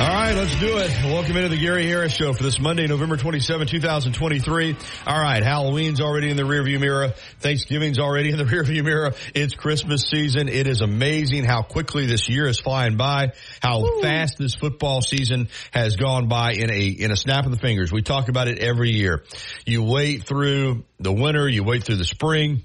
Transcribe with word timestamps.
All 0.00 0.06
right, 0.06 0.32
let's 0.32 0.54
do 0.60 0.78
it. 0.78 0.92
Welcome 1.06 1.36
into 1.38 1.48
the 1.48 1.60
Gary 1.60 1.84
Harris 1.84 2.12
Show 2.12 2.32
for 2.32 2.44
this 2.44 2.60
Monday, 2.60 2.86
November 2.86 3.16
27, 3.16 3.66
2023. 3.66 4.76
All 5.04 5.20
right, 5.20 5.42
Halloween's 5.42 6.00
already 6.00 6.30
in 6.30 6.36
the 6.36 6.44
rearview 6.44 6.78
mirror. 6.78 7.08
Thanksgiving's 7.40 7.98
already 7.98 8.30
in 8.30 8.38
the 8.38 8.44
rearview 8.44 8.84
mirror. 8.84 9.14
It's 9.34 9.56
Christmas 9.56 10.02
season. 10.02 10.48
It 10.48 10.68
is 10.68 10.82
amazing 10.82 11.42
how 11.42 11.62
quickly 11.62 12.06
this 12.06 12.28
year 12.28 12.46
is 12.46 12.60
flying 12.60 12.96
by, 12.96 13.32
how 13.60 13.80
Woo. 13.80 14.00
fast 14.00 14.38
this 14.38 14.54
football 14.54 15.02
season 15.02 15.48
has 15.72 15.96
gone 15.96 16.28
by 16.28 16.52
in 16.52 16.70
a, 16.70 16.86
in 16.86 17.10
a 17.10 17.16
snap 17.16 17.44
of 17.44 17.50
the 17.50 17.58
fingers. 17.58 17.90
We 17.90 18.02
talk 18.02 18.28
about 18.28 18.46
it 18.46 18.60
every 18.60 18.92
year. 18.92 19.24
You 19.66 19.82
wait 19.82 20.22
through 20.22 20.84
the 21.00 21.12
winter, 21.12 21.48
you 21.48 21.64
wait 21.64 21.82
through 21.82 21.96
the 21.96 22.04
spring, 22.04 22.62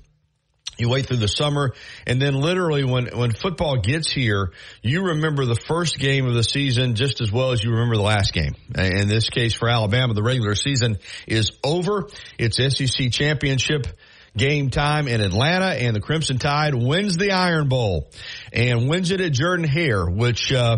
you 0.77 0.89
wait 0.89 1.05
through 1.05 1.17
the 1.17 1.27
summer, 1.27 1.73
and 2.07 2.21
then 2.21 2.33
literally 2.33 2.83
when, 2.83 3.07
when 3.07 3.31
football 3.31 3.77
gets 3.77 4.11
here, 4.11 4.51
you 4.81 5.03
remember 5.03 5.45
the 5.45 5.55
first 5.55 5.99
game 5.99 6.25
of 6.25 6.33
the 6.33 6.43
season 6.43 6.95
just 6.95 7.21
as 7.21 7.31
well 7.31 7.51
as 7.51 7.63
you 7.63 7.71
remember 7.71 7.95
the 7.95 8.01
last 8.03 8.33
game. 8.33 8.55
In 8.75 9.07
this 9.07 9.29
case 9.29 9.53
for 9.53 9.69
Alabama, 9.69 10.13
the 10.13 10.23
regular 10.23 10.55
season 10.55 10.97
is 11.27 11.51
over. 11.63 12.07
It's 12.37 12.57
SEC 12.57 13.11
championship 13.11 13.87
game 14.35 14.69
time 14.69 15.07
in 15.07 15.21
Atlanta 15.21 15.67
and 15.67 15.95
the 15.95 15.99
Crimson 15.99 16.39
Tide 16.39 16.73
wins 16.73 17.17
the 17.17 17.31
Iron 17.31 17.69
Bowl 17.69 18.09
and 18.51 18.89
wins 18.89 19.11
it 19.11 19.21
at 19.21 19.31
Jordan 19.31 19.67
Hare, 19.67 20.05
which, 20.05 20.51
uh, 20.51 20.77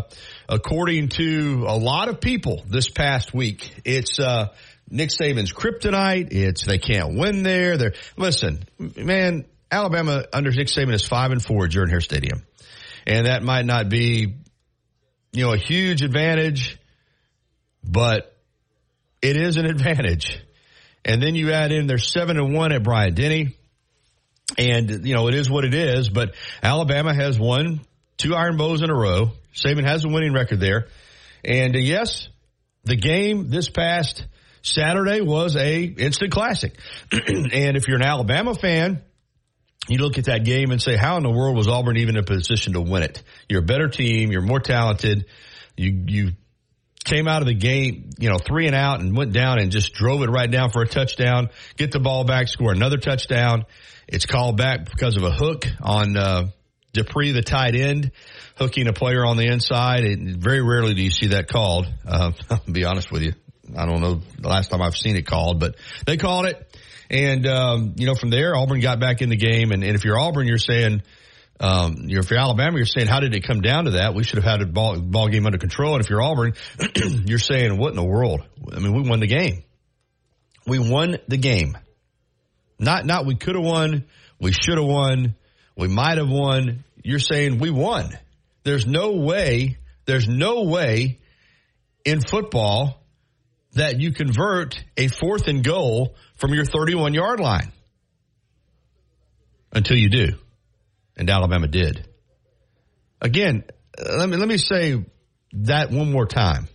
according 0.49 1.09
to 1.09 1.65
a 1.67 1.77
lot 1.77 2.09
of 2.09 2.19
people 2.19 2.63
this 2.67 2.89
past 2.89 3.33
week, 3.33 3.71
it's, 3.85 4.19
uh, 4.19 4.49
Nick 4.89 5.09
Saban's 5.09 5.51
kryptonite. 5.51 6.31
It's, 6.31 6.65
they 6.65 6.77
can't 6.77 7.17
win 7.17 7.43
there. 7.43 7.77
They're, 7.77 7.93
listen, 8.17 8.63
man, 8.77 9.45
Alabama 9.75 10.23
under 10.31 10.51
Nick 10.51 10.67
Saban 10.67 10.93
is 10.93 11.05
five 11.05 11.31
and 11.31 11.43
four 11.43 11.65
at 11.65 11.71
Jordan 11.71 11.91
Hare 11.91 11.99
Stadium, 11.99 12.43
and 13.05 13.27
that 13.27 13.43
might 13.43 13.65
not 13.65 13.89
be, 13.89 14.35
you 15.33 15.45
know, 15.45 15.51
a 15.51 15.57
huge 15.57 16.01
advantage, 16.01 16.79
but 17.83 18.33
it 19.21 19.35
is 19.35 19.57
an 19.57 19.65
advantage. 19.65 20.41
And 21.03 21.21
then 21.21 21.35
you 21.35 21.51
add 21.51 21.73
in 21.73 21.87
they're 21.87 21.97
seven 21.97 22.37
and 22.37 22.53
one 22.53 22.71
at 22.71 22.83
Bryant 22.83 23.15
Denny, 23.15 23.57
and 24.57 25.05
you 25.05 25.13
know 25.13 25.27
it 25.27 25.35
is 25.35 25.49
what 25.49 25.65
it 25.65 25.73
is. 25.73 26.07
But 26.07 26.35
Alabama 26.63 27.13
has 27.13 27.37
won 27.37 27.81
two 28.15 28.33
Iron 28.33 28.55
Bowls 28.55 28.81
in 28.81 28.89
a 28.89 28.95
row. 28.95 29.31
Saban 29.53 29.85
has 29.85 30.05
a 30.05 30.07
winning 30.07 30.31
record 30.31 30.61
there, 30.61 30.87
and 31.43 31.75
uh, 31.75 31.79
yes, 31.79 32.29
the 32.85 32.95
game 32.95 33.49
this 33.49 33.69
past 33.69 34.25
Saturday 34.61 35.19
was 35.19 35.57
a 35.57 35.83
instant 35.83 36.31
classic. 36.31 36.79
and 37.11 37.75
if 37.75 37.89
you're 37.89 37.97
an 37.97 38.05
Alabama 38.05 38.55
fan 38.55 39.01
you 39.87 39.99
look 39.99 40.17
at 40.17 40.25
that 40.25 40.43
game 40.43 40.71
and 40.71 40.81
say, 40.81 40.95
how 40.95 41.17
in 41.17 41.23
the 41.23 41.29
world 41.29 41.55
was 41.55 41.67
Auburn 41.67 41.97
even 41.97 42.15
in 42.15 42.23
a 42.23 42.25
position 42.25 42.73
to 42.73 42.81
win 42.81 43.03
it? 43.03 43.21
You're 43.49 43.61
a 43.61 43.65
better 43.65 43.87
team. 43.87 44.31
You're 44.31 44.41
more 44.41 44.59
talented. 44.59 45.25
You, 45.77 46.03
you 46.07 46.31
came 47.03 47.27
out 47.27 47.41
of 47.41 47.47
the 47.47 47.53
game, 47.53 48.09
you 48.17 48.29
know, 48.29 48.37
three 48.37 48.65
and 48.65 48.75
out 48.75 48.99
and 48.99 49.15
went 49.15 49.31
down 49.31 49.59
and 49.59 49.71
just 49.71 49.93
drove 49.93 50.21
it 50.23 50.29
right 50.29 50.49
down 50.49 50.71
for 50.71 50.81
a 50.81 50.87
touchdown, 50.87 51.49
get 51.77 51.91
the 51.91 51.99
ball 51.99 52.23
back, 52.23 52.47
score 52.47 52.71
another 52.71 52.97
touchdown. 52.97 53.65
It's 54.07 54.25
called 54.25 54.57
back 54.57 54.89
because 54.89 55.17
of 55.17 55.23
a 55.23 55.31
hook 55.31 55.65
on, 55.81 56.17
uh, 56.17 56.47
Dippre, 56.95 57.33
the 57.33 57.41
tight 57.41 57.75
end, 57.75 58.11
hooking 58.57 58.87
a 58.87 58.93
player 58.93 59.25
on 59.25 59.37
the 59.37 59.47
inside. 59.47 60.05
It, 60.05 60.19
very 60.37 60.61
rarely 60.61 60.93
do 60.93 61.03
you 61.03 61.11
see 61.11 61.27
that 61.27 61.47
called. 61.47 61.87
Uh, 62.07 62.31
I'll 62.49 62.61
be 62.71 62.85
honest 62.85 63.11
with 63.11 63.21
you. 63.21 63.33
I 63.75 63.85
don't 63.85 63.99
know 63.99 64.21
the 64.39 64.47
last 64.47 64.71
time 64.71 64.81
I've 64.81 64.95
seen 64.95 65.15
it 65.15 65.25
called, 65.25 65.59
but 65.59 65.75
they 66.05 66.17
called 66.17 66.45
it. 66.45 66.64
And, 67.09 67.45
um, 67.47 67.93
you 67.97 68.05
know, 68.05 68.15
from 68.15 68.29
there, 68.29 68.55
Auburn 68.55 68.79
got 68.79 68.99
back 68.99 69.21
in 69.21 69.29
the 69.29 69.35
game. 69.35 69.71
And, 69.71 69.83
and 69.83 69.95
if 69.95 70.03
you're 70.03 70.19
Auburn, 70.19 70.47
you're 70.47 70.57
saying, 70.57 71.03
um, 71.59 72.05
you're, 72.07 72.21
if 72.21 72.29
you're 72.29 72.39
Alabama, 72.39 72.77
you're 72.77 72.85
saying, 72.85 73.07
how 73.07 73.19
did 73.19 73.33
it 73.35 73.45
come 73.45 73.61
down 73.61 73.85
to 73.85 73.91
that? 73.91 74.13
We 74.13 74.23
should 74.23 74.43
have 74.43 74.43
had 74.43 74.61
a 74.61 74.65
ball, 74.65 74.99
ball 74.99 75.29
game 75.29 75.45
under 75.45 75.57
control. 75.57 75.95
And 75.95 76.03
if 76.03 76.09
you're 76.09 76.21
Auburn, 76.21 76.53
you're 77.25 77.39
saying, 77.39 77.77
what 77.77 77.89
in 77.89 77.95
the 77.95 78.03
world? 78.03 78.41
I 78.73 78.79
mean, 78.79 78.93
we 78.93 79.07
won 79.07 79.19
the 79.19 79.27
game. 79.27 79.63
We 80.67 80.79
won 80.79 81.17
the 81.27 81.37
game. 81.37 81.77
Not, 82.79 83.05
not 83.05 83.25
we 83.25 83.35
could 83.35 83.55
have 83.55 83.63
won. 83.63 84.05
We 84.39 84.51
should 84.51 84.77
have 84.77 84.87
won. 84.87 85.35
We 85.77 85.87
might 85.87 86.17
have 86.17 86.29
won. 86.29 86.83
You're 87.03 87.19
saying 87.19 87.59
we 87.59 87.69
won. 87.69 88.09
There's 88.63 88.87
no 88.87 89.11
way, 89.11 89.77
there's 90.05 90.27
no 90.27 90.63
way 90.63 91.19
in 92.03 92.19
football 92.19 93.01
that 93.73 93.99
you 93.99 94.11
convert 94.11 94.83
a 94.97 95.07
fourth 95.07 95.47
and 95.47 95.63
goal 95.63 96.15
from 96.35 96.53
your 96.53 96.65
31 96.65 97.13
yard 97.13 97.39
line 97.39 97.71
until 99.71 99.97
you 99.97 100.09
do. 100.09 100.27
And 101.17 101.29
Alabama 101.29 101.67
did. 101.67 102.07
Again, 103.21 103.63
let 103.97 104.27
me, 104.27 104.37
let 104.37 104.47
me 104.47 104.57
say 104.57 105.03
that 105.53 105.91
one 105.91 106.11
more 106.11 106.25
time. 106.25 106.67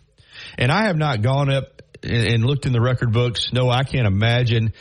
And 0.57 0.73
I 0.73 0.85
have 0.85 0.97
not 0.97 1.23
gone 1.23 1.51
up 1.51 1.83
and 2.03 2.45
looked 2.45 2.67
in 2.67 2.73
the 2.73 2.81
record 2.81 3.13
books. 3.13 3.53
No, 3.53 3.69
I 3.69 3.83
can't 3.85 4.07
imagine 4.07 4.73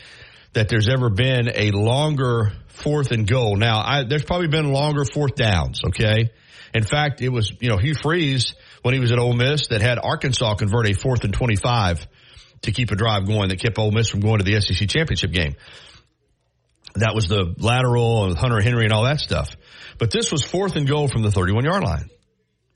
that 0.53 0.69
there's 0.69 0.87
ever 0.87 1.09
been 1.09 1.49
a 1.53 1.71
longer 1.71 2.53
fourth 2.67 3.11
and 3.11 3.27
goal. 3.27 3.57
Now, 3.57 3.81
I, 3.85 4.03
there's 4.03 4.23
probably 4.23 4.47
been 4.47 4.71
longer 4.71 5.03
fourth 5.05 5.35
downs. 5.35 5.81
Okay. 5.87 6.31
In 6.73 6.83
fact, 6.83 7.21
it 7.21 7.29
was, 7.29 7.51
you 7.59 7.69
know, 7.69 7.77
Hugh 7.77 7.95
Freeze 7.95 8.53
when 8.83 8.93
he 8.93 8.99
was 8.99 9.11
at 9.11 9.19
Ole 9.19 9.33
Miss 9.33 9.67
that 9.67 9.81
had 9.81 9.99
Arkansas 9.99 10.55
convert 10.55 10.87
a 10.87 10.93
fourth 10.93 11.23
and 11.23 11.33
25 11.33 12.07
to 12.63 12.71
keep 12.71 12.91
a 12.91 12.95
drive 12.95 13.27
going 13.27 13.49
that 13.49 13.59
kept 13.59 13.77
Ole 13.77 13.91
Miss 13.91 14.09
from 14.09 14.19
going 14.19 14.39
to 14.39 14.43
the 14.43 14.59
SEC 14.59 14.87
championship 14.89 15.31
game. 15.31 15.55
That 16.95 17.13
was 17.13 17.27
the 17.27 17.53
lateral 17.57 18.25
and 18.25 18.37
Hunter 18.37 18.61
Henry 18.61 18.85
and 18.85 18.93
all 18.93 19.03
that 19.03 19.19
stuff. 19.19 19.55
But 19.97 20.11
this 20.11 20.31
was 20.31 20.43
fourth 20.43 20.75
and 20.75 20.87
goal 20.87 21.07
from 21.07 21.21
the 21.21 21.31
31 21.31 21.63
yard 21.63 21.83
line. 21.83 22.09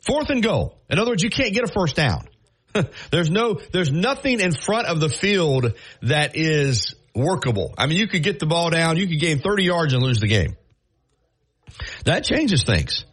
Fourth 0.05 0.29
and 0.29 0.43
goal. 0.43 0.77
In 0.89 0.99
other 0.99 1.11
words, 1.11 1.23
you 1.23 1.29
can't 1.29 1.53
get 1.53 1.63
a 1.63 1.71
first 1.73 1.95
down. 1.95 2.27
there's 3.11 3.29
no, 3.29 3.59
there's 3.71 3.91
nothing 3.91 4.39
in 4.39 4.51
front 4.51 4.87
of 4.87 4.99
the 4.99 5.09
field 5.09 5.73
that 6.01 6.35
is 6.35 6.95
workable. 7.15 7.73
I 7.77 7.87
mean, 7.87 7.97
you 7.97 8.07
could 8.07 8.23
get 8.23 8.39
the 8.39 8.45
ball 8.45 8.69
down, 8.69 8.97
you 8.97 9.07
could 9.07 9.19
gain 9.19 9.39
30 9.39 9.63
yards 9.63 9.93
and 9.93 10.03
lose 10.03 10.19
the 10.19 10.27
game. 10.27 10.57
That 12.05 12.23
changes 12.23 12.63
things. 12.63 13.05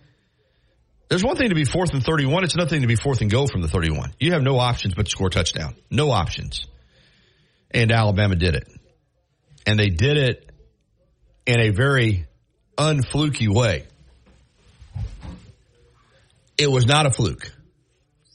There's 1.10 1.24
one 1.24 1.34
thing 1.34 1.48
to 1.48 1.56
be 1.56 1.64
fourth 1.64 1.92
and 1.92 2.04
31. 2.04 2.44
It's 2.44 2.54
another 2.54 2.70
thing 2.70 2.82
to 2.82 2.86
be 2.86 2.94
fourth 2.94 3.20
and 3.20 3.28
go 3.28 3.48
from 3.48 3.62
the 3.62 3.68
31. 3.68 4.12
You 4.20 4.32
have 4.32 4.42
no 4.42 4.58
options 4.60 4.94
but 4.94 5.06
to 5.06 5.10
score 5.10 5.26
a 5.26 5.30
touchdown. 5.30 5.74
No 5.90 6.12
options. 6.12 6.68
And 7.72 7.90
Alabama 7.90 8.36
did 8.36 8.54
it. 8.54 8.68
And 9.66 9.76
they 9.76 9.88
did 9.88 10.16
it 10.16 10.50
in 11.46 11.58
a 11.58 11.70
very 11.70 12.28
unfluky 12.78 13.52
way. 13.52 13.86
It 16.56 16.70
was 16.70 16.86
not 16.86 17.06
a 17.06 17.10
fluke. 17.10 17.50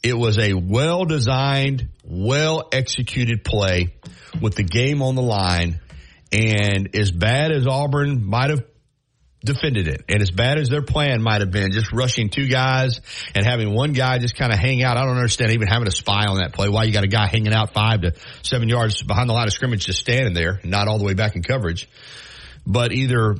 It 0.03 0.18
was 0.18 0.38
a 0.38 0.53
well 0.53 1.06
designed, 1.06 1.88
well 2.03 2.68
executed 2.74 3.46
play 3.46 3.96
with 4.42 4.56
the 4.56 4.63
game 4.63 5.02
on 5.02 5.16
the 5.16 5.22
line. 5.22 5.80
And 6.34 6.94
as 6.94 7.09
bad 7.09 7.53
as 7.53 7.68
Auburn 7.68 8.25
might 8.25 8.50
have 8.50 8.66
defended 9.45 9.88
it. 9.88 10.03
And 10.09 10.22
as 10.22 10.31
bad 10.31 10.57
as 10.57 10.69
their 10.69 10.81
plan 10.81 11.22
might 11.22 11.41
have 11.41 11.51
been, 11.51 11.72
just 11.72 11.91
rushing 11.91 12.29
two 12.29 12.47
guys 12.47 13.00
and 13.33 13.45
having 13.45 13.74
one 13.74 13.94
guy 13.94 14.18
just 14.18 14.36
kind 14.36 14.51
of 14.51 14.59
hang 14.59 14.83
out. 14.83 14.97
I 14.97 15.06
don't 15.06 15.15
understand 15.15 15.51
even 15.51 15.68
having 15.68 15.88
a 15.88 15.92
spy 15.92 16.25
on 16.25 16.38
that 16.38 16.53
play. 16.53 16.68
Why 16.68 16.83
you 16.83 16.92
got 16.92 17.03
a 17.03 17.07
guy 17.07 17.27
hanging 17.27 17.53
out 17.53 17.74
five 17.74 18.01
to 18.01 18.13
seven 18.42 18.68
yards 18.68 19.01
behind 19.01 19.30
the 19.30 19.33
line 19.33 19.47
of 19.47 19.53
scrimmage, 19.53 19.86
just 19.86 20.00
standing 20.00 20.33
there, 20.33 20.59
not 20.63 20.88
all 20.88 20.97
the 20.97 21.06
way 21.06 21.13
back 21.13 21.36
in 21.36 21.44
coverage. 21.44 21.88
But 22.65 22.92
either 22.92 23.38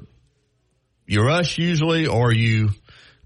you 1.08 1.24
rush 1.24 1.58
usually 1.58 2.08
or 2.08 2.34
you 2.34 2.70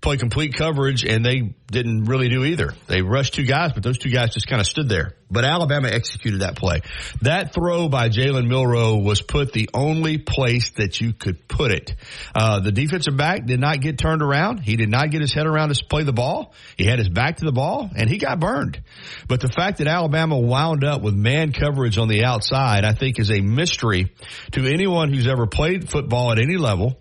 play 0.01 0.17
complete 0.17 0.53
coverage 0.53 1.03
and 1.03 1.25
they 1.25 1.53
didn't 1.67 2.05
really 2.05 2.29
do 2.29 2.45
either. 2.45 2.73
They 2.87 3.01
rushed 3.01 3.33
two 3.33 3.45
guys, 3.45 3.73
but 3.73 3.83
those 3.83 3.97
two 3.97 4.09
guys 4.09 4.33
just 4.33 4.47
kind 4.47 4.59
of 4.59 4.67
stood 4.67 4.89
there. 4.89 5.13
But 5.29 5.45
Alabama 5.45 5.89
executed 5.89 6.41
that 6.41 6.55
play. 6.55 6.81
That 7.21 7.53
throw 7.53 7.89
by 7.89 8.09
Jalen 8.09 8.47
Milroe 8.47 8.97
was 8.97 9.21
put 9.21 9.53
the 9.53 9.69
only 9.73 10.17
place 10.17 10.71
that 10.71 10.99
you 10.99 11.13
could 11.13 11.47
put 11.47 11.71
it. 11.71 11.95
Uh, 12.33 12.61
the 12.61 12.71
defensive 12.71 13.15
back 13.15 13.45
did 13.45 13.59
not 13.59 13.81
get 13.81 13.97
turned 13.99 14.23
around. 14.23 14.59
He 14.59 14.75
did 14.75 14.89
not 14.89 15.11
get 15.11 15.21
his 15.21 15.33
head 15.33 15.45
around 15.45 15.73
to 15.73 15.85
play 15.85 16.03
the 16.03 16.13
ball. 16.13 16.53
He 16.77 16.85
had 16.85 16.97
his 16.97 17.09
back 17.09 17.37
to 17.37 17.45
the 17.45 17.51
ball 17.51 17.89
and 17.95 18.09
he 18.09 18.17
got 18.17 18.39
burned. 18.39 18.81
But 19.27 19.41
the 19.41 19.49
fact 19.49 19.77
that 19.77 19.87
Alabama 19.87 20.39
wound 20.39 20.83
up 20.83 21.01
with 21.01 21.13
man 21.13 21.51
coverage 21.51 21.97
on 21.97 22.07
the 22.07 22.23
outside, 22.23 22.83
I 22.85 22.93
think 22.93 23.19
is 23.19 23.29
a 23.29 23.41
mystery 23.41 24.11
to 24.53 24.65
anyone 24.65 25.13
who's 25.13 25.27
ever 25.27 25.45
played 25.45 25.89
football 25.89 26.31
at 26.31 26.39
any 26.39 26.57
level 26.57 26.97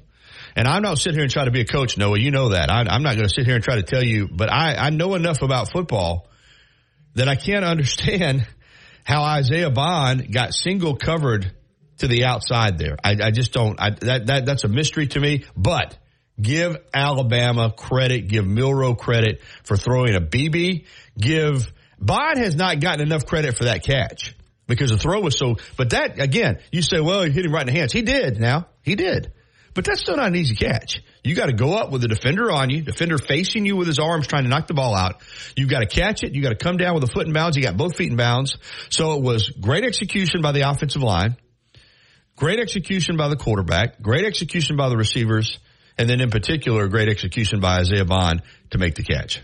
And 0.58 0.66
I'm 0.66 0.82
not 0.82 0.98
sitting 0.98 1.14
here 1.14 1.22
and 1.22 1.30
try 1.30 1.44
to 1.44 1.52
be 1.52 1.60
a 1.60 1.64
coach, 1.64 1.96
Noah. 1.96 2.18
You 2.18 2.32
know 2.32 2.48
that. 2.48 2.68
I, 2.68 2.80
I'm 2.80 3.04
not 3.04 3.14
going 3.14 3.28
to 3.28 3.32
sit 3.32 3.46
here 3.46 3.54
and 3.54 3.62
try 3.62 3.76
to 3.76 3.84
tell 3.84 4.02
you, 4.02 4.26
but 4.26 4.52
I, 4.52 4.74
I 4.74 4.90
know 4.90 5.14
enough 5.14 5.40
about 5.42 5.70
football 5.70 6.28
that 7.14 7.28
I 7.28 7.36
can't 7.36 7.64
understand 7.64 8.44
how 9.04 9.22
Isaiah 9.22 9.70
Bond 9.70 10.32
got 10.32 10.52
single 10.52 10.96
covered 10.96 11.54
to 11.98 12.08
the 12.08 12.24
outside 12.24 12.76
there. 12.76 12.96
I, 13.04 13.16
I 13.22 13.30
just 13.30 13.52
don't. 13.52 13.80
I, 13.80 13.90
that 14.00 14.26
that 14.26 14.46
that's 14.46 14.64
a 14.64 14.68
mystery 14.68 15.06
to 15.06 15.20
me. 15.20 15.44
But 15.56 15.96
give 16.42 16.76
Alabama 16.92 17.70
credit. 17.70 18.26
Give 18.26 18.44
Milroe 18.44 18.96
credit 18.96 19.42
for 19.62 19.76
throwing 19.76 20.16
a 20.16 20.20
BB. 20.20 20.86
Give 21.16 21.72
Bond 22.00 22.38
has 22.38 22.56
not 22.56 22.80
gotten 22.80 23.06
enough 23.06 23.26
credit 23.26 23.56
for 23.56 23.66
that 23.66 23.84
catch 23.84 24.34
because 24.66 24.90
the 24.90 24.98
throw 24.98 25.20
was 25.20 25.38
so. 25.38 25.54
But 25.76 25.90
that 25.90 26.20
again, 26.20 26.58
you 26.72 26.82
say, 26.82 26.98
well, 26.98 27.22
he 27.22 27.30
hit 27.30 27.46
him 27.46 27.52
right 27.52 27.60
in 27.60 27.72
the 27.72 27.78
hands. 27.78 27.92
He 27.92 28.02
did. 28.02 28.40
Now 28.40 28.66
he 28.82 28.96
did. 28.96 29.34
But 29.74 29.84
that's 29.84 30.00
still 30.00 30.16
not 30.16 30.28
an 30.28 30.36
easy 30.36 30.54
catch. 30.54 31.02
You 31.22 31.34
got 31.34 31.46
to 31.46 31.52
go 31.52 31.74
up 31.74 31.90
with 31.90 32.02
the 32.02 32.08
defender 32.08 32.50
on 32.50 32.70
you, 32.70 32.82
defender 32.82 33.18
facing 33.18 33.66
you 33.66 33.76
with 33.76 33.86
his 33.86 33.98
arms 33.98 34.26
trying 34.26 34.44
to 34.44 34.48
knock 34.48 34.66
the 34.66 34.74
ball 34.74 34.94
out. 34.94 35.22
You've 35.56 35.68
got 35.68 35.80
to 35.80 35.86
catch 35.86 36.22
it. 36.22 36.34
You 36.34 36.42
got 36.42 36.50
to 36.50 36.56
come 36.56 36.76
down 36.76 36.94
with 36.94 37.04
a 37.04 37.06
foot 37.06 37.26
in 37.26 37.32
bounds. 37.32 37.56
You 37.56 37.62
got 37.62 37.76
both 37.76 37.96
feet 37.96 38.10
in 38.10 38.16
bounds. 38.16 38.56
So 38.90 39.14
it 39.14 39.22
was 39.22 39.50
great 39.50 39.84
execution 39.84 40.42
by 40.42 40.52
the 40.52 40.68
offensive 40.68 41.02
line, 41.02 41.36
great 42.36 42.60
execution 42.60 43.16
by 43.16 43.28
the 43.28 43.36
quarterback, 43.36 44.00
great 44.00 44.24
execution 44.24 44.76
by 44.76 44.88
the 44.88 44.96
receivers, 44.96 45.58
and 45.98 46.08
then 46.08 46.20
in 46.20 46.30
particular, 46.30 46.88
great 46.88 47.08
execution 47.08 47.60
by 47.60 47.78
Isaiah 47.78 48.04
Bond 48.04 48.42
to 48.70 48.78
make 48.78 48.94
the 48.94 49.02
catch. 49.02 49.42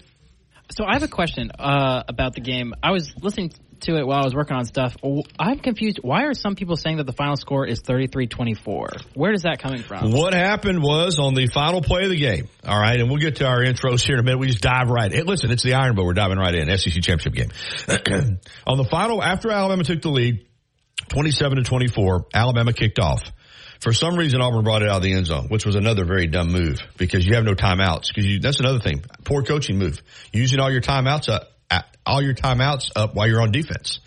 So 0.71 0.85
I 0.85 0.95
have 0.95 1.03
a 1.03 1.09
question 1.09 1.51
uh, 1.59 2.05
about 2.09 2.35
the 2.35 2.41
game. 2.41 2.73
I 2.83 2.91
was 2.91 3.13
listening 3.21 3.53
to 3.85 3.97
it 3.97 4.07
while 4.07 4.21
I 4.21 4.25
was 4.25 4.35
working 4.35 4.57
on 4.57 4.65
stuff. 4.65 4.97
I'm 5.39 5.59
confused. 5.59 6.01
Why 6.03 6.25
are 6.25 6.35
some 6.35 6.55
people 6.55 6.77
saying 6.77 6.99
that 6.99 7.05
the 7.05 7.13
final 7.13 7.37
score 7.37 7.67
is 7.67 7.81
33-24? 7.83 9.15
Where 9.15 9.33
is 9.33 9.43
that 9.43 9.59
coming 9.61 9.83
from? 9.83 10.13
What 10.13 10.35
happened 10.35 10.83
was 10.83 11.19
on 11.19 11.35
the 11.35 11.47
final 11.47 11.81
play 11.81 12.05
of 12.05 12.11
the 12.11 12.19
game. 12.19 12.49
All 12.67 12.79
right, 12.79 12.99
and 12.99 13.09
we'll 13.09 13.21
get 13.21 13.37
to 13.37 13.47
our 13.47 13.61
intros 13.61 14.05
here 14.05 14.15
in 14.17 14.21
a 14.21 14.23
minute. 14.23 14.39
We 14.39 14.49
just 14.49 14.63
dive 14.63 14.89
right 14.89 15.13
in. 15.13 15.27
Listen, 15.27 15.51
it's 15.51 15.63
the 15.63 15.75
Iron 15.75 15.95
Bowl. 15.95 16.07
We're 16.07 16.15
diving 16.15 16.39
right 16.39 16.55
in. 16.55 16.77
SEC 16.77 17.03
championship 17.03 17.35
game. 17.35 17.51
on 18.67 18.77
the 18.77 18.85
final, 18.85 19.23
after 19.23 19.51
Alabama 19.51 19.85
took 19.85 20.03
the 20.03 20.11
lead, 20.11 20.47
27 21.09 21.59
to 21.59 21.63
24, 21.65 22.27
Alabama 22.35 22.73
kicked 22.73 22.99
off. 22.99 23.23
For 23.81 23.93
some 23.93 24.17
reason, 24.17 24.41
Auburn 24.41 24.65
brought 24.65 24.83
it 24.83 24.89
out 24.89 24.97
of 24.97 25.03
the 25.03 25.13
end 25.13 25.27
zone, 25.27 25.49
which 25.49 25.67
was 25.67 25.75
another 25.75 26.07
very 26.07 26.27
dumb 26.27 26.51
move 26.51 26.81
because 26.97 27.27
you 27.27 27.35
have 27.35 27.45
no 27.45 27.53
timeouts. 27.53 28.15
Because 28.15 28.41
that's 28.41 28.61
another 28.61 28.79
thing, 28.79 29.05
poor 29.25 29.43
coaching 29.43 29.79
move. 29.79 30.01
Using 30.33 30.59
all 30.59 30.71
your 30.71 30.81
timeouts 30.81 31.29
up, 31.29 31.54
all 32.07 32.23
your 32.23 32.35
timeouts 32.35 32.91
up 32.97 33.15
while 33.15 33.27
you're 33.27 33.41
on 33.41 33.53
defense. 33.53 34.01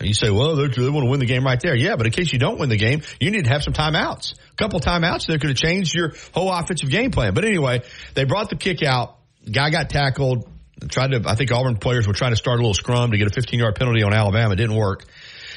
You 0.00 0.12
say, 0.12 0.30
well, 0.30 0.56
they 0.56 0.62
want 0.62 1.04
to 1.04 1.10
win 1.10 1.20
the 1.20 1.26
game 1.26 1.44
right 1.44 1.58
there. 1.58 1.74
Yeah, 1.74 1.96
but 1.96 2.06
in 2.06 2.12
case 2.12 2.30
you 2.32 2.38
don't 2.38 2.58
win 2.58 2.68
the 2.68 2.76
game, 2.76 3.00
you 3.18 3.30
need 3.30 3.44
to 3.44 3.50
have 3.50 3.62
some 3.62 3.72
timeouts. 3.72 4.34
A 4.34 4.54
couple 4.56 4.78
timeouts 4.78 5.26
that 5.26 5.40
could 5.40 5.48
have 5.48 5.56
changed 5.56 5.94
your 5.94 6.12
whole 6.34 6.52
offensive 6.52 6.90
game 6.90 7.10
plan. 7.10 7.32
But 7.32 7.46
anyway, 7.46 7.82
they 8.14 8.24
brought 8.24 8.50
the 8.50 8.56
kick 8.56 8.82
out. 8.82 9.16
Guy 9.50 9.70
got 9.70 9.88
tackled. 9.88 10.48
Tried 10.88 11.12
to, 11.12 11.22
I 11.26 11.34
think 11.34 11.50
Auburn 11.50 11.78
players 11.78 12.06
were 12.06 12.12
trying 12.12 12.32
to 12.32 12.36
start 12.36 12.58
a 12.58 12.60
little 12.60 12.74
scrum 12.74 13.12
to 13.12 13.16
get 13.16 13.26
a 13.26 13.30
15 13.30 13.58
yard 13.58 13.74
penalty 13.76 14.02
on 14.02 14.12
Alabama. 14.12 14.52
It 14.52 14.56
didn't 14.56 14.76
work. 14.76 15.04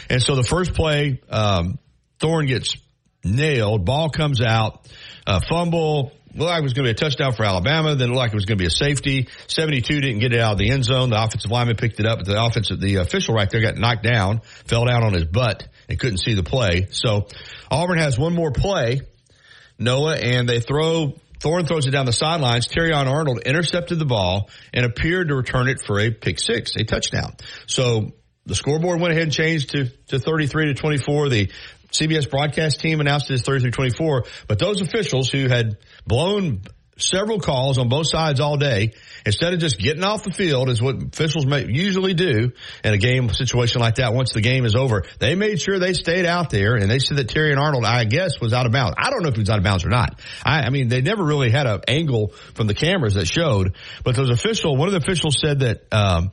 And 0.10 0.24
so 0.24 0.36
the 0.36 0.44
first 0.44 0.74
play, 0.74 1.20
um, 1.30 1.78
Thorne 2.20 2.46
gets 2.46 2.78
nailed. 3.26 3.84
Ball 3.84 4.10
comes 4.10 4.42
out, 4.42 4.88
uh, 5.28 5.42
fumble. 5.42 6.14
Looked 6.36 6.50
like 6.50 6.60
it 6.60 6.64
was 6.64 6.74
going 6.74 6.86
to 6.86 6.94
be 6.94 6.98
a 6.98 7.10
touchdown 7.10 7.34
for 7.34 7.44
Alabama. 7.44 7.96
Then 7.96 8.10
looked 8.10 8.18
like 8.18 8.32
it 8.32 8.36
was 8.36 8.46
going 8.46 8.58
to 8.58 8.62
be 8.62 8.68
a 8.68 8.72
safety. 8.72 9.28
72 9.48 10.02
didn't 10.02 10.20
get 10.20 10.34
it 10.34 10.40
out 10.40 10.54
of 10.54 10.58
the 10.60 10.70
end 10.70 10.86
zone. 10.86 11.10
The 11.10 11.22
offensive 11.22 11.50
lineman 11.50 11.76
picked 11.76 12.00
it 12.00 12.06
up, 12.06 12.20
but 12.20 12.28
the 12.28 12.42
offensive, 12.42 12.80
the 12.80 12.98
official 12.98 13.34
right 13.34 13.50
there 13.50 13.62
got 13.62 13.78
knocked 13.78 14.04
down, 14.04 14.42
fell 14.66 14.86
down 14.86 15.04
on 15.04 15.14
his 15.14 15.26
butt 15.26 15.68
and 15.88 16.00
couldn't 16.00 16.20
see 16.20 16.36
the 16.36 16.44
play. 16.44 16.88
So 16.92 17.28
Auburn 17.72 17.98
has 17.98 18.18
one 18.18 18.34
more 18.34 18.52
play, 18.52 19.02
Noah, 19.80 20.18
and 20.18 20.48
they 20.48 20.60
throw 20.60 21.16
Thorne 21.40 21.66
throws 21.66 21.88
it 21.88 21.92
down 21.92 22.06
the 22.06 22.14
sidelines. 22.14 22.68
Terrion 22.68 23.08
Arnold 23.08 23.40
intercepted 23.46 23.98
the 23.98 24.06
ball 24.06 24.50
and 24.74 24.86
appeared 24.86 25.30
to 25.30 25.36
return 25.36 25.70
it 25.70 25.82
for 25.82 26.00
a 26.00 26.12
pick 26.12 26.40
six, 26.40 26.76
a 26.76 26.84
touchdown. 26.84 27.36
So 27.66 28.12
the 28.46 28.56
scoreboard 28.56 29.00
went 29.00 29.14
ahead 29.14 29.24
and 29.24 29.32
changed 29.32 29.70
to, 29.72 29.86
to 30.08 30.20
33 30.20 30.68
to 30.68 30.74
24. 30.74 31.30
The 31.30 31.52
CBS 31.92 32.30
broadcast 32.30 32.80
team 32.80 33.00
announced 33.00 33.30
it 33.32 33.36
as 33.36 33.44
33-24, 33.44 34.28
but 34.48 34.60
those 34.60 34.82
officials 34.82 35.30
who 35.30 35.48
had 35.48 35.78
blown 36.06 36.62
several 37.02 37.40
calls 37.40 37.78
on 37.78 37.90
both 37.90 38.08
sides 38.08 38.40
all 38.40 38.58
day, 38.58 38.94
instead 39.26 39.54
of 39.54 39.60
just 39.60 39.80
getting 39.80 40.04
off 40.04 40.24
the 40.24 40.32
field 40.32 40.70
is 40.70 40.82
what 40.82 41.02
officials 41.02 41.46
usually 41.68 42.14
do 42.14 42.52
in 42.84 42.94
a 42.94 42.98
game 42.98 43.30
situation 43.30 43.82
like 43.82 43.96
that 43.96 44.14
once 44.14 44.34
the 44.34 44.42
game 44.42 44.66
is 44.66 44.76
over. 44.76 45.04
They 45.20 45.36
made 45.36 45.62
sure 45.62 45.80
they 45.80 45.94
stayed 45.94 46.26
out 46.26 46.50
there 46.50 46.76
and 46.76 46.90
they 46.90 47.00
said 47.00 47.18
that 47.18 47.28
Terrion 47.28 47.58
Arnold, 47.58 47.86
I 47.86 48.04
guess, 48.06 48.40
was 48.40 48.54
out 48.54 48.66
of 48.66 48.72
bounds. 48.72 48.96
I 48.98 49.10
don't 49.10 49.24
know 49.24 49.30
if 49.30 49.36
he 49.36 49.42
was 49.42 49.50
out 49.50 49.58
of 49.58 49.64
bounds 49.64 49.86
or 49.86 49.90
not. 49.90 50.20
I, 50.44 50.62
I 50.64 50.70
mean, 50.70 50.90
they 50.90 51.02
never 51.02 51.24
really 51.24 51.52
had 51.52 51.68
an 51.68 51.82
angle 51.88 52.34
from 52.54 52.68
the 52.68 52.76
cameras 52.76 53.16
that 53.16 53.28
showed, 53.28 53.76
but 54.04 54.16
those 54.16 54.30
official, 54.30 54.76
one 54.76 54.88
of 54.88 54.94
the 54.94 55.00
officials 55.00 55.40
said 55.40 55.60
that, 55.60 55.86
um, 55.92 56.32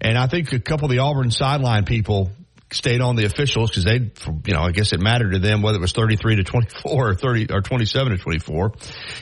and 0.00 0.16
I 0.16 0.26
think 0.26 0.52
a 0.52 0.60
couple 0.60 0.86
of 0.86 0.90
the 0.90 1.00
Auburn 1.00 1.30
sideline 1.30 1.84
people 1.84 2.30
stayed 2.70 3.00
on 3.00 3.16
the 3.16 3.24
officials 3.24 3.70
because 3.70 3.84
they, 3.84 4.10
you 4.46 4.54
know, 4.54 4.62
I 4.62 4.72
guess 4.72 4.92
it 4.92 5.00
mattered 5.00 5.32
to 5.32 5.38
them 5.38 5.62
whether 5.62 5.78
it 5.78 5.80
was 5.80 5.92
33 5.92 6.36
to 6.36 6.44
24 6.44 7.10
or 7.10 7.14
30 7.14 7.52
or 7.52 7.60
27 7.62 8.12
to 8.12 8.18
24. 8.18 8.72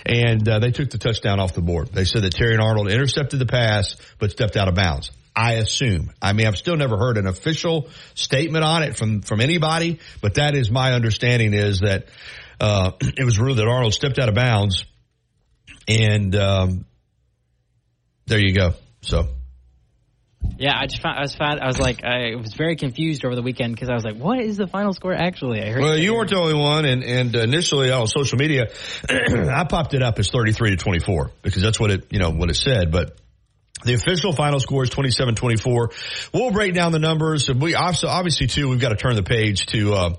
And 0.04 0.48
uh, 0.48 0.58
they 0.58 0.72
took 0.72 0.90
the 0.90 0.98
touchdown 0.98 1.38
off 1.38 1.54
the 1.54 1.62
board. 1.62 1.88
They 1.88 2.04
said 2.04 2.22
that 2.22 2.34
Terrion 2.34 2.60
Arnold 2.60 2.90
intercepted 2.90 3.38
the 3.38 3.46
pass 3.46 3.96
but 4.18 4.30
stepped 4.30 4.56
out 4.56 4.68
of 4.68 4.74
bounds. 4.74 5.12
I 5.34 5.54
assume. 5.54 6.12
I 6.20 6.32
mean, 6.32 6.46
I've 6.46 6.56
still 6.56 6.76
never 6.76 6.96
heard 6.96 7.18
an 7.18 7.26
official 7.26 7.88
statement 8.14 8.64
on 8.64 8.82
it 8.82 8.96
from, 8.96 9.20
from 9.20 9.40
anybody, 9.40 10.00
but 10.22 10.34
that 10.34 10.54
is 10.54 10.70
my 10.70 10.94
understanding 10.94 11.52
is 11.52 11.80
that, 11.80 12.06
uh, 12.58 12.92
it 13.00 13.24
was 13.24 13.38
ruled 13.38 13.58
that 13.58 13.68
Arnold 13.68 13.94
stepped 13.94 14.18
out 14.18 14.28
of 14.28 14.34
bounds 14.34 14.84
and, 15.86 16.34
um, 16.34 16.86
there 18.26 18.40
you 18.40 18.54
go. 18.54 18.74
So 19.02 19.28
yeah, 20.58 20.72
I 20.74 20.86
just 20.86 21.02
found, 21.02 21.18
I 21.18 21.22
was 21.22 21.34
found, 21.34 21.60
I 21.60 21.66
was 21.66 21.78
like 21.78 22.04
I 22.04 22.34
was 22.36 22.54
very 22.54 22.76
confused 22.76 23.24
over 23.24 23.34
the 23.34 23.42
weekend 23.42 23.74
because 23.74 23.88
I 23.88 23.94
was 23.94 24.04
like, 24.04 24.16
what 24.16 24.40
is 24.40 24.56
the 24.56 24.66
final 24.66 24.92
score 24.92 25.12
actually? 25.12 25.62
I 25.62 25.70
heard. 25.70 25.82
Well, 25.82 25.96
you 25.98 26.14
weren't 26.14 26.30
the 26.30 26.38
only 26.38 26.54
one, 26.54 26.84
and 26.84 27.02
and 27.02 27.34
initially 27.34 27.90
on 27.90 28.06
social 28.06 28.38
media, 28.38 28.66
I 29.08 29.64
popped 29.64 29.94
it 29.94 30.02
up 30.02 30.18
as 30.18 30.30
thirty 30.30 30.52
three 30.52 30.70
to 30.70 30.76
twenty 30.76 31.00
four 31.00 31.30
because 31.42 31.62
that's 31.62 31.78
what 31.78 31.90
it 31.90 32.06
you 32.10 32.18
know 32.18 32.30
what 32.30 32.50
it 32.50 32.56
said, 32.56 32.90
but. 32.90 33.18
The 33.84 33.92
official 33.92 34.32
final 34.32 34.58
score 34.58 34.84
is 34.84 34.90
27-24. 34.90 36.30
We'll 36.32 36.50
break 36.50 36.74
down 36.74 36.92
the 36.92 36.98
numbers. 36.98 37.48
We 37.48 37.74
obviously, 37.74 38.08
obviously 38.08 38.46
too, 38.46 38.68
we've 38.70 38.80
got 38.80 38.88
to 38.88 38.96
turn 38.96 39.16
the 39.16 39.22
page 39.22 39.66
to, 39.66 39.92
uh, 39.92 40.14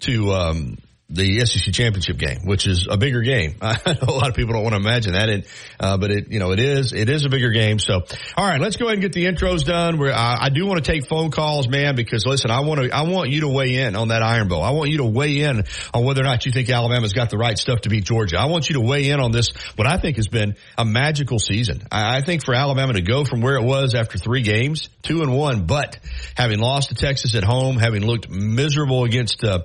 to, 0.00 0.32
um, 0.32 0.78
the 1.14 1.46
SEC 1.46 1.72
championship 1.72 2.18
game, 2.18 2.40
which 2.44 2.66
is 2.66 2.88
a 2.90 2.96
bigger 2.96 3.22
game. 3.22 3.56
I 3.62 3.76
know 3.86 4.08
a 4.08 4.10
lot 4.10 4.28
of 4.28 4.34
people 4.34 4.54
don't 4.54 4.64
want 4.64 4.74
to 4.74 4.80
imagine 4.80 5.12
that, 5.12 5.28
and, 5.28 5.46
uh, 5.78 5.96
but 5.96 6.10
it, 6.10 6.30
you 6.30 6.40
know, 6.40 6.52
it 6.52 6.58
is, 6.58 6.92
it 6.92 7.08
is 7.08 7.24
a 7.24 7.28
bigger 7.28 7.50
game. 7.50 7.78
So, 7.78 8.00
all 8.36 8.46
right, 8.46 8.60
let's 8.60 8.76
go 8.76 8.86
ahead 8.86 8.94
and 8.94 9.02
get 9.02 9.12
the 9.12 9.26
intros 9.26 9.64
done. 9.64 9.98
Where 9.98 10.12
I, 10.12 10.46
I 10.46 10.48
do 10.48 10.66
want 10.66 10.84
to 10.84 10.90
take 10.90 11.06
phone 11.06 11.30
calls, 11.30 11.68
man, 11.68 11.94
because 11.94 12.26
listen, 12.26 12.50
I 12.50 12.60
want 12.60 12.82
to, 12.82 12.90
I 12.90 13.02
want 13.02 13.30
you 13.30 13.42
to 13.42 13.48
weigh 13.48 13.76
in 13.76 13.96
on 13.96 14.08
that 14.08 14.22
Iron 14.22 14.48
Bowl. 14.48 14.62
I 14.62 14.70
want 14.70 14.90
you 14.90 14.98
to 14.98 15.04
weigh 15.04 15.40
in 15.40 15.62
on 15.92 16.04
whether 16.04 16.20
or 16.20 16.24
not 16.24 16.46
you 16.46 16.52
think 16.52 16.68
Alabama's 16.68 17.12
got 17.12 17.30
the 17.30 17.38
right 17.38 17.56
stuff 17.56 17.82
to 17.82 17.88
beat 17.88 18.04
Georgia. 18.04 18.38
I 18.38 18.46
want 18.46 18.68
you 18.68 18.74
to 18.74 18.80
weigh 18.80 19.08
in 19.08 19.20
on 19.20 19.30
this, 19.30 19.52
what 19.76 19.86
I 19.86 19.98
think 19.98 20.16
has 20.16 20.28
been 20.28 20.56
a 20.76 20.84
magical 20.84 21.38
season. 21.38 21.82
I, 21.92 22.18
I 22.18 22.20
think 22.22 22.44
for 22.44 22.54
Alabama 22.54 22.94
to 22.94 23.02
go 23.02 23.24
from 23.24 23.40
where 23.40 23.56
it 23.56 23.64
was 23.64 23.94
after 23.94 24.18
three 24.18 24.42
games, 24.42 24.88
two 25.02 25.22
and 25.22 25.32
one, 25.32 25.66
but 25.66 25.98
having 26.34 26.58
lost 26.58 26.88
to 26.88 26.94
Texas 26.94 27.34
at 27.34 27.44
home, 27.44 27.76
having 27.76 28.04
looked 28.04 28.28
miserable 28.28 29.04
against, 29.04 29.44
uh, 29.44 29.60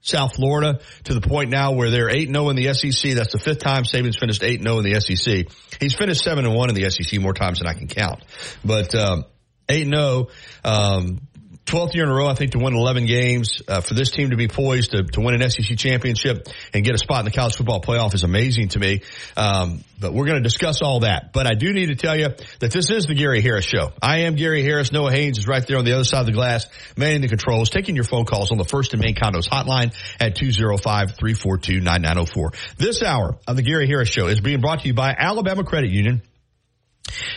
South 0.00 0.36
Florida 0.36 0.80
to 1.04 1.14
the 1.14 1.20
point 1.20 1.50
now 1.50 1.72
where 1.72 1.90
they're 1.90 2.08
8-0 2.08 2.50
in 2.50 2.56
the 2.56 2.72
SEC. 2.74 3.14
That's 3.14 3.32
the 3.32 3.38
fifth 3.38 3.58
time 3.58 3.82
Saban's 3.82 4.16
finished 4.16 4.42
8-0 4.42 4.84
in 4.84 4.92
the 4.92 5.00
SEC. 5.00 5.80
He's 5.80 5.94
finished 5.94 6.24
7-1 6.24 6.68
in 6.68 6.74
the 6.74 6.90
SEC 6.90 7.20
more 7.20 7.34
times 7.34 7.58
than 7.58 7.66
I 7.66 7.74
can 7.74 7.88
count. 7.88 8.22
But, 8.64 8.94
um, 8.94 9.24
8-0, 9.68 10.30
um, 10.64 11.20
12th 11.68 11.94
year 11.94 12.04
in 12.04 12.10
a 12.10 12.14
row, 12.14 12.26
I 12.26 12.34
think, 12.34 12.52
to 12.52 12.58
win 12.58 12.74
11 12.74 13.06
games. 13.06 13.62
Uh, 13.68 13.80
for 13.80 13.94
this 13.94 14.10
team 14.10 14.30
to 14.30 14.36
be 14.36 14.48
poised 14.48 14.92
to, 14.92 15.04
to 15.04 15.20
win 15.20 15.40
an 15.40 15.50
SEC 15.50 15.76
championship 15.76 16.48
and 16.72 16.84
get 16.84 16.94
a 16.94 16.98
spot 16.98 17.20
in 17.20 17.24
the 17.26 17.30
college 17.30 17.56
football 17.56 17.80
playoff 17.80 18.14
is 18.14 18.24
amazing 18.24 18.68
to 18.68 18.78
me. 18.78 19.02
Um, 19.36 19.84
but 20.00 20.12
we're 20.12 20.26
going 20.26 20.38
to 20.38 20.42
discuss 20.42 20.82
all 20.82 21.00
that. 21.00 21.32
But 21.32 21.46
I 21.46 21.54
do 21.54 21.72
need 21.72 21.86
to 21.86 21.96
tell 21.96 22.16
you 22.16 22.28
that 22.60 22.70
this 22.70 22.90
is 22.90 23.06
the 23.06 23.14
Gary 23.14 23.40
Harris 23.40 23.64
Show. 23.64 23.92
I 24.00 24.20
am 24.20 24.36
Gary 24.36 24.62
Harris. 24.62 24.92
Noah 24.92 25.10
Haynes 25.10 25.38
is 25.38 25.46
right 25.46 25.66
there 25.66 25.78
on 25.78 25.84
the 25.84 25.92
other 25.92 26.04
side 26.04 26.20
of 26.20 26.26
the 26.26 26.32
glass, 26.32 26.66
manning 26.96 27.20
the 27.20 27.28
controls, 27.28 27.68
taking 27.70 27.94
your 27.94 28.04
phone 28.04 28.24
calls 28.24 28.50
on 28.50 28.58
the 28.58 28.64
First 28.64 28.94
and 28.94 29.02
Main 29.02 29.14
Condos 29.14 29.48
hotline 29.48 29.94
at 30.20 30.36
205-342-9904. 30.36 32.76
This 32.76 33.02
hour 33.02 33.36
of 33.46 33.56
the 33.56 33.62
Gary 33.62 33.86
Harris 33.86 34.08
Show 34.08 34.26
is 34.28 34.40
being 34.40 34.60
brought 34.60 34.80
to 34.80 34.88
you 34.88 34.94
by 34.94 35.14
Alabama 35.16 35.64
Credit 35.64 35.90
Union. 35.90 36.22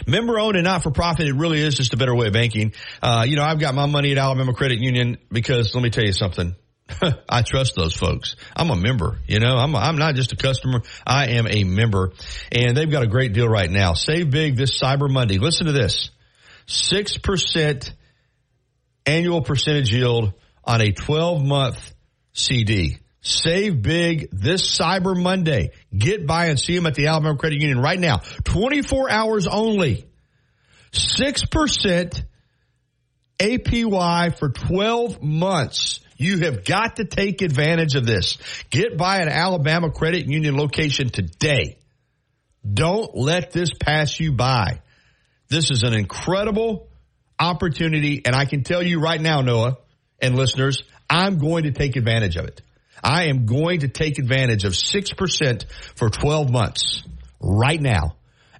Member 0.05 0.39
owned 0.39 0.55
and 0.55 0.65
not 0.65 0.83
for 0.83 0.91
profit, 0.91 1.27
it 1.27 1.33
really 1.33 1.59
is 1.59 1.75
just 1.75 1.93
a 1.93 1.97
better 1.97 2.15
way 2.15 2.27
of 2.27 2.33
banking. 2.33 2.73
Uh, 3.01 3.25
you 3.27 3.35
know, 3.35 3.43
I've 3.43 3.59
got 3.59 3.73
my 3.75 3.85
money 3.85 4.11
at 4.11 4.17
Alabama 4.17 4.53
Credit 4.53 4.79
Union 4.79 5.17
because 5.31 5.73
let 5.73 5.83
me 5.83 5.89
tell 5.89 6.03
you 6.03 6.13
something. 6.13 6.55
I 7.29 7.41
trust 7.41 7.75
those 7.75 7.95
folks. 7.95 8.35
I'm 8.55 8.69
a 8.69 8.75
member, 8.75 9.19
you 9.27 9.39
know, 9.39 9.55
I'm, 9.57 9.75
I'm 9.75 9.97
not 9.97 10.15
just 10.15 10.33
a 10.33 10.35
customer. 10.35 10.81
I 11.05 11.27
am 11.37 11.47
a 11.47 11.63
member 11.63 12.11
and 12.51 12.75
they've 12.75 12.89
got 12.89 13.03
a 13.03 13.07
great 13.07 13.33
deal 13.33 13.47
right 13.47 13.69
now. 13.69 13.93
Save 13.93 14.29
big 14.29 14.55
this 14.55 14.79
Cyber 14.79 15.09
Monday. 15.09 15.37
Listen 15.37 15.67
to 15.67 15.71
this. 15.71 16.09
6% 16.67 17.91
annual 19.05 19.41
percentage 19.41 19.93
yield 19.93 20.33
on 20.63 20.81
a 20.81 20.91
12 20.91 21.43
month 21.43 21.93
CD. 22.33 22.97
Save 23.21 23.81
big 23.83 24.29
this 24.31 24.77
Cyber 24.77 25.15
Monday. 25.15 25.71
Get 25.95 26.25
by 26.25 26.47
and 26.47 26.59
see 26.59 26.75
them 26.75 26.87
at 26.87 26.95
the 26.95 27.07
Alabama 27.07 27.37
Credit 27.37 27.61
Union 27.61 27.79
right 27.79 27.99
now. 27.99 28.21
24 28.43 29.11
hours 29.11 29.47
only. 29.47 30.05
6% 30.91 32.23
APY 33.39 34.37
for 34.37 34.49
12 34.49 35.21
months. 35.21 35.99
You 36.17 36.39
have 36.39 36.65
got 36.65 36.97
to 36.97 37.05
take 37.05 37.41
advantage 37.41 37.95
of 37.95 38.05
this. 38.05 38.37
Get 38.69 38.97
by 38.97 39.21
an 39.21 39.29
Alabama 39.29 39.91
Credit 39.91 40.27
Union 40.27 40.55
location 40.55 41.09
today. 41.09 41.77
Don't 42.71 43.15
let 43.15 43.51
this 43.51 43.71
pass 43.79 44.19
you 44.19 44.33
by. 44.33 44.81
This 45.49 45.71
is 45.71 45.83
an 45.83 45.93
incredible 45.93 46.89
opportunity, 47.39 48.21
and 48.23 48.35
I 48.35 48.45
can 48.45 48.63
tell 48.63 48.83
you 48.83 48.99
right 48.99 49.19
now, 49.19 49.41
Noah 49.41 49.77
and 50.19 50.35
listeners, 50.35 50.83
I'm 51.09 51.39
going 51.39 51.63
to 51.63 51.71
take 51.71 51.95
advantage 51.95 52.35
of 52.35 52.45
it. 52.45 52.61
I 53.03 53.25
am 53.25 53.46
going 53.46 53.81
to 53.81 53.88
take 53.88 54.20
advantage 54.20 54.63
of 54.65 54.74
6% 54.74 55.65
for 55.96 56.10
12 56.10 56.51
months 56.51 57.03
right 57.39 57.81
now 57.81 58.15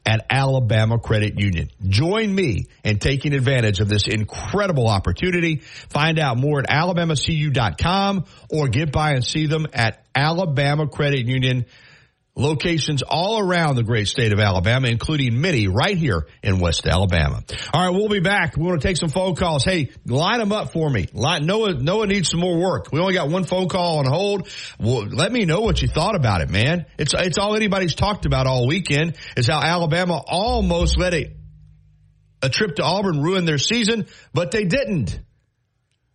at 0.06 0.26
Alabama 0.30 0.98
Credit 0.98 1.40
Union. 1.40 1.70
Join 1.88 2.34
me 2.34 2.66
in 2.84 2.98
taking 2.98 3.34
advantage 3.34 3.80
of 3.80 3.88
this 3.88 4.08
incredible 4.08 4.88
opportunity. 4.88 5.58
Find 5.90 6.18
out 6.18 6.38
more 6.38 6.60
at 6.60 6.68
alabamacu.com 6.68 8.26
or 8.50 8.68
get 8.68 8.92
by 8.92 9.12
and 9.12 9.24
see 9.24 9.46
them 9.46 9.68
at 9.74 10.04
Alabama 10.16 10.88
Credit 10.88 11.28
Union 11.28 11.66
locations 12.36 13.04
all 13.04 13.40
around 13.40 13.76
the 13.76 13.84
great 13.84 14.08
state 14.08 14.32
of 14.32 14.40
Alabama, 14.40 14.88
including 14.88 15.42
many 15.42 15.68
right 15.68 15.98
here 15.98 16.28
in 16.42 16.60
West 16.60 16.88
Alabama. 16.88 17.44
All 17.74 17.82
right, 17.82 17.90
we'll 17.96 18.10
be 18.10 18.20
back. 18.20 18.56
We 18.56 18.64
want 18.64 18.82
to 18.82 18.88
take 18.88 18.98
some 18.98 19.10
phone 19.10 19.36
calls. 19.36 19.64
Hey, 19.64 19.92
line 20.06 20.40
them 20.40 20.52
up 20.52 20.72
for 20.72 20.90
me. 20.90 21.08
Line, 21.14 21.46
Noah, 21.46 21.74
Noah 21.74 22.08
needs 22.08 22.30
some 22.30 22.40
more 22.40 22.58
work. 22.58 22.92
We 22.92 23.00
only 23.00 23.14
got 23.14 23.30
one 23.30 23.44
phone 23.44 23.68
call 23.68 24.00
on 24.00 24.06
hold. 24.06 24.48
Well, 24.80 25.06
let 25.08 25.32
me 25.32 25.46
know 25.46 25.62
what 25.62 25.82
you 25.82 25.88
thought 25.88 26.16
about 26.16 26.42
it, 26.42 26.50
man. 26.50 26.86
It's, 26.98 27.14
it's 27.14 27.38
all 27.38 27.56
anybody's 27.56 27.96
talked 27.96 28.26
about 28.26 28.48
all 28.48 28.68
weekend 28.68 29.18
is 29.36 29.48
how 29.48 29.62
Alabama 29.62 30.22
almost 30.26 30.98
let 30.98 31.14
a, 31.14 31.34
a 32.42 32.50
trip 32.50 32.76
to 32.78 32.84
Auburn 32.84 33.22
ruin 33.22 33.46
their 33.46 33.58
season, 33.58 34.08
but 34.34 34.52
they 34.52 34.66
didn't. 34.66 35.20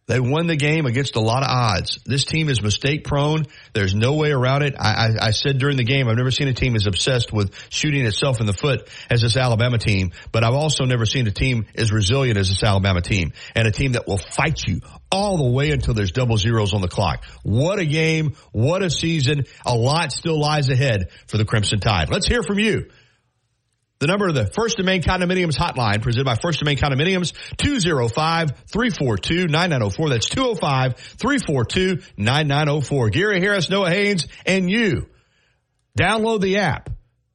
They 0.08 0.20
won 0.20 0.46
the 0.46 0.54
game 0.54 0.86
against 0.86 1.16
a 1.16 1.20
lot 1.20 1.42
of 1.42 1.48
odds. 1.48 1.98
This 2.06 2.24
team 2.24 2.48
is 2.48 2.62
mistake 2.62 3.02
prone. 3.02 3.46
There's 3.72 3.92
no 3.92 4.14
way 4.14 4.30
around 4.30 4.62
it. 4.62 4.74
I, 4.78 4.90
I, 4.90 5.26
I, 5.26 5.30
said 5.32 5.58
during 5.58 5.76
the 5.76 5.84
game, 5.84 6.08
I've 6.08 6.16
never 6.16 6.30
seen 6.30 6.46
a 6.46 6.52
team 6.52 6.76
as 6.76 6.86
obsessed 6.86 7.32
with 7.32 7.52
shooting 7.70 8.06
itself 8.06 8.38
in 8.38 8.46
the 8.46 8.52
foot 8.52 8.88
as 9.10 9.22
this 9.22 9.36
Alabama 9.36 9.78
team, 9.78 10.12
but 10.30 10.44
I've 10.44 10.54
also 10.54 10.84
never 10.84 11.06
seen 11.06 11.26
a 11.26 11.32
team 11.32 11.66
as 11.74 11.90
resilient 11.90 12.38
as 12.38 12.48
this 12.48 12.62
Alabama 12.62 13.00
team 13.00 13.32
and 13.56 13.66
a 13.66 13.72
team 13.72 13.92
that 13.92 14.06
will 14.06 14.18
fight 14.18 14.64
you 14.64 14.80
all 15.10 15.38
the 15.38 15.50
way 15.50 15.72
until 15.72 15.92
there's 15.92 16.12
double 16.12 16.36
zeros 16.36 16.72
on 16.72 16.82
the 16.82 16.88
clock. 16.88 17.24
What 17.42 17.80
a 17.80 17.84
game. 17.84 18.36
What 18.52 18.82
a 18.82 18.90
season. 18.90 19.44
A 19.64 19.74
lot 19.74 20.12
still 20.12 20.38
lies 20.38 20.68
ahead 20.68 21.10
for 21.26 21.36
the 21.36 21.44
Crimson 21.44 21.80
Tide. 21.80 22.10
Let's 22.10 22.28
hear 22.28 22.44
from 22.44 22.60
you. 22.60 22.90
The 23.98 24.06
number 24.06 24.28
of 24.28 24.34
the 24.34 24.44
First 24.46 24.78
and 24.78 24.84
Main 24.84 25.00
Condominiums 25.02 25.56
hotline 25.56 26.02
presented 26.02 26.26
by 26.26 26.34
First 26.34 26.60
and 26.60 26.66
Main 26.66 26.76
Condominiums, 26.76 27.32
205-342-9904. 27.56 30.10
That's 30.10 30.28
205-342-9904. 30.28 33.12
Gary 33.12 33.40
Harris, 33.40 33.70
Noah 33.70 33.88
Haynes, 33.90 34.26
and 34.44 34.70
you. 34.70 35.06
Download 35.98 36.42
the 36.42 36.58
app. 36.58 36.90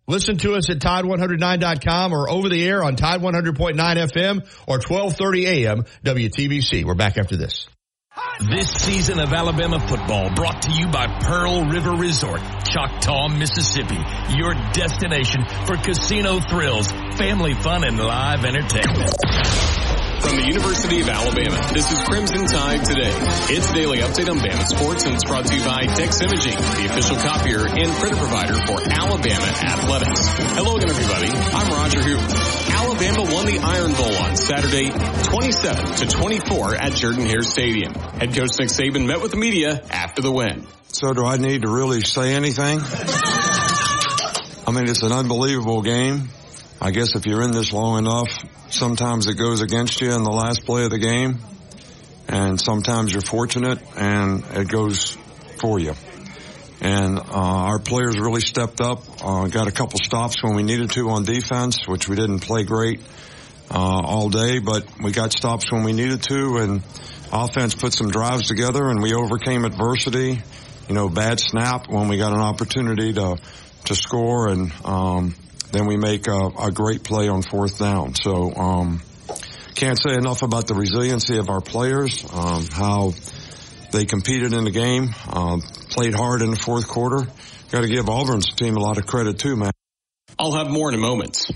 Listen 0.07 0.37
to 0.37 0.53
us 0.55 0.69
at 0.69 0.77
Tide109.com 0.79 2.13
or 2.13 2.29
over 2.29 2.47
the 2.49 2.63
air 2.67 2.83
on 2.83 2.95
Tide 2.95 3.21
100.9 3.21 3.75
FM 3.75 4.41
or 4.67 4.77
1230 4.77 5.47
AM 5.47 5.85
WTBC. 6.03 6.85
We're 6.85 6.93
back 6.95 7.17
after 7.17 7.37
this. 7.37 7.67
This 8.41 8.71
season 8.71 9.19
of 9.19 9.31
Alabama 9.31 9.79
football 9.79 10.33
brought 10.33 10.63
to 10.63 10.71
you 10.71 10.87
by 10.87 11.07
Pearl 11.21 11.63
River 11.65 11.91
Resort, 11.91 12.41
Choctaw, 12.69 13.29
Mississippi. 13.29 13.99
Your 14.35 14.53
destination 14.73 15.45
for 15.65 15.77
casino 15.77 16.39
thrills, 16.39 16.91
family 17.17 17.53
fun, 17.53 17.83
and 17.85 17.97
live 17.97 18.43
entertainment. 18.43 20.00
From 20.21 20.37
the 20.37 20.45
University 20.45 21.01
of 21.01 21.09
Alabama, 21.09 21.73
this 21.73 21.91
is 21.91 21.97
Crimson 22.03 22.45
Tide 22.45 22.85
Today. 22.85 23.11
It's 23.49 23.71
daily 23.73 23.99
update 23.99 24.29
on 24.29 24.37
Bama 24.37 24.65
sports 24.67 25.03
and 25.05 25.15
it's 25.15 25.25
brought 25.25 25.47
to 25.47 25.55
you 25.55 25.65
by 25.65 25.81
Dex 25.97 26.21
Imaging, 26.21 26.53
the 26.53 26.87
official 26.89 27.17
copier 27.17 27.65
and 27.65 27.89
printer 27.97 28.17
provider 28.17 28.53
for 28.69 28.77
Alabama 28.85 29.49
Athletics. 29.49 30.21
Hello 30.53 30.77
again, 30.77 30.89
everybody. 30.91 31.27
I'm 31.27 31.73
Roger 31.73 32.01
Hoover. 32.03 32.21
Alabama 32.69 33.33
won 33.33 33.45
the 33.47 33.59
Iron 33.65 33.93
Bowl 33.93 34.15
on 34.15 34.37
Saturday, 34.37 34.91
27 34.91 35.85
to 35.85 36.05
24 36.05 36.75
at 36.75 36.93
Jordan 36.93 37.25
Hare 37.25 37.41
Stadium. 37.41 37.93
Head 37.93 38.35
coach 38.35 38.51
Nick 38.59 38.69
Saban 38.69 39.07
met 39.07 39.21
with 39.21 39.31
the 39.31 39.37
media 39.37 39.81
after 39.89 40.21
the 40.21 40.31
win. 40.31 40.67
So 40.93 41.13
do 41.13 41.25
I 41.25 41.37
need 41.37 41.63
to 41.63 41.69
really 41.69 42.01
say 42.01 42.35
anything? 42.35 42.79
I 44.67 44.71
mean, 44.71 44.87
it's 44.87 45.01
an 45.01 45.13
unbelievable 45.13 45.81
game. 45.81 46.29
I 46.79 46.91
guess 46.91 47.15
if 47.15 47.25
you're 47.25 47.41
in 47.41 47.51
this 47.51 47.73
long 47.73 47.97
enough, 47.97 48.29
sometimes 48.73 49.27
it 49.27 49.35
goes 49.35 49.61
against 49.61 50.01
you 50.01 50.13
in 50.13 50.23
the 50.23 50.31
last 50.31 50.65
play 50.65 50.85
of 50.85 50.91
the 50.91 50.99
game, 50.99 51.39
and 52.27 52.59
sometimes 52.59 53.11
you're 53.11 53.21
fortunate 53.21 53.79
and 53.95 54.43
it 54.51 54.67
goes 54.67 55.17
for 55.59 55.79
you. 55.79 55.93
And 56.81 57.19
uh, 57.19 57.23
our 57.31 57.79
players 57.79 58.19
really 58.19 58.41
stepped 58.41 58.81
up, 58.81 59.03
uh, 59.23 59.47
got 59.47 59.67
a 59.67 59.71
couple 59.71 59.99
stops 59.99 60.41
when 60.41 60.55
we 60.55 60.63
needed 60.63 60.89
to 60.91 61.09
on 61.09 61.23
defense, 61.23 61.87
which 61.87 62.09
we 62.09 62.15
didn't 62.15 62.39
play 62.39 62.63
great 62.63 63.01
uh, 63.69 64.01
all 64.03 64.29
day, 64.29 64.59
but 64.59 64.85
we 64.99 65.11
got 65.11 65.31
stops 65.31 65.71
when 65.71 65.83
we 65.83 65.93
needed 65.93 66.23
to, 66.23 66.57
and 66.57 66.83
offense 67.31 67.75
put 67.75 67.93
some 67.93 68.09
drives 68.09 68.47
together, 68.47 68.89
and 68.89 69.01
we 69.01 69.13
overcame 69.13 69.63
adversity. 69.63 70.41
You 70.89 70.95
know, 70.95 71.07
bad 71.07 71.39
snap 71.39 71.87
when 71.87 72.09
we 72.09 72.17
got 72.17 72.33
an 72.33 72.41
opportunity 72.41 73.13
to 73.13 73.37
to 73.85 73.95
score, 73.95 74.49
and 74.49 74.71
um, 74.83 75.35
then 75.71 75.85
we 75.85 75.97
make 75.97 76.27
a, 76.27 76.49
a 76.59 76.71
great 76.71 77.03
play 77.03 77.27
on 77.27 77.41
fourth 77.41 77.79
down. 77.79 78.15
So, 78.15 78.53
um, 78.53 79.01
can't 79.75 80.01
say 80.01 80.13
enough 80.13 80.41
about 80.41 80.67
the 80.67 80.75
resiliency 80.75 81.37
of 81.37 81.49
our 81.49 81.61
players, 81.61 82.25
um, 82.33 82.65
how 82.67 83.13
they 83.91 84.05
competed 84.05 84.53
in 84.53 84.63
the 84.63 84.71
game, 84.71 85.09
uh, 85.27 85.57
played 85.89 86.13
hard 86.13 86.41
in 86.41 86.51
the 86.51 86.57
fourth 86.57 86.87
quarter. 86.87 87.25
Got 87.71 87.81
to 87.81 87.87
give 87.87 88.09
Auburn's 88.09 88.53
team 88.53 88.75
a 88.75 88.79
lot 88.79 88.97
of 88.97 89.07
credit 89.07 89.39
too, 89.39 89.55
man. 89.55 89.71
I'll 90.37 90.53
have 90.53 90.69
more 90.69 90.89
in 90.89 90.95
a 90.95 91.01
moment. 91.01 91.49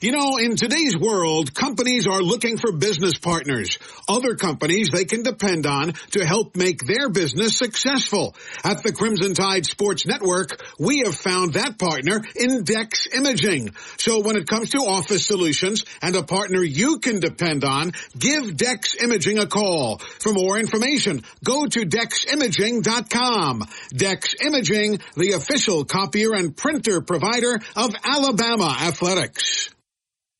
You 0.00 0.10
know, 0.10 0.36
in 0.38 0.56
today's 0.56 0.96
world, 0.96 1.54
companies 1.54 2.06
are 2.06 2.20
looking 2.20 2.58
for 2.58 2.72
business 2.72 3.16
partners, 3.16 3.78
other 4.08 4.34
companies 4.34 4.90
they 4.90 5.04
can 5.04 5.22
depend 5.22 5.66
on 5.66 5.92
to 6.10 6.26
help 6.26 6.56
make 6.56 6.84
their 6.84 7.08
business 7.08 7.56
successful. 7.56 8.34
At 8.64 8.82
the 8.82 8.92
Crimson 8.92 9.34
Tide 9.34 9.66
Sports 9.66 10.04
Network, 10.04 10.60
we 10.80 11.02
have 11.04 11.14
found 11.14 11.54
that 11.54 11.78
partner 11.78 12.22
in 12.34 12.64
Dex 12.64 13.06
Imaging. 13.14 13.70
So 13.98 14.20
when 14.20 14.36
it 14.36 14.48
comes 14.48 14.70
to 14.70 14.78
office 14.78 15.26
solutions 15.26 15.84
and 16.02 16.16
a 16.16 16.22
partner 16.22 16.62
you 16.62 16.98
can 16.98 17.20
depend 17.20 17.64
on, 17.64 17.92
give 18.18 18.56
Dex 18.56 18.96
Imaging 19.00 19.38
a 19.38 19.46
call. 19.46 19.98
For 19.98 20.32
more 20.32 20.58
information, 20.58 21.22
go 21.44 21.66
to 21.66 21.80
deximaging.com. 21.80 23.68
Dex 23.94 24.34
Imaging, 24.40 24.98
the 25.16 25.32
official 25.32 25.84
copier 25.84 26.34
and 26.34 26.56
printer 26.56 27.00
provider 27.00 27.60
of 27.76 27.94
Alabama 28.04 28.76
Athletics. 28.80 29.70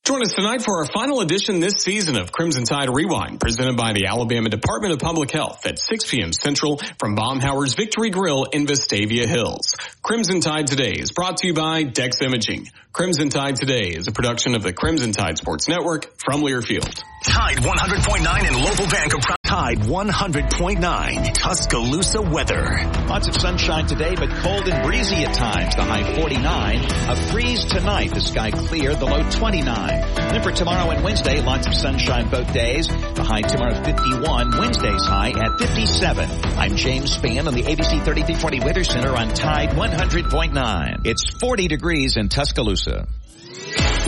Join 0.05 0.21
us 0.21 0.33
tonight 0.33 0.61
for 0.61 0.77
our 0.77 0.85
final 0.85 1.21
edition 1.21 1.59
this 1.59 1.81
season 1.81 2.15
of 2.15 2.31
Crimson 2.31 2.63
Tide 2.63 2.89
Rewind, 2.93 3.39
presented 3.39 3.75
by 3.75 3.93
the 3.93 4.05
Alabama 4.05 4.49
Department 4.49 4.93
of 4.93 4.99
Public 4.99 5.31
Health 5.31 5.65
at 5.65 5.79
6 5.79 6.11
p.m. 6.11 6.31
Central 6.31 6.79
from 6.99 7.15
Baumhower's 7.15 7.73
Victory 7.73 8.11
Grill 8.11 8.43
in 8.43 8.67
Vestavia 8.67 9.25
Hills. 9.25 9.75
Crimson 10.03 10.41
Tide 10.41 10.67
Today 10.67 10.91
is 10.91 11.11
brought 11.11 11.37
to 11.37 11.47
you 11.47 11.55
by 11.55 11.81
Dex 11.81 12.21
Imaging. 12.21 12.69
Crimson 12.93 13.29
Tide 13.29 13.55
Today 13.55 13.95
is 13.95 14.07
a 14.07 14.11
production 14.11 14.53
of 14.53 14.61
the 14.61 14.73
Crimson 14.73 15.11
Tide 15.11 15.39
Sports 15.39 15.67
Network 15.67 16.15
from 16.19 16.41
Learfield. 16.41 17.01
Tide 17.23 17.57
100.9 17.57 18.47
and 18.47 18.63
local 18.63 18.87
bank 18.87 19.11
Tide 19.55 19.79
100.9 19.79 21.33
Tuscaloosa 21.33 22.21
weather. 22.21 22.77
Lots 23.07 23.29
of 23.29 23.35
sunshine 23.37 23.87
today, 23.87 24.13
but 24.13 24.29
cold 24.29 24.67
and 24.67 24.85
breezy 24.85 25.23
at 25.23 25.33
times. 25.33 25.77
The 25.77 25.83
high 25.85 26.13
49. 26.13 26.85
A 27.09 27.15
freeze 27.31 27.63
tonight. 27.63 28.13
The 28.13 28.19
sky 28.19 28.51
clear. 28.51 28.93
The 28.95 29.05
low 29.05 29.23
29. 29.29 29.87
Then 30.13 30.43
for 30.43 30.51
tomorrow 30.51 30.91
and 30.91 31.05
Wednesday, 31.05 31.41
lots 31.41 31.67
of 31.67 31.73
sunshine 31.73 32.29
both 32.29 32.51
days. 32.51 32.89
The 32.89 33.23
high 33.23 33.43
tomorrow 33.43 33.81
51. 33.81 34.57
Wednesday's 34.57 35.05
high 35.05 35.29
at 35.29 35.57
57. 35.57 36.29
I'm 36.57 36.75
James 36.75 37.15
Spann 37.17 37.47
on 37.47 37.53
the 37.53 37.63
ABC 37.63 38.03
3340 38.03 38.59
Weather 38.59 38.83
Center 38.83 39.15
on 39.15 39.29
Tide 39.29 39.69
100.9. 39.69 41.07
It's 41.07 41.29
40 41.39 41.69
degrees 41.69 42.17
in 42.17 42.27
Tuscaloosa. 42.27 43.07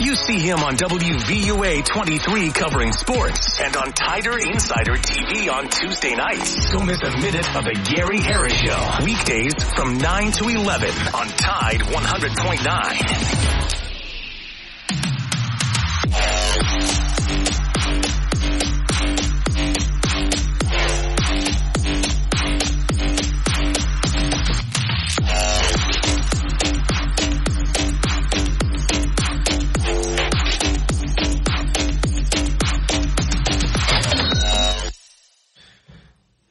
You 0.00 0.14
see 0.14 0.38
him 0.38 0.60
on 0.60 0.76
WVUA 0.76 1.84
23 1.84 2.50
covering 2.52 2.92
sports 2.92 3.60
and 3.60 3.76
on 3.76 3.92
Tider 3.92 4.38
Insider 4.38 4.94
TV 4.94 5.52
on 5.52 5.68
Tuesday 5.68 6.14
nights. 6.14 6.70
Don't 6.70 6.86
miss 6.86 7.02
a 7.02 7.10
minute 7.18 7.56
of 7.56 7.64
the 7.64 7.74
Gary 7.94 8.20
Harris 8.20 8.54
Show. 8.54 8.90
Weekdays 9.04 9.54
from 9.74 9.98
9 9.98 10.32
to 10.32 10.48
11 10.48 10.88
on 11.14 11.26
Tide 11.28 11.80
100.9. 11.80 13.78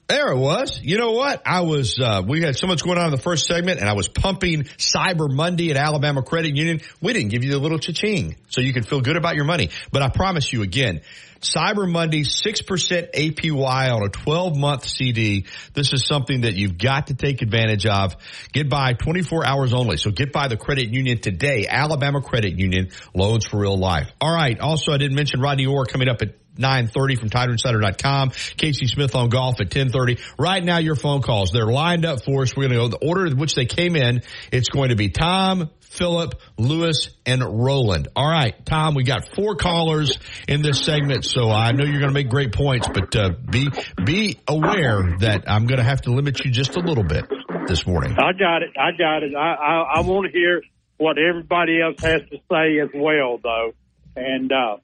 There 0.07 0.31
it 0.31 0.37
was. 0.37 0.79
You 0.81 0.97
know 0.97 1.11
what? 1.11 1.41
I 1.45 1.61
was, 1.61 1.99
uh, 1.99 2.21
we 2.25 2.41
had 2.41 2.55
so 2.55 2.65
much 2.65 2.81
going 2.81 2.97
on 2.97 3.05
in 3.05 3.11
the 3.11 3.17
first 3.17 3.45
segment 3.45 3.81
and 3.81 3.89
I 3.89 3.93
was 3.93 4.07
pumping 4.07 4.63
Cyber 4.63 5.29
Monday 5.29 5.69
at 5.69 5.75
Alabama 5.75 6.23
Credit 6.23 6.55
Union. 6.55 6.79
We 7.01 7.11
didn't 7.11 7.27
give 7.29 7.43
you 7.43 7.51
the 7.51 7.59
little 7.59 7.77
cha-ching 7.77 8.37
so 8.47 8.61
you 8.61 8.71
can 8.71 8.83
feel 8.83 9.01
good 9.01 9.17
about 9.17 9.35
your 9.35 9.43
money. 9.43 9.69
But 9.91 10.03
I 10.03 10.09
promise 10.09 10.53
you 10.53 10.61
again, 10.61 11.01
Cyber 11.41 11.89
Monday, 11.89 12.23
6% 12.23 13.11
APY 13.13 13.95
on 13.95 14.03
a 14.03 14.09
12 14.09 14.57
month 14.57 14.87
CD. 14.87 15.45
This 15.73 15.93
is 15.93 16.05
something 16.05 16.41
that 16.41 16.53
you've 16.53 16.77
got 16.77 17.07
to 17.07 17.13
take 17.13 17.41
advantage 17.41 17.85
of. 17.85 18.15
Get 18.53 18.69
by 18.69 18.93
24 18.93 19.45
hours 19.45 19.73
only. 19.73 19.97
So 19.97 20.11
get 20.11 20.31
by 20.31 20.47
the 20.47 20.57
credit 20.57 20.89
union 20.93 21.19
today. 21.19 21.65
Alabama 21.67 22.21
Credit 22.21 22.57
Union 22.57 22.89
loans 23.13 23.45
for 23.45 23.59
real 23.59 23.77
life. 23.77 24.11
All 24.19 24.33
right. 24.33 24.59
Also, 24.59 24.91
I 24.91 24.97
didn't 24.97 25.15
mention 25.15 25.41
Rodney 25.41 25.65
Orr 25.65 25.85
coming 25.85 26.09
up 26.09 26.21
at 26.21 26.35
9.30 26.57 27.19
from 27.19 27.29
TiderInsider.com. 27.29 28.31
Casey 28.57 28.87
Smith 28.87 29.15
on 29.15 29.29
golf 29.29 29.61
at 29.61 29.69
10.30. 29.69 30.21
Right 30.37 30.63
now, 30.63 30.79
your 30.79 30.95
phone 30.95 31.21
calls, 31.21 31.51
they're 31.51 31.65
lined 31.65 32.05
up 32.05 32.23
for 32.23 32.41
us. 32.41 32.55
We're 32.55 32.67
going 32.67 32.71
to 32.71 32.77
go 32.77 32.87
the 32.99 33.07
order 33.07 33.27
in 33.27 33.37
which 33.37 33.55
they 33.55 33.65
came 33.65 33.95
in. 33.95 34.23
It's 34.51 34.69
going 34.69 34.89
to 34.89 34.95
be 34.95 35.09
Tom, 35.09 35.69
Philip, 35.89 36.35
Lewis, 36.57 37.09
and 37.25 37.41
Roland. 37.41 38.09
All 38.15 38.29
right, 38.29 38.53
Tom, 38.65 38.93
we 38.93 39.03
got 39.03 39.33
four 39.35 39.55
callers 39.55 40.17
in 40.47 40.61
this 40.61 40.81
segment, 40.81 41.25
so 41.25 41.49
I 41.49 41.71
know 41.71 41.83
you're 41.83 41.99
going 41.99 42.09
to 42.09 42.13
make 42.13 42.29
great 42.29 42.53
points, 42.53 42.87
but 42.87 43.15
uh, 43.15 43.29
be 43.49 43.69
be 44.03 44.37
aware 44.47 45.17
that 45.19 45.45
I'm 45.47 45.65
going 45.65 45.79
to 45.79 45.83
have 45.83 46.01
to 46.01 46.11
limit 46.11 46.43
you 46.43 46.51
just 46.51 46.75
a 46.75 46.79
little 46.79 47.03
bit 47.03 47.25
this 47.67 47.87
morning. 47.87 48.13
I 48.19 48.33
got 48.33 48.63
it. 48.63 48.71
I 48.77 48.91
got 48.97 49.23
it. 49.23 49.35
I 49.35 49.53
I, 49.53 49.93
I 49.95 49.99
want 50.01 50.31
to 50.31 50.37
hear 50.37 50.61
what 50.97 51.17
everybody 51.17 51.81
else 51.81 52.01
has 52.01 52.21
to 52.29 52.37
say 52.51 52.79
as 52.79 52.89
well, 52.93 53.39
though, 53.41 53.73
and 54.15 54.51
uh, 54.51 54.77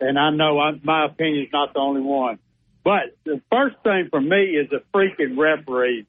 and 0.00 0.18
I 0.18 0.30
know 0.30 0.58
I, 0.58 0.72
my 0.82 1.06
opinion 1.06 1.44
is 1.44 1.52
not 1.52 1.74
the 1.74 1.80
only 1.80 2.02
one. 2.02 2.38
But 2.84 3.16
the 3.24 3.40
first 3.50 3.76
thing 3.82 4.08
for 4.10 4.20
me 4.20 4.56
is 4.56 4.70
a 4.72 4.80
freaking 4.96 5.36
referee. 5.36 6.06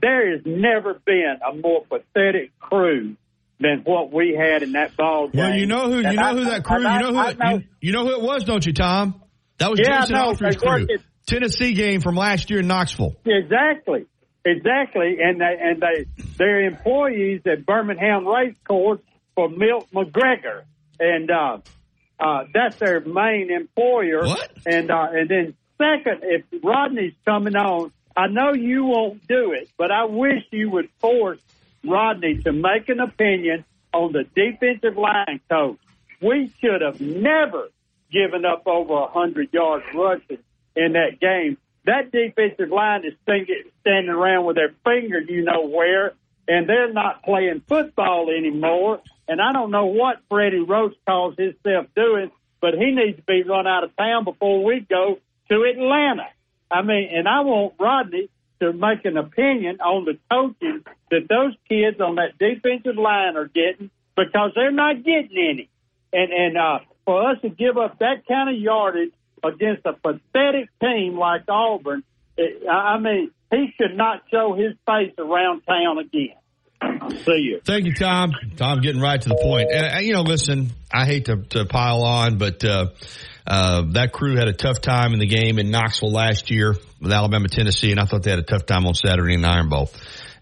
There 0.00 0.32
has 0.32 0.40
never 0.46 0.94
been 1.04 1.36
a 1.46 1.54
more 1.54 1.84
pathetic 1.84 2.58
crew 2.58 3.16
than 3.60 3.80
what 3.84 4.12
we 4.12 4.34
had 4.38 4.62
in 4.62 4.72
that 4.72 4.96
ball 4.96 5.28
game. 5.28 5.40
Well, 5.40 5.54
you 5.56 5.66
know 5.66 5.90
who 5.90 5.98
you 6.00 6.06
And 6.06 6.16
know 6.16 6.22
I- 6.22 6.34
who 6.34 6.44
that 6.44 6.64
crew. 6.64 6.86
I- 6.86 6.96
You 6.96 7.02
know 7.02 7.12
who 7.12 7.18
I 7.18 7.32
that, 7.32 7.52
you, 7.54 7.62
you 7.80 7.92
know 7.92 8.04
who 8.04 8.12
it 8.12 8.20
was, 8.22 8.44
don't 8.44 8.64
you, 8.66 8.72
Tom? 8.72 9.22
That 9.58 9.70
was 9.70 9.80
Yeah, 9.80 10.00
Jason. 10.00 10.16
Alfred's 10.16 10.56
crew. 10.56 10.86
it. 10.88 11.00
Tennessee 11.26 11.72
game 11.72 12.00
from 12.02 12.14
last 12.16 12.50
year 12.50 12.60
in 12.60 12.66
Knoxville. 12.68 13.16
Exactly, 13.24 14.06
exactly, 14.44 15.18
and 15.20 15.40
they 15.40 15.56
and 15.60 15.80
they 15.82 16.04
they're 16.36 16.60
employees 16.66 17.40
at 17.46 17.64
Birmingham 17.66 18.26
Race 18.28 18.54
Course 18.66 19.00
for 19.34 19.48
Milt 19.48 19.88
McGregor, 19.92 20.62
and 21.00 21.30
uh, 21.30 21.58
uh, 22.20 22.44
that's 22.54 22.76
their 22.76 23.00
main 23.00 23.50
employer. 23.50 24.24
What? 24.26 24.50
And 24.66 24.90
uh, 24.90 25.06
and 25.12 25.28
then 25.28 25.54
second, 25.78 26.20
if 26.22 26.44
Rodney's 26.62 27.14
coming 27.24 27.56
on, 27.56 27.90
I 28.16 28.28
know 28.28 28.52
you 28.54 28.84
won't 28.84 29.26
do 29.26 29.52
it, 29.52 29.68
but 29.76 29.90
I 29.90 30.04
wish 30.04 30.44
you 30.52 30.70
would 30.70 30.88
force 31.00 31.40
Rodney 31.88 32.42
to 32.42 32.52
make 32.52 32.88
an 32.88 33.00
opinion 33.00 33.64
on 33.92 34.12
the 34.12 34.24
defensive 34.34 34.96
line 34.96 35.40
coach. 35.48 35.78
We 36.20 36.52
should 36.60 36.80
have 36.80 37.00
never 37.00 37.68
given 38.12 38.44
up 38.44 38.66
over 38.66 38.94
a 38.94 39.08
hundred 39.08 39.52
yards 39.52 39.84
rushing 39.94 40.38
in 40.74 40.92
that 40.92 41.20
game. 41.20 41.58
That 41.84 42.10
defensive 42.10 42.70
line 42.70 43.04
is 43.04 43.14
standing 43.22 44.08
around 44.08 44.44
with 44.44 44.56
their 44.56 44.74
finger, 44.84 45.20
you 45.20 45.42
know 45.44 45.66
where, 45.66 46.14
and 46.48 46.68
they're 46.68 46.92
not 46.92 47.22
playing 47.22 47.62
football 47.68 48.28
anymore. 48.30 49.00
And 49.28 49.40
I 49.40 49.52
don't 49.52 49.70
know 49.70 49.86
what 49.86 50.20
Freddie 50.28 50.60
Roach 50.60 50.94
calls 51.06 51.36
himself 51.36 51.86
doing, 51.94 52.30
but 52.60 52.74
he 52.74 52.92
needs 52.92 53.18
to 53.18 53.22
be 53.22 53.42
run 53.42 53.66
out 53.66 53.84
of 53.84 53.96
town 53.96 54.24
before 54.24 54.64
we 54.64 54.80
go 54.80 55.18
to 55.50 55.62
Atlanta. 55.62 56.26
I 56.70 56.82
mean, 56.82 57.08
and 57.12 57.28
I 57.28 57.40
want 57.40 57.74
Rodney 57.78 58.28
to 58.60 58.72
make 58.72 59.04
an 59.04 59.16
opinion 59.16 59.80
on 59.80 60.04
the 60.04 60.18
coaching 60.30 60.82
that 61.10 61.28
those 61.28 61.54
kids 61.68 62.00
on 62.00 62.16
that 62.16 62.38
defensive 62.38 62.96
line 62.96 63.36
are 63.36 63.48
getting 63.48 63.90
because 64.16 64.52
they're 64.54 64.72
not 64.72 65.04
getting 65.04 65.30
any. 65.32 65.68
And 66.12 66.32
and 66.32 66.56
uh, 66.56 66.78
for 67.04 67.30
us 67.30 67.38
to 67.42 67.48
give 67.48 67.76
up 67.76 67.98
that 67.98 68.26
kind 68.26 68.54
of 68.54 68.60
yardage 68.60 69.12
against 69.44 69.86
a 69.86 69.92
pathetic 69.92 70.68
team 70.80 71.18
like 71.18 71.42
Auburn, 71.48 72.02
it, 72.36 72.68
I 72.68 72.98
mean, 72.98 73.30
he 73.50 73.72
should 73.76 73.96
not 73.96 74.22
show 74.30 74.54
his 74.54 74.72
face 74.86 75.14
around 75.18 75.62
town 75.62 75.98
again. 75.98 76.36
See 77.24 77.38
you. 77.38 77.60
Thank 77.64 77.86
you, 77.86 77.94
Tom. 77.94 78.32
Tom, 78.56 78.80
getting 78.80 79.00
right 79.00 79.20
to 79.20 79.28
the 79.28 79.38
point. 79.42 79.72
Uh, 79.72 79.98
you 80.00 80.12
know, 80.12 80.22
listen, 80.22 80.70
I 80.92 81.06
hate 81.06 81.26
to, 81.26 81.36
to 81.50 81.64
pile 81.64 82.02
on, 82.02 82.38
but 82.38 82.64
uh, 82.64 82.88
uh, 83.46 83.82
that 83.92 84.12
crew 84.12 84.36
had 84.36 84.48
a 84.48 84.52
tough 84.52 84.80
time 84.80 85.12
in 85.12 85.20
the 85.20 85.26
game 85.26 85.58
in 85.58 85.70
Knoxville 85.70 86.10
last 86.10 86.50
year 86.50 86.74
with 87.00 87.12
Alabama, 87.12 87.48
Tennessee, 87.48 87.90
and 87.90 88.00
I 88.00 88.04
thought 88.04 88.22
they 88.22 88.30
had 88.30 88.40
a 88.40 88.44
tough 88.44 88.66
time 88.66 88.86
on 88.86 88.94
Saturday 88.94 89.34
in 89.34 89.44
Iron 89.44 89.68
Bowl. 89.68 89.90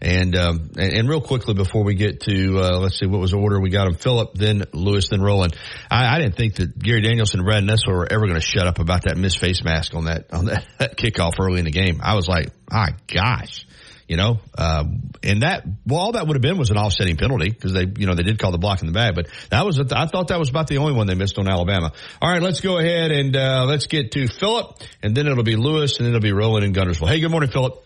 And, 0.01 0.35
um, 0.35 0.71
and 0.77 0.93
and 0.93 1.09
real 1.09 1.21
quickly 1.21 1.53
before 1.53 1.83
we 1.83 1.95
get 1.95 2.19
to 2.21 2.59
uh, 2.59 2.79
let's 2.79 2.99
see 2.99 3.05
what 3.05 3.21
was 3.21 3.31
the 3.31 3.37
order 3.37 3.59
we 3.59 3.69
got 3.69 3.87
him? 3.87 3.93
Philip 3.93 4.33
then 4.33 4.63
Lewis 4.73 5.07
then 5.09 5.21
Roland. 5.21 5.55
I, 5.89 6.15
I 6.15 6.19
didn't 6.19 6.35
think 6.35 6.55
that 6.55 6.77
Gary 6.77 7.01
Danielson 7.01 7.39
and 7.39 7.47
Brad 7.47 7.63
Nessler 7.63 7.93
were 7.93 8.11
ever 8.11 8.27
going 8.27 8.39
to 8.39 8.45
shut 8.45 8.67
up 8.67 8.79
about 8.79 9.03
that 9.03 9.17
missed 9.17 9.39
face 9.39 9.63
mask 9.63 9.95
on 9.95 10.05
that 10.05 10.33
on 10.33 10.45
that, 10.45 10.65
that 10.79 10.97
kickoff 10.97 11.39
early 11.39 11.59
in 11.59 11.65
the 11.65 11.71
game. 11.71 12.01
I 12.03 12.15
was 12.15 12.27
like 12.27 12.49
my 12.69 12.89
gosh 13.07 13.64
you 14.07 14.17
know, 14.17 14.39
um, 14.57 15.11
and 15.23 15.41
that 15.41 15.63
well, 15.85 15.99
all 15.99 16.11
that 16.13 16.27
would 16.27 16.35
have 16.35 16.41
been 16.41 16.57
was 16.57 16.69
an 16.69 16.77
offsetting 16.77 17.17
penalty 17.17 17.49
because 17.49 17.73
they, 17.73 17.85
you 17.97 18.05
know, 18.05 18.13
they 18.13 18.23
did 18.23 18.37
call 18.37 18.51
the 18.51 18.57
block 18.57 18.81
in 18.81 18.87
the 18.87 18.93
bag, 18.93 19.15
but 19.15 19.27
that 19.49 19.65
was, 19.65 19.79
I 19.79 20.05
thought 20.05 20.27
that 20.27 20.37
was 20.39 20.49
about 20.49 20.67
the 20.67 20.77
only 20.77 20.93
one 20.93 21.07
they 21.07 21.15
missed 21.15 21.39
on 21.39 21.47
Alabama. 21.47 21.91
All 22.21 22.29
right, 22.29 22.41
let's 22.41 22.61
go 22.61 22.77
ahead 22.77 23.11
and 23.11 23.35
uh, 23.35 23.65
let's 23.67 23.87
get 23.87 24.11
to 24.11 24.27
Philip, 24.27 24.79
and 25.01 25.15
then 25.15 25.27
it'll 25.27 25.43
be 25.43 25.55
Lewis, 25.55 25.97
and 25.97 26.05
then 26.05 26.13
it'll 26.13 26.23
be 26.23 26.33
Roland 26.33 26.65
and 26.65 26.75
Guntersville. 26.75 27.07
Hey, 27.07 27.19
good 27.19 27.31
morning, 27.31 27.49
Philip. 27.49 27.83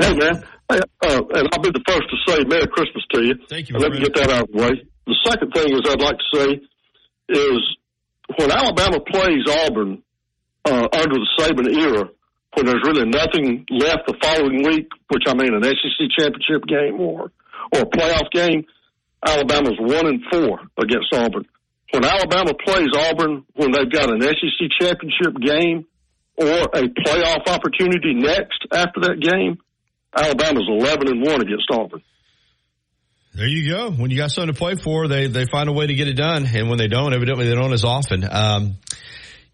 Hey, 0.00 0.14
man. 0.14 0.42
Hey, 0.70 0.80
uh, 1.06 1.20
and 1.34 1.48
I'll 1.52 1.60
be 1.60 1.70
the 1.70 1.84
first 1.86 2.04
to 2.08 2.32
say 2.32 2.44
Merry 2.44 2.66
Christmas 2.66 3.04
to 3.12 3.22
you. 3.22 3.34
Thank 3.48 3.68
you, 3.68 3.76
Let 3.76 3.92
me 3.92 4.00
get 4.00 4.14
that 4.14 4.30
out 4.30 4.44
of 4.44 4.52
the 4.52 4.62
way. 4.62 4.70
The 5.06 5.16
second 5.28 5.52
thing 5.52 5.74
is 5.74 5.80
I'd 5.86 6.00
like 6.00 6.16
to 6.16 6.38
say 6.38 6.60
is 7.28 7.76
when 8.38 8.50
Alabama 8.50 9.00
plays 9.00 9.44
Auburn 9.48 10.02
uh, 10.64 10.88
under 10.92 11.16
the 11.16 11.28
Saban 11.38 11.68
era, 11.76 12.08
when 12.54 12.66
there's 12.66 12.82
really 12.84 13.08
nothing 13.08 13.64
left 13.70 14.06
the 14.06 14.16
following 14.22 14.62
week, 14.64 14.88
which 15.08 15.24
I 15.26 15.34
mean 15.34 15.54
an 15.54 15.62
SEC 15.64 16.08
championship 16.18 16.66
game 16.66 17.00
or 17.00 17.32
or 17.72 17.80
a 17.80 17.86
playoff 17.86 18.30
game, 18.32 18.64
Alabama's 19.24 19.78
one 19.78 20.06
and 20.06 20.20
four 20.30 20.60
against 20.78 21.08
Auburn. 21.14 21.46
When 21.90 22.04
Alabama 22.04 22.52
plays 22.54 22.88
Auburn, 22.96 23.44
when 23.54 23.72
they've 23.72 23.90
got 23.90 24.10
an 24.12 24.20
SEC 24.20 24.68
championship 24.80 25.40
game 25.40 25.86
or 26.36 26.46
a 26.46 26.88
playoff 26.88 27.48
opportunity 27.48 28.14
next 28.14 28.66
after 28.72 29.00
that 29.02 29.20
game, 29.20 29.58
Alabama's 30.14 30.68
eleven 30.68 31.08
and 31.08 31.24
one 31.24 31.40
against 31.40 31.70
Auburn. 31.70 32.02
There 33.34 33.48
you 33.48 33.70
go. 33.70 33.90
When 33.90 34.10
you 34.10 34.18
got 34.18 34.30
something 34.30 34.52
to 34.52 34.58
play 34.58 34.74
for, 34.74 35.08
they 35.08 35.26
they 35.26 35.46
find 35.46 35.70
a 35.70 35.72
way 35.72 35.86
to 35.86 35.94
get 35.94 36.08
it 36.08 36.16
done, 36.16 36.46
and 36.46 36.68
when 36.68 36.76
they 36.76 36.88
don't, 36.88 37.14
evidently 37.14 37.48
they 37.48 37.54
don't 37.54 37.72
as 37.72 37.84
often. 37.84 38.28
Um, 38.30 38.74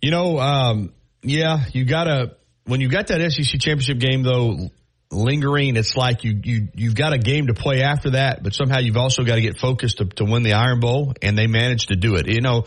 you 0.02 0.10
know, 0.10 0.38
um, 0.38 0.92
yeah, 1.22 1.64
you 1.72 1.84
gotta 1.84 2.36
when 2.68 2.80
you 2.80 2.88
got 2.88 3.08
that 3.08 3.20
SEC 3.32 3.60
championship 3.60 3.98
game 3.98 4.22
though 4.22 4.68
lingering, 5.10 5.76
it's 5.76 5.96
like 5.96 6.22
you 6.24 6.40
you 6.44 6.68
you've 6.74 6.94
got 6.94 7.12
a 7.12 7.18
game 7.18 7.46
to 7.48 7.54
play 7.54 7.82
after 7.82 8.10
that, 8.10 8.42
but 8.42 8.54
somehow 8.54 8.78
you've 8.78 8.96
also 8.96 9.24
got 9.24 9.36
to 9.36 9.40
get 9.40 9.58
focused 9.58 9.98
to, 9.98 10.04
to 10.04 10.24
win 10.24 10.42
the 10.42 10.52
Iron 10.52 10.80
Bowl, 10.80 11.14
and 11.22 11.36
they 11.36 11.46
managed 11.46 11.88
to 11.88 11.96
do 11.96 12.16
it. 12.16 12.28
You 12.28 12.40
know, 12.40 12.66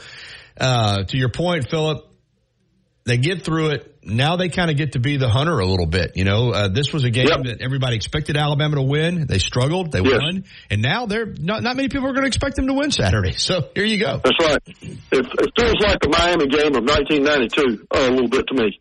uh, 0.60 1.04
to 1.04 1.18
your 1.18 1.30
point, 1.30 1.70
Philip, 1.70 2.06
they 3.06 3.18
get 3.18 3.44
through 3.44 3.70
it. 3.70 3.88
Now 4.04 4.36
they 4.36 4.50
kind 4.50 4.72
of 4.72 4.78
get 4.78 4.94
to 4.94 5.00
be 5.00 5.18
the 5.18 5.30
hunter 5.30 5.60
a 5.60 5.66
little 5.66 5.86
bit. 5.86 6.14
You 6.16 6.24
know, 6.24 6.50
uh, 6.50 6.68
this 6.70 6.92
was 6.92 7.04
a 7.04 7.12
game 7.12 7.28
Yep. 7.28 7.44
that 7.44 7.62
everybody 7.62 7.96
expected 7.96 8.36
Alabama 8.36 8.78
to 8.78 8.82
win. 8.82 9.28
They 9.28 9.38
struggled. 9.38 9.92
They 9.92 10.02
Yes. 10.02 10.20
won. 10.20 10.46
And 10.72 10.82
now 10.82 11.06
they're 11.06 11.28
not, 11.28 11.62
not 11.62 11.76
many 11.76 11.88
people 11.90 12.08
are 12.08 12.14
going 12.14 12.24
to 12.24 12.28
expect 12.28 12.56
them 12.56 12.66
to 12.66 12.74
win 12.74 12.90
Saturday. 12.90 13.34
So 13.38 13.70
here 13.76 13.86
you 13.86 14.00
go. 14.00 14.20
That's 14.24 14.38
right. 14.44 14.58
It, 14.66 14.98
it 15.12 15.52
feels 15.56 15.76
like 15.84 16.00
the 16.00 16.10
Miami 16.10 16.48
game 16.48 16.76
of 16.76 16.84
1992 16.84 17.88
uh, 17.94 18.00
a 18.00 18.10
little 18.10 18.28
bit 18.30 18.48
to 18.48 18.56
me. 18.56 18.80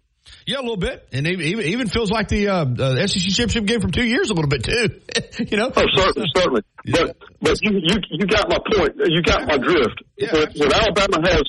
Yeah, 0.51 0.59
a 0.59 0.63
little 0.63 0.77
bit. 0.77 1.07
And 1.13 1.27
even, 1.27 1.45
even- 1.47 1.65
even 1.67 1.89
feels 1.89 2.11
like 2.11 2.29
the, 2.29 2.49
uh, 2.49 2.65
uh, 2.65 3.07
SEC 3.07 3.23
championship 3.33 3.67
game 3.67 3.81
from 3.81 3.93
two 3.93 4.05
years 4.05 4.31
a 4.31 4.35
little 4.35 4.49
bit 4.49 4.65
too. 4.65 5.01
you 5.51 5.57
know? 5.57 5.71
Oh, 5.75 5.83
certainly, 5.95 6.29
certainly. 6.37 6.63
But 6.91 7.17
but 7.41 7.59
you 7.63 7.71
you 7.83 7.97
you 8.11 8.27
got 8.27 8.49
my 8.49 8.59
point. 8.75 8.93
You 9.07 9.23
got 9.23 9.47
my 9.47 9.59
drift. 9.59 10.03
Yeah, 10.17 10.33
when, 10.33 10.49
when 10.57 10.73
Alabama 10.73 11.19
has 11.31 11.43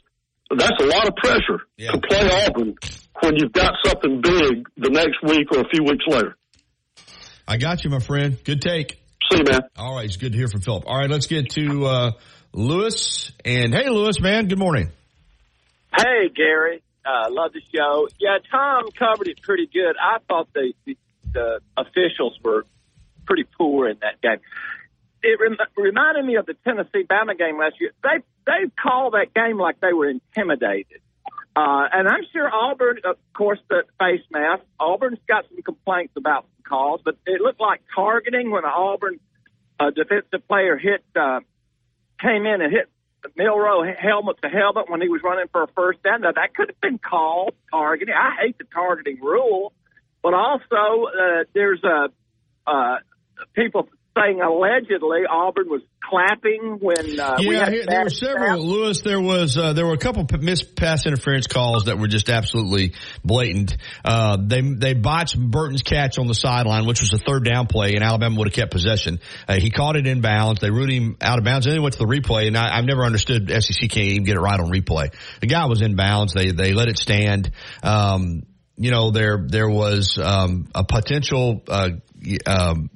that's 0.56 0.84
a 0.84 0.86
lot 0.86 1.08
of 1.08 1.16
pressure 1.16 1.62
Yeah. 1.78 1.92
to 1.92 2.00
play 2.08 2.30
Auburn 2.46 2.76
when 3.24 3.36
you've 3.38 3.54
got 3.54 3.72
something 3.86 4.22
big 4.22 4.68
the 4.78 4.90
next 4.90 5.18
week 5.24 5.48
or 5.52 5.62
a 5.62 5.70
few 5.74 5.84
weeks 5.84 6.04
later. 6.08 6.36
I 7.48 7.58
got 7.58 7.84
you, 7.84 7.90
my 7.90 8.00
friend. 8.00 8.38
Good 8.44 8.62
take. 8.62 9.02
See 9.32 9.38
you, 9.38 9.44
man. 9.50 9.62
All 9.78 9.96
right. 9.96 10.06
It's 10.06 10.18
good 10.18 10.34
to 10.34 10.38
hear 10.38 10.48
from 10.48 10.62
Philip. 10.62 10.84
All 10.88 10.98
right. 10.98 11.10
Let's 11.10 11.28
get 11.28 11.50
to, 11.52 11.86
uh, 11.86 12.12
Lewis. 12.54 13.32
And 13.46 13.74
hey, 13.74 13.90
Lewis, 13.90 14.20
man. 14.20 14.48
Good 14.48 14.60
morning. 14.60 14.90
Hey, 15.98 16.30
Gary. 16.36 16.82
Uh, 17.04 17.30
love 17.32 17.52
the 17.54 17.62
show. 17.74 18.08
Yeah, 18.20 18.38
Tom 18.52 18.92
covered 18.92 19.28
it 19.28 19.42
pretty 19.42 19.68
good. 19.68 19.96
I 20.00 20.18
thought 20.28 20.50
the, 20.54 20.74
the, 20.86 20.98
the 21.34 21.60
officials 21.78 22.38
were 22.44 22.66
pretty 23.26 23.46
poor 23.58 23.90
in 23.90 23.98
that 24.02 24.22
game. 24.22 24.40
It 25.24 25.40
rem- 25.40 25.58
reminded 25.78 26.26
me 26.26 26.36
of 26.36 26.46
the 26.46 26.56
Tennessee 26.64 27.06
Bama 27.10 27.38
game 27.38 27.58
last 27.60 27.76
year. 27.80 27.92
They 28.04 28.24
they 28.46 28.72
called 28.82 29.14
that 29.14 29.34
game 29.34 29.60
like 29.60 29.80
they 29.80 29.94
were 29.94 30.10
intimidated. 30.10 31.02
Uh, 31.56 31.86
and 31.92 32.08
I'm 32.08 32.24
sure 32.32 32.50
Auburn, 32.52 33.00
of 33.04 33.18
course, 33.34 33.60
the 33.70 33.84
face 34.00 34.26
mask. 34.32 34.64
Auburn's 34.80 35.20
got 35.28 35.46
some 35.50 35.62
complaints 35.62 36.14
about 36.16 36.44
some 36.44 36.64
calls, 36.64 37.02
but 37.04 37.18
it 37.26 37.42
looked 37.42 37.60
like 37.60 37.82
targeting 37.94 38.52
when 38.52 38.64
an 38.64 38.72
Auburn 38.74 39.20
uh, 39.80 39.92
defensive 39.92 40.48
player 40.48 40.78
hit, 40.78 41.04
uh, 41.16 41.42
came 42.20 42.46
in 42.46 42.62
and 42.62 42.72
hit 42.72 42.90
Milroe 43.36 43.84
helmet 44.00 44.38
to 44.42 44.50
helmet 44.50 44.90
when 44.90 45.02
he 45.02 45.10
was 45.10 45.22
running 45.24 45.48
for 45.52 45.64
a 45.64 45.68
first 45.68 46.02
down. 46.04 46.22
Now 46.22 46.32
that 46.32 46.56
could 46.56 46.70
have 46.70 46.82
been 46.82 46.98
called 46.98 47.54
targeting. 47.70 48.14
I 48.14 48.36
hate 48.42 48.58
the 48.58 48.66
targeting 48.66 49.20
rule, 49.22 49.74
but 50.22 50.34
also 50.34 51.08
uh, 51.08 51.44
there's 51.54 51.84
a 51.84 52.10
uh, 52.68 52.98
people 53.54 53.90
saying 54.18 54.42
allegedly 54.42 55.22
Auburn 55.30 55.70
was 55.70 55.82
clapping 56.02 56.78
when 56.82 57.20
uh, 57.20 57.38
yeah, 57.40 57.70
here, 57.70 57.86
there 57.88 58.04
were 58.04 58.10
several. 58.10 58.46
snap. 58.46 58.60
Lewis, 58.60 59.02
there 59.02 59.22
was 59.22 59.58
uh, 59.58 59.74
there 59.74 59.86
were 59.86 59.94
a 59.94 59.98
couple 59.98 60.26
p- 60.26 60.38
missed 60.38 60.76
pass 60.76 61.06
interference 61.06 61.48
calls 61.48 61.86
that 61.86 61.98
were 61.98 62.08
just 62.08 62.30
absolutely 62.30 62.94
blatant. 63.24 63.78
Uh, 64.04 64.38
they 64.40 64.62
they 64.62 64.94
botched 64.94 65.40
Burton's 65.40 65.84
catch 65.84 66.20
on 66.20 66.28
the 66.28 66.34
sideline, 66.34 66.86
which 66.86 67.02
was 67.02 67.14
a 67.14 67.18
third 67.18 67.46
down 67.46 67.68
play, 67.68 67.96
and 67.96 68.04
Alabama 68.04 68.38
would 68.40 68.48
have 68.48 68.54
kept 68.54 68.72
possession. 68.72 69.20
Uh, 69.48 69.56
he 69.56 69.70
caught 69.70 69.96
it 69.96 70.06
in 70.06 70.22
bounds. 70.22 70.60
They 70.60 70.70
ruled 70.70 70.90
him 70.90 71.18
out 71.22 71.38
of 71.38 71.46
bounds. 71.46 71.66
And 71.66 71.72
then 71.72 71.80
he 71.80 71.84
went 71.84 71.94
to 71.94 72.00
the 72.00 72.06
replay, 72.06 72.48
and 72.48 72.58
I, 72.58 72.78
I've 72.78 72.86
never 72.86 73.04
understood 73.04 73.50
SEC 73.50 73.90
can't 73.90 74.08
even 74.08 74.24
get 74.24 74.36
it 74.36 74.42
right 74.42 74.60
on 74.60 74.70
replay. 74.70 75.14
The 75.40 75.48
guy 75.48 75.66
was 75.66 75.82
in 75.82 75.96
bounds. 75.96 76.34
They 76.34 76.52
they 76.52 76.74
let 76.74 76.90
it 76.90 76.98
stand. 76.98 77.52
Um, 77.84 78.44
you 78.76 78.92
know, 78.92 79.12
there 79.12 79.46
there 79.48 79.70
was 79.70 80.18
um, 80.18 80.68
a 80.76 80.84
potential. 80.84 81.62
Uh, 81.68 81.92
um, 82.46 82.90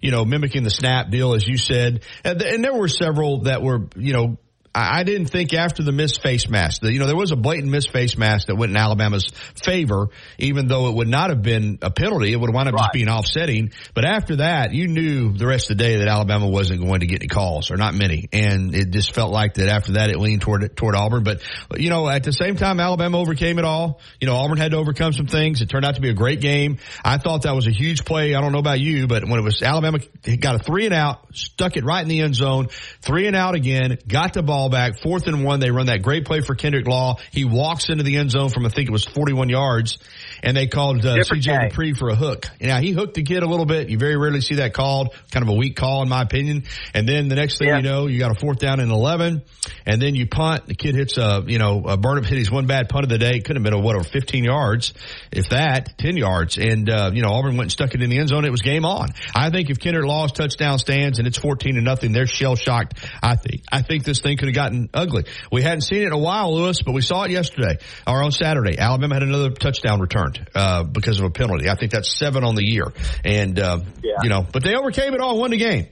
you 0.00 0.10
know, 0.10 0.24
mimicking 0.24 0.62
the 0.62 0.70
snap 0.70 1.10
deal, 1.10 1.34
as 1.34 1.46
you 1.46 1.56
said. 1.56 2.02
And, 2.24 2.40
and 2.42 2.64
there 2.64 2.74
were 2.74 2.88
several 2.88 3.42
that 3.42 3.62
were, 3.62 3.88
you 3.96 4.12
know, 4.12 4.38
I, 4.74 5.02
didn't 5.02 5.26
think 5.26 5.52
after 5.52 5.82
the 5.82 5.92
missed 5.92 6.22
face 6.22 6.48
mask 6.48 6.80
that, 6.82 6.92
you 6.92 6.98
know, 6.98 7.06
there 7.06 7.16
was 7.16 7.30
a 7.30 7.36
blatant 7.36 7.70
missed 7.70 7.90
face 7.90 8.16
mask 8.16 8.46
that 8.46 8.56
went 8.56 8.70
in 8.70 8.76
Alabama's 8.76 9.26
favor, 9.62 10.08
even 10.38 10.66
though 10.66 10.88
it 10.88 10.94
would 10.94 11.08
not 11.08 11.30
have 11.30 11.42
been 11.42 11.78
a 11.82 11.90
penalty. 11.90 12.32
It 12.32 12.36
would 12.36 12.48
have 12.48 12.54
wound 12.54 12.68
up 12.68 12.76
just 12.76 12.92
being 12.92 13.08
offsetting. 13.08 13.72
But 13.94 14.04
after 14.04 14.36
that, 14.36 14.72
you 14.72 14.88
knew 14.88 15.36
the 15.36 15.46
rest 15.46 15.70
of 15.70 15.76
the 15.76 15.84
day 15.84 15.96
that 15.98 16.08
Alabama 16.08 16.48
wasn't 16.48 16.80
going 16.80 17.00
to 17.00 17.06
get 17.06 17.20
any 17.20 17.28
calls 17.28 17.70
or 17.70 17.76
not 17.76 17.94
many. 17.94 18.28
And 18.32 18.74
it 18.74 18.90
just 18.90 19.14
felt 19.14 19.30
like 19.30 19.54
that 19.54 19.68
after 19.68 19.92
that 19.92 20.10
it 20.10 20.18
leaned 20.18 20.40
toward, 20.40 20.74
toward 20.76 20.94
Auburn. 20.94 21.22
But, 21.22 21.42
you 21.76 21.90
know, 21.90 22.08
at 22.08 22.22
the 22.24 22.32
same 22.32 22.56
time, 22.56 22.80
Alabama 22.80 23.18
overcame 23.18 23.58
it 23.58 23.64
all. 23.64 24.00
You 24.20 24.26
know, 24.26 24.36
Auburn 24.36 24.56
had 24.56 24.70
to 24.70 24.78
overcome 24.78 25.12
some 25.12 25.26
things. 25.26 25.60
It 25.60 25.68
turned 25.68 25.84
out 25.84 25.96
to 25.96 26.00
be 26.00 26.08
a 26.08 26.14
great 26.14 26.40
game. 26.40 26.78
I 27.04 27.18
thought 27.18 27.42
that 27.42 27.54
was 27.54 27.66
a 27.66 27.72
huge 27.72 28.04
play. 28.06 28.34
I 28.34 28.40
don't 28.40 28.52
know 28.52 28.58
about 28.58 28.80
you, 28.80 29.06
but 29.06 29.22
when 29.24 29.38
it 29.38 29.44
was 29.44 29.62
Alabama 29.62 29.98
got 30.40 30.54
a 30.54 30.58
three 30.58 30.86
and 30.86 30.94
out, 30.94 31.34
stuck 31.34 31.76
it 31.76 31.84
right 31.84 32.02
in 32.02 32.08
the 32.08 32.22
end 32.22 32.34
zone, 32.34 32.68
three 33.02 33.26
and 33.26 33.36
out 33.36 33.54
again, 33.54 33.98
got 34.08 34.32
the 34.32 34.42
ball 34.42 34.61
back, 34.68 35.00
fourth 35.00 35.26
and 35.26 35.44
one. 35.44 35.60
They 35.60 35.70
run 35.70 35.86
that 35.86 36.02
great 36.02 36.24
play 36.24 36.40
for 36.40 36.54
Kendrick 36.54 36.86
Law. 36.86 37.18
He 37.30 37.44
walks 37.44 37.88
into 37.88 38.04
the 38.04 38.16
end 38.16 38.30
zone 38.30 38.50
from 38.50 38.66
I 38.66 38.68
think 38.68 38.88
it 38.88 38.92
was 38.92 39.04
41 39.04 39.48
yards, 39.48 39.98
and 40.42 40.56
they 40.56 40.66
called 40.66 41.04
uh, 41.04 41.16
CJ. 41.16 41.70
Dippre 41.72 41.96
for 41.96 42.08
a 42.08 42.14
hook. 42.14 42.46
Now 42.60 42.80
he 42.80 42.92
hooked 42.92 43.14
the 43.14 43.22
kid 43.22 43.42
a 43.42 43.46
little 43.46 43.66
bit. 43.66 43.88
You 43.88 43.98
very 43.98 44.16
rarely 44.16 44.40
see 44.40 44.56
that 44.56 44.74
called. 44.74 45.14
Kind 45.30 45.42
of 45.42 45.48
a 45.48 45.56
weak 45.56 45.76
call 45.76 46.02
in 46.02 46.08
my 46.08 46.22
opinion. 46.22 46.64
And 46.94 47.08
then 47.08 47.28
the 47.28 47.36
next 47.36 47.58
thing 47.58 47.68
Yeah. 47.68 47.76
you 47.78 47.82
know, 47.82 48.06
you 48.06 48.18
got 48.18 48.30
a 48.30 48.38
fourth 48.38 48.58
down 48.58 48.80
and 48.80 48.90
11, 48.90 49.42
and 49.86 50.02
then 50.02 50.14
you 50.14 50.26
punt. 50.26 50.66
The 50.66 50.74
kid 50.74 50.94
hits 50.94 51.16
a 51.18 51.42
you 51.46 51.58
know 51.58 51.84
a 51.86 51.96
Burnham 51.96 52.24
hit 52.24 52.38
his 52.38 52.50
one 52.50 52.66
bad 52.66 52.88
punt 52.88 53.04
of 53.04 53.08
the 53.10 53.18
day. 53.18 53.36
It 53.36 53.44
Could 53.44 53.56
have 53.56 53.62
been 53.62 53.72
a 53.74 53.80
whatever 53.80 54.04
15 54.04 54.44
yards, 54.44 54.92
if 55.30 55.48
that 55.50 55.96
10 55.98 56.16
yards. 56.16 56.58
And 56.58 56.88
uh, 56.90 57.10
you 57.12 57.22
know 57.22 57.30
Auburn 57.30 57.52
went 57.56 57.62
and 57.66 57.72
stuck 57.72 57.94
it 57.94 58.02
in 58.02 58.10
the 58.10 58.18
end 58.18 58.28
zone. 58.28 58.44
It 58.44 58.50
was 58.50 58.62
game 58.62 58.84
on. 58.84 59.08
I 59.34 59.50
think 59.50 59.70
if 59.70 59.78
Kendrick 59.78 60.06
Law's 60.06 60.32
touchdown 60.32 60.78
stands 60.78 61.18
and 61.18 61.26
it's 61.28 61.38
14 61.38 61.74
to 61.76 61.80
nothing, 61.80 62.12
they're 62.12 62.26
shell 62.26 62.56
shocked. 62.56 62.94
I 63.22 63.36
think 63.36 63.62
I 63.70 63.82
think 63.82 64.04
this 64.04 64.20
thing 64.20 64.36
could 64.36 64.48
have 64.48 64.54
gotten 64.54 64.88
ugly. 64.92 65.24
We 65.50 65.62
hadn't 65.62 65.82
seen 65.82 66.02
it 66.02 66.06
in 66.06 66.12
a 66.12 66.18
while, 66.18 66.54
Lewis, 66.54 66.82
but 66.82 66.92
we 66.92 67.00
saw 67.02 67.22
it 67.24 67.30
yesterday 67.30 67.78
or 68.06 68.22
on 68.22 68.32
Saturday. 68.32 68.78
Alabama 68.78 69.14
had 69.14 69.22
another 69.22 69.50
touchdown 69.50 70.00
returned 70.32 70.50
uh, 70.54 70.82
because 70.84 71.18
of 71.18 71.24
a 71.26 71.30
penalty. 71.30 71.68
I 71.68 71.74
think 71.76 71.92
that's 71.92 72.16
seven 72.18 72.44
on 72.44 72.54
the 72.54 72.64
year, 72.64 72.92
and 73.24 73.58
uh, 73.58 73.80
Yeah. 74.02 74.12
you 74.22 74.28
know, 74.28 74.46
but 74.50 74.62
they 74.62 74.74
overcame 74.74 75.14
it 75.14 75.20
all, 75.20 75.38
won 75.38 75.50
the 75.50 75.56
game. 75.56 75.86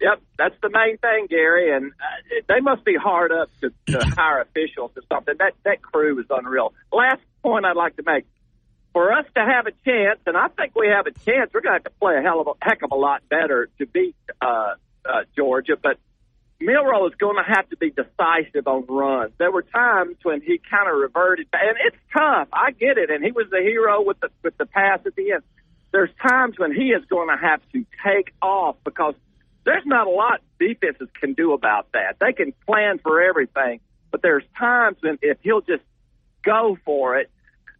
Yep, 0.00 0.20
that's 0.36 0.56
the 0.60 0.68
main 0.70 0.98
thing, 0.98 1.26
Gary. 1.30 1.76
And 1.76 1.92
uh, 1.92 2.42
they 2.48 2.60
must 2.60 2.84
be 2.84 2.96
hard 3.00 3.30
up 3.30 3.50
to, 3.60 3.70
to 3.92 4.04
hire 4.16 4.40
officials 4.40 4.90
or 4.96 5.02
something. 5.12 5.34
That 5.38 5.52
that 5.64 5.80
crew 5.80 6.18
is 6.18 6.26
unreal. 6.28 6.74
Last 6.92 7.20
point 7.42 7.64
I'd 7.64 7.76
like 7.76 7.96
to 7.96 8.02
make: 8.04 8.24
for 8.92 9.12
us 9.12 9.26
to 9.36 9.40
have 9.40 9.66
a 9.66 9.72
chance, 9.88 10.18
and 10.26 10.36
I 10.36 10.48
think 10.48 10.74
we 10.74 10.88
have 10.88 11.06
a 11.06 11.12
chance, 11.12 11.52
we're 11.54 11.60
going 11.60 11.78
to 11.78 11.84
have 11.84 11.84
to 11.84 11.98
play 12.00 12.16
a 12.18 12.22
hell 12.22 12.40
of 12.40 12.48
a 12.48 12.52
heck 12.64 12.82
of 12.82 12.90
a 12.90 12.96
lot 12.96 13.22
better 13.28 13.68
to 13.78 13.86
beat 13.86 14.16
uh, 14.40 14.74
uh, 15.08 15.22
Georgia. 15.36 15.74
But 15.80 15.98
Milroe 16.64 17.06
is 17.06 17.14
going 17.16 17.36
to 17.36 17.42
have 17.42 17.68
to 17.70 17.76
be 17.76 17.90
decisive 17.90 18.66
on 18.66 18.84
runs. 18.88 19.32
There 19.38 19.50
were 19.50 19.62
times 19.62 20.16
when 20.22 20.40
he 20.40 20.60
kind 20.70 20.88
of 20.88 20.96
reverted, 20.96 21.48
and 21.52 21.76
it's 21.84 21.96
tough. 22.12 22.48
I 22.52 22.70
get 22.70 22.98
it, 22.98 23.10
and 23.10 23.24
he 23.24 23.32
was 23.32 23.46
the 23.50 23.60
hero 23.60 24.02
with 24.02 24.20
the 24.20 24.28
with 24.42 24.56
the 24.58 24.66
pass 24.66 25.00
at 25.04 25.14
the 25.16 25.32
end. 25.32 25.42
There's 25.92 26.10
times 26.26 26.58
when 26.58 26.72
he 26.72 26.88
is 26.88 27.04
going 27.06 27.28
to 27.28 27.36
have 27.36 27.60
to 27.72 27.84
take 28.04 28.32
off 28.40 28.76
because 28.84 29.14
there's 29.64 29.84
not 29.84 30.06
a 30.06 30.10
lot 30.10 30.40
defenses 30.58 31.08
can 31.20 31.34
do 31.34 31.52
about 31.52 31.92
that. 31.92 32.16
They 32.20 32.32
can 32.32 32.52
plan 32.66 32.98
for 32.98 33.20
everything, 33.20 33.80
but 34.10 34.22
there's 34.22 34.44
times 34.58 34.96
when 35.00 35.18
if 35.20 35.38
he'll 35.42 35.60
just 35.60 35.82
go 36.42 36.78
for 36.84 37.18
it, 37.18 37.30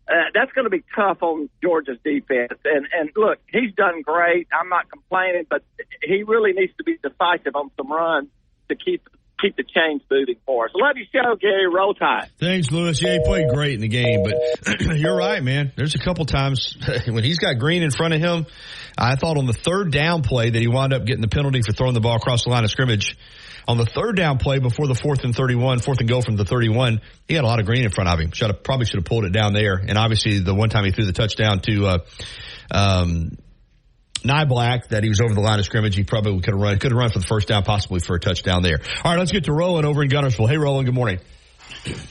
uh, 0.08 0.14
that's 0.34 0.52
going 0.52 0.64
to 0.64 0.70
be 0.70 0.82
tough 0.94 1.22
on 1.22 1.48
Georgia's 1.62 1.98
defense. 2.04 2.58
And 2.64 2.88
and 2.92 3.10
look, 3.16 3.38
he's 3.46 3.72
done 3.74 4.02
great. 4.02 4.48
I'm 4.52 4.68
not 4.68 4.90
complaining, 4.90 5.46
but 5.48 5.62
he 6.02 6.24
really 6.24 6.52
needs 6.52 6.72
to 6.78 6.84
be 6.84 6.98
decisive 7.00 7.54
on 7.54 7.70
some 7.76 7.90
runs 7.90 8.28
to 8.76 8.84
keep 8.84 9.02
keep 9.42 9.56
the 9.56 9.64
chains 9.64 10.02
moving 10.10 10.36
for 10.46 10.66
us. 10.66 10.70
Love 10.74 10.96
your 10.96 11.06
show, 11.12 11.36
Gary. 11.36 11.66
Roll 11.66 11.94
Tide. 11.94 12.30
Thanks, 12.38 12.70
Lewis. 12.70 13.02
Yeah, 13.02 13.14
he 13.14 13.20
played 13.24 13.48
great 13.48 13.74
in 13.74 13.80
the 13.80 13.88
game, 13.88 14.22
but 14.22 14.80
you're 14.96 15.16
right, 15.16 15.42
man. 15.42 15.72
There's 15.74 15.94
a 15.94 15.98
couple 15.98 16.24
times 16.24 16.76
when 17.06 17.24
he's 17.24 17.38
got 17.38 17.58
Green 17.58 17.82
in 17.82 17.90
front 17.90 18.14
of 18.14 18.20
him. 18.20 18.46
I 18.96 19.16
thought 19.16 19.38
on 19.38 19.46
the 19.46 19.52
third 19.52 19.90
down 19.90 20.22
play 20.22 20.50
that 20.50 20.58
he 20.58 20.68
wound 20.68 20.92
up 20.92 21.04
getting 21.04 21.22
the 21.22 21.28
penalty 21.28 21.62
for 21.62 21.72
throwing 21.72 21.94
the 21.94 22.00
ball 22.00 22.16
across 22.16 22.44
the 22.44 22.50
line 22.50 22.64
of 22.64 22.70
scrimmage. 22.70 23.16
On 23.66 23.78
the 23.78 23.86
third 23.86 24.16
down 24.16 24.38
play 24.38 24.58
before 24.58 24.88
the 24.88 24.94
fourth 24.94 25.24
and 25.24 25.34
31, 25.34 25.78
fourth 25.78 26.00
and 26.00 26.08
go 26.08 26.20
from 26.20 26.36
the 26.36 26.44
31, 26.44 27.00
he 27.28 27.34
had 27.34 27.44
a 27.44 27.46
lot 27.46 27.60
of 27.60 27.66
green 27.66 27.84
in 27.84 27.90
front 27.90 28.10
of 28.10 28.18
him. 28.18 28.32
Should 28.32 28.48
have, 28.48 28.62
probably 28.64 28.86
should 28.86 28.96
have 28.96 29.04
pulled 29.04 29.24
it 29.24 29.32
down 29.32 29.52
there. 29.52 29.76
And 29.76 29.96
obviously 29.96 30.40
the 30.40 30.54
one 30.54 30.68
time 30.68 30.84
he 30.84 30.90
threw 30.90 31.04
the 31.04 31.12
touchdown 31.12 31.60
to, 31.60 31.86
uh, 31.86 31.98
um, 32.72 33.38
Niblack 34.22 34.88
that 34.88 35.02
he 35.02 35.08
was 35.08 35.20
over 35.20 35.34
the 35.34 35.40
line 35.40 35.58
of 35.58 35.64
scrimmage. 35.64 35.94
He 35.94 36.04
probably 36.04 36.40
could 36.40 36.54
have 36.54 36.60
run, 36.60 36.78
could 36.78 36.92
have 36.92 36.98
run 36.98 37.10
for 37.10 37.18
the 37.18 37.26
first 37.26 37.48
down, 37.48 37.64
possibly 37.64 38.00
for 38.00 38.16
a 38.16 38.20
touchdown 38.20 38.62
there. 38.62 38.80
All 39.04 39.12
right, 39.12 39.18
let's 39.18 39.32
get 39.32 39.44
to 39.44 39.52
Roland 39.52 39.86
over 39.86 40.02
in 40.02 40.08
Guntersville. 40.08 40.48
Hey, 40.48 40.56
Roland, 40.56 40.86
good 40.86 40.94
morning. 40.94 41.20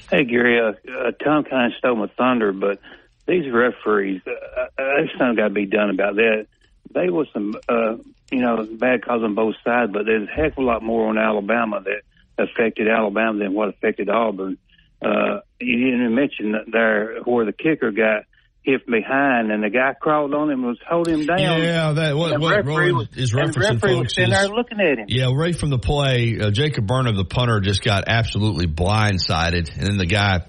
Hey 0.09 0.25
Gary, 0.25 0.59
uh, 0.59 0.73
uh, 0.91 1.11
Tom 1.23 1.45
kind 1.45 1.71
of 1.71 1.77
stole 1.77 1.95
my 1.95 2.07
thunder, 2.17 2.51
but 2.51 2.79
these 3.25 3.49
referees, 3.51 4.21
uh, 4.27 4.31
uh, 4.31 4.67
there's 4.75 5.11
something 5.17 5.35
got 5.37 5.47
to 5.47 5.53
be 5.53 5.65
done 5.65 5.89
about 5.89 6.15
that. 6.15 6.47
They 6.93 7.09
was 7.09 7.27
some, 7.31 7.55
uh, 7.69 7.95
you 8.31 8.39
know, 8.39 8.67
bad 8.69 9.05
calls 9.05 9.23
on 9.23 9.33
both 9.33 9.55
sides, 9.63 9.91
but 9.93 10.05
there's 10.05 10.27
a 10.27 10.31
heck 10.31 10.53
of 10.53 10.57
a 10.57 10.61
lot 10.61 10.83
more 10.83 11.07
on 11.07 11.17
Alabama 11.17 11.81
that 11.81 12.01
affected 12.37 12.89
Alabama 12.89 13.39
than 13.39 13.53
what 13.53 13.69
affected 13.69 14.09
Auburn. 14.09 14.57
Uh, 15.01 15.39
you 15.59 15.91
didn't 15.91 16.13
mention 16.13 16.51
that 16.51 16.69
there 16.69 17.21
where 17.23 17.45
the 17.45 17.53
kicker 17.53 17.91
got 17.91 18.23
hit 18.63 18.85
behind 18.85 19.51
and 19.51 19.63
the 19.63 19.69
guy 19.69 19.93
crawled 19.99 20.33
on 20.35 20.49
him 20.51 20.59
and 20.59 20.67
was 20.67 20.77
holding 20.87 21.21
him 21.21 21.25
down. 21.25 21.39
Yeah, 21.39 21.93
that 21.93 22.15
what, 22.15 22.33
And 22.33 22.41
what 22.43 22.57
referee 22.57 22.91
was- 22.91 23.07
is 23.17 23.33
referencing, 23.33 23.57
referee 23.57 23.71
was 23.95 23.99
folks, 24.03 24.15
sitting 24.15 24.31
is 24.31 24.39
there 24.39 24.47
looking 24.49 24.79
at 24.79 24.99
him. 24.99 25.05
yeah, 25.07 25.31
right 25.33 25.55
from 25.55 25.71
the 25.71 25.79
play, 25.79 26.37
uh, 26.39 26.51
Jacob 26.51 26.85
Burnham, 26.85 27.15
the 27.15 27.25
punter, 27.25 27.59
just 27.59 27.83
got 27.83 28.03
absolutely 28.07 28.67
blindsided, 28.67 29.75
and 29.77 29.87
then 29.87 29.97
the 29.97 30.05
guy 30.05 30.41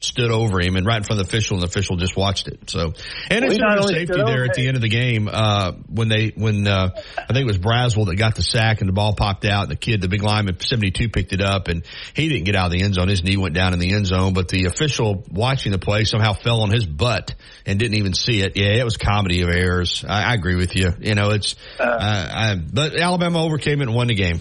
stood 0.00 0.30
over 0.30 0.60
him 0.60 0.76
and 0.76 0.86
right 0.86 0.96
in 0.96 1.02
front 1.02 1.20
of 1.20 1.26
the 1.26 1.30
official, 1.30 1.56
and 1.56 1.62
the 1.62 1.66
official 1.66 1.96
just 1.96 2.16
watched 2.16 2.48
it. 2.48 2.70
So, 2.70 2.94
and 3.30 3.42
Well, 3.42 3.50
it's 3.50 3.58
not 3.58 3.78
only 3.78 3.94
safety 3.94 4.22
there 4.24 4.44
at 4.44 4.54
the 4.54 4.66
end 4.66 4.76
of 4.76 4.82
the 4.82 4.88
game 4.88 5.28
uh, 5.30 5.72
when 5.88 6.08
they 6.08 6.32
when 6.34 6.66
uh, 6.66 6.90
I 6.94 7.32
think 7.32 7.40
it 7.40 7.46
was 7.46 7.58
Braswell 7.58 8.06
that 8.06 8.16
got 8.16 8.34
the 8.34 8.42
sack 8.42 8.80
and 8.80 8.88
the 8.88 8.92
ball 8.92 9.14
popped 9.14 9.44
out, 9.44 9.62
and 9.62 9.70
the 9.70 9.76
kid, 9.76 10.00
the 10.00 10.08
big 10.08 10.22
lineman, 10.22 10.58
seventy 10.60 10.90
two, 10.90 11.08
picked 11.08 11.32
it 11.32 11.42
up, 11.42 11.68
and 11.68 11.84
he 12.14 12.28
didn't 12.28 12.44
get 12.44 12.56
out 12.56 12.66
of 12.66 12.72
the 12.72 12.82
end 12.82 12.94
zone. 12.94 13.08
His 13.08 13.22
knee 13.22 13.36
went 13.36 13.54
down 13.54 13.74
in 13.74 13.78
the 13.78 13.92
end 13.92 14.06
zone, 14.06 14.32
but 14.32 14.48
the 14.48 14.64
official 14.64 15.22
watching 15.30 15.72
the 15.72 15.78
play 15.78 16.04
somehow 16.04 16.32
fell 16.32 16.62
on 16.62 16.70
his 16.70 16.86
butt 16.86 17.34
and 17.66 17.78
didn't 17.78 17.96
even 17.96 18.14
see 18.14 18.40
it. 18.40 18.56
Yeah, 18.56 18.80
it 18.80 18.84
was 18.84 18.96
comedy 18.96 19.42
of 19.42 19.50
errors. 19.50 20.04
I, 20.08 20.30
I 20.30 20.34
agree 20.34 20.56
with 20.56 20.74
you. 20.76 20.92
You 20.98 21.14
know, 21.14 21.30
it's 21.30 21.56
uh, 21.78 21.84
I, 21.84 22.56
but 22.56 22.96
Alabama 22.96 23.44
overcame 23.44 23.80
it 23.80 23.88
and 23.88 23.94
won 23.94 24.06
the 24.06 24.14
game. 24.14 24.40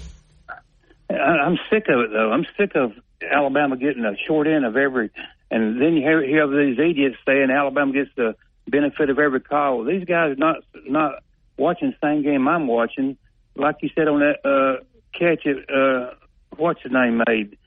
I'm 1.09 1.57
sick 1.71 1.85
of 1.89 1.99
it 2.01 2.09
though. 2.13 2.31
I'm 2.31 2.45
sick 2.57 2.71
of 2.75 2.93
Alabama 3.21 3.77
getting 3.77 4.05
a 4.05 4.15
short 4.27 4.47
end 4.47 4.65
of 4.65 4.77
every, 4.77 5.11
and 5.51 5.81
then 5.81 5.95
you 5.95 6.01
hear, 6.01 6.21
hear 6.21 6.47
these 6.47 6.77
idiots 6.79 7.17
saying 7.25 7.49
Alabama 7.51 7.93
gets 7.93 8.11
the 8.15 8.35
benefit 8.67 9.09
of 9.09 9.19
every 9.19 9.41
call. 9.41 9.83
These 9.83 10.05
guys 10.05 10.37
not 10.37 10.57
not 10.85 11.23
watching 11.57 11.91
the 11.91 12.07
same 12.07 12.23
game 12.23 12.47
I'm 12.47 12.67
watching. 12.67 13.17
Like 13.55 13.77
you 13.81 13.89
said 13.95 14.07
on 14.07 14.19
that 14.19 14.45
uh, 14.45 14.83
catch, 15.17 15.45
it 15.45 15.69
uh, 15.69 16.13
what's 16.55 16.81
his 16.81 16.91
name 16.91 17.21
made. 17.27 17.57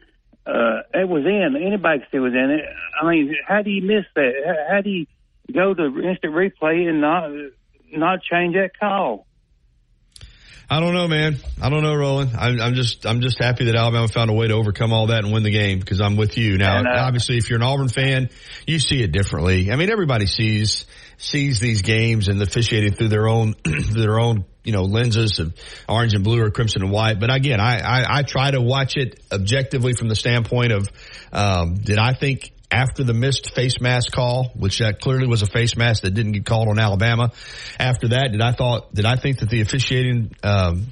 Uh, 0.47 0.83
it 0.95 1.09
was 1.09 1.25
in. 1.25 1.57
Anybody 1.57 2.01
could 2.01 2.09
see 2.11 2.17
it 2.17 2.21
was 2.21 2.33
in 2.33 2.51
it. 2.51 2.65
I 3.01 3.09
mean, 3.09 3.37
how 3.47 3.63
do 3.63 3.71
you 3.71 3.83
miss 3.83 4.05
that? 4.15 4.67
How 4.69 4.81
do 4.81 4.91
you 4.91 5.07
go 5.53 5.75
to 5.75 5.85
instant 6.01 6.35
replay 6.35 6.89
and 6.89 7.01
not 7.01 7.31
not 7.93 8.23
change 8.23 8.55
that 8.55 8.79
call? 8.79 9.27
I 10.71 10.81
don't 10.81 10.95
know, 10.95 11.07
man. 11.09 11.37
I 11.61 11.69
don't 11.69 11.83
know, 11.83 11.95
Roland. 11.95 12.31
I'm, 12.37 12.61
I'm, 12.61 12.75
just, 12.75 13.07
I'm 13.07 13.21
just 13.21 13.39
happy 13.39 13.67
that 13.67 13.75
Alabama 13.77 14.09
found 14.09 14.31
a 14.31 14.33
way 14.33 14.49
to 14.49 14.55
overcome 14.55 14.93
all 14.93 15.09
that 15.09 15.25
and 15.25 15.33
win 15.33 15.43
the 15.43 15.51
game 15.51 15.79
because 15.79 16.01
I'm 16.01 16.17
with 16.17 16.39
you 16.39 16.57
now. 16.57 16.79
And, 16.79 16.89
uh, 16.89 16.93
obviously, 16.97 17.37
if 17.37 17.51
you're 17.51 17.59
an 17.59 17.65
Auburn 17.65 17.89
fan, 17.89 18.31
you 18.67 18.79
see 18.79 19.03
it 19.03 19.13
differently. 19.13 19.71
I 19.71 19.77
mean, 19.77 19.91
everybody 19.91 20.27
sees 20.27 20.87
sees 21.19 21.61
these 21.61 21.83
games 21.83 22.27
and 22.27 22.43
officiating 22.43 22.95
through 22.95 23.09
their 23.09 23.29
own 23.29 23.55
their 23.93 24.19
own 24.19 24.45
you 24.65 24.73
know 24.73 24.83
lenses 24.83 25.39
of 25.39 25.55
orange 25.89 26.15
and 26.15 26.25
blue 26.25 26.43
or 26.43 26.51
crimson 26.51 26.83
and 26.83 26.91
white. 26.91 27.21
But 27.21 27.33
again, 27.33 27.61
I 27.61 27.79
I, 27.79 28.19
I 28.19 28.23
try 28.23 28.51
to 28.51 28.61
watch 28.61 28.97
it 28.97 29.21
objectively 29.31 29.93
from 29.93 30.09
the 30.09 30.17
standpoint 30.17 30.73
of 30.73 30.89
um, 31.33 31.75
did 31.75 31.99
I 31.99 32.13
think 32.13 32.53
after 32.73 33.05
the 33.05 33.13
missed 33.13 33.55
face 33.55 33.81
mask 33.81 34.13
call, 34.13 34.51
which 34.57 34.79
that 34.79 35.01
clearly 35.01 35.27
was 35.27 35.43
a 35.43 35.47
face 35.47 35.77
mask 35.77 36.03
that 36.03 36.13
didn't 36.13 36.33
get 36.33 36.47
called 36.47 36.69
on 36.69 36.79
Alabama. 36.79 37.31
After 37.79 38.09
that, 38.09 38.33
did 38.33 38.41
I 38.41 38.53
thought 38.53 38.95
did 38.95 39.05
I 39.05 39.17
think 39.17 39.41
that 39.41 39.51
the 39.51 39.61
officiating 39.61 40.35
um, 40.43 40.87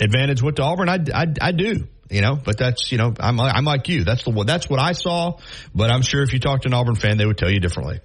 advantage 0.00 0.42
went 0.42 0.56
to 0.56 0.62
Auburn? 0.62 0.88
I, 0.88 0.98
I, 1.14 1.26
I 1.40 1.52
do. 1.52 1.86
You 2.10 2.20
know, 2.20 2.36
but 2.36 2.58
that's 2.58 2.92
you 2.92 2.98
know 2.98 3.14
I'm 3.18 3.40
I'm 3.40 3.64
like 3.64 3.88
you. 3.88 4.04
That's 4.04 4.24
the. 4.24 4.44
That's 4.44 4.68
what 4.68 4.78
I 4.78 4.92
saw. 4.92 5.38
But 5.74 5.90
I'm 5.90 6.02
sure 6.02 6.22
if 6.22 6.34
you 6.34 6.38
talked 6.38 6.64
to 6.64 6.68
an 6.68 6.74
Auburn 6.74 6.96
fan, 6.96 7.16
they 7.16 7.24
would 7.24 7.38
tell 7.38 7.50
you 7.50 7.60
differently. 7.60 8.00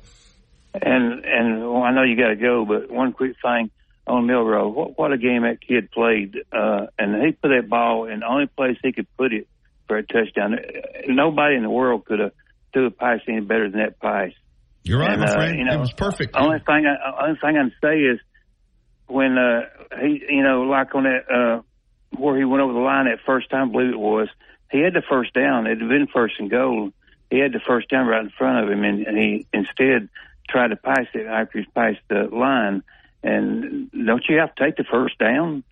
And 0.73 1.25
and 1.25 1.61
well, 1.61 1.83
I 1.83 1.91
know 1.91 2.03
you 2.03 2.15
got 2.15 2.29
to 2.29 2.35
go, 2.37 2.63
but 2.65 2.89
one 2.89 3.11
quick 3.11 3.35
thing 3.41 3.71
on 4.07 4.25
Milroe, 4.25 4.69
what 4.69 4.97
what 4.97 5.11
a 5.11 5.17
game 5.17 5.41
that 5.43 5.59
kid 5.61 5.91
played, 5.91 6.35
uh, 6.51 6.87
and 6.97 7.21
he 7.23 7.33
put 7.33 7.49
that 7.49 7.69
ball 7.69 8.05
in 8.05 8.21
the 8.21 8.25
only 8.25 8.47
place 8.47 8.77
he 8.81 8.93
could 8.93 9.07
put 9.17 9.33
it 9.33 9.47
for 9.87 9.97
a 9.97 10.03
touchdown. 10.03 10.55
Nobody 11.07 11.55
in 11.55 11.63
the 11.63 11.69
world 11.69 12.05
could 12.05 12.19
have 12.19 12.31
threw 12.73 12.87
a 12.87 12.91
pass 12.91 13.19
any 13.27 13.41
better 13.41 13.69
than 13.69 13.79
that 13.79 13.99
pass. 13.99 14.31
You're 14.83 14.99
right, 14.99 15.11
and, 15.11 15.21
my 15.21 15.27
uh, 15.27 15.33
friend. 15.33 15.57
You 15.57 15.65
know, 15.65 15.73
it 15.73 15.79
was 15.79 15.93
perfect. 15.93 16.35
Only 16.35 16.59
thing, 16.59 16.85
I, 16.85 17.23
only 17.23 17.39
thing 17.39 17.57
I 17.57 17.61
can 17.61 17.73
say 17.81 17.99
is 17.99 18.19
when 19.07 19.37
uh, 19.37 19.61
he, 20.01 20.23
you 20.29 20.43
know, 20.43 20.61
like 20.63 20.93
on 20.95 21.03
that 21.03 21.29
uh, 21.29 21.61
where 22.17 22.37
he 22.37 22.45
went 22.45 22.61
over 22.61 22.73
the 22.73 22.79
line 22.79 23.05
that 23.05 23.19
first 23.25 23.49
time, 23.49 23.69
I 23.69 23.71
believe 23.71 23.93
it 23.93 23.99
was, 23.99 24.29
he 24.71 24.79
had 24.79 24.93
the 24.93 25.03
first 25.09 25.33
down. 25.33 25.67
It 25.67 25.79
had 25.79 25.89
been 25.89 26.07
first 26.07 26.35
and 26.39 26.49
goal. 26.49 26.91
He 27.29 27.39
had 27.39 27.53
the 27.53 27.61
first 27.65 27.89
down 27.89 28.07
right 28.07 28.23
in 28.23 28.31
front 28.31 28.63
of 28.63 28.71
him, 28.71 28.83
and, 28.83 29.05
and 29.05 29.17
he 29.17 29.45
instead 29.53 30.09
tried 30.47 30.69
to 30.69 30.75
pass 30.75 31.05
it 31.13 31.27
after 31.27 31.59
he 31.59 31.65
passed 31.65 31.99
the 32.07 32.27
line. 32.31 32.83
And 33.21 33.91
don't 33.91 34.23
you 34.27 34.37
have 34.39 34.55
to 34.55 34.63
take 34.63 34.77
the 34.77 34.83
first 34.83 35.17
down? 35.17 35.63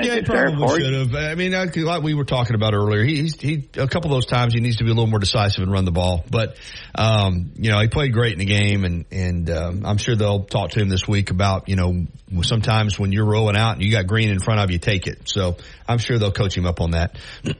Yeah, 0.00 0.14
he 0.16 0.22
probably 0.22 0.80
should 0.80 0.94
have. 0.94 1.14
I 1.14 1.34
mean, 1.34 1.52
like 1.52 2.02
we 2.02 2.14
were 2.14 2.24
talking 2.24 2.54
about 2.54 2.74
earlier, 2.74 3.02
he, 3.02 3.28
he 3.38 3.68
a 3.76 3.86
couple 3.86 4.10
of 4.10 4.16
those 4.16 4.26
times 4.26 4.54
he 4.54 4.60
needs 4.60 4.76
to 4.76 4.84
be 4.84 4.90
a 4.90 4.94
little 4.94 5.08
more 5.08 5.18
decisive 5.18 5.62
and 5.62 5.72
run 5.72 5.84
the 5.84 5.92
ball. 5.92 6.24
But 6.30 6.56
um, 6.94 7.52
you 7.56 7.70
know, 7.70 7.80
he 7.80 7.88
played 7.88 8.12
great 8.12 8.32
in 8.32 8.38
the 8.38 8.44
game, 8.44 8.84
and 8.84 9.04
and 9.10 9.50
um, 9.50 9.84
I'm 9.84 9.98
sure 9.98 10.16
they'll 10.16 10.44
talk 10.44 10.70
to 10.70 10.80
him 10.80 10.88
this 10.88 11.06
week 11.06 11.30
about 11.30 11.68
you 11.68 11.76
know 11.76 12.06
sometimes 12.42 12.98
when 12.98 13.12
you're 13.12 13.26
rolling 13.26 13.56
out 13.56 13.74
and 13.74 13.82
you 13.82 13.92
got 13.92 14.06
green 14.06 14.30
in 14.30 14.40
front 14.40 14.60
of 14.60 14.70
you, 14.70 14.78
take 14.78 15.06
it. 15.06 15.28
So 15.28 15.56
I'm 15.86 15.98
sure 15.98 16.18
they'll 16.18 16.32
coach 16.32 16.56
him 16.56 16.66
up 16.66 16.80
on 16.80 16.92
that. 16.92 17.16
but 17.44 17.56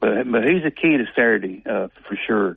but 0.00 0.44
he's 0.44 0.64
a 0.64 0.70
key 0.70 0.96
to 0.96 1.04
Saturday 1.14 1.62
uh, 1.68 1.88
for 2.08 2.16
sure. 2.26 2.56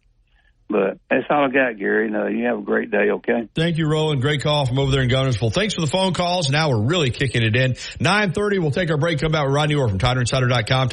But 0.69 0.99
that's 1.09 1.25
all 1.29 1.45
I 1.45 1.49
got, 1.49 1.79
Gary. 1.79 2.09
No, 2.11 2.27
you 2.27 2.45
have 2.45 2.59
a 2.59 2.61
great 2.61 2.91
day, 2.91 3.09
okay? 3.11 3.49
Thank 3.55 3.77
you, 3.77 3.87
Roland. 3.89 4.21
Great 4.21 4.41
call 4.41 4.67
from 4.67 4.77
over 4.77 4.91
there 4.91 5.01
in 5.01 5.09
Guntersville. 5.09 5.51
Thanks 5.51 5.73
for 5.73 5.81
the 5.81 5.87
phone 5.87 6.13
calls. 6.13 6.49
Now 6.49 6.69
we're 6.69 6.85
really 6.85 7.09
kicking 7.09 7.41
it 7.41 7.55
in. 7.55 7.75
930, 7.99 8.59
we'll 8.59 8.71
take 8.71 8.91
our 8.91 8.97
break, 8.97 9.19
come 9.19 9.31
back 9.31 9.45
with 9.45 9.55
Rodney 9.55 9.75
Orr 9.75 9.89
from 9.89 9.99
TiderInsider.com. 9.99 10.89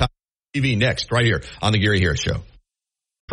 TV 0.56 0.78
next, 0.78 1.12
right 1.12 1.26
here 1.26 1.42
on 1.60 1.72
the 1.72 1.78
Gary 1.78 2.00
Harris 2.00 2.20
Show 2.20 2.40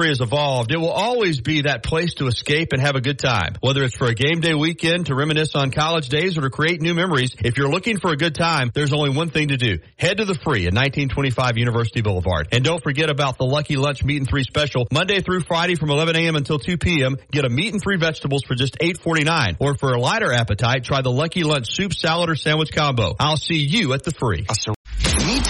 has 0.01 0.21
evolved, 0.21 0.71
it 0.71 0.77
will 0.77 0.89
always 0.89 1.39
be 1.41 1.61
that 1.61 1.83
place 1.83 2.15
to 2.15 2.25
escape 2.25 2.69
and 2.71 2.81
have 2.81 2.95
a 2.95 3.01
good 3.01 3.19
time. 3.19 3.53
Whether 3.61 3.83
it's 3.83 3.95
for 3.95 4.07
a 4.07 4.15
game 4.15 4.41
day 4.41 4.55
weekend, 4.55 5.05
to 5.05 5.15
reminisce 5.15 5.53
on 5.53 5.69
college 5.69 6.09
days, 6.09 6.35
or 6.35 6.41
to 6.41 6.49
create 6.49 6.81
new 6.81 6.95
memories, 6.95 7.35
if 7.39 7.57
you're 7.57 7.69
looking 7.69 7.99
for 7.99 8.11
a 8.11 8.17
good 8.17 8.33
time, 8.33 8.71
there's 8.73 8.91
only 8.91 9.11
one 9.11 9.29
thing 9.29 9.49
to 9.49 9.57
do. 9.57 9.77
Head 9.97 10.17
to 10.17 10.25
the 10.25 10.33
free 10.33 10.65
at 10.65 10.73
1925 10.73 11.57
University 11.57 12.01
Boulevard. 12.01 12.47
And 12.51 12.63
don't 12.63 12.81
forget 12.81 13.11
about 13.11 13.37
the 13.37 13.45
Lucky 13.45 13.75
Lunch 13.75 14.03
Meat 14.03 14.17
and 14.17 14.27
Three 14.27 14.43
special. 14.43 14.87
Monday 14.91 15.21
through 15.21 15.41
Friday 15.41 15.75
from 15.75 15.91
11 15.91 16.15
a.m. 16.15 16.35
until 16.35 16.57
2 16.57 16.79
p.m. 16.79 17.17
Get 17.31 17.45
a 17.45 17.49
meat 17.49 17.73
and 17.73 17.81
three 17.81 17.97
vegetables 17.97 18.43
for 18.47 18.55
just 18.55 18.79
$8.49. 18.79 19.57
Or 19.59 19.75
for 19.75 19.93
a 19.93 19.99
lighter 19.99 20.33
appetite, 20.33 20.85
try 20.85 21.03
the 21.03 21.11
Lucky 21.11 21.43
Lunch 21.43 21.71
Soup, 21.71 21.93
Salad, 21.93 22.31
or 22.31 22.35
Sandwich 22.35 22.71
Combo. 22.71 23.13
I'll 23.19 23.37
see 23.37 23.57
you 23.57 23.93
at 23.93 24.03
the 24.03 24.11
free. 24.11 24.47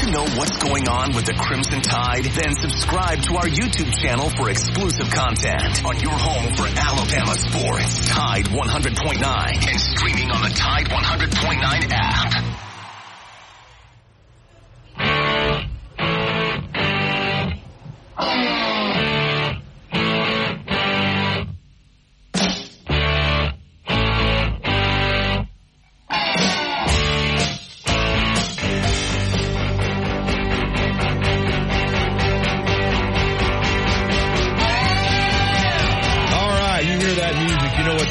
To 0.04 0.12
know 0.12 0.26
what's 0.36 0.58
going 0.58 0.90
on 0.90 1.16
with 1.16 1.26
the 1.26 1.34
Crimson 1.34 1.80
Tide? 1.80 2.26
Then 2.26 2.54
subscribe 2.56 3.22
to 3.22 3.38
our 3.38 3.48
YouTube 3.48 3.90
channel 3.96 4.30
for 4.32 4.50
exclusive 4.50 5.10
content 5.10 5.86
on 5.86 5.98
your 6.02 6.12
home 6.12 6.54
for 6.56 6.68
Alabama 6.68 7.34
sports. 7.36 8.10
Tide 8.10 8.44
100.9 8.48 9.68
and 9.70 9.80
streaming 9.80 10.30
on 10.30 10.42
the 10.42 10.50
Tide 10.50 10.88
100.9 10.88 11.88
app. 11.92 12.44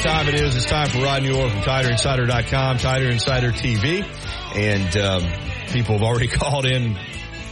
Time 0.03 0.27
it 0.27 0.35
is. 0.35 0.57
It's 0.57 0.65
time 0.65 0.89
for 0.89 0.97
Rodney 0.97 1.31
Orr 1.31 1.49
from 1.49 1.61
TiderInsider.com, 1.61 2.77
Tider 2.77 3.09
Insider 3.09 3.53
TV. 3.53 4.03
And 4.53 4.97
um, 4.97 5.23
people 5.71 5.97
have 5.97 6.03
already 6.03 6.27
called 6.39 6.65
in 6.65 6.97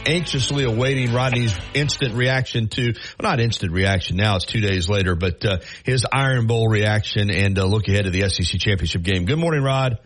anxiously 0.04 0.64
awaiting 0.64 1.14
Rodney's 1.14 1.58
instant 1.72 2.14
reaction 2.14 2.68
to, 2.68 2.92
well, 2.92 3.30
not 3.30 3.40
instant 3.40 3.72
reaction 3.72 4.18
now, 4.18 4.36
it's 4.36 4.44
two 4.44 4.60
days 4.60 4.86
later, 4.90 5.14
but 5.16 5.42
uh, 5.46 5.58
his 5.84 6.04
Iron 6.12 6.46
Bowl 6.46 6.68
reaction 6.68 7.30
and 7.30 7.58
uh, 7.58 7.64
look 7.64 7.88
ahead 7.88 8.04
to 8.04 8.10
the 8.10 8.28
SEC 8.28 8.60
Championship 8.60 9.02
game. 9.02 9.24
Good 9.24 9.38
morning, 9.38 9.62
Rod. 9.62 9.98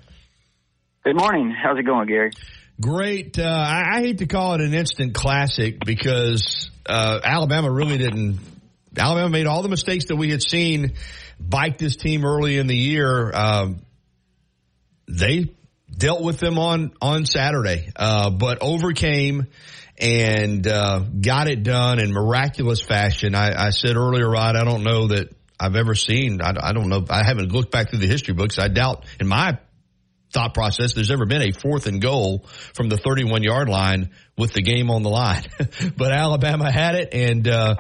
Good 1.03 1.17
morning. 1.17 1.51
How's 1.51 1.79
it 1.79 1.85
going, 1.85 2.07
Gary? 2.07 2.31
Great. 2.81 3.41
Uh, 3.41 3.43
I, 3.43 3.97
I, 3.97 4.01
hate 4.03 4.19
to 4.19 4.27
call 4.27 4.55
it 4.55 4.61
an 4.61 4.73
instant 4.73 5.15
classic 5.15 5.85
because 5.85 6.71
uh, 6.89 7.19
Alabama 7.25 7.73
really 7.73 7.99
didn't. 7.99 8.39
Alabama 8.99 9.29
made 9.29 9.47
all 9.47 9.63
the 9.63 9.69
mistakes 9.69 10.07
that 10.07 10.17
we 10.17 10.31
had 10.31 10.43
seen 10.43 10.95
biked 11.39 11.79
this 11.79 11.97
team 11.97 12.25
early 12.25 12.59
in 12.59 12.67
the 12.67 12.77
year. 12.77 13.33
Um, 13.33 13.83
they 15.09 15.55
dealt 15.97 16.23
with 16.23 16.39
them 16.39 16.59
on 16.59 16.93
on 17.01 17.27
Saturday, 17.27 17.91
uh, 17.97 18.31
but 18.31 18.59
overcame 18.61 19.47
and 19.99 20.67
uh, 20.67 21.01
got 21.21 21.49
it 21.49 21.63
done 21.63 21.99
in 21.99 22.13
miraculous 22.13 22.81
fashion. 22.81 23.35
I, 23.35 23.69
I, 23.69 23.71
said 23.71 23.97
earlier, 23.97 24.29
Rod, 24.29 24.57
I 24.57 24.65
don't 24.65 24.83
know 24.83 25.09
that 25.09 25.35
I've 25.59 25.77
ever 25.77 25.95
seen. 25.95 26.43
I, 26.43 26.53
I, 26.61 26.73
don't 26.73 26.89
know. 26.89 27.05
I 27.09 27.25
haven't 27.25 27.51
looked 27.51 27.71
back 27.71 27.91
through 27.91 28.01
the 28.01 28.07
history 28.07 28.35
books. 28.35 28.59
I 28.59 28.69
doubt, 28.69 29.07
in 29.19 29.27
my 29.27 29.59
thought 30.37 30.55
process, 30.55 30.93
there's 30.95 31.11
ever 31.11 31.27
been 31.27 31.43
a 31.43 31.53
fourth 31.53 31.87
and 31.87 32.01
goal 32.01 32.45
from 32.75 32.89
the 32.89 32.97
31 32.97 33.43
yard 33.43 33.69
line 33.69 34.11
with 34.37 34.53
the 34.53 34.63
game 34.63 34.91
on 34.91 35.03
the 35.03 35.09
line. 35.09 35.45
but 35.97 36.13
Alabama 36.13 36.71
had 36.71 36.95
it, 36.95 37.15
and 37.15 37.49
uh, 37.49 37.77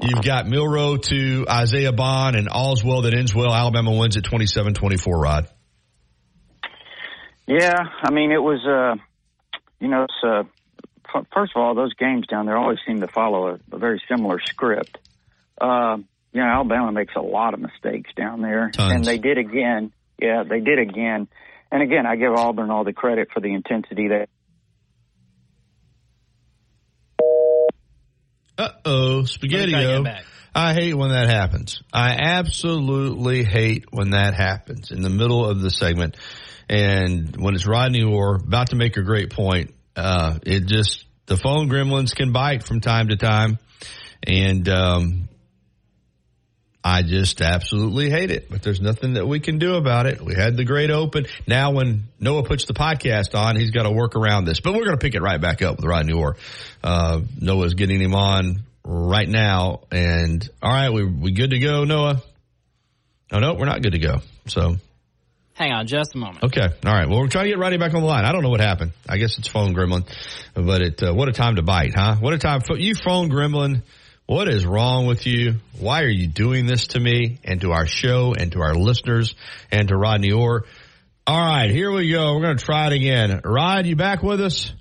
You've 0.00 0.22
got 0.22 0.46
Milroe 0.46 0.96
to 0.96 1.46
Isaiah 1.48 1.92
Bond 1.92 2.34
and 2.36 2.48
all's 2.48 2.82
well 2.82 3.02
that 3.02 3.14
ends 3.14 3.34
well. 3.34 3.52
Alabama 3.52 3.92
wins 3.92 4.16
at 4.16 4.24
27-24, 4.24 5.06
Rod. 5.06 5.48
Yeah, 7.46 7.76
I 8.02 8.10
mean, 8.10 8.32
it 8.32 8.42
was, 8.42 8.64
uh, 8.66 9.00
you 9.80 9.88
know, 9.88 10.04
it's, 10.04 10.14
uh, 10.24 10.42
f- 11.14 11.26
first 11.32 11.52
of 11.54 11.62
all, 11.62 11.74
those 11.74 11.94
games 11.94 12.26
down 12.26 12.46
there 12.46 12.56
always 12.56 12.78
seem 12.86 13.00
to 13.00 13.08
follow 13.08 13.48
a, 13.48 13.58
a 13.72 13.78
very 13.78 14.02
similar 14.08 14.40
script. 14.40 14.98
Uh, 15.60 15.98
you 16.32 16.40
know, 16.40 16.46
Alabama 16.46 16.90
makes 16.92 17.14
a 17.14 17.20
lot 17.20 17.54
of 17.54 17.60
mistakes 17.60 18.10
down 18.16 18.40
there. 18.40 18.70
Tons. 18.70 18.92
And 18.92 19.04
they 19.04 19.18
did 19.18 19.38
again. 19.38 19.92
Yeah, 20.20 20.44
they 20.48 20.60
did 20.60 20.78
again. 20.78 21.28
And 21.72 21.82
again, 21.82 22.04
I 22.04 22.16
give 22.16 22.32
Auburn 22.32 22.70
all 22.70 22.84
the 22.84 22.92
credit 22.92 23.28
for 23.32 23.40
the 23.40 23.52
intensity 23.54 24.08
that 24.08 24.28
Uh 28.58 28.68
oh, 28.84 29.24
spaghetti 29.24 29.74
I 30.54 30.74
hate 30.74 30.92
when 30.92 31.08
that 31.12 31.30
happens. 31.30 31.82
I 31.90 32.18
absolutely 32.20 33.42
hate 33.42 33.86
when 33.90 34.10
that 34.10 34.34
happens 34.34 34.90
in 34.90 35.00
the 35.00 35.08
middle 35.08 35.48
of 35.48 35.62
the 35.62 35.70
segment. 35.70 36.18
And 36.68 37.34
when 37.38 37.54
it's 37.54 37.66
Rodney 37.66 38.02
Orr 38.02 38.36
about 38.36 38.68
to 38.68 38.76
make 38.76 38.98
a 38.98 39.02
great 39.02 39.30
point, 39.30 39.74
uh, 39.96 40.38
it 40.44 40.66
just, 40.66 41.06
the 41.24 41.38
phone 41.38 41.70
gremlins 41.70 42.14
can 42.14 42.32
bite 42.32 42.64
from 42.64 42.82
time 42.82 43.08
to 43.08 43.16
time. 43.16 43.58
And, 44.22 44.68
um, 44.68 45.28
I 46.84 47.02
just 47.02 47.40
absolutely 47.40 48.10
hate 48.10 48.30
it, 48.30 48.50
but 48.50 48.62
there's 48.62 48.80
nothing 48.80 49.14
that 49.14 49.26
we 49.26 49.38
can 49.38 49.58
do 49.58 49.76
about 49.76 50.06
it. 50.06 50.20
We 50.20 50.34
had 50.34 50.56
the 50.56 50.64
great 50.64 50.90
open. 50.90 51.26
Now 51.46 51.70
when 51.70 52.04
Noah 52.18 52.42
puts 52.42 52.64
the 52.64 52.74
podcast 52.74 53.36
on, 53.36 53.56
he's 53.56 53.70
got 53.70 53.84
to 53.84 53.92
work 53.92 54.16
around 54.16 54.46
this, 54.46 54.60
but 54.60 54.72
we're 54.74 54.84
going 54.84 54.98
to 54.98 55.02
pick 55.02 55.14
it 55.14 55.22
right 55.22 55.40
back 55.40 55.62
up 55.62 55.76
with 55.76 55.84
Rodney 55.84 56.12
Orr. 56.12 56.36
Uh, 56.82 57.20
Noah's 57.40 57.74
getting 57.74 58.00
him 58.00 58.14
on 58.14 58.64
right 58.84 59.28
now. 59.28 59.82
And 59.92 60.48
all 60.60 60.72
right, 60.72 60.90
we, 60.90 61.04
we 61.04 61.32
good 61.32 61.50
to 61.50 61.60
go, 61.60 61.84
Noah? 61.84 62.20
No, 63.30 63.38
no, 63.38 63.54
we're 63.54 63.66
not 63.66 63.80
good 63.80 63.92
to 63.92 64.00
go. 64.00 64.16
So 64.46 64.76
Hang 65.54 65.70
on 65.70 65.86
just 65.86 66.14
a 66.14 66.18
moment. 66.18 66.44
Okay. 66.44 66.66
All 66.84 66.92
right. 66.92 67.08
Well, 67.08 67.20
we're 67.20 67.28
trying 67.28 67.44
to 67.44 67.50
get 67.50 67.58
Rodney 67.58 67.76
back 67.76 67.94
on 67.94 68.00
the 68.00 68.06
line. 68.06 68.24
I 68.24 68.32
don't 68.32 68.42
know 68.42 68.48
what 68.48 68.60
happened. 68.60 68.92
I 69.08 69.18
guess 69.18 69.38
it's 69.38 69.48
phone 69.48 69.74
gremlin, 69.74 70.06
but 70.54 70.80
it, 70.80 71.02
uh, 71.02 71.12
what 71.12 71.28
a 71.28 71.32
time 71.32 71.56
to 71.56 71.62
bite, 71.62 71.94
huh? 71.94 72.16
What 72.18 72.32
a 72.32 72.38
time. 72.38 72.62
You 72.70 72.94
phone 72.94 73.30
gremlin. 73.30 73.82
What 74.32 74.48
is 74.48 74.64
wrong 74.64 75.04
with 75.04 75.26
you? 75.26 75.56
Why 75.78 76.00
are 76.00 76.08
you 76.08 76.26
doing 76.26 76.64
this 76.64 76.86
to 76.88 76.98
me 76.98 77.38
and 77.44 77.60
to 77.60 77.72
our 77.72 77.86
show 77.86 78.32
and 78.32 78.50
to 78.52 78.62
our 78.62 78.74
listeners 78.74 79.34
and 79.70 79.88
to 79.88 79.94
Rodney 79.94 80.32
Orr? 80.32 80.64
All 81.26 81.38
right. 81.38 81.70
Here 81.70 81.92
we 81.92 82.10
go. 82.10 82.34
We're 82.34 82.40
going 82.40 82.56
to 82.56 82.64
try 82.64 82.86
it 82.86 82.94
again. 82.94 83.42
Rod, 83.44 83.84
you 83.84 83.94
back 83.94 84.22
with 84.22 84.40
us? 84.40 84.72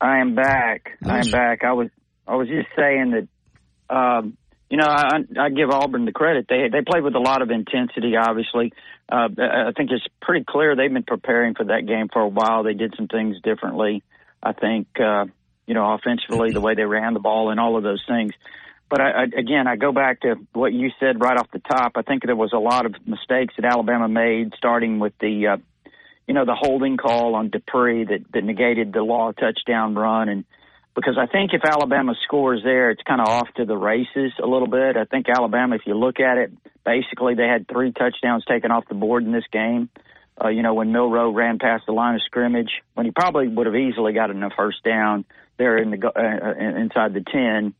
I 0.00 0.18
am 0.18 0.34
back. 0.34 0.98
I 1.00 1.20
am 1.20 1.30
back. 1.30 1.62
I 1.62 1.74
was, 1.74 1.90
I 2.26 2.34
was 2.34 2.48
just 2.48 2.66
saying 2.76 3.12
that, 3.12 3.94
um, 3.94 4.36
you 4.68 4.78
know, 4.78 4.88
I, 4.88 5.18
I 5.38 5.50
give 5.50 5.70
Auburn 5.70 6.04
the 6.04 6.10
credit. 6.10 6.46
They 6.48 6.68
they 6.68 6.82
played 6.84 7.04
with 7.04 7.14
a 7.14 7.20
lot 7.20 7.42
of 7.42 7.52
intensity. 7.52 8.14
Obviously, 8.20 8.72
uh, 9.08 9.28
I 9.38 9.70
think 9.76 9.92
it's 9.92 10.04
pretty 10.20 10.44
clear 10.44 10.74
they've 10.74 10.92
been 10.92 11.04
preparing 11.04 11.54
for 11.54 11.66
that 11.66 11.86
game 11.86 12.08
for 12.12 12.20
a 12.20 12.28
while. 12.28 12.64
They 12.64 12.74
did 12.74 12.94
some 12.96 13.06
things 13.06 13.36
differently. 13.44 14.02
I 14.42 14.54
think, 14.54 14.88
uh, 14.98 15.26
you 15.66 15.74
know, 15.74 15.94
offensively, 15.94 16.52
the 16.52 16.60
way 16.60 16.74
they 16.74 16.84
ran 16.84 17.14
the 17.14 17.20
ball 17.20 17.50
and 17.50 17.60
all 17.60 17.76
of 17.76 17.82
those 17.82 18.02
things. 18.06 18.32
But 18.88 19.00
I, 19.00 19.10
I, 19.10 19.22
again, 19.24 19.66
I 19.66 19.76
go 19.76 19.92
back 19.92 20.20
to 20.20 20.36
what 20.52 20.72
you 20.72 20.90
said 21.00 21.20
right 21.20 21.36
off 21.36 21.50
the 21.52 21.58
top. 21.58 21.92
I 21.96 22.02
think 22.02 22.24
there 22.24 22.36
was 22.36 22.52
a 22.52 22.58
lot 22.58 22.86
of 22.86 22.94
mistakes 23.04 23.54
that 23.56 23.64
Alabama 23.64 24.08
made, 24.08 24.52
starting 24.56 25.00
with 25.00 25.12
the, 25.20 25.46
uh, 25.48 25.56
you 26.28 26.34
know, 26.34 26.44
the 26.44 26.54
holding 26.54 26.96
call 26.96 27.34
on 27.34 27.50
Dippre 27.50 28.08
that, 28.08 28.24
that 28.32 28.44
negated 28.44 28.92
the 28.92 29.02
Law 29.02 29.32
touchdown 29.32 29.94
run 29.94 30.28
and 30.28 30.44
because 30.96 31.18
I 31.18 31.26
think 31.26 31.52
if 31.52 31.62
Alabama 31.62 32.14
scores 32.24 32.62
there, 32.64 32.90
it's 32.90 33.02
kind 33.02 33.20
of 33.20 33.28
off 33.28 33.48
to 33.56 33.66
the 33.66 33.76
races 33.76 34.32
a 34.42 34.46
little 34.46 34.66
bit. 34.66 34.96
I 34.96 35.04
think 35.04 35.26
Alabama, 35.28 35.76
if 35.76 35.82
you 35.84 35.94
look 35.94 36.18
at 36.20 36.38
it, 36.38 36.50
basically 36.84 37.34
they 37.34 37.46
had 37.46 37.68
three 37.68 37.92
touchdowns 37.92 38.46
taken 38.46 38.70
off 38.70 38.88
the 38.88 38.94
board 38.94 39.22
in 39.22 39.30
this 39.30 39.44
game. 39.52 39.90
Uh, 40.42 40.48
you 40.48 40.62
know, 40.62 40.72
when 40.72 40.92
Milroe 40.92 41.30
ran 41.32 41.58
past 41.58 41.84
the 41.86 41.92
line 41.92 42.14
of 42.14 42.22
scrimmage, 42.22 42.70
when 42.94 43.04
he 43.04 43.12
probably 43.12 43.46
would 43.46 43.66
have 43.66 43.76
easily 43.76 44.14
gotten 44.14 44.42
a 44.42 44.48
first 44.56 44.82
down 44.84 45.26
there 45.58 45.78
in 45.78 45.90
the 45.90 46.06
uh, 46.06 46.20
uh 46.20 46.80
inside 46.80 47.14
the 47.14 47.24
ten, 47.24 47.74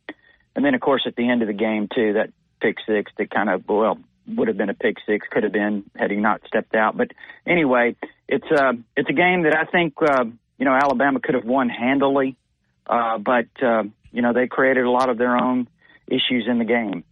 and 0.55 0.65
then 0.65 0.73
of 0.73 0.81
course 0.81 1.03
at 1.05 1.15
the 1.15 1.29
end 1.29 1.41
of 1.41 1.47
the 1.47 1.53
game 1.53 1.87
too, 1.93 2.13
that 2.13 2.31
pick 2.61 2.77
six 2.87 3.11
that 3.17 3.29
kind 3.29 3.49
of 3.49 3.63
well 3.67 3.99
would 4.27 4.47
have 4.47 4.57
been 4.57 4.69
a 4.69 4.73
pick 4.73 4.97
six, 5.05 5.25
could 5.31 5.43
have 5.43 5.53
been 5.53 5.89
had 5.95 6.11
he 6.11 6.17
not 6.17 6.41
stepped 6.47 6.75
out. 6.75 6.97
But 6.97 7.11
anyway, 7.45 7.95
it's 8.27 8.47
uh 8.51 8.73
it's 8.95 9.09
a 9.09 9.13
game 9.13 9.43
that 9.43 9.55
I 9.55 9.65
think 9.71 9.93
uh, 10.01 10.25
you 10.57 10.65
know 10.65 10.73
Alabama 10.73 11.19
could 11.19 11.35
have 11.35 11.45
won 11.45 11.69
handily 11.69 12.37
uh, 12.89 13.17
but 13.17 13.47
uh, 13.61 13.83
you 14.11 14.21
know 14.21 14.33
they 14.33 14.47
created 14.47 14.85
a 14.85 14.89
lot 14.91 15.09
of 15.09 15.17
their 15.17 15.35
own 15.35 15.67
issues 16.07 16.47
in 16.47 16.57
the 16.59 16.65
game. 16.65 17.03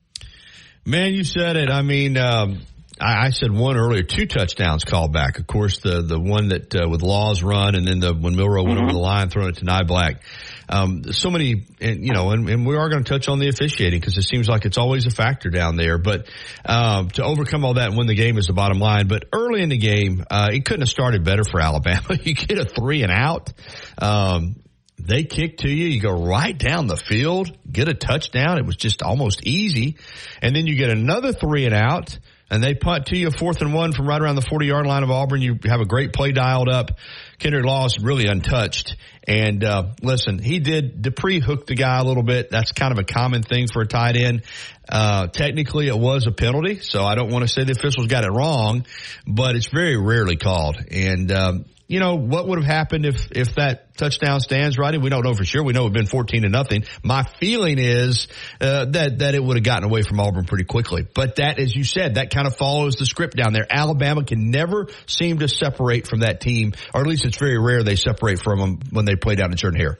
Man, 0.85 1.13
you 1.13 1.23
said 1.23 1.57
it. 1.57 1.69
I 1.69 1.81
mean, 1.81 2.17
um, 2.17 2.61
I, 3.01 3.31
said 3.31 3.51
one 3.51 3.75
earlier, 3.75 4.03
two 4.03 4.27
touchdowns 4.27 4.83
called 4.83 5.11
back. 5.11 5.39
Of 5.39 5.47
course, 5.47 5.79
the 5.79 6.01
the 6.01 6.19
one 6.19 6.49
that 6.49 6.75
uh, 6.75 6.87
with 6.87 7.01
Law's 7.01 7.43
run, 7.43 7.75
and 7.75 7.87
then 7.87 7.99
the 7.99 8.13
when 8.13 8.35
Milroe 8.35 8.63
went 8.63 8.77
mm-hmm. 8.77 8.85
over 8.85 8.93
the 8.93 8.99
line, 8.99 9.29
throwing 9.29 9.49
it 9.49 9.57
to 9.57 9.65
Niblack. 9.65 10.19
Um, 10.67 11.03
so 11.11 11.29
many, 11.29 11.65
and, 11.79 12.03
you 12.05 12.13
know, 12.13 12.31
and, 12.31 12.49
and, 12.49 12.65
we 12.65 12.75
are 12.75 12.89
going 12.89 13.03
to 13.03 13.09
touch 13.09 13.27
on 13.27 13.39
the 13.39 13.49
officiating 13.49 13.99
because 13.99 14.17
it 14.17 14.23
seems 14.23 14.47
like 14.47 14.65
it's 14.65 14.77
always 14.77 15.05
a 15.05 15.11
factor 15.11 15.49
down 15.49 15.75
there. 15.75 15.97
But 15.97 16.27
um, 16.65 17.09
to 17.11 17.23
overcome 17.23 17.63
all 17.63 17.75
that 17.75 17.89
and 17.89 17.97
win 17.97 18.07
the 18.07 18.15
game 18.15 18.37
is 18.37 18.47
the 18.47 18.53
bottom 18.53 18.79
line. 18.79 19.07
But 19.07 19.25
early 19.31 19.61
in 19.61 19.69
the 19.69 19.77
game, 19.77 20.23
uh, 20.29 20.49
it 20.51 20.65
couldn't 20.65 20.81
have 20.81 20.89
started 20.89 21.23
better 21.23 21.43
for 21.43 21.59
Alabama. 21.59 22.17
you 22.23 22.33
get 22.33 22.57
a 22.57 22.65
three 22.65 23.03
and 23.03 23.11
out. 23.11 23.53
Um, 23.99 24.55
they 24.97 25.23
kick 25.23 25.57
to 25.57 25.69
you. 25.69 25.87
You 25.87 26.01
go 26.01 26.25
right 26.25 26.57
down 26.57 26.87
the 26.87 26.97
field, 26.97 27.55
get 27.71 27.87
a 27.87 27.93
touchdown. 27.93 28.57
It 28.57 28.65
was 28.65 28.75
just 28.75 29.03
almost 29.03 29.45
easy. 29.45 29.97
And 30.41 30.55
then 30.55 30.65
you 30.65 30.75
get 30.75 30.89
another 30.89 31.31
three 31.31 31.65
and 31.65 31.75
out 31.75 32.17
and 32.49 32.63
they 32.63 32.75
punt 32.75 33.07
to 33.07 33.17
you 33.17 33.31
fourth 33.31 33.61
and 33.61 33.73
one 33.73 33.91
from 33.91 34.07
right 34.07 34.21
around 34.21 34.35
the 34.35 34.41
40 34.41 34.67
yard 34.67 34.85
line 34.85 35.03
of 35.03 35.11
Auburn. 35.11 35.41
You 35.41 35.57
have 35.65 35.81
a 35.81 35.85
great 35.85 36.13
play 36.13 36.31
dialed 36.31 36.69
up. 36.69 36.91
Kendrick 37.39 37.65
Law's 37.65 37.99
really 37.99 38.27
untouched. 38.27 38.95
And, 39.27 39.63
uh, 39.63 39.87
listen, 40.01 40.39
he 40.39 40.59
did 40.59 41.01
Dippre 41.01 41.41
hook 41.41 41.65
the 41.65 41.75
guy 41.75 41.97
a 41.99 42.03
little 42.03 42.23
bit. 42.23 42.51
That's 42.51 42.71
kind 42.71 42.91
of 42.91 42.99
a 42.99 43.03
common 43.03 43.41
thing 43.41 43.67
for 43.67 43.81
a 43.81 43.87
tight 43.87 44.15
end. 44.15 44.43
Uh, 44.87 45.27
technically 45.27 45.87
it 45.87 45.97
was 45.97 46.27
a 46.27 46.31
penalty, 46.31 46.79
so 46.79 47.03
I 47.03 47.15
don't 47.15 47.31
want 47.31 47.43
to 47.43 47.47
say 47.47 47.63
the 47.63 47.71
officials 47.71 48.07
got 48.07 48.23
it 48.23 48.29
wrong, 48.29 48.85
but 49.25 49.55
it's 49.55 49.67
very 49.67 49.97
rarely 49.97 50.35
called. 50.35 50.77
And, 50.91 51.31
um, 51.31 51.65
you 51.87 51.99
know, 51.99 52.15
what 52.15 52.47
would 52.47 52.57
have 52.57 52.65
happened 52.65 53.05
if, 53.05 53.31
if 53.31 53.55
that 53.55 53.95
touchdown 53.95 54.39
stands 54.39 54.77
right? 54.77 54.99
We 54.99 55.09
don't 55.09 55.23
know 55.23 55.33
for 55.33 55.45
sure. 55.45 55.63
We 55.63 55.73
know 55.73 55.81
it 55.81 55.83
would 55.83 55.97
have 55.97 56.05
been 56.05 56.09
14 56.09 56.41
to 56.41 56.49
nothing. 56.49 56.85
My 57.03 57.23
feeling 57.39 57.77
is, 57.77 58.27
uh, 58.59 58.85
that, 58.85 59.19
that 59.19 59.35
it 59.35 59.43
would 59.43 59.57
have 59.57 59.63
gotten 59.63 59.83
away 59.83 60.01
from 60.01 60.19
Auburn 60.19 60.45
pretty 60.45 60.63
quickly. 60.63 61.05
But 61.13 61.35
that, 61.35 61.59
as 61.59 61.75
you 61.75 61.83
said, 61.83 62.15
that 62.15 62.33
kind 62.33 62.47
of 62.47 62.55
follows 62.55 62.95
the 62.95 63.05
script 63.05 63.37
down 63.37 63.53
there. 63.53 63.67
Alabama 63.69 64.23
can 64.23 64.49
never 64.49 64.87
seem 65.05 65.39
to 65.39 65.47
separate 65.47 66.07
from 66.07 66.21
that 66.21 66.41
team, 66.41 66.73
or 66.93 67.01
at 67.01 67.07
least 67.07 67.25
it's 67.25 67.37
very 67.37 67.59
rare 67.59 67.83
they 67.83 67.95
separate 67.95 68.39
from 68.41 68.59
them 68.59 68.79
when 68.91 69.05
they 69.05 69.15
play 69.15 69.35
down 69.35 69.51
in 69.51 69.57
Jordan 69.57 69.79
Hare. 69.79 69.97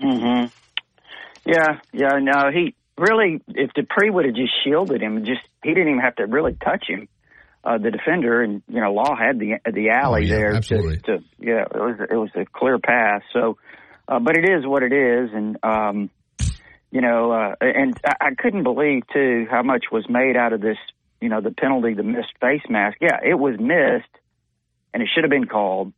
hmm 0.00 0.44
Yeah, 1.44 1.80
yeah, 1.92 2.18
no, 2.20 2.50
he 2.52 2.74
really, 2.96 3.42
if 3.48 3.70
Dippre 3.72 4.12
would 4.12 4.24
have 4.24 4.34
just 4.34 4.52
shielded 4.64 5.02
him, 5.02 5.24
just, 5.24 5.40
he 5.64 5.70
didn't 5.70 5.88
even 5.88 6.00
have 6.00 6.16
to 6.16 6.26
really 6.26 6.54
touch 6.54 6.84
him 6.88 7.08
uh, 7.64 7.78
the 7.78 7.90
defender, 7.90 8.42
and 8.42 8.62
you 8.68 8.80
know 8.80 8.92
Law 8.92 9.14
had 9.16 9.38
the 9.38 9.54
the 9.70 9.90
alley 9.90 10.22
oh, 10.22 10.26
yeah, 10.26 10.36
there. 10.36 10.54
Absolutely. 10.54 10.96
To, 10.98 11.18
to, 11.18 11.24
yeah, 11.38 11.62
it 11.62 11.74
was 11.74 11.96
it 12.10 12.16
was 12.16 12.30
a 12.34 12.44
clear 12.44 12.78
pass. 12.78 13.22
So, 13.32 13.58
uh, 14.08 14.18
but 14.18 14.36
it 14.36 14.48
is 14.48 14.66
what 14.66 14.82
it 14.82 14.92
is, 14.92 15.30
and 15.32 15.56
um, 15.62 16.10
you 16.90 17.00
know, 17.00 17.30
uh, 17.32 17.54
and 17.60 17.98
I, 18.04 18.28
I 18.28 18.34
couldn't 18.36 18.64
believe 18.64 19.02
too 19.12 19.46
how 19.50 19.62
much 19.62 19.86
was 19.92 20.04
made 20.08 20.36
out 20.36 20.52
of 20.52 20.60
this. 20.60 20.78
You 21.20 21.28
know, 21.28 21.40
the 21.40 21.52
penalty, 21.52 21.94
the 21.94 22.02
missed 22.02 22.36
face 22.40 22.62
mask. 22.68 22.98
Yeah, 23.00 23.18
it 23.24 23.34
was 23.34 23.54
missed, 23.60 24.10
and 24.92 25.02
it 25.02 25.08
should 25.14 25.22
have 25.22 25.30
been 25.30 25.46
called. 25.46 25.92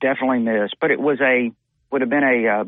Definitely 0.00 0.40
missed, 0.40 0.76
but 0.80 0.92
it 0.92 1.00
was 1.00 1.20
a 1.20 1.50
would 1.90 2.00
have 2.00 2.10
been 2.10 2.22
a 2.22 2.48
uh, 2.48 2.64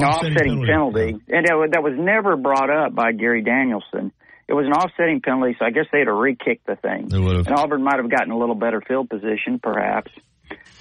know 0.00 0.06
offsetting, 0.06 0.32
offsetting 0.32 0.66
penalty, 0.66 1.06
penalty. 1.06 1.24
and 1.28 1.46
that, 1.46 1.68
that 1.72 1.82
was 1.82 1.94
never 1.96 2.36
brought 2.36 2.70
up 2.70 2.94
by 2.94 3.10
Gary 3.10 3.42
Danielson 3.42 4.12
it 4.48 4.54
was 4.54 4.66
an 4.66 4.72
offsetting 4.72 5.20
penalty, 5.20 5.56
so 5.58 5.64
I 5.64 5.70
guess 5.70 5.86
they 5.92 5.98
had 5.98 6.06
to 6.06 6.12
re-kick 6.12 6.60
the 6.66 6.76
thing. 6.76 7.08
And 7.46 7.58
Auburn 7.58 7.82
might 7.82 7.96
have 7.96 8.10
gotten 8.10 8.30
a 8.30 8.38
little 8.38 8.54
better 8.54 8.80
field 8.80 9.08
position, 9.08 9.58
perhaps, 9.58 10.10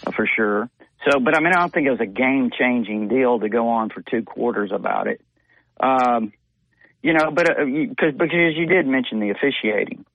uh, 0.05 0.11
for 0.11 0.27
sure. 0.27 0.69
So, 1.07 1.19
but 1.19 1.35
I 1.35 1.39
mean, 1.39 1.53
I 1.55 1.59
don't 1.59 1.73
think 1.73 1.87
it 1.87 1.91
was 1.91 1.99
a 1.99 2.05
game-changing 2.05 3.07
deal 3.07 3.39
to 3.39 3.49
go 3.49 3.69
on 3.69 3.89
for 3.89 4.01
two 4.01 4.23
quarters 4.23 4.71
about 4.71 5.07
it. 5.07 5.21
Um, 5.79 6.33
you 7.01 7.13
know, 7.13 7.31
but 7.31 7.47
because 7.47 8.13
uh, 8.13 8.17
because 8.17 8.55
you 8.55 8.67
did 8.67 8.85
mention 8.85 9.19
the 9.19 9.31
officiating, 9.31 10.05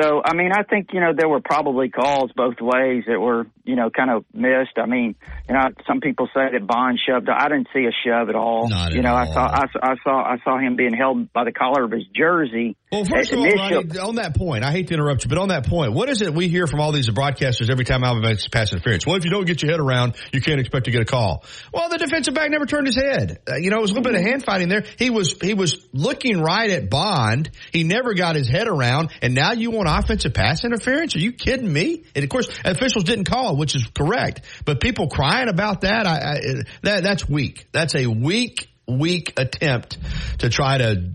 so, 0.00 0.22
I 0.24 0.34
mean, 0.34 0.50
I 0.52 0.62
think, 0.62 0.88
you 0.92 1.00
know, 1.00 1.12
there 1.16 1.28
were 1.28 1.40
probably 1.40 1.88
calls 1.88 2.30
both 2.34 2.56
ways 2.60 3.04
that 3.06 3.20
were, 3.20 3.46
you 3.64 3.76
know, 3.76 3.90
kind 3.90 4.10
of 4.10 4.24
missed. 4.32 4.76
I 4.76 4.86
mean, 4.86 5.14
you 5.48 5.54
know, 5.54 5.68
some 5.86 6.00
people 6.00 6.26
say 6.34 6.42
that 6.52 6.66
Bond 6.66 6.98
shoved. 7.06 7.28
I 7.28 7.48
didn't 7.48 7.68
see 7.72 7.84
a 7.84 7.92
shove 8.04 8.28
at 8.28 8.34
all. 8.34 8.68
Not 8.68 8.94
you 8.94 9.02
know, 9.02 9.14
all. 9.14 9.16
I 9.16 9.26
saw, 9.26 9.46
I, 9.46 9.64
I 9.82 9.94
saw, 10.02 10.22
I 10.22 10.36
saw 10.42 10.58
him 10.58 10.76
being 10.76 10.94
held 10.94 11.32
by 11.32 11.44
the 11.44 11.52
collar 11.52 11.84
of 11.84 11.92
his 11.92 12.04
jersey. 12.14 12.76
Well, 12.94 13.04
first 13.04 13.32
of 13.32 13.40
all, 13.40 13.44
Ronnie, 13.44 13.98
on 13.98 14.14
that 14.16 14.36
point, 14.36 14.64
I 14.64 14.70
hate 14.70 14.86
to 14.88 14.94
interrupt 14.94 15.24
you, 15.24 15.28
but 15.28 15.38
on 15.38 15.48
that 15.48 15.66
point, 15.66 15.92
what 15.92 16.08
is 16.08 16.22
it 16.22 16.32
we 16.32 16.48
hear 16.48 16.68
from 16.68 16.80
all 16.80 16.92
these 16.92 17.08
broadcasters 17.08 17.68
every 17.68 17.84
time 17.84 18.04
Alabama 18.04 18.28
makes 18.28 18.46
pass 18.46 18.72
interference? 18.72 19.04
Well, 19.04 19.16
if 19.16 19.24
you 19.24 19.30
don't 19.30 19.46
get 19.46 19.62
your 19.62 19.72
head 19.72 19.80
around, 19.80 20.14
you 20.32 20.40
can't 20.40 20.60
expect 20.60 20.84
to 20.84 20.92
get 20.92 21.02
a 21.02 21.04
call. 21.04 21.44
Well, 21.72 21.88
the 21.88 21.98
defensive 21.98 22.34
back 22.34 22.50
never 22.50 22.66
turned 22.66 22.86
his 22.86 22.94
head. 22.94 23.40
Uh, 23.50 23.56
you 23.56 23.70
know, 23.70 23.78
it 23.78 23.82
was 23.82 23.90
a 23.90 23.94
little 23.94 24.12
bit 24.12 24.20
of 24.20 24.24
hand 24.24 24.44
fighting 24.44 24.68
there. 24.68 24.84
He 24.96 25.10
was, 25.10 25.34
he 25.42 25.54
was 25.54 25.84
looking 25.92 26.40
right 26.40 26.70
at 26.70 26.88
Bond. 26.88 27.50
He 27.72 27.82
never 27.82 28.14
got 28.14 28.36
his 28.36 28.48
head 28.48 28.68
around, 28.68 29.10
and 29.20 29.34
now 29.34 29.52
you 29.52 29.72
want 29.72 29.88
offensive 29.90 30.32
pass 30.32 30.64
interference? 30.64 31.16
Are 31.16 31.20
you 31.20 31.32
kidding 31.32 31.72
me? 31.72 32.04
And 32.14 32.22
of 32.22 32.30
course, 32.30 32.48
officials 32.64 33.02
didn't 33.02 33.24
call, 33.24 33.56
which 33.56 33.74
is 33.74 33.84
correct. 33.92 34.42
But 34.64 34.80
people 34.80 35.08
crying 35.08 35.48
about 35.48 35.80
that, 35.80 36.06
I, 36.06 36.12
I, 36.12 36.40
that 36.82 37.02
that's 37.02 37.28
weak. 37.28 37.66
That's 37.72 37.96
a 37.96 38.06
weak, 38.06 38.68
weak 38.86 39.32
attempt 39.36 39.98
to 40.38 40.48
try 40.48 40.78
to 40.78 41.10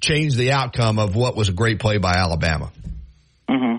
change 0.00 0.36
the 0.36 0.52
outcome 0.52 0.98
of 0.98 1.14
what 1.14 1.36
was 1.36 1.48
a 1.48 1.52
great 1.52 1.78
play 1.78 1.98
by 1.98 2.12
Alabama. 2.12 2.72
Mm-hmm. 3.48 3.76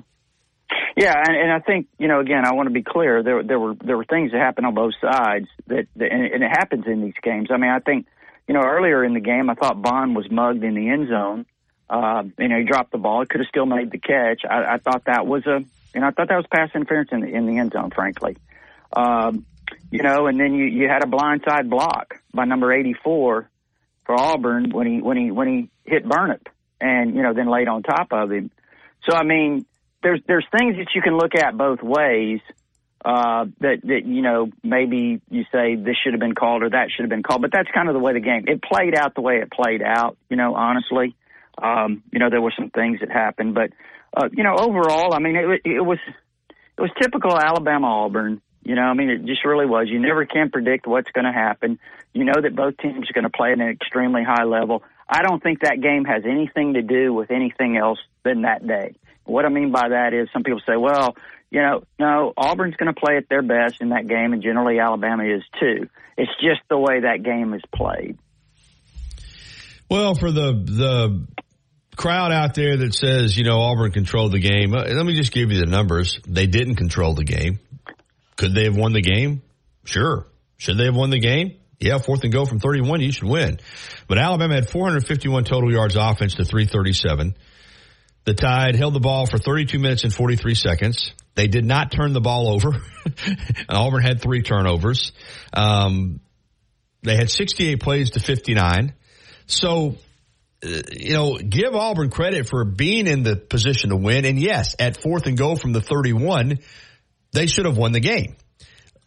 Yeah, 0.97 1.13
and, 1.15 1.35
and 1.35 1.51
I 1.51 1.59
think 1.59 1.87
you 1.97 2.07
know. 2.07 2.19
Again, 2.19 2.45
I 2.45 2.53
want 2.53 2.67
to 2.67 2.73
be 2.73 2.83
clear. 2.83 3.23
There, 3.23 3.43
there 3.43 3.59
were 3.59 3.75
there 3.75 3.97
were 3.97 4.05
things 4.05 4.31
that 4.31 4.39
happened 4.39 4.67
on 4.67 4.75
both 4.75 4.93
sides 5.01 5.47
that, 5.67 5.87
that 5.95 6.11
and, 6.11 6.25
and 6.25 6.43
it 6.43 6.49
happens 6.49 6.85
in 6.85 7.01
these 7.01 7.13
games. 7.21 7.49
I 7.51 7.57
mean, 7.57 7.71
I 7.71 7.79
think 7.79 8.07
you 8.47 8.53
know 8.53 8.61
earlier 8.61 9.03
in 9.03 9.13
the 9.13 9.21
game, 9.21 9.49
I 9.49 9.55
thought 9.55 9.81
Bond 9.81 10.15
was 10.15 10.29
mugged 10.29 10.63
in 10.63 10.75
the 10.75 10.89
end 10.89 11.07
zone 11.07 11.45
uh, 11.91 12.23
you 12.39 12.47
know, 12.47 12.57
he 12.57 12.63
dropped 12.63 12.93
the 12.93 12.97
ball. 12.97 13.19
He 13.19 13.27
could 13.27 13.41
have 13.41 13.49
still 13.49 13.65
made 13.65 13.91
the 13.91 13.99
catch. 13.99 14.43
I, 14.49 14.75
I 14.75 14.77
thought 14.77 15.03
that 15.05 15.27
was 15.27 15.45
a, 15.45 15.59
you 15.93 15.99
know, 15.99 16.07
I 16.07 16.11
thought 16.11 16.29
that 16.29 16.37
was 16.37 16.45
pass 16.49 16.69
interference 16.73 17.09
in 17.11 17.19
the, 17.19 17.27
in 17.27 17.45
the 17.45 17.57
end 17.57 17.73
zone, 17.73 17.91
frankly. 17.91 18.37
Um, 18.95 19.45
you 19.91 20.01
know, 20.01 20.27
and 20.27 20.39
then 20.39 20.53
you, 20.53 20.65
you 20.65 20.87
had 20.87 21.03
a 21.03 21.07
blindside 21.07 21.69
block 21.69 22.15
by 22.33 22.45
number 22.45 22.71
84 22.71 23.49
for 24.05 24.15
Auburn 24.15 24.71
when 24.71 24.87
he, 24.87 25.01
when 25.01 25.17
he, 25.17 25.31
when 25.31 25.47
he 25.49 25.69
hit 25.91 26.07
Burnip 26.07 26.49
and, 26.79 27.15
you 27.15 27.21
know, 27.21 27.33
then 27.33 27.49
laid 27.49 27.67
on 27.67 27.83
top 27.83 28.07
of 28.11 28.31
him. 28.31 28.49
So, 29.07 29.15
I 29.15 29.23
mean, 29.23 29.65
there's, 30.01 30.21
there's 30.27 30.45
things 30.57 30.77
that 30.77 30.87
you 30.95 31.01
can 31.01 31.15
look 31.17 31.35
at 31.35 31.55
both 31.55 31.83
ways, 31.83 32.39
uh, 33.05 33.45
that, 33.59 33.81
that, 33.83 34.01
you 34.05 34.21
know, 34.21 34.49
maybe 34.63 35.21
you 35.29 35.43
say 35.51 35.75
this 35.75 35.95
should 36.03 36.13
have 36.13 36.19
been 36.19 36.35
called 36.35 36.63
or 36.63 36.69
that 36.69 36.89
should 36.89 37.03
have 37.03 37.09
been 37.09 37.23
called, 37.23 37.41
but 37.41 37.51
that's 37.51 37.69
kind 37.71 37.89
of 37.89 37.93
the 37.93 37.99
way 37.99 38.13
the 38.13 38.19
game, 38.19 38.45
it 38.47 38.61
played 38.63 38.95
out 38.95 39.13
the 39.13 39.21
way 39.21 39.35
it 39.35 39.51
played 39.51 39.81
out, 39.83 40.17
you 40.29 40.37
know, 40.37 40.55
honestly. 40.55 41.15
Um, 41.61 42.01
you 42.11 42.19
know, 42.19 42.29
there 42.29 42.41
were 42.41 42.53
some 42.57 42.69
things 42.69 43.01
that 43.01 43.11
happened, 43.11 43.53
but 43.53 43.69
uh, 44.15 44.29
you 44.31 44.43
know, 44.43 44.55
overall, 44.57 45.13
I 45.13 45.19
mean, 45.19 45.35
it, 45.35 45.61
it 45.65 45.81
was 45.81 45.99
it 46.47 46.81
was 46.81 46.89
typical 47.01 47.37
Alabama 47.37 47.87
Auburn. 47.87 48.41
You 48.63 48.75
know, 48.75 48.83
I 48.83 48.93
mean, 48.93 49.09
it 49.09 49.25
just 49.25 49.43
really 49.45 49.65
was. 49.65 49.87
You 49.89 49.99
never 49.99 50.25
can 50.25 50.49
predict 50.49 50.85
what's 50.87 51.09
going 51.11 51.25
to 51.25 51.31
happen. 51.31 51.79
You 52.13 52.25
know 52.25 52.39
that 52.41 52.55
both 52.55 52.77
teams 52.77 53.09
are 53.09 53.13
going 53.13 53.29
to 53.29 53.35
play 53.35 53.51
at 53.51 53.59
an 53.59 53.69
extremely 53.69 54.23
high 54.23 54.43
level. 54.43 54.83
I 55.11 55.23
don't 55.23 55.43
think 55.43 55.59
that 55.61 55.81
game 55.81 56.05
has 56.05 56.23
anything 56.25 56.75
to 56.75 56.81
do 56.81 57.13
with 57.13 57.31
anything 57.31 57.75
else 57.75 57.99
than 58.23 58.43
that 58.43 58.65
day. 58.65 58.95
What 59.25 59.45
I 59.45 59.49
mean 59.49 59.71
by 59.71 59.89
that 59.89 60.13
is 60.13 60.29
some 60.31 60.43
people 60.43 60.61
say, 60.65 60.77
well, 60.77 61.15
you 61.51 61.61
know, 61.61 61.83
no, 61.99 62.33
Auburn's 62.37 62.75
going 62.77 62.93
to 62.93 62.99
play 62.99 63.17
at 63.17 63.27
their 63.29 63.41
best 63.41 63.81
in 63.81 63.89
that 63.89 64.07
game, 64.07 64.31
and 64.31 64.41
generally 64.41 64.79
Alabama 64.79 65.23
is 65.25 65.43
too. 65.59 65.89
It's 66.17 66.31
just 66.39 66.61
the 66.69 66.77
way 66.77 67.01
that 67.01 67.23
game 67.23 67.53
is 67.53 67.61
played. 67.75 68.17
Well, 69.89 70.15
for 70.15 70.31
the 70.31 70.53
the 70.53 71.27
crowd 71.97 72.31
out 72.31 72.55
there 72.55 72.77
that 72.77 72.93
says, 72.93 73.37
you 73.37 73.43
know, 73.43 73.59
Auburn 73.59 73.91
controlled 73.91 74.31
the 74.31 74.39
game, 74.39 74.73
uh, 74.73 74.85
let 74.85 75.05
me 75.05 75.13
just 75.13 75.33
give 75.33 75.51
you 75.51 75.59
the 75.59 75.65
numbers. 75.65 76.19
They 76.25 76.47
didn't 76.47 76.75
control 76.75 77.13
the 77.13 77.25
game. 77.25 77.59
Could 78.37 78.55
they 78.55 78.63
have 78.63 78.77
won 78.77 78.93
the 78.93 79.01
game? 79.01 79.41
Sure. 79.83 80.25
Should 80.57 80.77
they 80.77 80.85
have 80.85 80.95
won 80.95 81.09
the 81.09 81.19
game? 81.19 81.57
Yeah, 81.81 81.97
fourth 81.97 82.23
and 82.23 82.31
go 82.31 82.45
from 82.45 82.59
31, 82.59 83.01
you 83.01 83.11
should 83.11 83.27
win. 83.27 83.59
But 84.07 84.19
Alabama 84.19 84.53
had 84.53 84.69
451 84.69 85.45
total 85.45 85.71
yards 85.71 85.95
offense 85.95 86.35
to 86.35 86.45
337. 86.45 87.35
The 88.23 88.35
Tide 88.35 88.75
held 88.75 88.93
the 88.93 88.99
ball 88.99 89.25
for 89.25 89.39
32 89.39 89.79
minutes 89.79 90.03
and 90.03 90.13
43 90.13 90.53
seconds. 90.53 91.11
They 91.33 91.47
did 91.47 91.65
not 91.65 91.91
turn 91.91 92.13
the 92.13 92.21
ball 92.21 92.53
over. 92.53 92.79
Auburn 93.69 94.03
had 94.03 94.21
three 94.21 94.43
turnovers. 94.43 95.11
Um, 95.53 96.19
they 97.01 97.15
had 97.15 97.31
68 97.31 97.81
plays 97.81 98.11
to 98.11 98.19
59. 98.19 98.93
So, 99.47 99.95
uh, 100.63 100.81
you 100.91 101.13
know, 101.13 101.37
give 101.37 101.73
Auburn 101.73 102.11
credit 102.11 102.47
for 102.47 102.63
being 102.63 103.07
in 103.07 103.23
the 103.23 103.35
position 103.35 103.89
to 103.89 103.95
win. 103.95 104.25
And 104.25 104.39
yes, 104.39 104.75
at 104.77 105.01
fourth 105.01 105.25
and 105.25 105.35
go 105.35 105.55
from 105.55 105.73
the 105.73 105.81
31, 105.81 106.59
they 107.31 107.47
should 107.47 107.65
have 107.65 107.77
won 107.77 107.91
the 107.91 107.99
game 107.99 108.35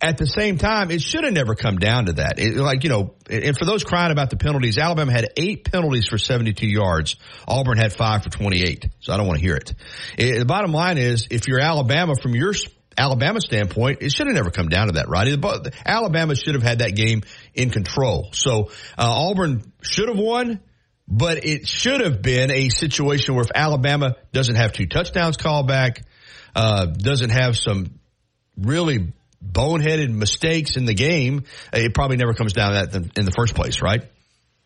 at 0.04 0.18
the 0.18 0.26
same 0.26 0.58
time, 0.58 0.90
it 0.90 1.00
should 1.00 1.24
have 1.24 1.32
never 1.32 1.54
come 1.54 1.78
down 1.78 2.06
to 2.06 2.12
that. 2.14 2.38
It, 2.38 2.56
like, 2.56 2.84
you 2.84 2.90
know, 2.90 3.14
and 3.30 3.56
for 3.56 3.64
those 3.64 3.84
crying 3.84 4.12
about 4.12 4.28
the 4.28 4.36
penalties, 4.36 4.76
Alabama 4.76 5.10
had 5.10 5.28
eight 5.38 5.64
penalties 5.64 6.06
for 6.06 6.18
72 6.18 6.66
yards. 6.66 7.16
Auburn 7.48 7.78
had 7.78 7.90
five 7.90 8.22
for 8.22 8.28
28. 8.28 8.86
So 9.00 9.14
I 9.14 9.16
don't 9.16 9.26
want 9.26 9.38
to 9.38 9.44
hear 9.44 9.56
it. 9.56 9.72
it 10.18 10.38
the 10.38 10.44
bottom 10.44 10.72
line 10.72 10.98
is, 10.98 11.28
if 11.30 11.48
you're 11.48 11.58
Alabama 11.58 12.16
from 12.22 12.34
your 12.34 12.52
Alabama 12.98 13.40
standpoint, 13.40 14.02
it 14.02 14.12
should 14.12 14.26
have 14.26 14.36
never 14.36 14.50
come 14.50 14.68
down 14.68 14.88
to 14.88 14.92
that, 14.94 15.08
right? 15.08 15.26
Alabama 15.86 16.36
should 16.36 16.54
have 16.54 16.62
had 16.62 16.80
that 16.80 16.94
game 16.94 17.22
in 17.54 17.70
control. 17.70 18.28
So 18.32 18.70
uh, 18.98 19.08
Auburn 19.08 19.72
should 19.80 20.08
have 20.08 20.18
won, 20.18 20.60
but 21.08 21.46
it 21.46 21.66
should 21.66 22.02
have 22.02 22.20
been 22.20 22.50
a 22.50 22.68
situation 22.68 23.34
where 23.34 23.44
if 23.44 23.50
Alabama 23.54 24.16
doesn't 24.32 24.56
have 24.56 24.74
two 24.74 24.86
touchdowns 24.86 25.38
called 25.38 25.66
back, 25.66 26.02
uh, 26.54 26.86
doesn't 26.86 27.30
have 27.30 27.56
some 27.56 27.98
really 28.56 29.14
boneheaded 29.44 30.10
mistakes 30.10 30.76
in 30.76 30.84
the 30.84 30.94
game, 30.94 31.44
it 31.72 31.94
probably 31.94 32.16
never 32.16 32.34
comes 32.34 32.52
down 32.52 32.72
to 32.72 32.86
that 32.86 33.18
in 33.18 33.24
the 33.24 33.32
first 33.32 33.54
place, 33.54 33.82
right? 33.82 34.02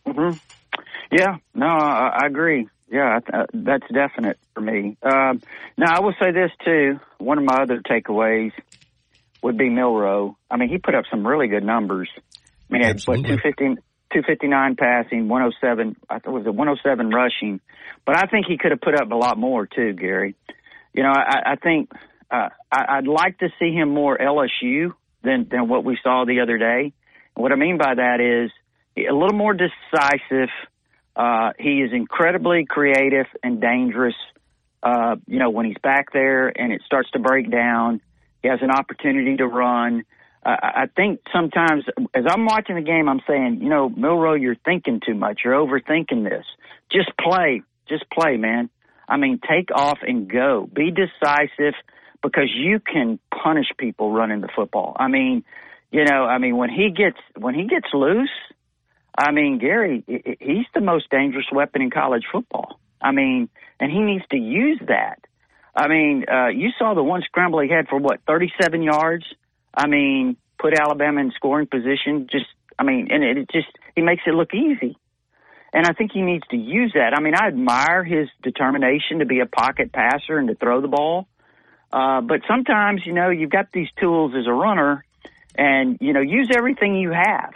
Mm-hmm. 0.07 0.37
Yeah, 1.11 1.37
no, 1.55 1.67
I, 1.67 2.21
I 2.23 2.27
agree. 2.27 2.69
Yeah, 2.91 3.19
uh, 3.33 3.45
that's 3.53 3.85
definite 3.93 4.39
for 4.55 4.61
me. 4.61 4.97
Um, 5.03 5.43
now, 5.77 5.97
I 5.97 6.01
will 6.01 6.15
say 6.21 6.33
this 6.33 6.51
too. 6.65 7.01
One 7.19 7.39
of 7.39 7.45
my 7.45 7.63
other 7.63 7.81
takeaways 7.81 8.53
would 9.43 9.59
be 9.59 9.69
Milroe. 9.69 10.37
I 10.51 10.57
mean, 10.57 10.69
he 10.69 10.79
put 10.79 10.95
up 10.95 11.05
some 11.11 11.27
really 11.27 11.49
good 11.49 11.65
numbers. 11.65 12.09
I 12.17 12.73
mean, 12.73 12.83
Absolutely. 12.85 13.31
what, 13.35 13.43
250, 13.43 13.83
259 14.13 14.77
passing, 14.77 15.29
107, 15.29 15.97
I 16.09 16.19
thought 16.19 16.31
it 16.31 16.33
was 16.33 16.47
a 16.47 16.53
107 16.53 17.11
rushing. 17.11 17.61
But 18.07 18.17
I 18.17 18.27
think 18.27 18.47
he 18.47 18.57
could 18.57 18.71
have 18.71 18.81
put 18.81 18.95
up 18.95 19.11
a 19.11 19.15
lot 19.15 19.39
more 19.39 19.67
too, 19.67 19.93
Gary. 19.93 20.35
You 20.95 21.03
know, 21.03 21.13
I, 21.13 21.53
I 21.53 21.57
think 21.57 21.91
uh, 22.31 22.49
I, 22.71 22.97
would 22.97 23.09
like 23.09 23.39
to 23.39 23.49
see 23.59 23.73
him 23.73 23.89
more 23.91 24.17
LSU 24.19 24.93
than 25.23 25.49
than 25.51 25.69
what 25.69 25.85
we 25.85 25.99
saw 26.03 26.25
the 26.27 26.41
other 26.41 26.59
day. 26.59 26.93
what 27.35 27.53
I 27.53 27.57
mean 27.57 27.79
by 27.79 27.95
that 27.95 28.21
is 28.21 28.51
a 28.97 29.13
little 29.13 29.37
more 29.37 29.55
decisive. 29.55 30.51
Uh, 31.17 31.53
he 31.59 31.81
is 31.83 31.93
incredibly 31.93 32.65
creative 32.67 33.27
and 33.43 33.61
dangerous. 33.61 34.15
Uh, 34.83 35.17
you 35.27 35.39
know, 35.39 35.51
when 35.51 35.67
he's 35.67 35.79
back 35.83 36.13
there 36.13 36.49
and 36.49 36.73
it 36.73 36.83
starts 36.87 37.11
to 37.13 37.19
break 37.19 37.51
down, 37.51 38.01
he 38.43 38.49
has 38.49 38.61
an 38.63 38.71
opportunity 38.71 39.37
to 39.37 39.47
run. 39.47 40.05
Uh, 40.45 40.57
I 40.63 40.85
think 40.95 41.21
sometimes 41.33 41.85
as 42.15 42.25
I'm 42.29 42.45
watching 42.45 42.77
the 42.77 42.83
game, 42.83 43.09
I'm 43.09 43.21
saying, 43.27 43.59
you 43.61 43.69
know, 43.69 43.89
Milroe, 43.89 44.35
you're 44.35 44.55
thinking 44.65 45.01
too 45.05 45.15
much. 45.15 45.41
You're 45.45 45.55
overthinking 45.55 46.23
this. 46.29 46.45
Just 46.93 47.11
play. 47.19 47.63
Just 47.89 48.05
play, 48.11 48.37
man. 48.37 48.71
I 49.09 49.17
mean, 49.17 49.41
take 49.41 49.71
off 49.75 49.99
and 50.03 50.31
go. 50.31 50.69
Be 50.73 50.91
decisive 50.93 51.75
because 52.23 52.51
you 52.55 52.81
can 52.81 53.19
punish 53.31 53.67
people 53.77 54.13
running 54.13 54.41
the 54.41 54.49
football. 54.55 54.97
I 54.99 55.09
mean, 55.09 55.45
you 55.91 56.05
know, 56.05 56.25
I 56.25 56.39
mean 56.39 56.57
when 56.57 56.71
he 56.71 56.91
gets 56.91 57.19
when 57.37 57.55
he 57.55 57.67
gets 57.67 57.87
loose, 57.93 58.31
I 59.17 59.33
mean 59.33 59.59
Gary, 59.59 60.05
he's 60.07 60.67
the 60.75 60.81
most 60.81 61.11
dangerous 61.11 61.47
weapon 61.53 61.83
in 61.83 61.91
college 61.91 62.25
football. 62.31 62.79
I 63.01 63.13
mean, 63.13 63.49
and 63.81 63.91
he 63.91 64.01
needs 64.01 64.25
to 64.31 64.37
use 64.37 64.81
that. 64.89 65.21
I 65.75 65.87
mean, 65.87 66.25
uh, 66.29 66.49
you 66.49 66.71
saw 66.79 66.95
the 66.95 67.05
one 67.05 67.23
scramble 67.23 67.61
he 67.61 67.69
had 67.71 67.89
for 67.89 67.99
what 67.99 68.21
37 68.27 68.83
yards. 68.83 69.25
I 69.73 69.87
mean, 69.87 70.37
put 70.59 70.79
Alabama 70.79 71.21
in 71.21 71.31
scoring 71.37 71.69
position. 71.69 72.27
Just, 72.31 72.47
I 72.79 72.83
mean, 72.83 73.09
and 73.11 73.23
it 73.23 73.49
just 73.51 73.69
he 73.95 74.03
makes 74.03 74.23
it 74.27 74.35
look 74.35 74.53
easy. 74.55 74.97
And 75.73 75.87
I 75.87 75.93
think 75.93 76.13
he 76.13 76.23
needs 76.23 76.45
to 76.51 76.57
use 76.57 76.93
that. 76.95 77.13
I 77.15 77.21
mean, 77.21 77.35
I 77.35 77.47
admire 77.49 78.03
his 78.03 78.29
determination 78.43 79.19
to 79.19 79.27
be 79.27 79.41
a 79.41 79.47
pocket 79.47 79.93
passer 79.93 80.39
and 80.39 80.49
to 80.49 80.55
throw 80.55 80.81
the 80.81 80.89
ball. 80.89 81.29
Uh, 81.93 82.21
but 82.21 82.41
sometimes, 82.47 83.03
you 83.07 83.13
know, 83.13 83.31
you've 83.31 83.51
got 83.51 83.73
these 83.73 83.89
tools 84.01 84.33
as 84.39 84.47
a 84.47 84.53
runner 84.53 85.05
and, 85.57 85.99
you 86.01 86.13
know, 86.13 86.21
use 86.21 86.51
everything 86.55 86.97
you 86.97 87.11
have 87.11 87.53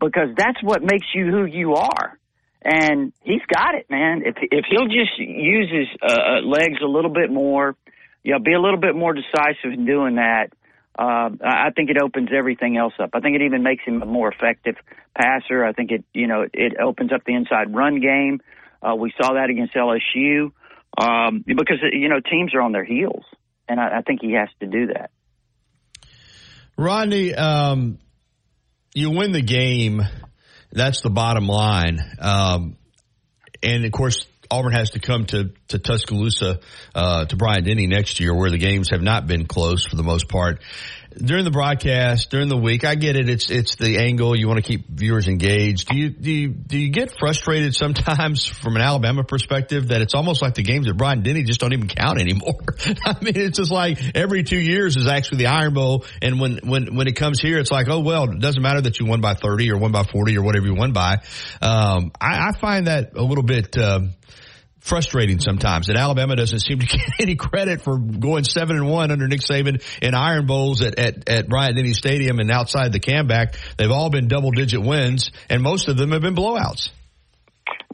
because 0.00 0.28
that's 0.36 0.62
what 0.62 0.82
makes 0.82 1.06
you 1.14 1.30
who 1.30 1.44
you 1.44 1.74
are. 1.74 2.18
And 2.62 3.12
he's 3.22 3.42
got 3.52 3.74
it, 3.74 3.90
man. 3.90 4.22
If, 4.24 4.36
if 4.40 4.64
he'll 4.70 4.86
just 4.86 5.18
use 5.18 5.70
his 5.70 5.88
uh, 6.02 6.12
uh, 6.12 6.40
legs 6.46 6.78
a 6.82 6.86
little 6.86 7.12
bit 7.12 7.30
more, 7.30 7.76
you 8.22 8.32
know, 8.32 8.38
be 8.38 8.54
a 8.54 8.60
little 8.60 8.80
bit 8.80 8.94
more 8.94 9.12
decisive 9.12 9.72
in 9.72 9.84
doing 9.84 10.14
that, 10.14 10.48
uh, 10.96 11.28
I 11.44 11.70
think 11.74 11.90
it 11.90 11.98
opens 12.00 12.30
everything 12.34 12.76
else 12.76 12.94
up. 13.00 13.10
I 13.12 13.20
think 13.20 13.34
it 13.34 13.42
even 13.42 13.62
makes 13.64 13.84
him 13.84 14.00
a 14.00 14.06
more 14.06 14.32
effective 14.32 14.76
passer. 15.14 15.64
I 15.64 15.72
think 15.72 15.90
it, 15.90 16.04
you 16.14 16.28
know, 16.28 16.46
it 16.52 16.78
opens 16.80 17.12
up 17.12 17.24
the 17.26 17.34
inside 17.34 17.74
run 17.74 18.00
game. 18.00 18.40
Uh, 18.80 18.94
we 18.94 19.12
saw 19.20 19.34
that 19.34 19.50
against 19.50 19.74
LSU 19.74 20.52
um, 20.96 21.44
because 21.44 21.78
you 21.92 22.08
know 22.08 22.20
teams 22.20 22.54
are 22.54 22.60
on 22.60 22.72
their 22.72 22.84
heels 22.84 23.24
and 23.68 23.80
I, 23.80 23.98
I 23.98 24.02
think 24.02 24.20
he 24.22 24.32
has 24.32 24.48
to 24.60 24.66
do 24.66 24.88
that. 24.88 25.10
Rodney, 26.76 27.34
um, 27.34 27.98
you 28.94 29.10
win 29.10 29.32
the 29.32 29.42
game. 29.42 30.02
That's 30.72 31.02
the 31.02 31.10
bottom 31.10 31.46
line. 31.46 31.98
Um, 32.18 32.76
and 33.62 33.84
of 33.84 33.92
course, 33.92 34.26
Auburn 34.50 34.72
has 34.72 34.90
to 34.90 35.00
come 35.00 35.26
to, 35.26 35.52
to 35.68 35.78
Tuscaloosa, 35.78 36.60
uh, 36.94 37.24
to 37.26 37.36
Bryant 37.36 37.64
Denny 37.64 37.86
next 37.86 38.20
year 38.20 38.34
where 38.34 38.50
the 38.50 38.58
games 38.58 38.90
have 38.90 39.02
not 39.02 39.26
been 39.26 39.46
close 39.46 39.84
for 39.84 39.96
the 39.96 40.02
most 40.02 40.28
part 40.28 40.60
during 41.16 41.44
the 41.44 41.50
broadcast, 41.50 42.30
during 42.30 42.48
the 42.48 42.56
week, 42.56 42.84
I 42.84 42.94
get 42.94 43.16
it. 43.16 43.28
It's 43.28 43.50
it's 43.50 43.76
the 43.76 43.98
angle 43.98 44.36
you 44.36 44.48
want 44.48 44.58
to 44.58 44.66
keep 44.66 44.88
viewers 44.88 45.28
engaged. 45.28 45.88
Do 45.88 45.96
you 45.96 46.10
do 46.10 46.30
you, 46.30 46.48
do 46.48 46.78
you 46.78 46.90
get 46.90 47.16
frustrated 47.18 47.74
sometimes 47.74 48.46
from 48.62 48.76
an 48.76 48.82
Alabama 48.82 49.24
perspective 49.24 49.88
that 49.88 50.00
it's 50.00 50.14
almost 50.14 50.42
like 50.42 50.54
the 50.54 50.62
games 50.62 50.88
at 50.88 50.96
Bryant 50.96 51.22
Denny 51.22 51.44
just 51.44 51.60
don't 51.60 51.72
even 51.72 51.88
count 51.88 52.20
anymore? 52.20 52.60
I 53.04 53.16
mean, 53.22 53.36
it's 53.36 53.58
just 53.58 53.70
like 53.70 53.98
every 54.14 54.42
two 54.42 54.58
years 54.58 54.96
is 54.96 55.06
actually 55.06 55.38
the 55.38 55.46
Iron 55.46 55.74
Bowl, 55.74 56.04
and 56.20 56.40
when 56.40 56.58
when 56.64 56.94
when 56.94 57.06
it 57.06 57.16
comes 57.16 57.40
here, 57.40 57.58
it's 57.58 57.70
like, 57.70 57.88
oh 57.88 58.00
well, 58.00 58.30
it 58.30 58.40
doesn't 58.40 58.62
matter 58.62 58.80
that 58.80 58.98
you 58.98 59.06
won 59.06 59.20
by 59.20 59.34
thirty 59.34 59.70
or 59.70 59.78
won 59.78 59.92
by 59.92 60.04
forty 60.04 60.36
or 60.36 60.42
whatever 60.42 60.66
you 60.66 60.74
won 60.74 60.92
by. 60.92 61.18
Um, 61.62 62.12
I, 62.20 62.48
I 62.48 62.58
find 62.58 62.86
that 62.86 63.16
a 63.16 63.22
little 63.22 63.44
bit. 63.44 63.76
Um, 63.78 64.14
frustrating 64.84 65.40
sometimes 65.40 65.86
that 65.86 65.96
Alabama 65.96 66.36
doesn't 66.36 66.60
seem 66.60 66.78
to 66.78 66.86
get 66.86 67.00
any 67.18 67.36
credit 67.36 67.80
for 67.80 67.98
going 67.98 68.44
seven 68.44 68.76
and 68.76 68.88
one 68.88 69.10
under 69.10 69.26
Nick 69.26 69.40
Saban 69.40 69.82
in 70.02 70.14
Iron 70.14 70.46
Bowls 70.46 70.82
at, 70.82 70.98
at, 70.98 71.28
at 71.28 71.48
Bryant 71.48 71.76
Denny 71.76 71.94
Stadium 71.94 72.38
and 72.38 72.50
outside 72.50 72.92
the 72.92 73.00
Camback. 73.00 73.56
They've 73.78 73.90
all 73.90 74.10
been 74.10 74.28
double 74.28 74.50
digit 74.50 74.82
wins 74.82 75.30
and 75.48 75.62
most 75.62 75.88
of 75.88 75.96
them 75.96 76.12
have 76.12 76.20
been 76.20 76.36
blowouts. 76.36 76.90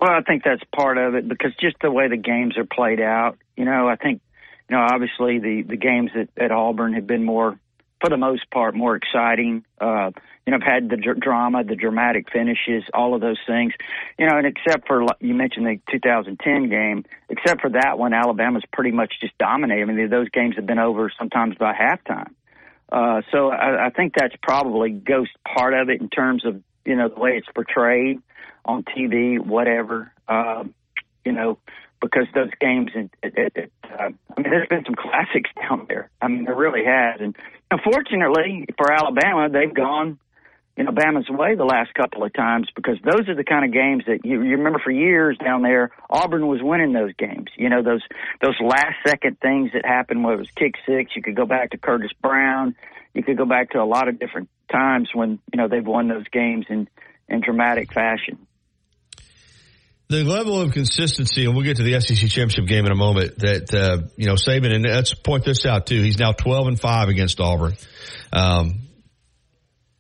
Well, 0.01 0.11
I 0.11 0.23
think 0.23 0.43
that's 0.45 0.63
part 0.75 0.99
of 0.99 1.15
it 1.15 1.29
because 1.29 1.53
just 1.61 1.77
the 1.81 1.93
way 1.93 2.09
the 2.09 2.17
games 2.17 2.57
are 2.59 2.65
played 2.65 3.01
out, 3.01 3.39
you 3.57 3.65
know, 3.65 3.87
I 3.87 3.97
think, 3.97 4.21
you 4.69 4.77
know, 4.77 4.83
obviously 4.83 5.39
the, 5.39 5.63
the 5.69 5.77
games 5.77 6.11
at, 6.19 6.43
at 6.43 6.51
Auburn 6.51 6.95
have 6.95 7.07
been 7.07 7.25
more, 7.25 7.59
for 8.01 8.11
the 8.11 8.17
most 8.17 8.51
part, 8.51 8.75
more 8.75 8.97
exciting. 8.97 9.65
Uh, 9.81 10.11
you 10.51 10.59
know, 10.59 10.65
had 10.65 10.89
the 10.91 10.97
dr- 10.97 11.21
drama, 11.21 11.63
the 11.63 11.77
dramatic 11.77 12.27
finishes, 12.33 12.83
all 12.93 13.15
of 13.15 13.21
those 13.21 13.39
things. 13.47 13.73
You 14.19 14.27
know, 14.27 14.37
and 14.37 14.47
except 14.47 14.89
for 14.89 15.07
you 15.21 15.33
mentioned 15.33 15.65
the 15.67 15.79
2010 15.93 16.69
game, 16.69 17.05
except 17.29 17.61
for 17.61 17.71
that 17.71 17.99
one, 17.99 18.13
Alabama's 18.13 18.65
pretty 18.73 18.91
much 18.91 19.15
just 19.21 19.39
dominated. 19.39 19.83
I 19.83 19.93
mean, 19.93 20.11
those 20.11 20.29
games 20.31 20.57
have 20.57 20.67
been 20.67 20.81
over 20.81 21.13
sometimes 21.17 21.55
by 21.57 21.73
halftime. 21.73 22.35
Uh, 22.91 23.23
so 23.31 23.51
I, 23.51 23.87
I 23.87 23.91
think 23.91 24.15
that's 24.19 24.35
probably 24.43 24.91
goes 24.91 25.29
part 25.47 25.73
of 25.73 25.89
it 25.89 26.01
in 26.01 26.09
terms 26.09 26.45
of 26.45 26.61
you 26.85 26.97
know 26.97 27.09
the 27.09 27.21
way 27.21 27.37
it's 27.37 27.47
portrayed 27.55 28.19
on 28.65 28.83
TV, 28.83 29.39
whatever. 29.39 30.13
Uh, 30.27 30.65
you 31.25 31.31
know, 31.31 31.59
because 32.01 32.27
those 32.35 32.51
games, 32.61 32.91
it, 32.95 33.11
it, 33.23 33.53
it, 33.55 33.73
uh, 33.85 34.09
I 34.37 34.41
mean, 34.41 34.51
there's 34.51 34.69
been 34.69 34.85
some 34.85 34.97
classics 34.97 35.51
down 35.61 35.87
there. 35.89 36.11
I 36.21 36.27
mean, 36.27 36.45
there 36.45 36.57
really 36.57 36.85
has. 36.85 37.21
And 37.21 37.37
unfortunately 37.71 38.67
for 38.77 38.93
Alabama, 38.93 39.49
they've 39.49 39.73
gone, 39.73 40.19
you 40.81 40.87
know, 40.87 40.93
way 41.37 41.55
the 41.57 41.65
last 41.65 41.93
couple 41.93 42.25
of 42.25 42.33
times 42.33 42.69
because 42.75 42.97
those 43.05 43.29
are 43.29 43.35
the 43.35 43.45
kind 43.45 43.67
of 43.67 43.73
games 43.73 44.03
that 44.07 44.25
you, 44.25 44.43
you 44.43 44.57
remember 44.57 44.81
for 44.83 44.91
years 44.91 45.37
down 45.37 45.61
there, 45.61 45.91
Auburn 46.09 46.47
was 46.47 46.61
winning 46.63 46.95
those 46.95 47.13
games. 47.19 47.49
You 47.59 47.69
know, 47.69 47.83
those, 47.83 48.01
those 48.41 48.57
last 48.63 48.97
second 49.07 49.39
things 49.41 49.73
that 49.75 49.85
happened 49.85 50.25
where 50.25 50.35
it 50.35 50.39
was 50.39 50.49
kick 50.57 50.75
six. 50.87 51.13
You 51.15 51.21
could 51.21 51.37
go 51.37 51.45
back 51.45 51.73
to 51.73 51.79
Curtis 51.79 52.13
Brown. 52.23 52.75
You 53.13 53.23
could 53.23 53.37
go 53.37 53.45
back 53.45 53.73
to 53.73 53.79
a 53.79 53.85
lot 53.85 54.09
of 54.09 54.19
different 54.19 54.49
times 54.73 55.11
when, 55.13 55.39
you 55.53 55.59
know, 55.59 55.69
they've 55.69 55.87
won 55.87 56.09
those 56.09 56.27
games 56.33 56.65
in, 56.71 56.89
in 57.29 57.43
dramatic 57.43 57.93
fashion 57.93 58.47
the 60.09 60.25
level 60.25 60.61
of 60.61 60.73
consistency, 60.73 61.45
and 61.45 61.55
we'll 61.55 61.63
get 61.63 61.77
to 61.77 61.85
the 61.85 62.01
SEC 62.01 62.17
championship 62.17 62.67
game 62.67 62.85
in 62.85 62.91
a 62.91 62.97
moment. 62.97 63.39
That 63.39 63.73
uh, 63.73 64.09
you 64.17 64.27
know, 64.27 64.35
Saban, 64.35 64.75
and 64.75 64.85
let's 64.85 65.15
point 65.15 65.45
this 65.45 65.65
out 65.65 65.87
too. 65.87 66.03
He's 66.03 66.19
now 66.19 66.33
twelve 66.33 66.67
and 66.67 66.81
five 66.81 67.09
against 67.09 67.39
Auburn, 67.41 67.77
um, 68.33 68.89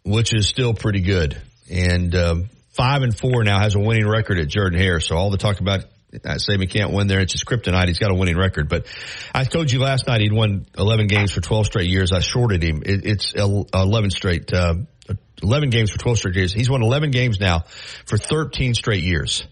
which 0.05 0.35
is 0.35 0.49
still 0.49 0.75
pretty 0.75 1.01
good, 1.01 1.41
and 1.71 2.15
um, 2.15 2.51
five 2.71 3.03
and 3.03 3.17
four 3.17 3.45
now 3.45 3.61
has 3.61 3.75
a 3.75 3.79
winning 3.79 4.09
record 4.09 4.39
at 4.39 4.49
Jordan 4.49 4.79
Hare. 4.79 5.01
So 5.01 5.17
all 5.17 5.31
the 5.31 5.39
talk 5.39 5.61
about 5.61 5.81
uh, 6.13 6.37
Saban 6.37 6.69
can't 6.71 6.93
win 6.93 7.07
there. 7.07 7.21
It's 7.21 7.33
his 7.33 7.45
kryptonite. 7.45 7.87
He's 7.87 7.99
got 7.99 8.11
a 8.11 8.15
winning 8.15 8.37
record. 8.37 8.69
But 8.69 8.87
I 9.35 9.45
told 9.45 9.71
you 9.71 9.79
last 9.79 10.07
night 10.07 10.21
he'd 10.21 10.33
won 10.33 10.67
11 10.77 11.07
games 11.07 11.33
for 11.33 11.41
12 11.41 11.67
straight 11.67 11.89
years. 11.89 12.13
I 12.13 12.21
shorted 12.21 12.63
him. 12.63 12.83
It, 12.85 13.05
it's 13.05 13.35
11 13.35 14.11
straight, 14.11 14.53
uh, 14.53 14.75
11 15.43 15.71
games 15.71 15.91
for 15.91 15.99
12 15.99 16.19
straight 16.19 16.37
years. 16.37 16.53
He's 16.53 16.69
won 16.69 16.83
11 16.83 17.11
games 17.11 17.39
now 17.41 17.61
for 18.07 18.19
13 18.19 18.75
straight 18.75 19.03
years 19.03 19.47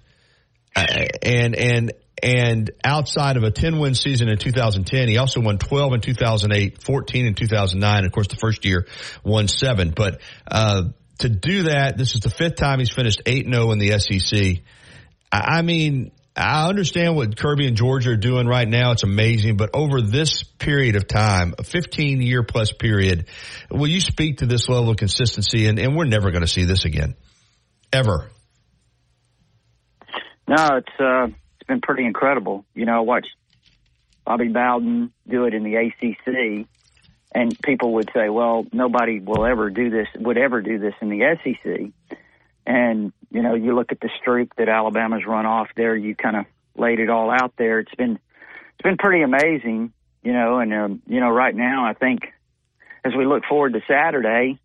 and 1.22 1.54
and 1.54 1.92
and 2.22 2.70
outside 2.84 3.36
of 3.36 3.42
a 3.42 3.50
10 3.50 3.78
win 3.78 3.94
season 3.94 4.28
in 4.28 4.38
2010, 4.38 5.08
he 5.08 5.18
also 5.18 5.40
won 5.40 5.58
12 5.58 5.94
in 5.94 6.00
2008, 6.00 6.82
14 6.82 7.26
in 7.26 7.34
2009. 7.34 8.04
Of 8.04 8.12
course, 8.12 8.28
the 8.28 8.36
first 8.36 8.64
year 8.64 8.86
won 9.24 9.48
seven. 9.48 9.92
But 9.94 10.20
uh, 10.50 10.84
to 11.18 11.28
do 11.28 11.64
that, 11.64 11.96
this 11.96 12.14
is 12.14 12.20
the 12.20 12.30
fifth 12.30 12.56
time 12.56 12.78
he's 12.78 12.90
finished 12.90 13.22
8 13.26 13.46
0 13.46 13.72
in 13.72 13.78
the 13.78 13.98
SEC. 13.98 14.62
I 15.30 15.62
mean, 15.62 16.12
I 16.38 16.68
understand 16.68 17.16
what 17.16 17.36
Kirby 17.36 17.66
and 17.66 17.76
Georgia 17.76 18.10
are 18.10 18.16
doing 18.16 18.46
right 18.46 18.66
now. 18.66 18.92
It's 18.92 19.02
amazing. 19.02 19.56
But 19.56 19.70
over 19.74 20.00
this 20.00 20.44
period 20.44 20.96
of 20.96 21.08
time, 21.08 21.54
a 21.58 21.64
15 21.64 22.22
year 22.22 22.42
plus 22.44 22.72
period, 22.72 23.26
will 23.70 23.88
you 23.88 24.00
speak 24.00 24.38
to 24.38 24.46
this 24.46 24.68
level 24.68 24.90
of 24.90 24.96
consistency? 24.96 25.66
And, 25.66 25.78
and 25.78 25.96
we're 25.96 26.06
never 26.06 26.30
going 26.30 26.42
to 26.42 26.48
see 26.48 26.64
this 26.64 26.84
again. 26.84 27.14
Ever. 27.92 28.30
No, 30.46 30.68
it's 30.76 31.00
uh, 31.00 31.26
been 31.68 31.80
pretty 31.80 32.04
incredible. 32.04 32.64
You 32.74 32.86
know, 32.86 32.96
I 32.96 33.00
watched 33.00 33.30
Bobby 34.24 34.48
Bowden 34.48 35.12
do 35.28 35.44
it 35.44 35.54
in 35.54 35.62
the 35.62 35.76
ACC, 35.76 36.66
and 37.32 37.58
people 37.60 37.94
would 37.94 38.10
say, 38.12 38.28
"Well, 38.28 38.66
nobody 38.72 39.20
will 39.20 39.46
ever 39.46 39.70
do 39.70 39.90
this. 39.90 40.08
Would 40.16 40.38
ever 40.38 40.60
do 40.60 40.78
this 40.78 40.94
in 41.00 41.08
the 41.08 41.22
SEC." 41.22 41.92
And 42.66 43.12
you 43.30 43.42
know, 43.42 43.54
you 43.54 43.74
look 43.74 43.92
at 43.92 44.00
the 44.00 44.10
streak 44.20 44.54
that 44.56 44.68
Alabama's 44.68 45.24
run 45.24 45.46
off 45.46 45.68
there. 45.76 45.94
You 45.94 46.14
kind 46.14 46.36
of 46.36 46.46
laid 46.76 46.98
it 47.00 47.10
all 47.10 47.30
out 47.30 47.54
there. 47.56 47.78
It's 47.78 47.94
been 47.94 48.18
it's 48.74 48.82
been 48.82 48.96
pretty 48.96 49.22
amazing. 49.22 49.92
You 50.22 50.32
know, 50.32 50.58
and 50.58 50.74
um, 50.74 51.02
you 51.06 51.20
know, 51.20 51.30
right 51.30 51.54
now, 51.54 51.86
I 51.86 51.94
think 51.94 52.32
as 53.04 53.14
we 53.14 53.24
look 53.24 53.44
forward 53.44 53.74
to 53.74 53.80
Saturday, 53.86 54.58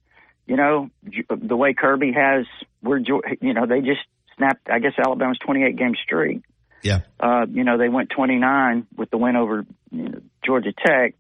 you 0.45 0.56
know, 0.56 0.89
the 1.30 1.56
way 1.56 1.74
Kirby 1.74 2.12
has, 2.14 2.45
we're, 2.82 2.99
you 2.99 3.54
know, 3.54 3.66
they 3.66 3.80
just 3.80 4.01
snapped, 4.36 4.70
I 4.70 4.80
guess, 4.80 4.93
Alabama's 4.97 5.38
28 5.39 5.76
game 5.78 5.95
streak. 5.95 6.43
Yeah. 6.84 6.99
Uh, 7.19 7.45
you 7.49 7.63
know, 7.63 7.77
they 7.77 7.89
went 7.89 8.09
29 8.15 8.88
with 8.95 9.09
the 9.09 9.17
win 9.17 9.36
over 9.36 9.65
you 9.91 10.09
know, 10.09 10.19
Georgia 10.45 10.73
Tech. 10.73 11.15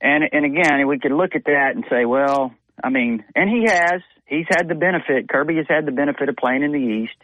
And, 0.00 0.24
and 0.32 0.44
again, 0.44 0.86
we 0.88 0.98
could 0.98 1.12
look 1.12 1.34
at 1.34 1.44
that 1.44 1.72
and 1.74 1.84
say, 1.90 2.04
well, 2.04 2.52
I 2.82 2.90
mean, 2.90 3.24
and 3.34 3.50
he 3.50 3.70
has, 3.70 4.00
he's 4.26 4.46
had 4.48 4.68
the 4.68 4.74
benefit, 4.74 5.28
Kirby 5.28 5.56
has 5.56 5.66
had 5.68 5.86
the 5.86 5.92
benefit 5.92 6.28
of 6.28 6.36
playing 6.36 6.62
in 6.62 6.72
the 6.72 6.78
East. 6.78 7.16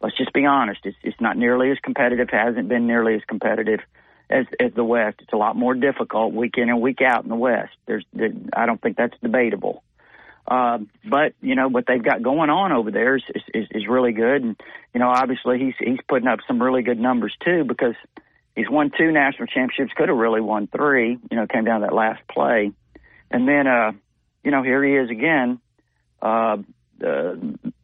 Let's 0.00 0.16
just 0.16 0.32
be 0.32 0.46
honest. 0.46 0.80
It's, 0.84 0.96
it's 1.02 1.20
not 1.20 1.36
nearly 1.36 1.70
as 1.70 1.78
competitive, 1.82 2.28
hasn't 2.30 2.68
been 2.68 2.86
nearly 2.86 3.14
as 3.14 3.22
competitive 3.26 3.80
as, 4.30 4.46
as 4.60 4.72
the 4.74 4.84
West. 4.84 5.16
It's 5.20 5.32
a 5.32 5.36
lot 5.36 5.56
more 5.56 5.74
difficult 5.74 6.34
week 6.34 6.54
in 6.56 6.68
and 6.68 6.80
week 6.80 7.00
out 7.02 7.24
in 7.24 7.30
the 7.30 7.36
West. 7.36 7.72
There's, 7.86 8.04
there, 8.12 8.30
I 8.54 8.66
don't 8.66 8.80
think 8.80 8.96
that's 8.96 9.16
debatable. 9.22 9.82
Uh, 10.46 10.78
but 11.08 11.32
you 11.40 11.54
know 11.54 11.68
what 11.68 11.86
they've 11.86 12.02
got 12.02 12.22
going 12.22 12.50
on 12.50 12.72
over 12.72 12.90
there 12.90 13.16
is, 13.16 13.22
is 13.54 13.66
is 13.70 13.86
really 13.88 14.12
good, 14.12 14.42
and 14.42 14.60
you 14.92 15.00
know 15.00 15.08
obviously 15.08 15.58
he's 15.58 15.74
he's 15.78 15.98
putting 16.06 16.28
up 16.28 16.40
some 16.46 16.62
really 16.62 16.82
good 16.82 16.98
numbers 16.98 17.34
too 17.42 17.64
because 17.64 17.94
he's 18.54 18.68
won 18.68 18.90
two 18.96 19.10
national 19.10 19.46
championships, 19.46 19.96
could 19.96 20.08
have 20.08 20.18
really 20.18 20.42
won 20.42 20.66
three. 20.66 21.18
You 21.30 21.36
know, 21.36 21.46
came 21.46 21.64
down 21.64 21.80
to 21.80 21.86
that 21.86 21.94
last 21.94 22.20
play, 22.28 22.72
and 23.30 23.48
then 23.48 23.66
uh, 23.66 23.92
you 24.42 24.50
know 24.50 24.62
here 24.62 24.84
he 24.84 24.96
is 24.96 25.10
again, 25.10 25.60
uh, 26.20 26.58
uh, 27.02 27.34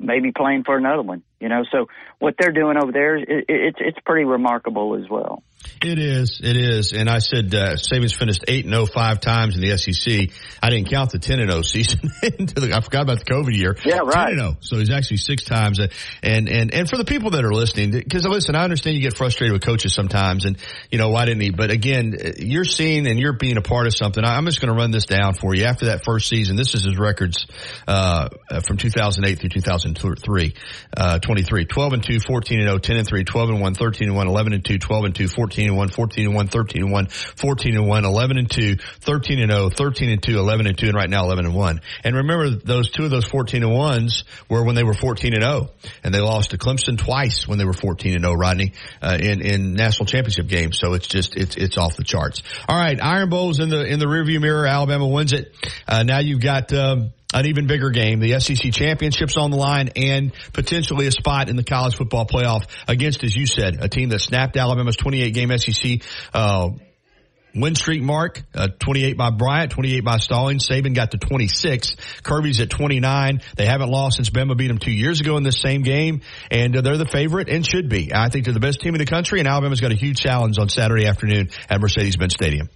maybe 0.01 0.32
playing 0.32 0.64
for 0.64 0.76
another 0.76 1.03
one. 1.03 1.22
You 1.40 1.48
know, 1.48 1.62
so 1.72 1.86
what 2.18 2.34
they're 2.38 2.53
doing 2.53 2.76
over 2.76 2.92
there, 2.92 3.16
it, 3.16 3.46
it's 3.48 3.78
it's 3.80 3.98
pretty 4.05 4.24
remarkable 4.24 5.01
as 5.03 5.09
well. 5.09 5.42
It 5.82 5.98
is, 5.98 6.40
it 6.42 6.57
is, 6.57 6.92
and 6.92 7.09
I 7.09 7.18
said 7.18 7.55
uh, 7.55 7.76
Saban's 7.76 8.12
finished 8.12 8.44
eight 8.48 8.66
and 8.66 8.74
0 8.74 8.84
five 8.84 9.20
times 9.20 9.57
in 9.57 9.62
the 9.62 9.76
SEC. 9.78 10.30
I 10.62 10.68
didn't 10.68 10.90
count 10.90 11.12
the 11.12 11.18
ten 11.18 11.38
and 11.40 11.51
0 11.51 11.62
season. 11.62 12.01
the, 12.20 12.72
I 12.74 12.82
forgot 12.82 13.03
about 13.03 13.20
the 13.20 13.24
COVID 13.24 13.57
year. 13.57 13.76
Yeah, 13.84 14.01
right. 14.01 14.28
10 14.28 14.38
and 14.38 14.38
0. 14.40 14.57
So 14.61 14.76
he's 14.76 14.90
actually 14.90 15.18
six 15.18 15.44
times. 15.44 15.80
Uh, 15.80 15.88
and 16.22 16.51
and 16.51 16.74
and 16.74 16.88
for 16.88 16.98
the 16.98 17.07
people 17.07 17.30
that 17.30 17.44
are 17.44 17.53
listening, 17.53 17.92
because 17.92 18.26
listen, 18.26 18.55
I 18.55 18.64
understand 18.64 18.96
you 18.96 19.03
get 19.03 19.16
frustrated 19.16 19.55
with 19.55 19.62
coaches 19.62 19.94
sometimes, 19.94 20.44
and 20.44 20.59
you 20.90 20.98
know 20.98 21.09
why 21.09 21.24
didn't 21.24 21.40
he? 21.40 21.51
But 21.51 21.70
again, 21.70 22.14
you're 22.36 22.64
seeing 22.64 23.07
and 23.07 23.18
you're 23.18 23.32
being 23.32 23.57
a 23.57 23.62
part 23.62 23.86
of 23.86 23.94
something. 23.94 24.22
I'm 24.22 24.44
just 24.44 24.61
going 24.61 24.72
to 24.72 24.78
run 24.78 24.90
this 24.90 25.07
down 25.07 25.32
for 25.32 25.55
you. 25.55 25.64
After 25.64 25.86
that 25.86 26.05
first 26.05 26.28
season, 26.28 26.57
this 26.57 26.74
is 26.74 26.84
his 26.84 26.98
records 26.98 27.46
uh, 27.88 28.28
from 28.66 28.76
2008 28.76 29.38
through 29.38 29.48
2003. 29.95 30.55
Uh, 30.97 31.18
23, 31.18 31.64
12 31.64 31.93
and 31.93 32.03
2, 32.03 32.20
14 32.20 32.61
and 32.61 32.68
0, 32.68 32.78
10 32.78 32.97
and 32.97 33.07
3, 33.07 33.24
12 33.24 33.49
and 33.51 33.61
1, 33.61 33.74
13 33.74 34.09
and 34.09 34.16
1, 34.16 34.26
11 34.28 34.53
and 34.53 34.64
2, 34.64 34.78
12 34.78 35.05
and 35.05 35.14
2, 35.14 35.28
14 35.28 35.68
and 35.68 35.76
1, 35.76 35.88
14 35.88 36.26
and 36.26 36.34
1, 36.34 36.49
13 36.49 36.82
and 36.82 36.93
1, 36.93 37.07
14 37.07 37.76
and 37.76 37.86
1, 37.88 38.05
11 38.05 38.38
and 38.38 38.51
2, 38.51 38.76
13 38.76 39.38
and 39.41 39.53
0, 39.53 39.70
13 39.70 40.11
and 40.11 40.22
2, 40.22 40.38
11 40.38 40.66
and 40.66 40.78
2, 40.78 40.86
and 40.86 40.95
right 40.95 41.11
now 41.11 41.24
11 41.24 41.47
and 41.47 41.55
1. 41.55 41.80
And 42.05 42.16
remember 42.16 42.51
those 42.51 42.91
two 42.91 43.05
of 43.05 43.11
those 43.11 43.24
14 43.24 43.62
and 43.62 43.72
1s 43.72 44.24
were 44.49 44.64
when 44.64 44.74
they 44.74 44.84
were 44.84 44.95
14 44.95 45.34
and 45.34 45.43
0. 45.43 45.70
And 46.05 46.14
they 46.14 46.20
lost 46.20 46.51
to 46.51 46.59
Clemson 46.59 46.99
twice 46.99 47.47
when 47.47 47.59
they 47.59 47.64
were 47.64 47.72
14 47.72 48.14
and 48.14 48.24
0, 48.24 48.34
Rodney, 48.34 48.72
uh, 49.03 49.18
in, 49.20 49.41
in 49.41 49.74
national 49.74 50.07
championship 50.07 50.49
games. 50.49 50.78
So 50.78 50.95
it's 50.95 51.07
just, 51.07 51.36
it's, 51.36 51.57
it's 51.57 51.78
off 51.78 51.97
the 51.97 52.05
charts. 52.05 52.43
All 52.68 52.76
right. 52.76 53.01
Iron 53.03 53.30
Bowl's 53.30 53.61
in 53.61 53.68
the, 53.68 53.84
in 53.84 53.99
the 53.99 54.07
rearview 54.07 54.41
mirror. 54.41 54.66
Alabama 54.66 55.07
wins 55.09 55.32
it. 55.32 55.55
Uh, 55.86 56.03
now 56.03 56.18
you've 56.18 56.41
got, 56.41 56.72
um, 56.72 57.12
an 57.33 57.47
even 57.47 57.66
bigger 57.66 57.91
game, 57.91 58.20
the 58.20 58.39
SEC 58.41 58.72
championships 58.72 59.37
on 59.37 59.51
the 59.51 59.57
line 59.57 59.91
and 59.97 60.33
potentially 60.53 61.07
a 61.07 61.12
spot 61.12 61.49
in 61.49 61.57
the 61.57 61.64
college 61.64 61.97
football 61.97 62.26
playoff 62.26 62.66
against, 62.89 63.22
as 63.24 63.37
you 63.37 63.47
said, 63.47 63.83
a 63.83 63.89
team 63.89 64.09
that 64.11 64.20
snapped 64.20 64.57
Alabama's 64.57 64.97
28 64.97 65.33
game 65.33 65.57
SEC, 65.57 66.03
uh, 66.35 66.70
win 67.55 67.74
streak 67.74 68.03
mark, 68.03 68.43
uh, 68.55 68.68
28 68.78 69.16
by 69.16 69.31
Bryant, 69.31 69.72
28 69.72 70.05
by 70.05 70.16
Stallings. 70.18 70.66
Saban 70.68 70.95
got 70.95 71.12
to 71.12 71.18
26. 71.18 71.97
Kirby's 72.22 72.61
at 72.61 72.70
29. 72.70 73.41
They 73.57 73.66
haven't 73.66 73.91
lost 73.91 74.16
since 74.16 74.31
Bama 74.31 74.57
beat 74.57 74.68
them 74.68 74.78
two 74.78 74.93
years 74.93 75.20
ago 75.20 75.37
in 75.37 75.43
this 75.43 75.61
same 75.61 75.83
game, 75.83 76.22
and 76.51 76.76
uh, 76.76 76.81
they're 76.81 76.99
the 76.99 77.07
favorite 77.07 77.49
and 77.49 77.66
should 77.66 77.89
be. 77.89 78.12
I 78.14 78.28
think 78.28 78.45
they're 78.45 78.55
the 78.55 78.61
best 78.61 78.81
team 78.81 78.95
in 78.95 78.99
the 78.99 79.07
country, 79.07 79.41
and 79.41 79.49
Alabama's 79.49 79.81
got 79.81 79.93
a 79.93 79.97
huge 79.97 80.18
challenge 80.18 80.59
on 80.59 80.68
Saturday 80.68 81.07
afternoon 81.07 81.51
at 81.68 81.81
Mercedes-Benz 81.81 82.35
Stadium. 82.35 82.68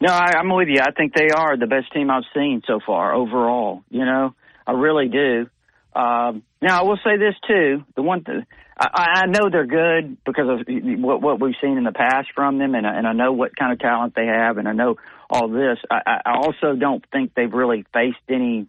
No, 0.00 0.12
I, 0.12 0.34
I'm 0.38 0.48
with 0.50 0.68
you. 0.68 0.80
I 0.80 0.92
think 0.92 1.14
they 1.14 1.30
are 1.30 1.56
the 1.56 1.66
best 1.66 1.92
team 1.92 2.10
I've 2.10 2.24
seen 2.34 2.62
so 2.66 2.78
far 2.84 3.14
overall. 3.14 3.82
You 3.90 4.04
know, 4.04 4.34
I 4.66 4.72
really 4.72 5.08
do. 5.08 5.48
Um, 5.94 6.42
now, 6.62 6.80
I 6.80 6.82
will 6.82 6.98
say 7.02 7.16
this 7.16 7.34
too: 7.46 7.84
the 7.96 8.02
one 8.02 8.24
th- 8.24 8.44
I, 8.78 9.22
I 9.22 9.26
know 9.26 9.50
they're 9.50 9.66
good 9.66 10.18
because 10.24 10.48
of 10.48 10.66
what, 10.68 11.20
what 11.20 11.40
we've 11.40 11.54
seen 11.60 11.78
in 11.78 11.84
the 11.84 11.92
past 11.92 12.28
from 12.34 12.58
them, 12.58 12.74
and, 12.74 12.86
and 12.86 13.06
I 13.06 13.12
know 13.12 13.32
what 13.32 13.56
kind 13.56 13.72
of 13.72 13.80
talent 13.80 14.14
they 14.14 14.26
have, 14.26 14.58
and 14.58 14.68
I 14.68 14.72
know 14.72 14.96
all 15.28 15.48
this. 15.48 15.78
I, 15.90 16.20
I 16.24 16.36
also 16.36 16.76
don't 16.78 17.04
think 17.10 17.34
they've 17.34 17.52
really 17.52 17.84
faced 17.92 18.18
any 18.28 18.68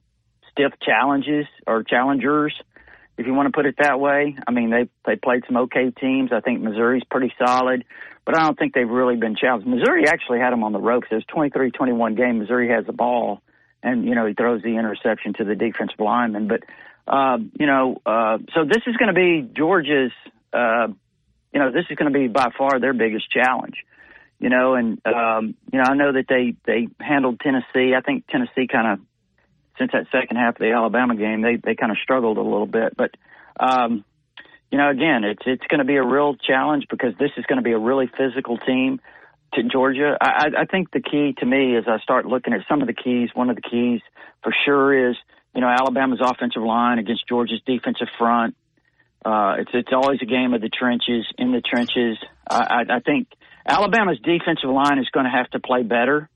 stiff 0.52 0.74
challenges 0.82 1.46
or 1.68 1.84
challengers, 1.84 2.54
if 3.20 3.28
you 3.28 3.34
want 3.34 3.48
to 3.48 3.52
put 3.52 3.66
it 3.66 3.76
that 3.80 4.00
way. 4.00 4.36
I 4.48 4.52
mean, 4.52 4.70
they 4.72 4.90
they 5.06 5.16
played 5.16 5.44
some 5.46 5.58
okay 5.58 5.92
teams. 5.92 6.32
I 6.34 6.40
think 6.40 6.62
Missouri's 6.62 7.04
pretty 7.10 7.34
solid 7.38 7.86
but 8.30 8.38
I 8.38 8.44
don't 8.44 8.60
think 8.60 8.76
they've 8.76 8.88
really 8.88 9.16
been 9.16 9.36
challenged. 9.36 9.66
Missouri 9.66 10.08
actually 10.08 10.38
had 10.38 10.52
them 10.52 10.64
on 10.64 10.72
the 10.72 10.80
ropes. 10.80 11.08
It 11.10 11.16
was 11.16 11.24
23-21 11.36 12.16
game. 12.16 12.38
Missouri 12.38 12.70
has 12.70 12.86
the 12.86 12.94
ball, 12.94 13.42
and 13.82 14.06
you 14.06 14.14
know 14.14 14.28
he 14.28 14.36
throws 14.36 14.62
the 14.62 14.78
interception 14.78 15.34
to 15.40 15.46
the 15.46 15.56
defensive 15.56 16.00
lineman. 16.00 16.48
But 16.48 16.62
uh, 17.12 17.40
you 17.60 17.66
know, 17.66 18.00
uh, 18.06 18.38
so 18.54 18.66
this 18.66 18.84
is 18.86 18.96
going 18.98 19.08
to 19.08 19.16
be 19.16 19.50
Georgia's. 19.52 20.12
Uh, 20.54 20.90
you 21.52 21.60
know, 21.60 21.72
this 21.72 21.86
is 21.90 21.98
going 21.98 22.14
to 22.14 22.20
be 22.20 22.28
by 22.28 22.50
far 22.56 22.80
their 22.80 22.94
biggest 22.94 23.32
challenge. 23.32 23.78
You 24.38 24.50
know, 24.50 24.76
and 24.76 25.02
um, 25.08 25.56
you 25.74 25.80
know, 25.80 25.86
I 25.90 25.96
know 25.96 26.12
that 26.14 26.26
they 26.30 26.54
they 26.68 26.88
handled 27.00 27.40
Tennessee. 27.40 27.96
I 27.98 28.02
think 28.02 28.28
Tennessee 28.28 28.68
kind 28.72 28.94
of 28.94 29.00
since 29.80 29.92
that 29.94 30.06
second 30.12 30.38
half 30.38 30.56
of 30.56 30.60
the 30.60 30.72
Alabama 30.72 31.16
game, 31.16 31.42
they 31.42 31.56
they 31.56 31.76
kind 31.76 31.92
of 31.92 31.98
struggled 32.04 32.38
a 32.38 32.44
little 32.44 32.68
bit, 32.68 32.96
but. 32.96 33.12
Um, 33.60 34.06
you 34.72 34.78
know, 34.78 34.90
again, 34.90 35.24
it's 35.24 35.42
it's 35.46 35.66
going 35.68 35.80
to 35.80 35.86
be 35.86 35.96
a 35.96 36.04
real 36.04 36.36
challenge 36.36 36.86
because 36.90 37.14
this 37.20 37.32
is 37.38 37.46
going 37.46 37.58
to 37.58 37.64
be 37.64 37.72
a 37.72 37.80
really 37.80 38.10
physical 38.18 38.58
team 38.58 39.02
to 39.54 39.64
Georgia. 39.64 40.18
I, 40.22 40.50
I 40.60 40.66
think 40.66 40.92
the 40.92 41.02
key 41.02 41.34
to 41.40 41.46
me 41.46 41.76
as 41.76 41.86
I 41.88 42.00
start 42.00 42.26
looking 42.26 42.54
at 42.54 42.62
some 42.70 42.82
of 42.82 42.88
the 42.88 42.94
keys, 42.94 43.30
one 43.34 43.50
of 43.50 43.56
the 43.56 43.64
keys 43.64 44.02
for 44.44 44.54
sure 44.66 45.10
is, 45.10 45.16
you 45.56 45.62
know, 45.62 45.68
Alabama's 45.68 46.20
offensive 46.22 46.62
line 46.62 47.00
against 47.00 47.28
Georgia's 47.28 47.62
defensive 47.66 48.08
front. 48.18 48.56
Uh, 49.26 49.56
it's 49.60 49.72
it's 49.74 49.92
always 49.92 50.20
a 50.22 50.26
game 50.26 50.54
of 50.54 50.62
the 50.62 50.70
trenches, 50.70 51.26
in 51.38 51.52
the 51.52 51.62
trenches. 51.62 52.18
I, 52.50 52.86
I, 52.90 52.96
I 52.98 53.00
think 53.00 53.28
Alabama's 53.68 54.20
defensive 54.20 54.70
line 54.70 55.00
is 55.00 55.10
going 55.10 55.26
to 55.26 55.32
have 55.32 55.50
to 55.52 55.60
play 55.60 55.84
better. 55.84 56.30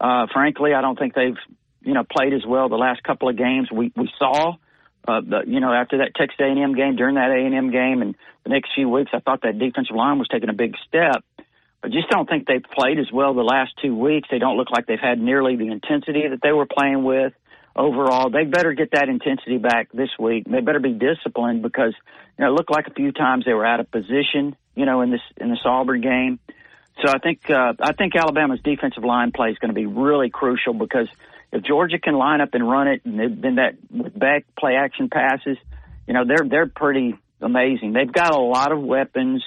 Uh, 0.00 0.26
frankly, 0.32 0.74
I 0.74 0.80
don't 0.80 0.98
think 0.98 1.14
they've 1.14 1.38
you 1.82 1.94
know 1.94 2.04
played 2.04 2.32
as 2.32 2.44
well 2.46 2.68
the 2.68 2.76
last 2.76 3.02
couple 3.02 3.28
of 3.28 3.36
games. 3.36 3.70
We 3.70 3.92
we 3.96 4.10
saw, 4.18 4.56
uh, 5.06 5.20
the, 5.20 5.42
you 5.46 5.60
know, 5.60 5.72
after 5.72 5.98
that 5.98 6.14
Texas 6.14 6.38
A&M 6.40 6.74
game, 6.74 6.96
during 6.96 7.14
that 7.16 7.30
A&M 7.30 7.70
game, 7.70 8.02
and 8.02 8.14
the 8.44 8.50
next 8.50 8.70
few 8.74 8.88
weeks, 8.88 9.10
I 9.14 9.20
thought 9.20 9.42
that 9.42 9.58
defensive 9.58 9.96
line 9.96 10.18
was 10.18 10.28
taking 10.28 10.48
a 10.48 10.54
big 10.54 10.74
step. 10.86 11.24
I 11.82 11.88
just 11.88 12.08
don't 12.10 12.28
think 12.28 12.46
they've 12.46 12.62
played 12.62 12.98
as 12.98 13.10
well 13.12 13.34
the 13.34 13.42
last 13.42 13.72
two 13.80 13.96
weeks. 13.96 14.28
They 14.30 14.38
don't 14.38 14.56
look 14.56 14.70
like 14.70 14.86
they've 14.86 14.98
had 15.00 15.20
nearly 15.20 15.56
the 15.56 15.68
intensity 15.68 16.26
that 16.28 16.40
they 16.42 16.50
were 16.50 16.66
playing 16.66 17.04
with 17.04 17.32
overall. 17.76 18.30
They 18.30 18.44
better 18.44 18.72
get 18.72 18.90
that 18.92 19.08
intensity 19.08 19.58
back 19.58 19.92
this 19.92 20.10
week. 20.18 20.44
They 20.50 20.60
better 20.60 20.80
be 20.80 20.92
disciplined 20.92 21.62
because 21.62 21.94
you 22.36 22.44
know 22.44 22.50
it 22.50 22.54
looked 22.54 22.70
like 22.70 22.88
a 22.88 22.94
few 22.94 23.12
times 23.12 23.44
they 23.44 23.54
were 23.54 23.66
out 23.66 23.80
of 23.80 23.90
position. 23.90 24.56
You 24.74 24.86
know, 24.86 25.02
in 25.02 25.10
this 25.10 25.20
in 25.36 25.50
this 25.50 25.60
Auburn 25.64 26.00
game. 26.00 26.40
So 27.04 27.12
I 27.12 27.18
think 27.18 27.48
uh, 27.48 27.74
I 27.80 27.92
think 27.92 28.16
Alabama's 28.16 28.60
defensive 28.62 29.04
line 29.04 29.30
play 29.30 29.50
is 29.50 29.58
going 29.58 29.70
to 29.70 29.74
be 29.74 29.86
really 29.86 30.30
crucial 30.30 30.74
because 30.74 31.08
if 31.52 31.62
Georgia 31.62 31.98
can 31.98 32.14
line 32.14 32.40
up 32.40 32.50
and 32.52 32.68
run 32.68 32.88
it, 32.88 33.02
and 33.04 33.42
then 33.42 33.56
that 33.56 33.76
with 33.90 34.18
back 34.18 34.44
play 34.58 34.74
action 34.74 35.08
passes, 35.08 35.56
you 36.06 36.14
know 36.14 36.24
they're 36.26 36.48
they're 36.48 36.66
pretty 36.66 37.14
amazing. 37.40 37.92
They've 37.92 38.12
got 38.12 38.34
a 38.34 38.38
lot 38.38 38.72
of 38.72 38.82
weapons. 38.82 39.42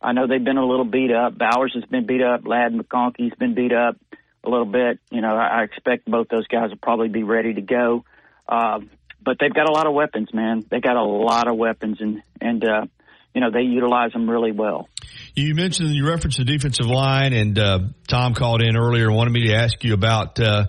I 0.00 0.12
know 0.12 0.26
they've 0.26 0.42
been 0.42 0.58
a 0.58 0.66
little 0.66 0.84
beat 0.84 1.10
up. 1.10 1.36
Bowers 1.36 1.72
has 1.74 1.84
been 1.84 2.06
beat 2.06 2.22
up. 2.22 2.46
Ladd 2.46 2.72
McConkey's 2.72 3.34
been 3.36 3.54
beat 3.54 3.72
up 3.72 3.96
a 4.44 4.48
little 4.48 4.66
bit. 4.66 5.00
You 5.10 5.20
know, 5.20 5.34
I, 5.34 5.60
I 5.60 5.62
expect 5.64 6.06
both 6.06 6.28
those 6.28 6.46
guys 6.46 6.70
will 6.70 6.78
probably 6.78 7.08
be 7.08 7.22
ready 7.22 7.54
to 7.54 7.60
go. 7.60 8.04
Uh, 8.48 8.80
but 9.22 9.36
they've 9.40 9.52
got 9.52 9.68
a 9.68 9.72
lot 9.72 9.86
of 9.86 9.94
weapons, 9.94 10.32
man. 10.32 10.64
They 10.70 10.80
got 10.80 10.96
a 10.96 11.02
lot 11.02 11.48
of 11.48 11.56
weapons, 11.56 11.98
and 12.00 12.22
and 12.40 12.64
uh, 12.64 12.86
you 13.34 13.40
know 13.40 13.50
they 13.50 13.62
utilize 13.62 14.12
them 14.12 14.28
really 14.28 14.52
well. 14.52 14.88
You 15.34 15.54
mentioned 15.54 15.90
you 15.90 16.08
referenced 16.08 16.38
the 16.38 16.44
defensive 16.44 16.86
line, 16.86 17.32
and 17.32 17.58
uh, 17.58 17.78
Tom 18.06 18.34
called 18.34 18.62
in 18.62 18.76
earlier 18.76 19.06
and 19.08 19.16
wanted 19.16 19.32
me 19.32 19.48
to 19.48 19.54
ask 19.54 19.84
you 19.84 19.94
about 19.94 20.40
uh, 20.40 20.66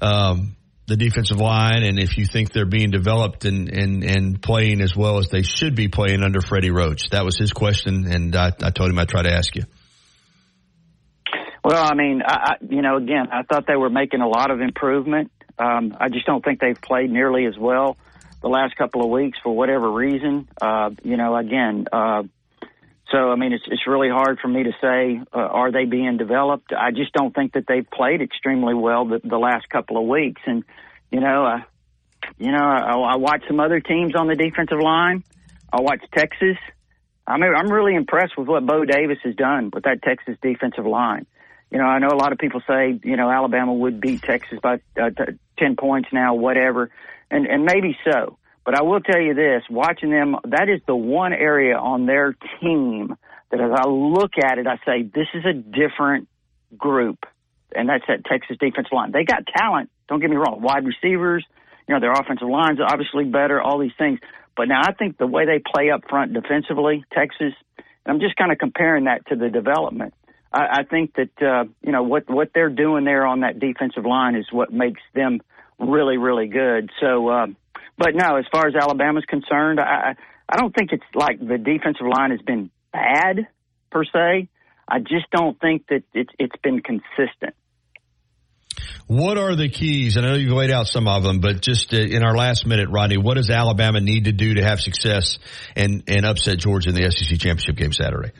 um, 0.00 0.56
the 0.86 0.96
defensive 0.96 1.38
line 1.38 1.82
and 1.82 1.98
if 1.98 2.16
you 2.16 2.26
think 2.26 2.52
they're 2.52 2.64
being 2.64 2.90
developed 2.90 3.44
and, 3.44 3.68
and, 3.68 4.04
and 4.04 4.40
playing 4.40 4.80
as 4.80 4.94
well 4.96 5.18
as 5.18 5.28
they 5.28 5.42
should 5.42 5.74
be 5.74 5.88
playing 5.88 6.22
under 6.22 6.40
Freddie 6.40 6.70
Roach. 6.70 7.10
That 7.10 7.24
was 7.24 7.36
his 7.36 7.52
question, 7.52 8.06
and 8.06 8.34
I, 8.36 8.52
I 8.62 8.70
told 8.70 8.90
him 8.90 8.98
I'd 8.98 9.08
try 9.08 9.22
to 9.22 9.32
ask 9.32 9.54
you. 9.56 9.62
Well, 11.64 11.84
I 11.84 11.94
mean, 11.94 12.22
I, 12.24 12.34
I, 12.34 12.54
you 12.68 12.82
know, 12.82 12.96
again, 12.96 13.26
I 13.32 13.42
thought 13.42 13.66
they 13.66 13.74
were 13.74 13.90
making 13.90 14.20
a 14.20 14.28
lot 14.28 14.52
of 14.52 14.60
improvement. 14.60 15.32
Um, 15.58 15.96
I 15.98 16.08
just 16.08 16.26
don't 16.26 16.44
think 16.44 16.60
they've 16.60 16.80
played 16.80 17.10
nearly 17.10 17.46
as 17.46 17.58
well 17.58 17.96
the 18.40 18.48
last 18.48 18.76
couple 18.76 19.02
of 19.02 19.10
weeks 19.10 19.38
for 19.42 19.54
whatever 19.54 19.90
reason. 19.90 20.48
Uh, 20.60 20.90
you 21.02 21.16
know, 21.16 21.36
again, 21.36 21.86
uh, 21.92 22.22
so 23.10 23.30
I 23.30 23.36
mean, 23.36 23.52
it's 23.52 23.64
it's 23.66 23.86
really 23.86 24.08
hard 24.08 24.38
for 24.40 24.48
me 24.48 24.64
to 24.64 24.72
say 24.80 25.20
uh, 25.32 25.38
are 25.38 25.70
they 25.70 25.84
being 25.84 26.16
developed. 26.16 26.72
I 26.72 26.90
just 26.90 27.12
don't 27.12 27.34
think 27.34 27.52
that 27.52 27.64
they've 27.68 27.88
played 27.88 28.20
extremely 28.20 28.74
well 28.74 29.04
the, 29.04 29.20
the 29.22 29.38
last 29.38 29.68
couple 29.68 29.96
of 29.96 30.08
weeks. 30.08 30.42
And 30.44 30.64
you 31.12 31.20
know, 31.20 31.46
uh, 31.46 31.58
you 32.38 32.50
know, 32.50 32.64
I, 32.64 32.94
I 32.94 33.16
watch 33.16 33.44
some 33.46 33.60
other 33.60 33.80
teams 33.80 34.16
on 34.16 34.26
the 34.26 34.34
defensive 34.34 34.80
line. 34.80 35.22
I 35.72 35.80
watch 35.80 36.00
Texas. 36.16 36.56
I 37.26 37.38
mean, 37.38 37.52
I'm 37.54 37.70
really 37.70 37.94
impressed 37.94 38.36
with 38.36 38.48
what 38.48 38.66
Bo 38.66 38.84
Davis 38.84 39.18
has 39.24 39.34
done 39.34 39.70
with 39.72 39.84
that 39.84 40.02
Texas 40.02 40.36
defensive 40.42 40.86
line. 40.86 41.26
You 41.70 41.78
know, 41.78 41.84
I 41.84 41.98
know 41.98 42.08
a 42.08 42.16
lot 42.16 42.32
of 42.32 42.38
people 42.38 42.60
say, 42.66 42.98
you 43.02 43.16
know, 43.16 43.28
Alabama 43.28 43.72
would 43.72 44.00
beat 44.00 44.22
Texas 44.22 44.58
by 44.62 44.74
uh, 45.00 45.10
t- 45.10 45.38
10 45.58 45.76
points 45.76 46.08
now, 46.12 46.34
whatever. 46.34 46.90
And, 47.30 47.46
and 47.46 47.64
maybe 47.64 47.98
so. 48.04 48.38
But 48.66 48.74
I 48.74 48.82
will 48.82 49.00
tell 49.00 49.20
you 49.20 49.32
this, 49.32 49.62
watching 49.70 50.10
them, 50.10 50.36
that 50.44 50.68
is 50.68 50.80
the 50.88 50.96
one 50.96 51.32
area 51.32 51.76
on 51.78 52.04
their 52.04 52.36
team 52.60 53.16
that 53.52 53.60
as 53.60 53.70
I 53.72 53.88
look 53.88 54.32
at 54.42 54.58
it, 54.58 54.66
I 54.66 54.76
say, 54.84 55.02
this 55.04 55.28
is 55.34 55.44
a 55.44 55.52
different 55.52 56.28
group. 56.76 57.24
And 57.74 57.88
that's 57.88 58.02
that 58.08 58.24
Texas 58.24 58.56
defensive 58.58 58.92
line. 58.92 59.12
They 59.12 59.22
got 59.24 59.44
talent. 59.56 59.88
Don't 60.08 60.20
get 60.20 60.30
me 60.30 60.36
wrong. 60.36 60.60
Wide 60.62 60.84
receivers, 60.84 61.46
you 61.86 61.94
know, 61.94 62.00
their 62.00 62.10
offensive 62.10 62.48
line's 62.48 62.80
are 62.80 62.90
obviously 62.90 63.24
better, 63.24 63.62
all 63.62 63.78
these 63.78 63.96
things. 63.96 64.18
But 64.56 64.66
now 64.66 64.80
I 64.82 64.92
think 64.92 65.16
the 65.16 65.28
way 65.28 65.46
they 65.46 65.60
play 65.60 65.90
up 65.90 66.02
front 66.08 66.32
defensively, 66.32 67.04
Texas, 67.12 67.52
I'm 68.04 68.18
just 68.18 68.34
kind 68.34 68.50
of 68.50 68.58
comparing 68.58 69.04
that 69.04 69.26
to 69.28 69.36
the 69.36 69.48
development. 69.48 70.12
I, 70.52 70.80
I 70.80 70.82
think 70.84 71.14
that 71.14 71.42
uh, 71.42 71.64
you 71.82 71.92
know 71.92 72.02
what 72.02 72.28
what 72.30 72.50
they're 72.54 72.70
doing 72.70 73.04
there 73.04 73.26
on 73.26 73.40
that 73.40 73.60
defensive 73.60 74.06
line 74.06 74.36
is 74.36 74.46
what 74.50 74.72
makes 74.72 75.02
them 75.14 75.40
really 75.78 76.16
really 76.16 76.46
good. 76.46 76.90
So, 77.00 77.28
uh, 77.28 77.46
but 77.98 78.14
no, 78.14 78.36
as 78.36 78.44
far 78.52 78.66
as 78.66 78.74
Alabama's 78.74 79.24
concerned, 79.28 79.80
I 79.80 80.14
I 80.48 80.56
don't 80.56 80.74
think 80.74 80.92
it's 80.92 81.04
like 81.14 81.38
the 81.38 81.58
defensive 81.58 82.06
line 82.06 82.30
has 82.30 82.40
been 82.40 82.70
bad 82.92 83.48
per 83.90 84.04
se. 84.04 84.48
I 84.88 84.98
just 85.00 85.30
don't 85.32 85.58
think 85.60 85.86
that 85.88 86.02
it's 86.14 86.30
it's 86.38 86.56
been 86.62 86.80
consistent. 86.80 87.54
What 89.08 89.38
are 89.38 89.54
the 89.54 89.68
keys? 89.68 90.16
And 90.16 90.26
I 90.26 90.30
know 90.30 90.36
you've 90.36 90.52
laid 90.52 90.72
out 90.72 90.88
some 90.88 91.06
of 91.06 91.22
them, 91.22 91.38
but 91.40 91.62
just 91.62 91.94
uh, 91.94 91.98
in 91.98 92.24
our 92.24 92.36
last 92.36 92.66
minute, 92.66 92.88
Rodney, 92.90 93.18
what 93.18 93.36
does 93.36 93.50
Alabama 93.50 94.00
need 94.00 94.24
to 94.24 94.32
do 94.32 94.54
to 94.54 94.64
have 94.64 94.80
success 94.80 95.38
and, 95.76 96.02
and 96.08 96.26
upset 96.26 96.58
Georgia 96.58 96.88
in 96.88 96.96
the 96.96 97.08
SEC 97.10 97.38
championship 97.38 97.76
game 97.76 97.92
Saturday? 97.92 98.32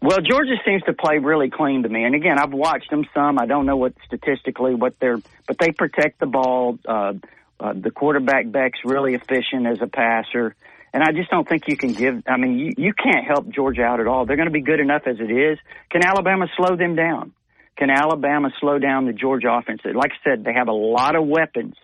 Well, 0.00 0.18
Georgia 0.18 0.54
seems 0.64 0.82
to 0.84 0.94
play 0.94 1.18
really 1.18 1.50
clean 1.50 1.82
to 1.82 1.88
me. 1.88 2.04
And 2.04 2.14
again, 2.14 2.38
I've 2.38 2.52
watched 2.54 2.88
them 2.88 3.04
some. 3.12 3.38
I 3.38 3.46
don't 3.46 3.66
know 3.66 3.76
what 3.76 3.94
statistically 4.06 4.74
what 4.74 4.98
they're, 4.98 5.18
but 5.46 5.58
they 5.58 5.72
protect 5.72 6.20
the 6.20 6.26
ball. 6.26 6.78
Uh, 6.86 7.14
uh, 7.60 7.72
the 7.74 7.90
quarterback 7.90 8.50
Beck's 8.50 8.80
really 8.84 9.14
efficient 9.14 9.66
as 9.66 9.78
a 9.80 9.86
passer. 9.86 10.54
And 10.92 11.02
I 11.02 11.12
just 11.12 11.30
don't 11.30 11.46
think 11.46 11.64
you 11.68 11.76
can 11.76 11.92
give, 11.92 12.22
I 12.26 12.36
mean, 12.38 12.58
you, 12.58 12.72
you 12.76 12.92
can't 12.94 13.26
help 13.26 13.48
Georgia 13.50 13.82
out 13.82 14.00
at 14.00 14.06
all. 14.06 14.24
They're 14.26 14.36
going 14.36 14.48
to 14.48 14.52
be 14.52 14.62
good 14.62 14.80
enough 14.80 15.02
as 15.06 15.16
it 15.20 15.30
is. 15.30 15.58
Can 15.90 16.04
Alabama 16.04 16.46
slow 16.56 16.76
them 16.76 16.96
down? 16.96 17.32
Can 17.76 17.90
Alabama 17.90 18.50
slow 18.60 18.78
down 18.78 19.06
the 19.06 19.12
Georgia 19.12 19.52
offense? 19.52 19.82
Like 19.84 20.12
I 20.12 20.30
said, 20.30 20.44
they 20.44 20.54
have 20.54 20.68
a 20.68 20.72
lot 20.72 21.14
of 21.14 21.26
weapons, 21.26 21.74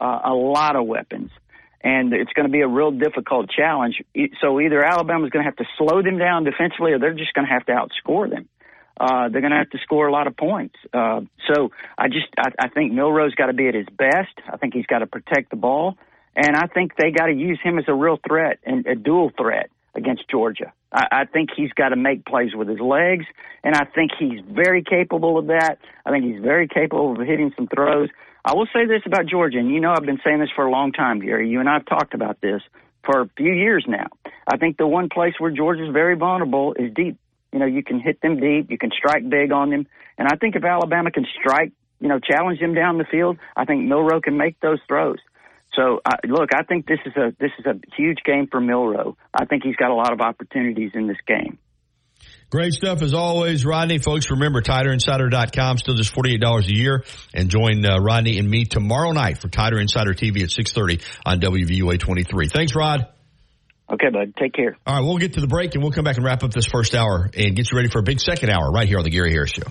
uh, 0.00 0.20
a 0.24 0.32
lot 0.32 0.76
of 0.76 0.86
weapons 0.86 1.30
and 1.84 2.14
it's 2.14 2.32
going 2.32 2.46
to 2.46 2.50
be 2.50 2.62
a 2.62 2.66
real 2.66 2.90
difficult 2.90 3.50
challenge. 3.50 4.02
So 4.40 4.58
either 4.58 4.82
Alabama's 4.82 5.28
going 5.28 5.44
to 5.44 5.50
have 5.50 5.56
to 5.56 5.66
slow 5.76 6.02
them 6.02 6.16
down 6.16 6.44
defensively, 6.44 6.92
or 6.92 6.98
they're 6.98 7.12
just 7.12 7.34
going 7.34 7.46
to 7.46 7.52
have 7.52 7.66
to 7.66 7.72
outscore 7.72 8.28
them. 8.28 8.48
Uh, 8.98 9.28
they're 9.28 9.40
going 9.40 9.50
to 9.52 9.58
have 9.58 9.70
to 9.70 9.78
score 9.78 10.06
a 10.06 10.12
lot 10.12 10.26
of 10.26 10.36
points. 10.36 10.76
Uh, 10.92 11.22
so 11.52 11.70
I 11.98 12.08
just 12.08 12.28
I, 12.38 12.50
I 12.58 12.68
think 12.68 12.92
Milroe's 12.92 13.34
got 13.34 13.46
to 13.46 13.52
be 13.52 13.68
at 13.68 13.74
his 13.74 13.86
best. 13.86 14.34
I 14.50 14.56
think 14.56 14.74
he's 14.74 14.86
got 14.86 15.00
to 15.00 15.06
protect 15.06 15.50
the 15.50 15.56
ball, 15.56 15.96
and 16.36 16.56
I 16.56 16.66
think 16.66 16.92
they 16.96 17.10
got 17.10 17.26
to 17.26 17.34
use 17.34 17.58
him 17.62 17.78
as 17.78 17.84
a 17.88 17.94
real 17.94 18.18
threat 18.26 18.58
and 18.64 18.86
a 18.86 18.94
dual 18.94 19.30
threat 19.36 19.70
against 19.94 20.28
Georgia. 20.28 20.72
I, 20.92 21.06
I 21.10 21.24
think 21.24 21.50
he's 21.56 21.72
got 21.72 21.90
to 21.90 21.96
make 21.96 22.24
plays 22.24 22.54
with 22.54 22.68
his 22.68 22.80
legs, 22.80 23.24
and 23.62 23.74
I 23.74 23.84
think 23.84 24.12
he's 24.18 24.40
very 24.48 24.82
capable 24.82 25.38
of 25.38 25.46
that. 25.48 25.78
I 26.06 26.10
think 26.10 26.24
he's 26.24 26.42
very 26.42 26.68
capable 26.68 27.12
of 27.12 27.26
hitting 27.26 27.52
some 27.56 27.66
throws. 27.66 28.10
I 28.44 28.54
will 28.54 28.66
say 28.72 28.86
this 28.86 29.02
about 29.06 29.26
Georgia, 29.26 29.58
and 29.58 29.70
you 29.70 29.80
know 29.80 29.92
I've 29.92 30.04
been 30.04 30.20
saying 30.24 30.40
this 30.40 30.50
for 30.54 30.66
a 30.66 30.70
long 30.70 30.92
time, 30.92 31.20
Gary. 31.20 31.48
You 31.48 31.60
and 31.60 31.68
I 31.68 31.74
have 31.74 31.86
talked 31.86 32.14
about 32.14 32.40
this 32.40 32.60
for 33.04 33.22
a 33.22 33.28
few 33.36 33.52
years 33.52 33.84
now. 33.88 34.06
I 34.46 34.56
think 34.56 34.76
the 34.76 34.86
one 34.86 35.08
place 35.08 35.34
where 35.38 35.50
Georgia's 35.50 35.92
very 35.92 36.16
vulnerable 36.16 36.74
is 36.74 36.92
deep. 36.94 37.18
You 37.54 37.60
know, 37.60 37.66
you 37.66 37.84
can 37.84 38.00
hit 38.00 38.20
them 38.20 38.40
deep, 38.40 38.68
you 38.68 38.78
can 38.78 38.90
strike 38.90 39.22
big 39.30 39.52
on 39.52 39.70
them, 39.70 39.86
and 40.18 40.26
I 40.26 40.34
think 40.34 40.56
if 40.56 40.64
Alabama 40.64 41.12
can 41.12 41.24
strike, 41.38 41.70
you 42.00 42.08
know, 42.08 42.18
challenge 42.18 42.58
them 42.58 42.74
down 42.74 42.98
the 42.98 43.06
field, 43.08 43.38
I 43.56 43.64
think 43.64 43.84
Milroe 43.84 44.20
can 44.20 44.36
make 44.36 44.58
those 44.58 44.80
throws. 44.88 45.18
So, 45.76 46.00
uh, 46.04 46.16
look, 46.26 46.50
I 46.52 46.64
think 46.64 46.86
this 46.86 46.98
is 47.06 47.12
a 47.16 47.32
this 47.38 47.52
is 47.60 47.66
a 47.66 47.78
huge 47.96 48.18
game 48.26 48.48
for 48.50 48.60
Milroe. 48.60 49.16
I 49.32 49.44
think 49.44 49.62
he's 49.62 49.76
got 49.76 49.92
a 49.92 49.94
lot 49.94 50.12
of 50.12 50.20
opportunities 50.20 50.90
in 50.94 51.06
this 51.06 51.16
game. 51.28 51.58
Great 52.50 52.72
stuff 52.72 53.02
as 53.02 53.14
always, 53.14 53.64
Rodney. 53.64 53.98
Folks, 53.98 54.30
remember, 54.32 54.62
TiderInsider.com, 54.62 55.78
still 55.78 55.94
just 55.94 56.12
$48 56.12 56.68
a 56.68 56.74
year. 56.74 57.04
And 57.32 57.48
join 57.48 57.86
uh, 57.86 57.98
Rodney 57.98 58.38
and 58.38 58.48
me 58.48 58.64
tomorrow 58.64 59.12
night 59.12 59.38
for 59.38 59.48
Tider 59.48 59.80
Insider 59.80 60.14
TV 60.14 60.42
at 60.42 60.50
630 60.50 61.04
on 61.24 61.40
WVUA 61.40 62.00
23. 62.00 62.48
Thanks, 62.48 62.74
Rod. 62.74 63.13
Okay, 63.92 64.08
bud. 64.10 64.34
Take 64.38 64.54
care. 64.54 64.76
All 64.86 64.94
right, 64.96 65.04
we'll 65.04 65.18
get 65.18 65.34
to 65.34 65.40
the 65.40 65.46
break 65.46 65.74
and 65.74 65.82
we'll 65.82 65.92
come 65.92 66.04
back 66.04 66.16
and 66.16 66.24
wrap 66.24 66.42
up 66.42 66.52
this 66.52 66.66
first 66.66 66.94
hour 66.94 67.30
and 67.36 67.54
get 67.54 67.70
you 67.70 67.76
ready 67.76 67.90
for 67.90 67.98
a 67.98 68.02
big 68.02 68.20
second 68.20 68.50
hour 68.50 68.70
right 68.70 68.88
here 68.88 68.98
on 68.98 69.04
the 69.04 69.10
Gary 69.10 69.30
Harris 69.30 69.50
Show. 69.50 69.70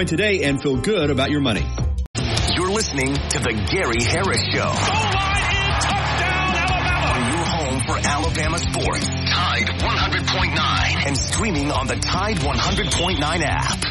today 0.05 0.43
and 0.43 0.61
feel 0.61 0.77
good 0.77 1.09
about 1.09 1.31
your 1.31 1.41
money. 1.41 1.65
You're 2.55 2.71
listening 2.71 3.13
to 3.15 3.39
the 3.39 3.53
Gary 3.71 4.03
Harris 4.03 4.41
Show. 4.51 4.71
On 7.11 7.21
your 7.31 7.45
home 7.45 7.81
for 7.85 7.97
Alabama 8.07 8.57
sports. 8.57 9.05
Tide 9.05 9.67
100.9 9.67 11.07
and 11.07 11.17
streaming 11.17 11.71
on 11.71 11.87
the 11.87 11.95
Tide 11.95 12.37
100.9 12.37 13.41
app. 13.43 13.90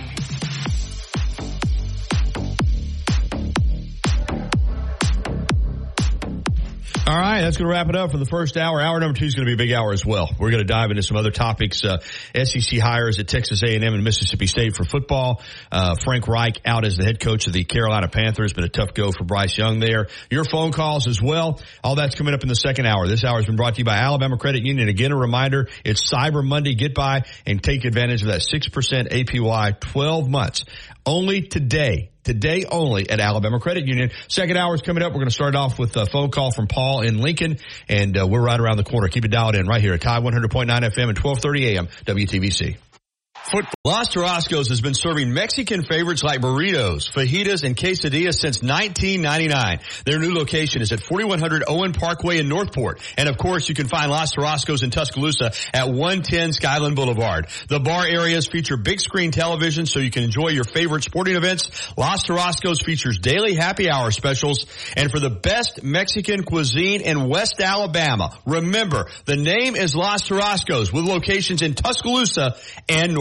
All 7.10 7.18
right, 7.18 7.40
that's 7.40 7.56
going 7.56 7.66
to 7.66 7.72
wrap 7.72 7.88
it 7.88 7.96
up 7.96 8.12
for 8.12 8.18
the 8.18 8.24
first 8.24 8.56
hour. 8.56 8.80
Hour 8.80 9.00
number 9.00 9.18
two 9.18 9.24
is 9.24 9.34
going 9.34 9.44
to 9.44 9.50
be 9.50 9.60
a 9.60 9.66
big 9.66 9.74
hour 9.74 9.92
as 9.92 10.06
well. 10.06 10.30
We're 10.38 10.52
going 10.52 10.64
to 10.64 10.72
dive 10.72 10.90
into 10.90 11.02
some 11.02 11.16
other 11.16 11.32
topics. 11.32 11.82
Uh, 11.84 11.98
SEC 12.40 12.78
hires 12.78 13.18
at 13.18 13.26
Texas 13.26 13.64
A&M 13.64 13.82
and 13.82 14.04
Mississippi 14.04 14.46
State 14.46 14.76
for 14.76 14.84
football. 14.84 15.42
Uh, 15.72 15.96
Frank 16.04 16.28
Reich 16.28 16.60
out 16.64 16.84
as 16.84 16.96
the 16.96 17.02
head 17.02 17.18
coach 17.18 17.48
of 17.48 17.52
the 17.52 17.64
Carolina 17.64 18.06
Panthers. 18.06 18.52
Been 18.52 18.62
a 18.62 18.68
tough 18.68 18.94
go 18.94 19.10
for 19.10 19.24
Bryce 19.24 19.58
Young 19.58 19.80
there. 19.80 20.06
Your 20.30 20.44
phone 20.44 20.70
calls 20.70 21.08
as 21.08 21.20
well. 21.20 21.60
All 21.82 21.96
that's 21.96 22.14
coming 22.14 22.32
up 22.32 22.44
in 22.44 22.48
the 22.48 22.54
second 22.54 22.86
hour. 22.86 23.08
This 23.08 23.24
hour 23.24 23.38
has 23.38 23.46
been 23.46 23.56
brought 23.56 23.74
to 23.74 23.78
you 23.80 23.84
by 23.84 23.96
Alabama 23.96 24.38
Credit 24.38 24.64
Union. 24.64 24.88
Again, 24.88 25.10
a 25.10 25.16
reminder, 25.16 25.66
it's 25.84 26.08
Cyber 26.08 26.46
Monday. 26.46 26.76
Get 26.76 26.94
by 26.94 27.24
and 27.44 27.60
take 27.60 27.84
advantage 27.84 28.22
of 28.22 28.28
that 28.28 28.42
6% 28.42 29.08
APY 29.10 29.80
12 29.80 30.30
months. 30.30 30.64
Only 31.04 31.42
today 31.42 32.09
today 32.24 32.64
only 32.70 33.08
at 33.08 33.20
Alabama 33.20 33.60
Credit 33.60 33.86
Union. 33.86 34.10
Second 34.28 34.56
hour 34.56 34.74
is 34.74 34.82
coming 34.82 35.02
up. 35.02 35.12
We're 35.12 35.20
going 35.20 35.28
to 35.28 35.34
start 35.34 35.54
off 35.54 35.78
with 35.78 35.96
a 35.96 36.06
phone 36.06 36.30
call 36.30 36.50
from 36.52 36.66
Paul 36.66 37.00
in 37.02 37.18
Lincoln, 37.18 37.58
and 37.88 38.16
uh, 38.18 38.26
we're 38.26 38.42
right 38.42 38.60
around 38.60 38.76
the 38.76 38.84
corner. 38.84 39.08
Keep 39.08 39.24
it 39.24 39.30
dialed 39.30 39.56
in 39.56 39.66
right 39.66 39.80
here 39.80 39.94
at 39.94 40.00
Tide 40.00 40.22
100.9 40.22 40.66
FM 40.66 41.08
and 41.08 41.18
1230 41.18 41.76
AM 41.76 41.86
WTBC. 42.06 42.89
Football. 43.44 43.72
Los 43.82 44.10
Tarascos 44.10 44.68
has 44.68 44.82
been 44.82 44.92
serving 44.92 45.32
Mexican 45.32 45.82
favorites 45.82 46.22
like 46.22 46.42
burritos, 46.42 47.10
fajitas, 47.10 47.64
and 47.64 47.74
quesadillas 47.74 48.34
since 48.34 48.62
1999. 48.62 49.80
Their 50.04 50.18
new 50.18 50.34
location 50.34 50.82
is 50.82 50.92
at 50.92 51.00
4100 51.00 51.64
Owen 51.66 51.94
Parkway 51.94 52.38
in 52.38 52.48
Northport. 52.48 53.00
And 53.16 53.28
of 53.28 53.38
course, 53.38 53.68
you 53.70 53.74
can 53.74 53.88
find 53.88 54.10
Los 54.10 54.34
Tarascos 54.34 54.82
in 54.82 54.90
Tuscaloosa 54.90 55.52
at 55.72 55.88
110 55.88 56.52
Skyland 56.52 56.94
Boulevard. 56.94 57.48
The 57.68 57.80
bar 57.80 58.06
areas 58.06 58.46
feature 58.46 58.76
big 58.76 59.00
screen 59.00 59.30
television 59.30 59.86
so 59.86 59.98
you 59.98 60.10
can 60.10 60.24
enjoy 60.24 60.48
your 60.48 60.64
favorite 60.64 61.02
sporting 61.02 61.36
events. 61.36 61.70
Los 61.96 62.26
Tarascos 62.26 62.84
features 62.84 63.18
daily 63.18 63.54
happy 63.54 63.90
hour 63.90 64.10
specials. 64.10 64.66
And 64.94 65.10
for 65.10 65.20
the 65.20 65.30
best 65.30 65.82
Mexican 65.82 66.44
cuisine 66.44 67.00
in 67.00 67.28
West 67.28 67.60
Alabama, 67.60 68.38
remember, 68.44 69.06
the 69.24 69.36
name 69.36 69.74
is 69.74 69.96
Los 69.96 70.28
Tarascos 70.28 70.92
with 70.92 71.04
locations 71.04 71.62
in 71.62 71.74
Tuscaloosa 71.74 72.56
and 72.88 73.14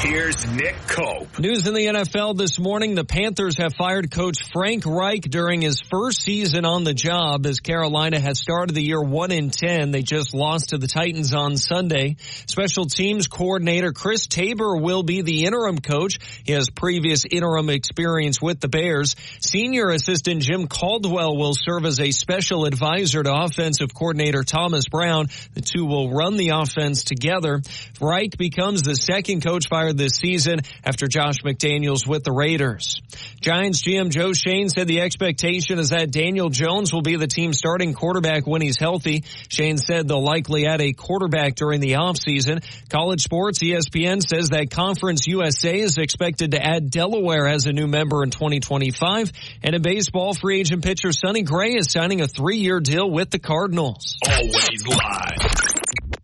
Here's 0.00 0.46
Nick 0.52 0.76
Cope. 0.86 1.40
News 1.40 1.66
in 1.66 1.74
the 1.74 1.86
NFL 1.86 2.38
this 2.38 2.56
morning. 2.60 2.94
The 2.94 3.04
Panthers 3.04 3.58
have 3.58 3.74
fired 3.74 4.12
coach 4.12 4.38
Frank 4.52 4.86
Reich 4.86 5.22
during 5.22 5.60
his 5.60 5.80
first 5.80 6.22
season 6.22 6.64
on 6.64 6.84
the 6.84 6.94
job 6.94 7.44
as 7.46 7.58
Carolina 7.58 8.20
has 8.20 8.38
started 8.38 8.76
the 8.76 8.82
year 8.82 9.02
1 9.02 9.32
in 9.32 9.50
10. 9.50 9.90
They 9.90 10.02
just 10.02 10.34
lost 10.34 10.68
to 10.68 10.78
the 10.78 10.86
Titans 10.86 11.34
on 11.34 11.56
Sunday. 11.56 12.14
Special 12.46 12.86
teams 12.86 13.26
coordinator 13.26 13.92
Chris 13.92 14.28
Tabor 14.28 14.76
will 14.76 15.02
be 15.02 15.22
the 15.22 15.46
interim 15.46 15.80
coach. 15.80 16.20
He 16.44 16.52
has 16.52 16.70
previous 16.70 17.24
interim 17.28 17.68
experience 17.68 18.40
with 18.40 18.60
the 18.60 18.68
Bears. 18.68 19.16
Senior 19.40 19.90
assistant 19.90 20.42
Jim 20.42 20.68
Caldwell 20.68 21.36
will 21.36 21.54
serve 21.54 21.84
as 21.84 21.98
a 21.98 22.12
special 22.12 22.66
advisor 22.66 23.24
to 23.24 23.34
offensive 23.34 23.92
coordinator 23.92 24.44
Thomas 24.44 24.88
Brown. 24.88 25.26
The 25.54 25.60
two 25.60 25.84
will 25.84 26.12
run 26.12 26.36
the 26.36 26.50
offense 26.50 27.02
together. 27.02 27.62
Reich 28.00 28.38
becomes 28.38 28.82
the 28.82 28.94
second 28.94 29.44
coach 29.44 29.66
fired 29.68 29.87
this 29.92 30.12
season 30.16 30.60
after 30.84 31.06
Josh 31.06 31.42
McDaniels 31.44 32.06
with 32.06 32.24
the 32.24 32.32
Raiders. 32.32 33.00
Giants 33.40 33.82
GM 33.82 34.10
Joe 34.10 34.32
Schoen 34.32 34.68
said 34.68 34.86
the 34.86 35.00
expectation 35.00 35.78
is 35.78 35.90
that 35.90 36.10
Daniel 36.10 36.48
Jones 36.48 36.92
will 36.92 37.02
be 37.02 37.16
the 37.16 37.26
team's 37.26 37.58
starting 37.58 37.94
quarterback 37.94 38.46
when 38.46 38.60
he's 38.60 38.78
healthy. 38.78 39.24
Schoen 39.48 39.78
said 39.78 40.08
they'll 40.08 40.22
likely 40.22 40.66
add 40.66 40.80
a 40.80 40.92
quarterback 40.92 41.54
during 41.54 41.80
the 41.80 41.92
offseason. 41.92 42.64
College 42.88 43.22
Sports 43.22 43.60
ESPN 43.60 44.22
says 44.22 44.50
that 44.50 44.70
Conference 44.70 45.26
USA 45.26 45.78
is 45.78 45.98
expected 45.98 46.52
to 46.52 46.64
add 46.64 46.90
Delaware 46.90 47.46
as 47.48 47.66
a 47.66 47.72
new 47.72 47.86
member 47.86 48.22
in 48.22 48.30
2025. 48.30 49.32
And 49.62 49.74
in 49.74 49.82
baseball, 49.82 50.34
free 50.34 50.60
agent 50.60 50.84
pitcher 50.84 51.12
Sonny 51.12 51.42
Gray 51.42 51.74
is 51.74 51.90
signing 51.90 52.20
a 52.20 52.28
three-year 52.28 52.80
deal 52.80 53.10
with 53.10 53.30
the 53.30 53.38
Cardinals. 53.38 54.16
Always 54.26 54.86
live. 54.86 55.77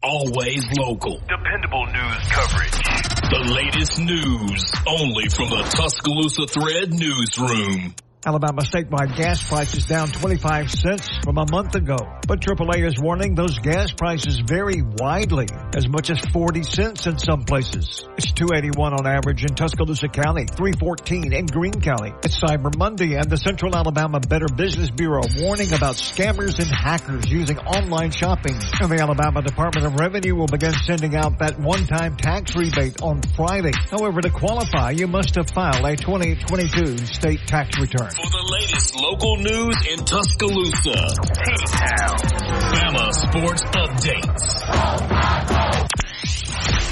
Always 0.05 0.67
local. 0.77 1.19
Dependable 1.21 1.87
news 1.87 2.29
coverage. 2.29 2.77
The 3.31 3.55
latest 3.57 3.99
news 4.01 4.73
only 4.87 5.31
from 5.31 5.49
the 5.49 5.63
Tuscaloosa 5.71 6.47
Thread 6.47 6.93
newsroom. 6.93 7.95
Alabama 8.27 8.62
statewide 8.62 9.14
gas 9.16 9.47
prices 9.47 9.85
down 9.85 10.09
25 10.09 10.70
cents 10.70 11.11
from 11.22 11.37
a 11.37 11.45
month 11.51 11.75
ago. 11.75 11.99
But 12.27 12.41
AAA 12.41 12.87
is 12.87 12.95
warning 12.99 13.35
those 13.35 13.59
gas 13.59 13.93
prices 13.93 14.41
vary 14.41 14.81
widely, 14.81 15.47
as 15.77 15.87
much 15.87 16.09
as 16.09 16.18
40 16.33 16.62
cents 16.62 17.07
in 17.07 17.18
some 17.18 17.45
places. 17.45 18.07
It's 18.16 18.33
281 18.33 18.95
on 18.95 19.07
average 19.07 19.45
in 19.45 19.55
Tuscaloosa 19.55 20.09
County, 20.09 20.47
314 20.47 21.35
in 21.35 21.45
Greene 21.45 21.83
County. 21.83 22.14
It's 22.22 22.41
Cyber 22.41 22.75
Monday 22.75 23.14
and 23.14 23.29
the 23.29 23.37
Central 23.37 23.77
Alabama 23.77 24.20
Better 24.20 24.49
Business 24.57 24.91
Bureau 24.91 25.22
warning 25.37 25.75
about 25.75 25.97
scammers 25.97 26.59
and 26.59 26.70
hackers 26.70 27.29
using 27.29 27.59
online 27.59 28.11
shopping. 28.11 28.57
And 28.81 28.91
the 28.91 29.03
Alabama 29.03 29.43
Department 29.43 29.87
of 29.87 30.01
Revenue 30.01 30.35
will 30.35 30.47
begin 30.47 30.72
sending 30.72 31.14
out 31.14 31.41
that 31.41 31.61
one-time 31.61 32.16
tax 32.16 32.57
rebate 32.57 33.03
on 33.03 33.20
Friday. 33.37 33.72
However, 33.91 34.22
to 34.22 34.31
qualify, 34.31 34.93
you 34.93 35.09
must 35.09 35.35
have 35.35 35.51
filed 35.51 35.85
a 35.85 35.95
2022 35.95 36.97
state 37.05 37.41
tax 37.47 37.79
return. 37.79 38.14
For 38.15 38.31
the 38.31 38.47
latest 38.53 38.95
local 38.95 39.37
news 39.39 39.77
in 39.91 40.05
Tuscaloosa, 40.05 41.15
T-Town, 41.35 42.17
Bama 42.71 43.12
Sports 43.12 43.62
Updates. 43.75 44.45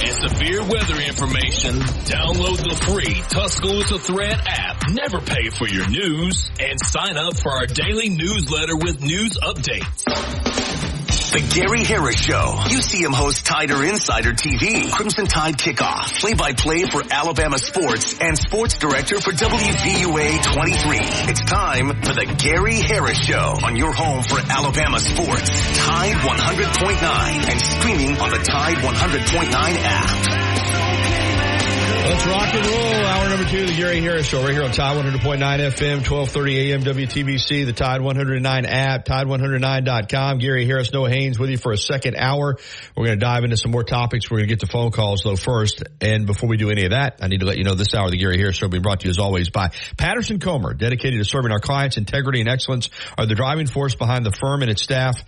And 0.03 0.31
severe 0.31 0.64
weather 0.64 1.01
information, 1.01 1.79
download 2.11 2.59
the 2.59 2.75
free 2.91 3.23
Tuscaloosa 3.31 3.99
Thread 4.01 4.41
app. 4.47 4.83
Never 4.91 5.20
pay 5.20 5.49
for 5.51 5.68
your 5.68 5.89
news 5.89 6.51
and 6.59 6.81
sign 6.87 7.16
up 7.16 7.37
for 7.37 7.53
our 7.53 7.66
daily 7.66 8.09
newsletter 8.09 8.75
with 8.77 9.01
news 9.01 9.39
updates. 9.43 10.91
The 11.33 11.41
Gary 11.41 11.83
Harris 11.83 12.16
Show. 12.16 12.57
UCM 12.68 13.14
host 13.14 13.47
Tider 13.47 13.83
Insider 13.89 14.33
TV. 14.33 14.91
Crimson 14.91 15.26
Tide 15.26 15.57
Kickoff. 15.57 16.20
Play-by-play 16.20 16.85
for 16.91 17.03
Alabama 17.11 17.59
sports 17.59 18.18
and 18.20 18.37
sports 18.37 18.76
director 18.76 19.18
for 19.18 19.30
WVUA 19.33 20.43
23. 20.43 20.99
It's 21.33 21.41
time 21.41 21.89
for 22.03 22.12
the 22.12 22.26
Gary 22.37 22.76
Harris 22.83 23.18
Show 23.24 23.57
on 23.64 23.76
your 23.76 23.95
home 23.95 24.22
for 24.22 24.41
Alabama 24.41 25.01
sports. 25.01 25.49
Tide 25.78 26.16
100.9 26.16 27.51
and 27.51 27.61
streaming 27.62 28.18
on 28.18 28.28
the 28.28 28.37
Tide 28.45 28.76
100.9 28.76 29.53
app. 29.55 31.02
Let's 32.05 32.27
rock 32.27 32.53
and 32.53 32.67
roll. 32.67 33.07
Hour 33.07 33.29
number 33.29 33.45
two 33.49 33.65
the 33.65 33.77
Gary 33.77 34.01
Harris 34.01 34.27
Show 34.27 34.43
right 34.43 34.53
here 34.53 34.65
on 34.65 34.73
Tide 34.73 34.97
100.9 34.97 35.39
FM, 35.39 36.11
1230 36.11 36.73
AM 36.73 36.83
WTBC, 36.83 37.65
the 37.65 37.73
Tide 37.73 38.01
109 38.01 38.67
app, 38.67 39.05
Tide109.com. 39.05 40.39
Gary 40.39 40.67
Harris, 40.67 40.93
Noah 40.93 41.11
Haynes 41.11 41.39
with 41.39 41.51
you 41.51 41.59
for 41.59 41.71
a 41.71 41.77
second 41.77 42.17
hour. 42.17 42.57
We're 42.97 43.07
going 43.07 43.21
to 43.21 43.25
dive 43.25 43.45
into 43.45 43.57
some 43.57 43.71
more 43.71 43.85
topics. 43.85 44.29
We're 44.29 44.39
going 44.39 44.49
to 44.49 44.55
get 44.57 44.61
to 44.61 44.67
phone 44.67 44.91
calls 44.91 45.23
though 45.23 45.37
first. 45.37 45.85
And 46.01 46.27
before 46.27 46.49
we 46.49 46.57
do 46.57 46.71
any 46.71 46.85
of 46.85 46.91
that, 46.91 47.19
I 47.21 47.29
need 47.29 47.39
to 47.39 47.47
let 47.47 47.57
you 47.57 47.63
know 47.63 47.75
this 47.75 47.95
hour 47.95 48.11
the 48.11 48.17
Gary 48.17 48.37
Harris 48.37 48.57
Show 48.57 48.67
being 48.67 48.83
brought 48.83 49.01
to 49.01 49.07
you 49.07 49.11
as 49.11 49.21
always 49.21 49.51
by 49.51 49.71
Patterson 49.97 50.41
Comer, 50.41 50.75
dedicated 50.75 51.21
to 51.21 51.25
serving 51.25 51.53
our 51.53 51.61
clients. 51.61 51.99
Integrity 51.99 52.41
and 52.41 52.49
excellence 52.49 52.91
are 53.17 53.27
the 53.27 53.37
driving 53.37 53.69
force 53.69 53.95
behind 53.95 54.27
the 54.27 54.33
firm 54.33 54.63
and 54.63 54.71
its 54.73 54.83
staff. 54.83 55.23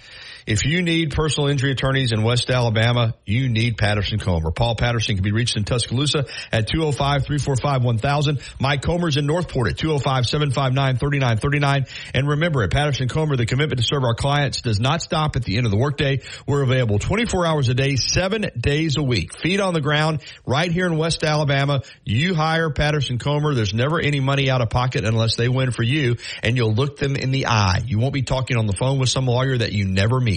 If 0.46 0.66
you 0.66 0.82
need 0.82 1.12
personal 1.12 1.48
injury 1.48 1.70
attorneys 1.70 2.12
in 2.12 2.22
West 2.22 2.50
Alabama, 2.50 3.14
you 3.24 3.48
need 3.48 3.78
Patterson 3.78 4.18
Comer. 4.18 4.50
Paul 4.50 4.76
Patterson 4.76 5.14
can 5.14 5.24
be 5.24 5.32
reached 5.32 5.56
in 5.56 5.64
Tuscaloosa 5.64 6.26
at 6.52 6.68
205-345-1000. 6.68 8.42
Mike 8.60 8.82
Comer's 8.82 9.16
in 9.16 9.24
Northport 9.24 9.70
at 9.70 9.76
205-759-3939. 9.76 11.88
And 12.12 12.28
remember, 12.28 12.62
at 12.62 12.70
Patterson 12.70 13.08
Comer, 13.08 13.36
the 13.36 13.46
commitment 13.46 13.80
to 13.80 13.86
serve 13.86 14.04
our 14.04 14.14
clients 14.14 14.60
does 14.60 14.78
not 14.78 15.00
stop 15.00 15.36
at 15.36 15.44
the 15.44 15.56
end 15.56 15.64
of 15.64 15.72
the 15.72 15.78
workday. 15.78 16.20
We're 16.46 16.62
available 16.62 16.98
24 16.98 17.46
hours 17.46 17.70
a 17.70 17.74
day, 17.74 17.96
seven 17.96 18.50
days 18.58 18.98
a 18.98 19.02
week. 19.02 19.38
Feet 19.38 19.60
on 19.60 19.72
the 19.72 19.80
ground 19.80 20.20
right 20.44 20.70
here 20.70 20.84
in 20.84 20.98
West 20.98 21.24
Alabama. 21.24 21.80
You 22.04 22.34
hire 22.34 22.68
Patterson 22.68 23.18
Comer. 23.18 23.54
There's 23.54 23.72
never 23.72 23.98
any 23.98 24.20
money 24.20 24.50
out 24.50 24.60
of 24.60 24.68
pocket 24.68 25.06
unless 25.06 25.36
they 25.36 25.48
win 25.48 25.70
for 25.70 25.82
you 25.82 26.16
and 26.42 26.54
you'll 26.54 26.74
look 26.74 26.98
them 26.98 27.16
in 27.16 27.30
the 27.30 27.46
eye. 27.46 27.80
You 27.86 27.98
won't 27.98 28.12
be 28.12 28.22
talking 28.22 28.58
on 28.58 28.66
the 28.66 28.74
phone 28.74 28.98
with 28.98 29.08
some 29.08 29.24
lawyer 29.24 29.56
that 29.56 29.72
you 29.72 29.86
never 29.86 30.20
meet. 30.20 30.33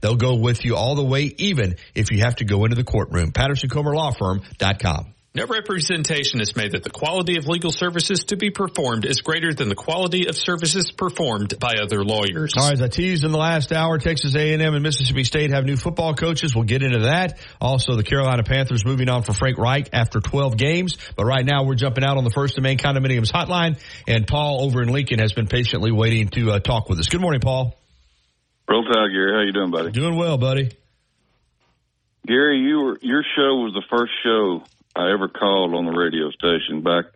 They'll 0.00 0.16
go 0.16 0.36
with 0.36 0.64
you 0.64 0.76
all 0.76 0.94
the 0.94 1.04
way, 1.04 1.34
even 1.38 1.76
if 1.94 2.10
you 2.10 2.20
have 2.20 2.36
to 2.36 2.44
go 2.44 2.64
into 2.64 2.76
the 2.76 2.84
courtroom. 2.84 3.32
PattersonComerLawFirm.com. 3.32 5.14
No 5.36 5.46
representation 5.46 6.40
is 6.40 6.54
made 6.54 6.72
that 6.72 6.84
the 6.84 6.90
quality 6.90 7.38
of 7.38 7.48
legal 7.48 7.72
services 7.72 8.22
to 8.26 8.36
be 8.36 8.50
performed 8.50 9.04
is 9.04 9.20
greater 9.20 9.52
than 9.52 9.68
the 9.68 9.74
quality 9.74 10.28
of 10.28 10.36
services 10.36 10.92
performed 10.92 11.58
by 11.58 11.74
other 11.82 12.04
lawyers. 12.04 12.52
All 12.56 12.68
right, 12.68 12.74
as 12.74 12.80
I 12.80 12.86
teased 12.86 13.24
in 13.24 13.32
the 13.32 13.38
last 13.38 13.72
hour, 13.72 13.98
Texas 13.98 14.36
A&M 14.36 14.60
and 14.60 14.82
Mississippi 14.84 15.24
State 15.24 15.50
have 15.50 15.64
new 15.64 15.76
football 15.76 16.14
coaches. 16.14 16.54
We'll 16.54 16.62
get 16.62 16.84
into 16.84 17.00
that. 17.00 17.40
Also, 17.60 17.96
the 17.96 18.04
Carolina 18.04 18.44
Panthers 18.44 18.84
moving 18.84 19.08
on 19.08 19.24
for 19.24 19.32
Frank 19.32 19.58
Reich 19.58 19.88
after 19.92 20.20
12 20.20 20.56
games. 20.56 20.98
But 21.16 21.24
right 21.24 21.44
now, 21.44 21.64
we're 21.64 21.74
jumping 21.74 22.04
out 22.04 22.16
on 22.16 22.22
the 22.22 22.30
First 22.30 22.56
and 22.56 22.62
Main 22.62 22.78
Condominiums 22.78 23.32
hotline, 23.32 23.80
and 24.06 24.28
Paul 24.28 24.62
over 24.62 24.82
in 24.82 24.88
Lincoln 24.88 25.18
has 25.18 25.32
been 25.32 25.48
patiently 25.48 25.90
waiting 25.90 26.28
to 26.28 26.52
uh, 26.52 26.58
talk 26.60 26.88
with 26.88 27.00
us. 27.00 27.08
Good 27.08 27.20
morning, 27.20 27.40
Paul. 27.40 27.76
Roll 28.68 28.84
Tide, 28.84 29.10
Gary. 29.10 29.32
How 29.32 29.40
you 29.40 29.52
doing, 29.52 29.70
buddy? 29.70 29.90
Doing 29.90 30.16
well, 30.16 30.38
buddy. 30.38 30.70
Gary, 32.26 32.58
you 32.60 32.80
were 32.80 32.98
your 33.02 33.22
show 33.36 33.56
was 33.56 33.74
the 33.74 33.82
first 33.90 34.12
show 34.22 34.62
I 34.96 35.12
ever 35.12 35.28
called 35.28 35.74
on 35.74 35.84
the 35.84 35.92
radio 35.92 36.30
station 36.30 36.82
back 36.82 37.06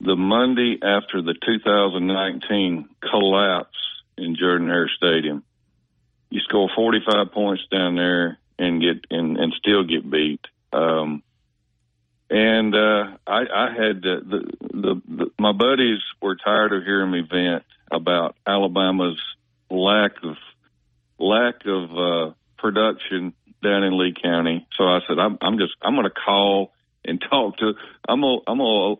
the 0.00 0.16
Monday 0.16 0.78
after 0.82 1.22
the 1.22 1.34
2019 1.46 2.88
collapse 3.00 3.78
in 4.18 4.36
Jordan 4.36 4.68
Hare 4.68 4.90
Stadium. 4.96 5.44
You 6.30 6.40
score 6.40 6.68
45 6.74 7.30
points 7.32 7.62
down 7.70 7.94
there 7.94 8.38
and 8.58 8.80
get 8.80 9.06
and, 9.10 9.36
and 9.36 9.52
still 9.52 9.84
get 9.84 10.10
beat. 10.10 10.40
Um, 10.72 11.22
and 12.28 12.74
uh, 12.74 13.16
I, 13.26 13.42
I 13.54 13.68
had 13.70 14.02
the, 14.02 14.22
the, 14.24 14.68
the, 14.72 15.02
the 15.06 15.30
my 15.38 15.52
buddies 15.52 16.00
were 16.20 16.34
tired 16.34 16.72
of 16.72 16.82
hearing 16.82 17.12
me 17.12 17.20
vent 17.20 17.62
about 17.90 18.34
Alabama's 18.46 19.20
lack 19.70 20.12
of 20.24 20.36
lack 21.22 21.64
of 21.66 21.90
uh, 21.96 22.34
production 22.58 23.32
down 23.62 23.84
in 23.84 23.98
Lee 23.98 24.14
County. 24.20 24.66
So 24.76 24.84
I 24.84 25.00
said, 25.06 25.18
I'm, 25.18 25.38
I'm 25.40 25.58
just 25.58 25.72
I'm 25.80 25.94
going 25.94 26.04
to 26.04 26.10
call 26.10 26.72
and 27.04 27.20
talk 27.30 27.56
to 27.58 27.72
I'm 28.08 28.20
gonna 28.20 28.38
I'm 28.46 28.58
gonna 28.58 28.96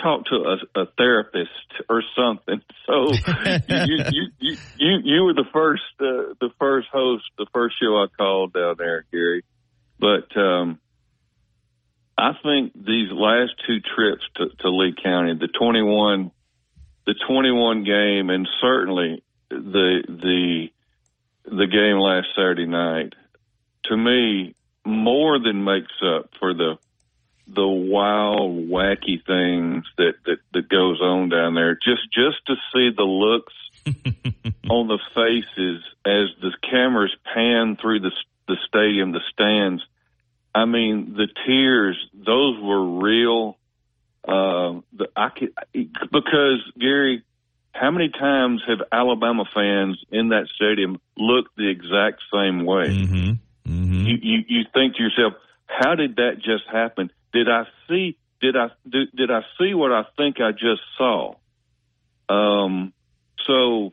talk 0.00 0.26
to 0.26 0.34
a, 0.36 0.80
a 0.82 0.86
therapist 0.98 1.50
or 1.88 2.02
something. 2.16 2.60
So 2.86 3.10
you, 3.68 3.96
you 4.12 4.26
you 4.38 4.56
you 4.78 4.98
you 5.02 5.22
were 5.24 5.34
the 5.34 5.46
first 5.52 5.82
uh, 5.98 6.38
the 6.40 6.50
first 6.56 6.86
host, 6.92 7.24
the 7.36 7.46
first 7.52 7.74
show 7.82 7.96
I 7.96 8.06
called 8.16 8.52
down 8.52 8.76
there, 8.78 9.04
Gary. 9.10 9.42
But 9.98 10.36
um, 10.40 10.78
I 12.16 12.30
think 12.44 12.72
these 12.74 13.10
last 13.10 13.54
two 13.66 13.80
trips 13.80 14.22
to, 14.36 14.50
to 14.60 14.70
Lee 14.70 14.94
County, 15.02 15.34
the 15.34 15.48
twenty 15.48 15.82
one 15.82 16.30
the 17.06 17.14
twenty 17.26 17.50
one 17.50 17.82
game, 17.82 18.30
and 18.30 18.46
certainly 18.60 19.24
the 19.50 20.04
the 20.06 20.68
the 21.46 21.66
game 21.66 21.98
last 21.98 22.28
Saturday 22.34 22.66
night, 22.66 23.14
to 23.84 23.96
me, 23.96 24.54
more 24.84 25.38
than 25.38 25.64
makes 25.64 25.92
up 26.02 26.30
for 26.38 26.54
the 26.54 26.78
the 27.48 27.66
wild, 27.66 28.68
wacky 28.68 29.24
things 29.24 29.84
that, 29.96 30.14
that, 30.24 30.38
that 30.52 30.68
goes 30.68 31.00
on 31.00 31.28
down 31.28 31.54
there. 31.54 31.74
Just, 31.74 32.12
just 32.12 32.44
to 32.46 32.54
see 32.72 32.90
the 32.90 33.04
looks 33.04 33.54
on 34.68 34.88
the 34.88 34.98
faces 35.14 35.84
as 36.04 36.26
the 36.40 36.52
cameras 36.68 37.14
pan 37.32 37.76
through 37.80 38.00
the, 38.00 38.10
the 38.48 38.56
stadium, 38.66 39.12
the 39.12 39.20
stands. 39.32 39.82
I 40.54 40.64
mean, 40.64 41.14
the 41.14 41.28
tears, 41.46 41.96
those 42.14 42.60
were 42.60 43.00
real. 43.00 43.56
Uh, 44.26 44.80
the, 44.92 45.08
I 45.14 45.28
could, 45.28 45.54
because 45.72 46.62
Gary, 46.78 47.22
how 47.78 47.90
many 47.90 48.08
times 48.08 48.62
have 48.66 48.78
Alabama 48.90 49.44
fans 49.54 50.02
in 50.10 50.30
that 50.30 50.48
stadium 50.54 51.00
looked 51.16 51.56
the 51.56 51.68
exact 51.68 52.22
same 52.32 52.64
way? 52.64 52.88
Mm-hmm. 52.88 53.30
Mm-hmm. 53.70 54.06
You, 54.06 54.16
you, 54.22 54.38
you 54.48 54.64
think 54.72 54.96
to 54.96 55.02
yourself, 55.02 55.34
how 55.66 55.94
did 55.94 56.16
that 56.16 56.36
just 56.36 56.64
happen? 56.70 57.10
Did 57.32 57.48
I 57.48 57.64
see? 57.88 58.16
Did 58.40 58.56
I 58.56 58.68
did, 58.88 59.08
did 59.14 59.30
I 59.30 59.40
see 59.58 59.74
what 59.74 59.92
I 59.92 60.04
think 60.16 60.40
I 60.40 60.52
just 60.52 60.82
saw? 60.96 61.34
Um, 62.28 62.92
so, 63.46 63.92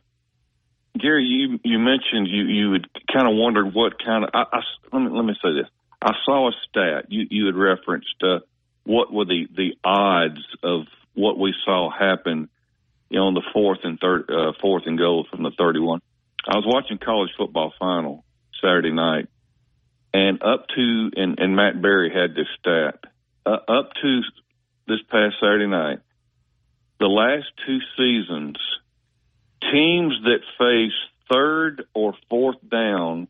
Gary, 0.98 1.24
you 1.26 1.60
you 1.64 1.80
mentioned 1.80 2.28
you 2.28 2.44
you 2.46 2.74
had 2.74 2.86
kind 3.12 3.28
of 3.28 3.36
wondered 3.36 3.74
what 3.74 4.04
kind 4.04 4.24
of. 4.24 4.30
I, 4.34 4.46
I, 4.52 4.62
let 4.92 5.00
me 5.00 5.10
let 5.12 5.26
me 5.26 5.34
say 5.42 5.54
this. 5.54 5.68
I 6.02 6.14
saw 6.26 6.50
a 6.50 6.52
stat 6.70 7.06
you 7.10 7.26
you 7.30 7.46
had 7.48 7.56
referenced. 7.56 8.16
Uh, 8.22 8.40
what 8.84 9.12
were 9.12 9.26
the 9.26 9.48
the 9.56 9.76
odds 9.84 10.46
of 10.62 10.84
what 11.14 11.40
we 11.40 11.54
saw 11.66 11.90
happen? 11.90 12.50
You 13.14 13.20
know, 13.20 13.28
on 13.28 13.36
the 13.36 13.44
fourth 13.54 13.78
and 13.84 14.00
third, 14.00 14.28
uh, 14.28 14.54
fourth 14.60 14.88
and 14.88 14.98
goal 14.98 15.28
from 15.30 15.44
the 15.44 15.52
thirty-one. 15.56 16.02
I 16.48 16.56
was 16.56 16.66
watching 16.66 16.98
college 16.98 17.30
football 17.38 17.72
final 17.78 18.26
Saturday 18.60 18.92
night, 18.92 19.30
and 20.12 20.42
up 20.42 20.66
to 20.70 21.12
and, 21.16 21.40
and 21.40 21.56
Matt 21.56 21.80
Berry 21.80 22.12
had 22.12 22.34
this 22.34 22.48
stat 22.60 23.04
uh, 23.46 23.60
up 23.68 23.92
to 24.02 24.22
this 24.88 24.98
past 25.12 25.36
Saturday 25.40 25.68
night, 25.68 26.00
the 27.00 27.06
last 27.06 27.46
two 27.68 27.78
seasons, 27.96 28.58
teams 29.62 30.16
that 30.24 30.40
face 30.58 30.92
third 31.32 31.86
or 31.94 32.16
fourth 32.32 32.58
down 32.68 33.28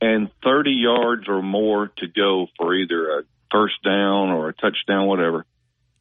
and 0.00 0.30
30 0.42 0.70
yards 0.70 1.28
or 1.28 1.42
more 1.42 1.88
to 1.98 2.06
go 2.06 2.46
for 2.56 2.74
either 2.74 3.18
a 3.18 3.22
first 3.50 3.82
down 3.84 4.30
or 4.30 4.48
a 4.48 4.54
touchdown, 4.54 5.06
whatever, 5.06 5.44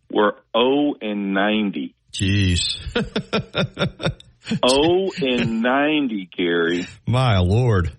were 0.10 0.38
0 0.56 0.96
and 1.02 1.34
90. 1.34 1.94
Jeez. 2.18 2.80
0 4.48 5.12
and 5.22 5.62
90, 5.62 6.30
Gary. 6.36 6.88
My 7.06 7.40
lord. 7.40 7.92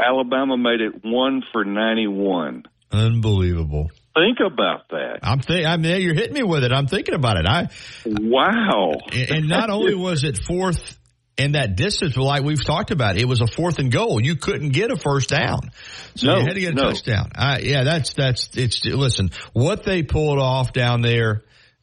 Alabama 0.00 0.56
made 0.56 0.80
it 0.80 1.04
1 1.04 1.42
for 1.52 1.64
91. 1.64 2.64
Unbelievable 2.90 3.90
think 4.14 4.38
about 4.40 4.88
that. 4.90 5.20
I'm 5.22 5.40
think. 5.40 5.66
I 5.66 5.76
mean, 5.76 6.00
you're 6.00 6.14
hitting 6.14 6.34
me 6.34 6.42
with 6.42 6.64
it. 6.64 6.72
I'm 6.72 6.86
thinking 6.86 7.14
about 7.14 7.36
it. 7.36 7.46
I 7.46 7.68
wow. 8.04 8.92
And 9.12 9.48
not 9.48 9.70
only 9.70 9.94
was 9.94 10.24
it 10.24 10.38
fourth 10.46 10.98
in 11.36 11.52
that 11.52 11.76
distance, 11.76 12.16
like 12.16 12.42
we've 12.42 12.64
talked 12.64 12.90
about, 12.90 13.16
it 13.16 13.26
was 13.26 13.40
a 13.40 13.46
fourth 13.46 13.78
and 13.78 13.90
goal. 13.90 14.22
You 14.22 14.36
couldn't 14.36 14.70
get 14.70 14.90
a 14.90 14.96
first 14.96 15.30
down, 15.30 15.70
so 16.14 16.26
no, 16.26 16.38
you 16.38 16.44
had 16.44 16.54
to 16.54 16.60
get 16.60 16.72
a 16.72 16.76
no. 16.76 16.82
touchdown. 16.82 17.30
I, 17.34 17.58
yeah, 17.60 17.84
that's 17.84 18.12
that's 18.14 18.56
it's. 18.56 18.84
Listen, 18.84 19.30
what 19.52 19.84
they 19.84 20.02
pulled 20.02 20.38
off 20.38 20.72
down 20.72 21.02
there, 21.02 21.42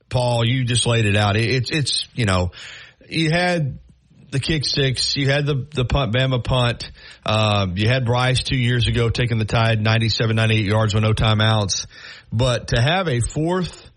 Paul. 0.10 0.46
You 0.46 0.64
just 0.64 0.86
laid 0.86 1.06
it 1.06 1.16
out. 1.16 1.36
It, 1.36 1.50
it's 1.50 1.72
it's 1.72 2.08
you 2.14 2.26
know, 2.26 2.52
you 3.10 3.32
had 3.32 3.80
the 4.32 4.40
kick 4.40 4.66
six. 4.66 5.16
You 5.16 5.30
had 5.30 5.46
the 5.46 5.68
the 5.74 5.86
punt, 5.86 6.14
Bama 6.14 6.44
punt. 6.44 6.92
Uh, 7.26 7.68
you 7.76 7.88
had 7.88 8.06
Bryce 8.06 8.44
two 8.44 8.58
years 8.58 8.88
ago 8.88 9.10
taking 9.10 9.38
the 9.38 9.46
tide, 9.46 9.82
97, 9.82 10.36
98 10.36 10.66
yards 10.66 10.94
with 10.94 11.04
no 11.04 11.14
timeouts. 11.14 11.88
But 12.32 12.70
to 12.70 12.82
have 12.82 13.08
a 13.08 13.22
fourth 13.22 13.90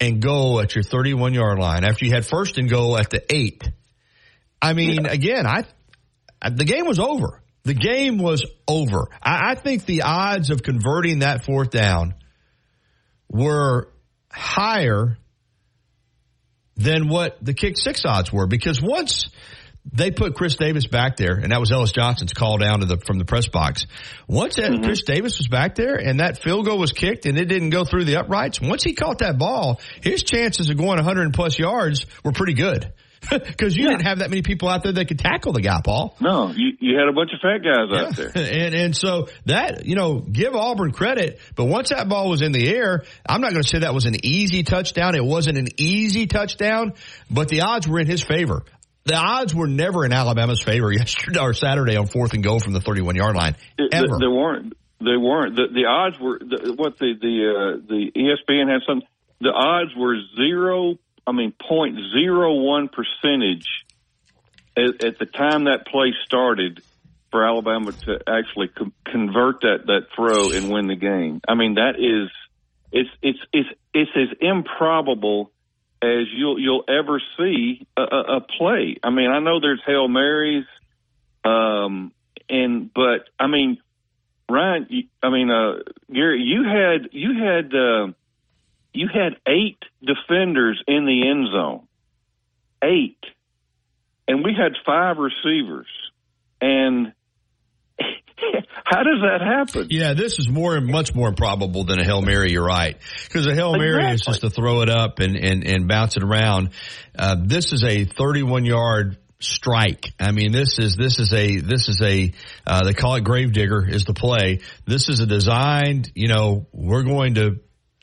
and 0.00 0.20
goal 0.20 0.60
at 0.60 0.74
your 0.74 0.84
31 0.84 1.34
yard 1.34 1.58
line 1.58 1.84
after 1.84 2.04
you 2.04 2.12
had 2.12 2.26
first 2.26 2.58
and 2.58 2.68
goal 2.68 2.98
at 2.98 3.10
the 3.10 3.22
eight, 3.34 3.68
I 4.60 4.72
mean, 4.72 5.06
again, 5.06 5.46
I 5.46 5.64
the 6.48 6.64
game 6.64 6.86
was 6.86 6.98
over. 6.98 7.40
The 7.64 7.74
game 7.74 8.18
was 8.18 8.44
over. 8.68 9.06
I, 9.22 9.52
I 9.52 9.54
think 9.54 9.86
the 9.86 10.02
odds 10.02 10.50
of 10.50 10.62
converting 10.62 11.20
that 11.20 11.44
fourth 11.44 11.70
down 11.70 12.14
were 13.28 13.88
higher 14.34 15.16
than 16.76 17.08
what 17.08 17.38
the 17.42 17.54
kick 17.54 17.78
six 17.78 18.04
odds 18.04 18.32
were 18.32 18.46
because 18.46 18.82
once 18.82 19.28
they 19.92 20.10
put 20.10 20.34
Chris 20.34 20.56
Davis 20.56 20.86
back 20.86 21.16
there, 21.16 21.34
and 21.34 21.52
that 21.52 21.60
was 21.60 21.70
Ellis 21.70 21.92
Johnson's 21.92 22.32
call 22.32 22.56
down 22.56 22.80
to 22.80 22.86
the 22.86 22.96
from 22.96 23.18
the 23.18 23.24
press 23.24 23.48
box. 23.48 23.86
Once 24.26 24.56
that 24.56 24.70
mm-hmm. 24.70 24.84
Chris 24.84 25.02
Davis 25.02 25.36
was 25.36 25.46
back 25.46 25.74
there, 25.74 25.96
and 25.96 26.20
that 26.20 26.42
field 26.42 26.64
goal 26.64 26.78
was 26.78 26.92
kicked, 26.92 27.26
and 27.26 27.36
it 27.36 27.46
didn't 27.46 27.70
go 27.70 27.84
through 27.84 28.04
the 28.04 28.16
uprights. 28.16 28.60
Once 28.60 28.82
he 28.82 28.94
caught 28.94 29.18
that 29.18 29.36
ball, 29.36 29.80
his 30.00 30.22
chances 30.22 30.70
of 30.70 30.78
going 30.78 30.96
100 30.96 31.34
plus 31.34 31.58
yards 31.58 32.06
were 32.24 32.32
pretty 32.32 32.54
good. 32.54 32.92
Because 33.54 33.76
you 33.76 33.84
yeah. 33.84 33.90
didn't 33.90 34.06
have 34.06 34.18
that 34.18 34.30
many 34.30 34.42
people 34.42 34.68
out 34.68 34.82
there 34.82 34.92
that 34.92 35.08
could 35.08 35.18
tackle 35.18 35.52
the 35.52 35.60
guy, 35.60 35.80
Paul. 35.84 36.16
No, 36.20 36.50
you, 36.50 36.72
you 36.80 36.98
had 36.98 37.08
a 37.08 37.12
bunch 37.12 37.30
of 37.32 37.40
fat 37.40 37.58
guys 37.58 37.88
yeah. 37.90 38.06
out 38.06 38.16
there. 38.16 38.30
and 38.64 38.74
and 38.74 38.96
so 38.96 39.28
that, 39.46 39.84
you 39.84 39.94
know, 39.94 40.20
give 40.20 40.54
Auburn 40.54 40.92
credit, 40.92 41.40
but 41.56 41.66
once 41.66 41.90
that 41.90 42.08
ball 42.08 42.28
was 42.28 42.42
in 42.42 42.52
the 42.52 42.68
air, 42.68 43.04
I'm 43.28 43.40
not 43.40 43.52
going 43.52 43.62
to 43.62 43.68
say 43.68 43.80
that 43.80 43.94
was 43.94 44.06
an 44.06 44.24
easy 44.24 44.62
touchdown. 44.62 45.14
It 45.14 45.24
wasn't 45.24 45.58
an 45.58 45.68
easy 45.76 46.26
touchdown, 46.26 46.94
but 47.30 47.48
the 47.48 47.62
odds 47.62 47.86
were 47.88 48.00
in 48.00 48.06
his 48.06 48.22
favor. 48.22 48.62
The 49.04 49.16
odds 49.16 49.54
were 49.54 49.66
never 49.66 50.04
in 50.04 50.12
Alabama's 50.12 50.62
favor 50.62 50.92
yesterday 50.92 51.40
or 51.40 51.52
Saturday 51.52 51.96
on 51.96 52.06
fourth 52.06 52.32
and 52.32 52.42
goal 52.42 52.60
from 52.60 52.72
the 52.72 52.80
31 52.80 53.16
yard 53.16 53.36
line. 53.36 53.56
Ever. 53.78 54.18
They 54.18 54.26
weren't. 54.26 54.74
They 55.00 55.16
weren't. 55.16 55.56
The, 55.56 55.66
the 55.72 55.84
odds 55.84 56.18
were 56.18 56.38
the, 56.38 56.74
what 56.76 56.98
the 56.98 57.12
the 57.20 57.34
uh, 57.50 57.86
the 57.86 58.10
ESPN 58.16 58.72
had 58.72 58.80
some. 58.86 59.02
The 59.40 59.50
odds 59.50 59.90
were 59.96 60.16
zero. 60.36 60.96
I 61.26 61.32
mean, 61.32 61.52
point 61.52 61.98
zero 62.14 62.54
one 62.54 62.88
percentage 62.88 63.66
at, 64.76 65.04
at 65.04 65.18
the 65.18 65.26
time 65.26 65.64
that 65.64 65.86
play 65.86 66.12
started 66.26 66.82
for 67.30 67.46
Alabama 67.46 67.92
to 68.06 68.18
actually 68.28 68.68
co- 68.68 68.92
convert 69.10 69.62
that 69.62 69.86
that 69.86 70.06
throw 70.14 70.50
and 70.50 70.70
win 70.70 70.86
the 70.86 70.96
game. 70.96 71.40
I 71.48 71.54
mean, 71.54 71.74
that 71.74 71.96
is 71.98 72.30
it's 72.92 73.10
it's 73.22 73.38
it's 73.52 73.68
it's 73.92 74.10
as 74.14 74.36
improbable 74.40 75.50
as 76.02 76.26
you'll 76.32 76.58
you'll 76.60 76.84
ever 76.88 77.20
see 77.36 77.86
a, 77.96 78.02
a, 78.02 78.36
a 78.36 78.40
play. 78.40 78.96
I 79.02 79.10
mean, 79.10 79.30
I 79.30 79.40
know 79.40 79.60
there's 79.60 79.82
hail 79.86 80.06
marys, 80.06 80.64
um, 81.44 82.12
and 82.48 82.92
but 82.94 83.28
I 83.38 83.46
mean, 83.46 83.78
Ryan, 84.48 84.86
I 85.22 85.30
mean, 85.30 85.50
uh, 85.50 85.78
Gary, 86.12 86.42
you 86.42 86.64
had 86.64 87.08
you 87.12 87.42
had 87.42 87.74
uh, 87.74 88.12
you 88.94 89.08
had 89.12 89.34
eight 89.46 89.78
defenders 90.02 90.82
in 90.86 91.04
the 91.04 91.28
end 91.28 91.48
zone, 91.52 91.86
eight, 92.82 93.18
and 94.28 94.44
we 94.44 94.54
had 94.56 94.72
five 94.86 95.16
receivers, 95.18 95.88
and 96.60 97.12
how 98.84 99.02
does 99.02 99.20
that 99.22 99.40
happen? 99.40 99.88
Yeah, 99.90 100.14
this 100.14 100.38
is 100.38 100.48
more 100.48 100.80
much 100.80 101.14
more 101.14 101.28
improbable 101.28 101.84
than 101.84 101.98
a 101.98 102.04
hail 102.04 102.22
mary. 102.22 102.52
You're 102.52 102.64
right, 102.64 102.96
because 103.24 103.46
a 103.46 103.54
hail 103.54 103.72
mary 103.76 104.12
Exactly. 104.12 104.14
is 104.14 104.20
just 104.22 104.40
to 104.42 104.50
throw 104.50 104.82
it 104.82 104.88
up 104.88 105.18
and 105.18 105.36
and 105.36 105.66
and 105.66 105.88
bounce 105.88 106.16
it 106.16 106.22
around. 106.22 106.70
Uh, 107.18 107.36
this 107.44 107.72
is 107.72 107.84
a 107.84 108.04
31 108.04 108.64
yard 108.64 109.18
strike. 109.40 110.12
I 110.18 110.30
mean, 110.32 110.52
this 110.52 110.78
is 110.78 110.96
this 110.96 111.18
is 111.18 111.32
a 111.32 111.58
this 111.58 111.88
is 111.88 112.00
a 112.00 112.32
uh, 112.66 112.84
they 112.84 112.94
call 112.94 113.16
it 113.16 113.24
gravedigger 113.24 113.86
is 113.88 114.04
the 114.04 114.14
play. 114.14 114.60
This 114.86 115.08
is 115.08 115.20
a 115.20 115.26
designed. 115.26 116.10
You 116.14 116.28
know, 116.28 116.66
we're 116.72 117.02
going 117.02 117.34
to 117.34 117.60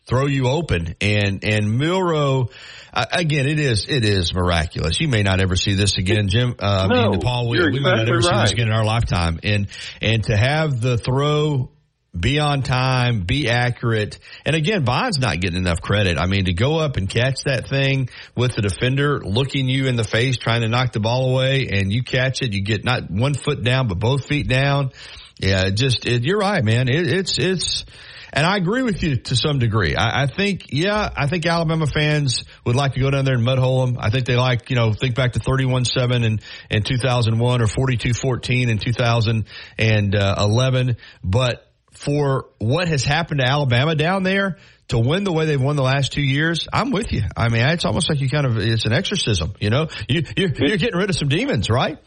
throw 0.07 0.25
you 0.25 0.47
open 0.47 0.95
and 1.01 1.43
and 1.43 1.77
Milroe. 1.77 2.49
Uh, 2.93 3.05
again, 3.11 3.47
it 3.47 3.59
is 3.59 3.87
it 3.87 4.03
is 4.03 4.33
miraculous. 4.33 4.99
You 4.99 5.07
may 5.07 5.23
not 5.23 5.41
ever 5.41 5.55
see 5.55 5.73
this 5.73 5.97
again, 5.97 6.27
Jim. 6.27 6.55
Uh, 6.59 6.87
I 6.89 6.93
mean, 6.93 7.11
No, 7.11 7.19
Paul, 7.19 7.49
we, 7.49 7.59
we 7.59 7.79
might 7.79 7.95
not 7.95 8.09
ever 8.09 8.21
see 8.21 8.29
this 8.29 8.51
again 8.51 8.67
in 8.67 8.73
our 8.73 8.85
lifetime. 8.85 9.39
And 9.43 9.67
and 10.01 10.23
to 10.25 10.35
have 10.35 10.81
the 10.81 10.97
throw 10.97 11.71
be 12.17 12.39
on 12.39 12.61
time, 12.61 13.21
be 13.21 13.49
accurate. 13.49 14.19
And 14.45 14.53
again, 14.53 14.83
Bond's 14.83 15.17
not 15.19 15.39
getting 15.39 15.57
enough 15.57 15.81
credit. 15.81 16.17
I 16.17 16.25
mean, 16.25 16.45
to 16.45 16.53
go 16.53 16.77
up 16.77 16.97
and 16.97 17.09
catch 17.09 17.43
that 17.45 17.69
thing 17.69 18.09
with 18.35 18.53
the 18.53 18.61
defender 18.61 19.21
looking 19.21 19.69
you 19.69 19.87
in 19.87 19.95
the 19.95 20.03
face, 20.03 20.35
trying 20.37 20.61
to 20.61 20.67
knock 20.67 20.91
the 20.91 20.99
ball 20.99 21.31
away 21.31 21.69
and 21.71 21.91
you 21.91 22.03
catch 22.03 22.41
it, 22.41 22.51
you 22.51 22.63
get 22.63 22.83
not 22.83 23.09
one 23.09 23.33
foot 23.33 23.63
down, 23.63 23.87
but 23.87 23.97
both 23.97 24.25
feet 24.25 24.49
down. 24.49 24.91
Yeah, 25.39 25.69
just, 25.69 26.05
it, 26.05 26.23
you're 26.23 26.37
right, 26.37 26.63
man. 26.63 26.89
It, 26.89 27.07
it's, 27.07 27.39
it's, 27.39 27.85
and 28.33 28.45
I 28.45 28.57
agree 28.57 28.83
with 28.83 29.03
you 29.03 29.17
to 29.17 29.35
some 29.35 29.59
degree. 29.59 29.95
I, 29.95 30.23
I 30.23 30.27
think, 30.27 30.67
yeah, 30.69 31.09
I 31.15 31.27
think 31.27 31.45
Alabama 31.45 31.85
fans 31.85 32.45
would 32.65 32.75
like 32.75 32.93
to 32.93 32.99
go 32.99 33.09
down 33.09 33.25
there 33.25 33.35
and 33.35 33.45
mudhole 33.45 33.85
them. 33.85 33.97
I 33.99 34.09
think 34.09 34.25
they 34.25 34.35
like, 34.35 34.69
you 34.69 34.75
know, 34.75 34.93
think 34.93 35.15
back 35.15 35.33
to 35.33 35.39
31-7 35.39 36.25
in, 36.25 36.39
in 36.69 36.83
2001 36.83 37.61
or 37.61 37.65
42-14 37.65 38.69
in 38.69 38.77
2011. 38.77 40.97
But 41.23 41.67
for 41.91 42.49
what 42.57 42.87
has 42.87 43.03
happened 43.03 43.41
to 43.41 43.47
Alabama 43.47 43.95
down 43.95 44.23
there, 44.23 44.57
to 44.87 44.99
win 44.99 45.23
the 45.23 45.31
way 45.31 45.45
they've 45.45 45.61
won 45.61 45.77
the 45.77 45.83
last 45.83 46.11
two 46.11 46.21
years, 46.21 46.67
I'm 46.71 46.91
with 46.91 47.13
you. 47.13 47.23
I 47.35 47.47
mean, 47.47 47.65
it's 47.65 47.85
almost 47.85 48.09
like 48.09 48.19
you 48.19 48.29
kind 48.29 48.45
of, 48.45 48.57
it's 48.57 48.85
an 48.85 48.91
exorcism, 48.91 49.53
you 49.59 49.69
know? 49.69 49.87
You, 50.09 50.23
you're, 50.35 50.49
you're 50.53 50.77
getting 50.77 50.97
rid 50.97 51.09
of 51.09 51.15
some 51.15 51.29
demons, 51.29 51.69
right? 51.69 51.97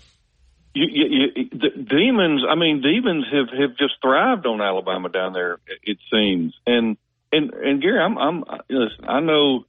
You, 0.74 0.86
you, 0.90 1.26
you, 1.36 1.48
the 1.50 1.70
demons. 1.88 2.42
I 2.48 2.56
mean, 2.56 2.82
demons 2.82 3.26
have 3.32 3.48
have 3.58 3.76
just 3.76 3.94
thrived 4.02 4.44
on 4.46 4.60
Alabama 4.60 5.08
down 5.08 5.32
there. 5.32 5.58
It 5.84 5.98
seems. 6.12 6.54
And 6.66 6.96
and 7.32 7.52
and 7.54 7.80
Gary, 7.80 8.00
I'm 8.00 8.18
I'm 8.18 8.44
listen, 8.68 9.04
I 9.06 9.20
know 9.20 9.64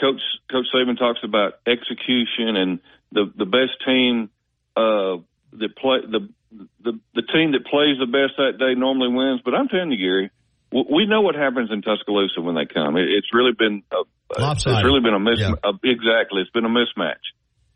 Coach 0.00 0.20
Coach 0.50 0.66
Saban 0.74 0.98
talks 0.98 1.20
about 1.22 1.54
execution 1.66 2.56
and 2.56 2.80
the 3.12 3.30
the 3.36 3.44
best 3.44 3.72
team 3.86 4.30
uh 4.76 5.16
that 5.52 5.76
play 5.76 5.98
the 6.08 6.28
the 6.82 6.98
the 7.14 7.22
team 7.22 7.52
that 7.52 7.66
plays 7.66 7.98
the 7.98 8.06
best 8.06 8.36
that 8.38 8.58
day 8.58 8.74
normally 8.74 9.12
wins. 9.12 9.42
But 9.44 9.54
I'm 9.54 9.68
telling 9.68 9.92
you, 9.92 9.98
Gary, 9.98 10.30
w- 10.72 10.94
we 10.94 11.06
know 11.06 11.20
what 11.20 11.34
happens 11.34 11.70
in 11.70 11.82
Tuscaloosa 11.82 12.40
when 12.40 12.54
they 12.54 12.64
come. 12.66 12.96
It, 12.96 13.08
it's 13.10 13.28
really 13.34 13.52
been 13.52 13.82
a, 13.92 14.40
Lopsided. 14.40 14.78
it's 14.78 14.84
really 14.86 15.00
been 15.00 15.14
a 15.14 15.20
mis 15.20 15.38
Yeah. 15.38 15.52
a, 15.62 15.72
exactly. 15.84 16.40
It's 16.40 16.50
been 16.50 16.64
a 16.64 16.70
mismatch 16.70 17.20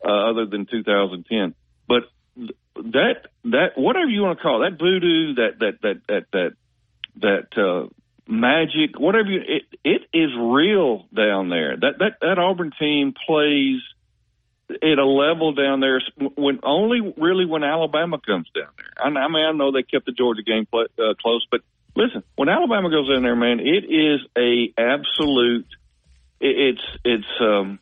uh, 0.02 0.30
other 0.30 0.46
than 0.46 0.64
2010. 0.64 1.54
But 1.86 2.04
that 2.36 3.26
that 3.44 3.72
whatever 3.76 4.08
you 4.08 4.22
want 4.22 4.38
to 4.38 4.42
call 4.42 4.62
it, 4.62 4.70
that 4.70 4.78
voodoo, 4.78 5.34
that 5.34 5.58
that 5.60 5.82
that 5.82 6.00
that 6.08 6.26
that 6.32 6.52
that 7.16 7.62
uh, 7.62 7.88
magic, 8.26 8.98
whatever 8.98 9.30
you, 9.30 9.40
it 9.46 9.62
it 9.84 10.02
is 10.12 10.30
real 10.38 11.06
down 11.14 11.48
there. 11.48 11.76
That 11.76 11.98
that 11.98 12.12
that 12.20 12.38
Auburn 12.38 12.72
team 12.78 13.14
plays 13.26 13.80
at 14.70 14.98
a 14.98 15.04
level 15.04 15.52
down 15.52 15.80
there 15.80 16.00
when 16.36 16.60
only 16.62 17.00
really 17.16 17.44
when 17.44 17.64
Alabama 17.64 18.18
comes 18.24 18.48
down 18.54 18.70
there. 18.76 18.92
I, 18.98 19.08
I 19.08 19.28
mean, 19.28 19.44
I 19.44 19.52
know 19.52 19.72
they 19.72 19.82
kept 19.82 20.06
the 20.06 20.12
Georgia 20.12 20.42
game 20.42 20.66
pl- 20.66 20.86
uh, 20.98 21.14
close, 21.20 21.46
but 21.50 21.60
listen, 21.96 22.22
when 22.36 22.48
Alabama 22.48 22.90
goes 22.90 23.10
in 23.14 23.22
there, 23.22 23.36
man, 23.36 23.60
it 23.60 23.84
is 23.84 24.20
a 24.38 24.72
absolute. 24.78 25.66
It, 26.40 26.76
it's 26.76 26.98
it's 27.04 27.40
um. 27.40 27.78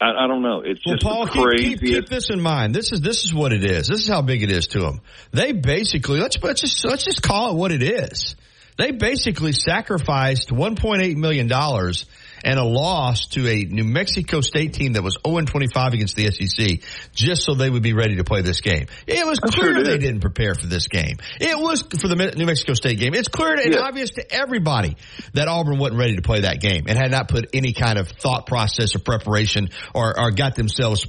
I, 0.00 0.24
I 0.24 0.26
don't 0.28 0.42
know. 0.42 0.62
It's 0.64 0.80
Well, 0.86 0.94
just 0.94 1.04
Paul, 1.04 1.26
the 1.26 1.56
keep, 1.58 1.80
keep, 1.80 1.80
keep 1.80 2.08
this 2.08 2.30
in 2.30 2.40
mind. 2.40 2.74
This 2.74 2.92
is 2.92 3.00
this 3.00 3.24
is 3.24 3.34
what 3.34 3.52
it 3.52 3.64
is. 3.64 3.88
This 3.88 4.00
is 4.00 4.08
how 4.08 4.22
big 4.22 4.42
it 4.42 4.52
is 4.52 4.68
to 4.68 4.80
them. 4.80 5.00
They 5.32 5.52
basically 5.52 6.20
let's 6.20 6.40
let's 6.42 6.60
just 6.60 6.84
let's 6.84 7.04
just 7.04 7.22
call 7.22 7.50
it 7.50 7.54
what 7.56 7.72
it 7.72 7.82
is. 7.82 8.36
They 8.76 8.92
basically 8.92 9.52
sacrificed 9.52 10.50
1.8 10.50 11.16
million 11.16 11.48
dollars 11.48 12.06
and 12.44 12.58
a 12.58 12.64
loss 12.64 13.26
to 13.28 13.48
a 13.48 13.64
New 13.64 13.84
Mexico 13.84 14.40
State 14.40 14.72
team 14.74 14.94
that 14.94 15.02
was 15.02 15.16
0 15.26 15.40
25 15.44 15.94
against 15.94 16.16
the 16.16 16.30
SEC 16.30 16.80
just 17.12 17.42
so 17.44 17.54
they 17.54 17.70
would 17.70 17.82
be 17.82 17.92
ready 17.92 18.16
to 18.16 18.24
play 18.24 18.42
this 18.42 18.60
game. 18.60 18.86
It 19.06 19.26
was 19.26 19.38
I 19.42 19.48
clear 19.48 19.74
sure 19.74 19.82
they 19.84 19.90
did. 19.92 20.00
didn't 20.00 20.20
prepare 20.20 20.54
for 20.54 20.66
this 20.66 20.86
game. 20.88 21.16
It 21.40 21.58
was 21.58 21.82
for 21.82 22.08
the 22.08 22.16
New 22.36 22.46
Mexico 22.46 22.74
State 22.74 22.98
game. 22.98 23.14
It's 23.14 23.28
clear 23.28 23.54
and 23.54 23.74
Yeah. 23.74 23.80
obvious 23.80 24.10
to 24.10 24.32
everybody 24.34 24.96
that 25.34 25.48
Auburn 25.48 25.78
wasn't 25.78 25.98
ready 26.00 26.16
to 26.16 26.22
play 26.22 26.42
that 26.42 26.60
game 26.60 26.84
and 26.88 26.96
had 26.98 27.10
not 27.10 27.28
put 27.28 27.48
any 27.52 27.72
kind 27.72 27.98
of 27.98 28.08
thought 28.08 28.46
process 28.46 28.94
or 28.94 28.98
preparation 29.00 29.70
or, 29.94 30.18
or 30.18 30.30
got 30.30 30.54
themselves 30.54 31.06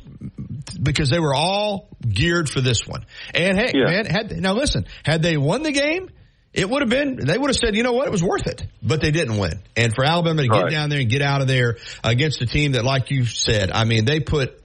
because 0.81 1.09
they 1.09 1.19
were 1.19 1.33
all 1.33 1.89
geared 2.07 2.49
for 2.49 2.61
this 2.61 2.87
one. 2.87 3.05
And 3.33 3.57
hey, 3.57 3.71
Yeah. 3.75 3.85
man, 3.85 4.05
had 4.05 4.31
now 4.39 4.53
listen, 4.53 4.85
had 5.03 5.21
they 5.21 5.37
won 5.37 5.63
the 5.63 5.71
game, 5.71 6.09
it 6.53 6.69
would 6.69 6.81
have 6.81 6.89
been 6.89 7.17
they 7.25 7.37
would 7.37 7.49
have 7.49 7.55
said, 7.57 7.75
you 7.75 7.83
know 7.83 7.93
what, 7.93 8.07
it 8.07 8.11
was 8.11 8.23
worth 8.23 8.47
it. 8.47 8.65
But 8.81 9.01
they 9.01 9.11
didn't 9.11 9.37
win. 9.37 9.59
And 9.75 9.93
for 9.93 10.03
Alabama 10.03 10.41
to 10.41 10.47
get 10.47 10.55
Right. 10.63 10.71
down 10.71 10.89
there 10.89 10.99
and 10.99 11.09
get 11.09 11.21
out 11.21 11.41
of 11.41 11.47
there 11.47 11.77
against 12.03 12.41
a 12.41 12.45
team 12.45 12.71
that, 12.73 12.83
like 12.83 13.11
you 13.11 13.25
said, 13.25 13.71
I 13.71 13.83
mean, 13.83 14.05
they 14.05 14.19
put 14.19 14.59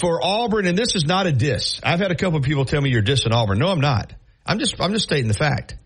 for 0.00 0.20
Auburn, 0.22 0.66
and 0.66 0.76
this 0.76 0.94
is 0.96 1.04
not 1.04 1.26
a 1.26 1.32
diss. 1.32 1.80
I've 1.82 2.00
had 2.00 2.10
a 2.10 2.16
couple 2.16 2.38
of 2.38 2.44
people 2.44 2.64
tell 2.64 2.80
me 2.80 2.90
you're 2.90 3.02
dissing 3.02 3.32
Auburn. 3.32 3.58
No, 3.58 3.68
I'm 3.68 3.80
not. 3.80 4.12
I'm 4.44 4.58
just 4.58 4.80
I'm 4.80 4.92
just 4.92 5.04
stating 5.04 5.28
the 5.28 5.34
fact. 5.34 5.76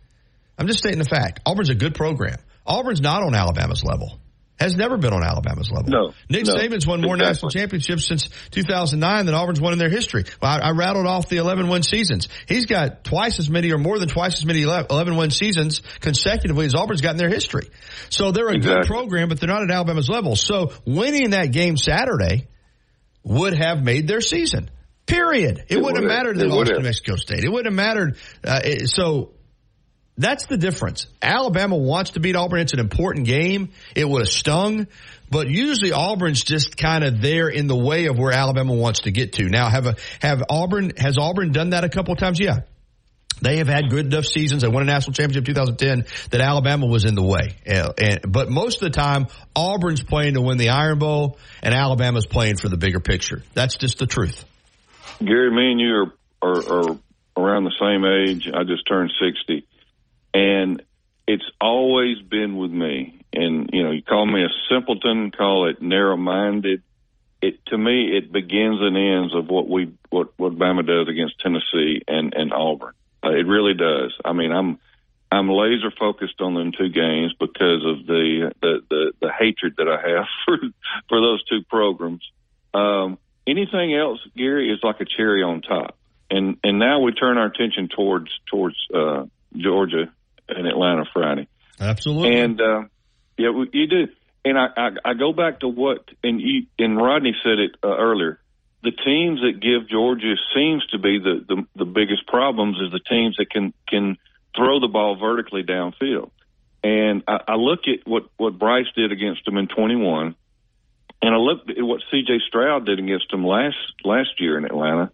I'm 0.58 0.66
just 0.66 0.80
stating 0.80 0.98
the 0.98 1.04
fact. 1.08 1.40
Auburn's 1.46 1.70
a 1.70 1.74
good 1.74 1.94
program. 1.94 2.38
Auburn's 2.66 3.00
not 3.00 3.22
on 3.22 3.34
Alabama's 3.34 3.84
level. 3.84 4.18
Has 4.58 4.76
never 4.76 4.96
been 4.96 5.12
on 5.12 5.22
Alabama's 5.22 5.70
level. 5.70 5.88
No, 5.90 6.12
Nick 6.28 6.44
no, 6.46 6.54
Saban's 6.54 6.84
won 6.84 7.00
more 7.00 7.14
exactly. 7.14 7.28
national 7.30 7.50
championships 7.50 8.06
since 8.06 8.28
2009 8.50 9.26
than 9.26 9.34
Auburn's 9.36 9.60
won 9.60 9.72
in 9.72 9.78
their 9.78 9.88
history. 9.88 10.24
Well, 10.42 10.50
I, 10.50 10.58
I 10.58 10.70
rattled 10.72 11.06
off 11.06 11.28
the 11.28 11.36
11 11.36 11.68
win 11.68 11.84
seasons. 11.84 12.28
He's 12.48 12.66
got 12.66 13.04
twice 13.04 13.38
as 13.38 13.48
many 13.48 13.70
or 13.70 13.78
more 13.78 14.00
than 14.00 14.08
twice 14.08 14.36
as 14.38 14.44
many 14.44 14.62
11 14.62 15.16
win 15.16 15.30
seasons 15.30 15.82
consecutively 16.00 16.66
as 16.66 16.74
Auburn's 16.74 17.02
got 17.02 17.12
in 17.12 17.18
their 17.18 17.28
history. 17.28 17.68
So 18.10 18.32
they're 18.32 18.48
a 18.48 18.58
good 18.58 18.84
program, 18.86 19.28
but 19.28 19.38
they're 19.38 19.48
not 19.48 19.62
at 19.62 19.70
Alabama's 19.70 20.08
level. 20.08 20.34
So 20.34 20.72
winning 20.84 21.30
that 21.30 21.52
game 21.52 21.76
Saturday 21.76 22.48
would 23.22 23.54
have 23.54 23.84
made 23.84 24.08
their 24.08 24.20
season. 24.20 24.70
Period. 25.06 25.58
It, 25.68 25.76
It 25.76 25.82
wouldn't 25.82 26.02
have 26.02 26.08
mattered 26.08 26.36
It 26.36 26.40
they 26.40 26.46
would 26.46 26.68
lost 26.68 26.72
to. 26.74 26.80
Mexico 26.80 27.16
State. 27.16 27.44
It 27.44 27.48
wouldn't 27.48 27.66
have 27.66 27.74
mattered. 27.74 28.16
Uh, 28.44 28.60
it- 28.64 28.88
so 28.90 29.34
that's 30.18 30.46
the 30.46 30.56
difference. 30.56 31.06
Alabama 31.22 31.76
wants 31.76 32.10
to 32.10 32.20
beat 32.20 32.36
Auburn. 32.36 32.60
It's 32.60 32.72
an 32.72 32.80
important 32.80 33.26
game. 33.26 33.70
It 33.94 34.06
would 34.06 34.22
have 34.22 34.28
stung, 34.28 34.88
but 35.30 35.48
usually 35.48 35.92
Auburn's 35.92 36.42
just 36.42 36.76
kind 36.76 37.04
of 37.04 37.22
there 37.22 37.48
in 37.48 37.68
the 37.68 37.76
way 37.76 38.06
of 38.06 38.18
where 38.18 38.32
Alabama 38.32 38.74
wants 38.74 39.00
to 39.00 39.12
get 39.12 39.34
to. 39.34 39.44
Now, 39.44 39.70
have 39.70 39.86
a, 39.86 39.96
have 40.20 40.42
Auburn, 40.50 40.92
has 40.96 41.16
Auburn 41.18 41.52
done 41.52 41.70
that 41.70 41.84
a 41.84 41.88
couple 41.88 42.16
times? 42.16 42.40
Yeah. 42.40 42.60
They 43.40 43.58
have 43.58 43.68
had 43.68 43.88
good 43.88 44.06
enough 44.06 44.24
seasons. 44.24 44.62
They 44.62 44.68
won 44.68 44.82
a 44.82 44.86
national 44.86 45.12
championship 45.12 45.48
in 45.48 45.54
2010 45.54 46.06
that 46.30 46.40
Alabama 46.40 46.86
was 46.86 47.04
in 47.04 47.14
the 47.14 47.22
way. 47.22 47.54
Uh, 47.64 47.92
and, 47.96 48.20
but 48.28 48.50
most 48.50 48.82
of 48.82 48.90
the 48.92 48.98
time, 48.98 49.28
Auburn's 49.54 50.02
playing 50.02 50.34
to 50.34 50.40
win 50.40 50.58
the 50.58 50.70
Iron 50.70 50.98
Bowl 50.98 51.38
and 51.62 51.72
Alabama's 51.72 52.26
playing 52.26 52.56
for 52.56 52.68
the 52.68 52.76
bigger 52.76 52.98
picture. 52.98 53.44
That's 53.54 53.76
just 53.76 53.98
the 53.98 54.06
truth. 54.06 54.44
Gary, 55.20 55.52
me 55.52 55.70
and 55.70 55.80
you 55.80 56.12
are, 56.42 56.48
are, 56.48 56.72
are 56.72 56.98
around 57.36 57.64
the 57.64 57.74
same 57.78 58.04
age. 58.04 58.48
I 58.52 58.64
just 58.64 58.86
turned 58.88 59.12
60. 59.24 59.67
And 60.38 60.82
it's 61.26 61.50
always 61.60 62.20
been 62.20 62.56
with 62.56 62.70
me. 62.70 63.22
And, 63.32 63.70
you 63.72 63.82
know, 63.82 63.90
you 63.90 64.02
call 64.02 64.24
me 64.24 64.44
a 64.44 64.48
simpleton, 64.70 65.32
call 65.32 65.68
it 65.68 65.82
narrow 65.82 66.16
minded. 66.16 66.82
it 67.42 67.64
to 67.66 67.76
me 67.76 68.16
it 68.16 68.32
begins 68.32 68.78
and 68.80 68.96
ends 68.96 69.34
of 69.34 69.48
what 69.48 69.68
we 69.68 69.92
what 70.10 70.28
what 70.36 70.56
Bama 70.56 70.86
does 70.86 71.08
against 71.08 71.40
Tennessee 71.40 72.02
and 72.06 72.34
and 72.34 72.52
Auburn. 72.52 72.94
Uh, 73.24 73.30
it 73.30 73.46
really 73.48 73.74
does. 73.74 74.14
I 74.24 74.32
mean, 74.32 74.52
I'm 74.52 74.78
I'm 75.30 75.50
laser 75.50 75.90
focused 75.90 76.40
on 76.40 76.54
them 76.54 76.70
two 76.70 76.88
games 76.88 77.34
because 77.38 77.84
of 77.84 78.06
the 78.06 78.52
the 78.62 78.82
the, 78.88 79.12
the 79.20 79.32
hatred 79.36 79.74
that 79.78 79.88
I 79.88 80.08
have 80.08 80.26
for 80.44 80.58
for 81.08 81.20
those 81.20 81.44
two 81.46 81.62
programs. 81.68 82.22
Um, 82.72 83.18
anything 83.44 83.92
else, 83.92 84.20
Gary, 84.36 84.72
is 84.72 84.78
like 84.84 85.00
a 85.00 85.04
cherry 85.04 85.42
on 85.42 85.62
top. 85.62 85.96
And 86.30 86.58
and 86.62 86.78
now 86.78 87.00
we 87.00 87.10
turn 87.12 87.38
our 87.38 87.46
attention 87.46 87.88
towards 87.88 88.30
towards 88.48 88.76
uh, 88.94 89.26
Georgia 89.56 90.12
and 90.48 90.66
Atlanta 90.66 91.04
Friday. 91.12 91.48
Absolutely. 91.80 92.36
And 92.36 92.60
uh, 92.60 92.82
yeah, 93.36 93.50
we- 93.50 93.70
you 93.72 93.86
do. 93.86 94.08
And 94.44 94.56
I, 94.58 94.66
I 94.76 94.88
I 95.04 95.14
go 95.14 95.32
back 95.32 95.60
to 95.60 95.68
what 95.68 96.04
and 96.22 96.40
you 96.40 96.66
and 96.78 96.96
Rodney 96.96 97.34
said 97.42 97.58
it 97.58 97.72
uh, 97.82 97.88
earlier. 97.88 98.40
The 98.82 98.92
teams 98.92 99.40
that 99.40 99.60
give 99.60 99.88
Georgia 99.88 100.34
seems 100.54 100.86
to 100.88 100.98
be 100.98 101.18
the, 101.18 101.44
the 101.46 101.66
the 101.76 101.84
biggest 101.84 102.26
problems 102.26 102.76
is 102.78 102.92
the 102.92 103.00
teams 103.00 103.36
that 103.38 103.50
can 103.50 103.74
can 103.88 104.16
throw 104.56 104.80
the 104.80 104.88
ball 104.88 105.16
vertically 105.16 105.64
downfield. 105.64 106.30
And 106.82 107.24
I, 107.26 107.40
I 107.48 107.54
look 107.56 107.80
at 107.88 108.06
what 108.08 108.28
what 108.36 108.58
Bryce 108.58 108.86
did 108.96 109.10
against 109.10 109.44
them 109.44 109.58
in 109.58 109.66
21, 109.66 110.36
and 111.20 111.34
I 111.34 111.38
look 111.38 111.68
at 111.68 111.82
what 111.82 112.00
C.J. 112.10 112.38
Stroud 112.46 112.86
did 112.86 113.00
against 113.00 113.30
them 113.32 113.44
last 113.44 113.76
last 114.04 114.40
year 114.40 114.56
in 114.56 114.64
Atlanta. 114.64 115.10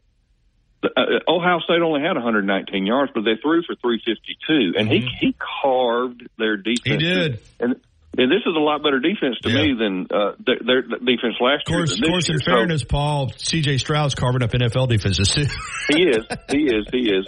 Uh, 0.84 1.20
Ohio 1.28 1.58
State 1.60 1.80
only 1.82 2.00
had 2.00 2.14
119 2.14 2.86
yards, 2.86 3.12
but 3.14 3.22
they 3.24 3.36
threw 3.42 3.62
for 3.62 3.74
352, 3.74 4.78
and 4.78 4.88
he 4.88 5.08
he 5.20 5.34
carved 5.62 6.22
their 6.38 6.56
defense. 6.56 6.82
He 6.84 6.96
did. 6.98 7.40
and 7.60 7.76
and 8.16 8.30
this 8.30 8.42
is 8.46 8.54
a 8.54 8.60
lot 8.60 8.82
better 8.82 9.00
defense 9.00 9.38
to 9.42 9.48
me 9.48 9.74
than 9.76 10.06
uh, 10.08 10.32
their, 10.38 10.58
their 10.64 10.82
defense 10.82 11.34
last 11.40 11.66
Of 11.66 11.72
course, 11.74 11.98
year. 11.98 12.06
of 12.06 12.10
course. 12.12 12.28
In 12.28 12.38
fairness, 12.38 12.84
Paul, 12.84 13.32
C.J. 13.36 13.78
Stroud's 13.78 14.14
carving 14.14 14.42
up 14.42 14.52
NFL 14.52 14.88
defenses 14.88 15.30
too. 15.30 15.46
he 15.92 16.04
is, 16.04 16.24
he 16.48 16.62
is, 16.64 16.86
he 16.92 17.10
is. 17.10 17.26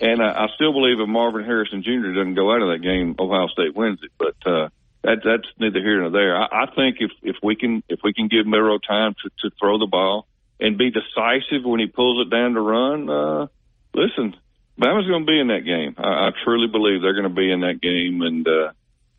And 0.00 0.22
I, 0.22 0.44
I 0.44 0.46
still 0.54 0.72
believe 0.72 1.00
if 1.00 1.08
Marvin 1.08 1.44
Harrison 1.44 1.82
Jr. 1.82 2.12
doesn't 2.12 2.34
go 2.34 2.52
out 2.52 2.60
of 2.60 2.68
that 2.68 2.82
game, 2.82 3.14
Ohio 3.18 3.46
State 3.48 3.74
wins 3.74 4.00
it. 4.02 4.10
But 4.18 4.36
uh, 4.44 4.68
that, 5.02 5.22
that's 5.24 5.48
neither 5.58 5.80
here 5.80 6.00
nor 6.02 6.10
there. 6.10 6.36
I, 6.36 6.44
I 6.64 6.74
think 6.74 6.96
if 7.00 7.10
if 7.22 7.36
we 7.42 7.56
can 7.56 7.82
if 7.88 8.00
we 8.04 8.12
can 8.12 8.28
give 8.28 8.46
Milroe 8.46 8.78
time 8.78 9.14
to, 9.24 9.30
to 9.48 9.56
throw 9.58 9.78
the 9.78 9.86
ball 9.86 10.26
and 10.60 10.78
be 10.78 10.90
decisive 10.90 11.64
when 11.64 11.80
he 11.80 11.86
pulls 11.86 12.26
it 12.26 12.30
down 12.30 12.54
to 12.54 12.60
run, 12.60 13.08
uh, 13.08 13.46
listen, 13.94 14.36
Bama's 14.78 15.08
going 15.08 15.26
to 15.26 15.30
be 15.30 15.40
in 15.40 15.48
that 15.48 15.64
game. 15.64 15.94
I, 15.98 16.28
I 16.28 16.30
truly 16.44 16.68
believe 16.68 17.02
they're 17.02 17.12
going 17.12 17.24
to 17.24 17.28
be 17.28 17.50
in 17.50 17.60
that 17.60 17.80
game, 17.80 18.22
and 18.22 18.46
uh, 18.46 18.72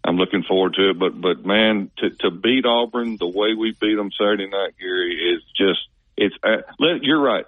I'm 0.03 0.17
looking 0.17 0.43
forward 0.43 0.75
to 0.75 0.91
it. 0.91 0.99
But 0.99 1.19
but 1.19 1.45
man, 1.45 1.91
to 1.97 2.09
to 2.21 2.31
beat 2.31 2.65
Auburn 2.65 3.17
the 3.17 3.27
way 3.27 3.53
we 3.53 3.75
beat 3.79 3.95
them 3.95 4.11
Saturday 4.17 4.47
night, 4.47 4.75
Gary, 4.79 5.35
is 5.35 5.43
just 5.55 5.79
it's. 6.15 6.35
Uh, 6.43 6.61
you're 7.01 7.21
right. 7.21 7.45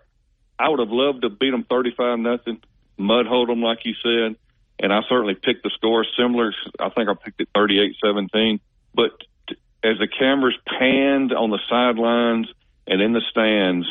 I 0.60 0.70
would 0.70 0.80
have 0.80 0.92
loved 0.92 1.24
to 1.24 1.30
beat 1.30 1.50
them 1.50 1.64
35 1.64 2.20
nothing, 2.20 2.62
mud 2.98 3.26
hold 3.26 3.50
them 3.50 3.64
like 3.64 3.80
you 3.84 3.96
said, 4.04 4.36
and 4.80 4.94
I 4.94 5.02
certainly 5.10 5.34
picked 5.34 5.64
the 5.64 5.72
score 5.72 6.06
similar. 6.18 6.54
I 6.80 6.89
think 6.89 7.10
I 7.10 7.14
picked 7.16 7.42
it 7.42 7.50
38-17. 7.56 8.60
But 8.94 9.12
t- 9.50 9.56
as 9.84 9.98
the 9.98 10.08
cameras 10.08 10.56
panned 10.68 11.34
on 11.34 11.50
the 11.50 11.60
sidelines 11.68 12.48
and 12.88 13.01
in 13.01 13.13
the 13.13 13.21
stands, 13.32 13.88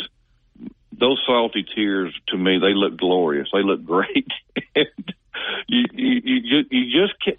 those 0.93 1.21
salty 1.27 1.65
tears 1.75 2.15
to 2.29 2.37
me 2.37 2.59
they 2.59 2.75
look 2.75 2.99
glorious. 2.99 3.49
They 3.53 3.63
look 3.63 3.85
great. 3.85 4.29
and 4.75 5.15
you, 5.67 5.85
you 5.93 6.21
you 6.25 6.65
you 6.71 7.07
just 7.07 7.15
can't. 7.25 7.39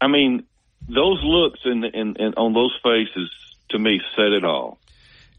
I 0.00 0.08
mean, 0.08 0.44
those 0.88 1.20
looks 1.22 1.60
and 1.64 1.84
on 2.36 2.54
those 2.54 2.76
faces 2.82 3.30
to 3.70 3.78
me 3.78 4.00
said 4.16 4.32
it 4.32 4.44
all. 4.44 4.78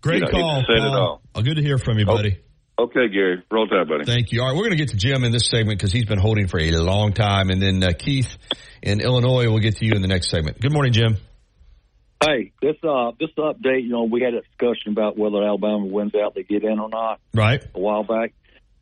Great 0.01 0.15
You 0.15 0.21
know, 0.21 0.27
it 0.27 0.31
call. 0.31 0.63
said 0.67 0.77
it 0.77 0.79
Paul. 0.81 0.97
all. 0.97 1.21
Oh, 1.33 1.41
good 1.41 1.55
to 1.55 1.63
hear 1.63 1.77
from 1.77 1.97
you, 1.97 2.05
buddy. 2.05 2.39
Okay, 2.77 3.07
Gary, 3.07 3.41
roll 3.49 3.67
tide, 3.67 3.87
buddy. 3.87 4.03
Thank 4.03 4.33
you. 4.33 4.41
All 4.41 4.47
right, 4.47 4.55
we're 4.55 4.63
going 4.63 4.77
to 4.77 4.77
get 4.77 4.89
to 4.89 4.97
Jim 4.97 5.23
in 5.23 5.31
this 5.31 5.47
segment 5.47 5.79
because 5.79 5.93
he's 5.93 6.05
been 6.05 6.19
holding 6.19 6.47
for 6.47 6.59
a 6.59 6.71
long 6.71 7.13
time, 7.13 7.49
and 7.49 7.61
then 7.61 7.81
uh, 7.81 7.93
Keith 7.97 8.37
in 8.83 8.99
Illinois 8.99 9.49
We'll 9.49 9.59
get 9.59 9.77
to 9.77 9.85
you 9.85 9.93
in 9.93 10.01
the 10.01 10.09
next 10.09 10.29
segment. 10.29 10.59
Good 10.59 10.73
morning, 10.73 10.91
Jim. 10.91 11.17
Hey, 12.23 12.51
this 12.61 12.75
uh 12.83 13.11
this 13.19 13.29
update, 13.37 13.83
you 13.83 13.89
know, 13.89 14.03
we 14.03 14.21
had 14.21 14.33
a 14.33 14.41
discussion 14.41 14.91
about 14.91 15.17
whether 15.17 15.43
Alabama 15.43 15.85
wins 15.85 16.13
out, 16.15 16.33
they 16.35 16.43
get 16.43 16.63
in 16.63 16.79
or 16.79 16.89
not 16.89 17.19
Right. 17.33 17.61
a 17.73 17.79
while 17.79 18.03
back. 18.03 18.33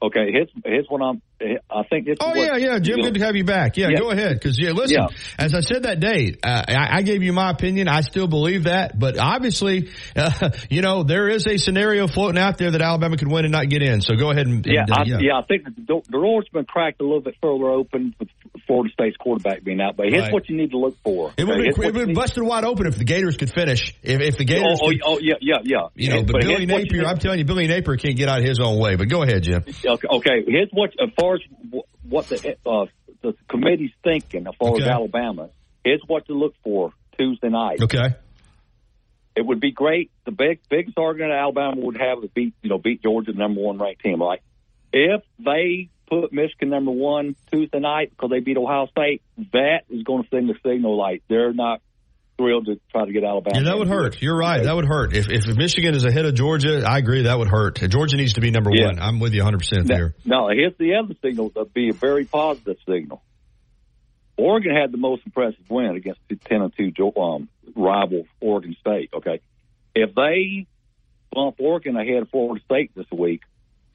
Okay, 0.02 0.32
here's 0.32 0.50
here's 0.66 0.88
what 0.88 1.02
I'm. 1.02 1.22
I 1.70 1.84
think 1.90 2.06
this. 2.06 2.18
Oh 2.20 2.34
yeah, 2.36 2.58
yeah, 2.58 2.80
Jim. 2.80 3.02
Good 3.02 3.16
to 3.16 3.20
have 3.26 3.36
you 3.36 3.44
back. 3.44 3.78
Yeah, 3.78 3.90
Yeah. 3.90 4.00
go 4.00 4.10
ahead. 4.12 4.34
Because 4.34 4.60
yeah, 4.60 4.72
listen. 4.72 4.98
Yeah. 5.02 5.08
As 5.38 5.54
I 5.54 5.62
said 5.62 5.84
that 5.84 6.00
day, 6.00 6.36
uh, 6.44 6.64
I, 6.68 6.98
I 6.98 7.02
gave 7.02 7.24
you 7.24 7.34
my 7.34 7.50
opinion. 7.52 7.88
I 7.88 8.02
still 8.02 8.28
believe 8.28 8.64
that, 8.66 8.98
but 8.98 9.18
obviously, 9.18 9.90
uh, 10.16 10.50
you 10.70 10.82
know, 10.82 11.04
there 11.04 11.28
is 11.30 11.46
a 11.48 11.58
scenario 11.58 12.08
floating 12.08 12.40
out 12.40 12.58
there 12.58 12.72
that 12.72 12.82
Alabama 12.82 13.18
could 13.18 13.32
win 13.32 13.46
and 13.46 13.52
not 13.52 13.70
get 13.70 13.82
in. 13.82 14.02
So 14.02 14.16
go 14.16 14.32
ahead 14.32 14.48
and, 14.48 14.66
Yeah, 14.66 14.82
and, 14.82 14.92
uh, 14.92 14.96
I, 15.00 15.04
yeah. 15.22 15.38
I 15.40 15.42
think 15.44 15.66
the, 15.66 16.02
the 16.10 16.12
door's 16.12 16.48
been 16.52 16.66
cracked 16.66 17.02
a 17.02 17.04
little 17.04 17.22
bit 17.22 17.36
further 17.42 17.70
open 17.70 18.16
with 18.20 18.30
Florida 18.68 18.92
State's 18.94 19.18
quarterback 19.18 19.64
being 19.64 19.82
out. 19.82 19.96
But 19.98 20.08
here's 20.10 20.24
Right. 20.24 20.34
what 20.34 20.48
you 20.50 20.56
need 20.58 20.72
to 20.72 20.78
look 20.78 20.96
for. 21.04 21.34
It 21.38 21.44
would 21.46 21.60
okay? 21.60 21.84
have 21.86 21.94
been, 21.94 22.14
busted 22.14 22.44
wide 22.44 22.64
open 22.64 22.88
if 22.88 22.98
the 22.98 23.04
Gators 23.04 23.36
could 23.38 23.52
finish. 23.54 23.94
If, 24.04 24.22
if 24.22 24.38
the 24.38 24.46
Gators, 24.46 24.80
Oh, 24.82 24.86
oh, 24.86 24.90
could, 24.90 25.02
oh, 25.06 25.20
yeah, 25.22 25.34
yeah, 25.42 25.56
yeah. 25.64 25.78
you 25.96 26.10
know, 26.10 26.24
but, 26.24 26.34
But 26.34 26.42
Billy 26.42 26.56
here's 26.66 26.72
what 26.72 26.80
you 26.80 26.86
Napier, 27.00 27.06
I'm 27.08 27.18
telling 27.18 27.40
you, 27.40 27.46
Billy 27.46 27.68
Napier 27.68 27.98
can't 27.98 28.16
get 28.16 28.30
out 28.30 28.40
of 28.40 28.46
his 28.46 28.60
own 28.64 28.80
way. 28.80 28.96
But 28.96 29.10
go 29.10 29.24
ahead, 29.24 29.44
Jim. 29.44 29.64
Okay, 29.68 30.08
okay. 30.10 30.44
Here's 30.48 30.70
what, 30.72 30.92
as 31.02 31.10
far 31.20 31.33
as 31.36 31.42
wh- 31.72 32.06
what 32.12 32.28
the 32.28 32.58
uh, 32.66 32.86
the 33.22 33.34
committee's 33.48 33.92
thinking, 34.04 34.48
as 34.48 34.54
far 34.60 34.72
Okay. 34.74 34.84
as 34.84 34.88
Alabama. 34.90 35.50
Here's 35.84 36.02
what 36.08 36.26
to 36.28 36.34
look 36.34 36.56
for 36.64 36.94
Tuesday 37.18 37.50
night. 37.50 37.82
Okay. 37.82 38.16
It 39.36 39.46
would 39.46 39.60
be 39.60 39.72
great. 39.72 40.12
The 40.26 40.32
big 40.32 40.60
biggest 40.70 40.98
argument 40.98 41.34
Alabama 41.34 41.76
would 41.82 41.98
have 41.98 42.24
is 42.24 42.30
beat 42.34 42.54
you 42.62 42.70
know 42.70 42.78
beat 42.78 43.02
Georgia, 43.02 43.32
the 43.32 43.38
number 43.40 43.62
one 43.62 43.80
ranked 43.80 44.02
team. 44.04 44.20
Like 44.20 44.42
if 44.92 45.22
they 45.40 45.90
put 46.08 46.32
Michigan 46.32 46.70
number 46.70 46.92
one 46.92 47.36
Tuesday 47.52 47.80
night 47.80 48.12
because 48.12 48.30
they 48.30 48.40
beat 48.42 48.58
Ohio 48.58 48.86
State, 48.88 49.22
that 49.52 49.82
is 49.90 50.04
going 50.04 50.24
to 50.24 50.30
send 50.30 50.50
the 50.50 50.56
signal 50.64 50.96
like 50.98 51.24
they're 51.28 51.54
not 51.54 51.82
thrilled 52.38 52.66
to 52.66 52.80
try 52.92 53.06
to 53.06 53.12
get 53.12 53.24
Alabama. 53.24 53.58
Yeah, 53.58 53.64
that 53.66 53.78
would 53.78 53.88
hurt. 53.88 54.22
You're 54.22 54.38
right. 54.38 54.64
That 54.64 54.76
would 54.76 54.86
hurt. 54.86 55.16
If, 55.16 55.30
if 55.30 55.56
Michigan 55.56 55.94
is 55.96 56.06
ahead 56.06 56.26
of 56.26 56.34
Georgia, 56.36 56.84
I 56.88 56.98
agree. 56.98 57.24
That 57.24 57.38
would 57.38 57.48
hurt. 57.48 57.76
Georgia 57.90 58.18
needs 58.18 58.34
to 58.34 58.42
be 58.42 58.52
number 58.52 58.72
Yeah. 58.74 58.88
one. 58.88 59.00
I'm 59.00 59.20
with 59.20 59.34
you 59.34 59.42
100 59.42 59.58
percent 59.60 59.88
there. 59.88 60.16
No, 60.26 60.50
here's 60.50 60.76
the 60.78 60.96
other 60.96 61.16
signal 61.22 61.50
that'd 61.50 61.74
be 61.74 61.90
a 61.90 61.94
very 61.94 62.26
positive 62.26 62.78
signal. 62.88 63.22
Oregon 64.38 64.76
had 64.76 64.92
the 64.92 64.98
most 64.98 65.22
impressive 65.26 65.70
win 65.70 65.96
against 65.96 66.20
the 66.28 66.36
10 66.36 66.62
and 66.62 66.96
2 66.96 67.22
um, 67.22 67.50
rival 67.76 68.26
Oregon 68.42 68.76
State. 68.80 69.12
Okay. 69.14 69.42
If 69.94 70.16
they 70.16 70.66
bump 71.32 71.58
Oregon 71.60 71.96
ahead 71.96 72.24
of 72.24 72.30
Florida 72.30 72.64
State 72.66 72.92
this 72.96 73.06
week 73.12 73.42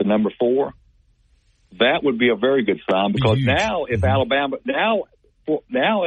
to 0.00 0.06
number 0.06 0.30
four, 0.38 0.74
that 1.78 2.00
would 2.02 2.18
be 2.18 2.28
a 2.30 2.36
very 2.36 2.64
good 2.64 2.80
sign 2.90 3.12
because 3.12 3.38
now 3.42 3.84
if 3.84 4.02
Alabama, 4.04 4.56
now, 4.64 5.02
now, 5.68 6.04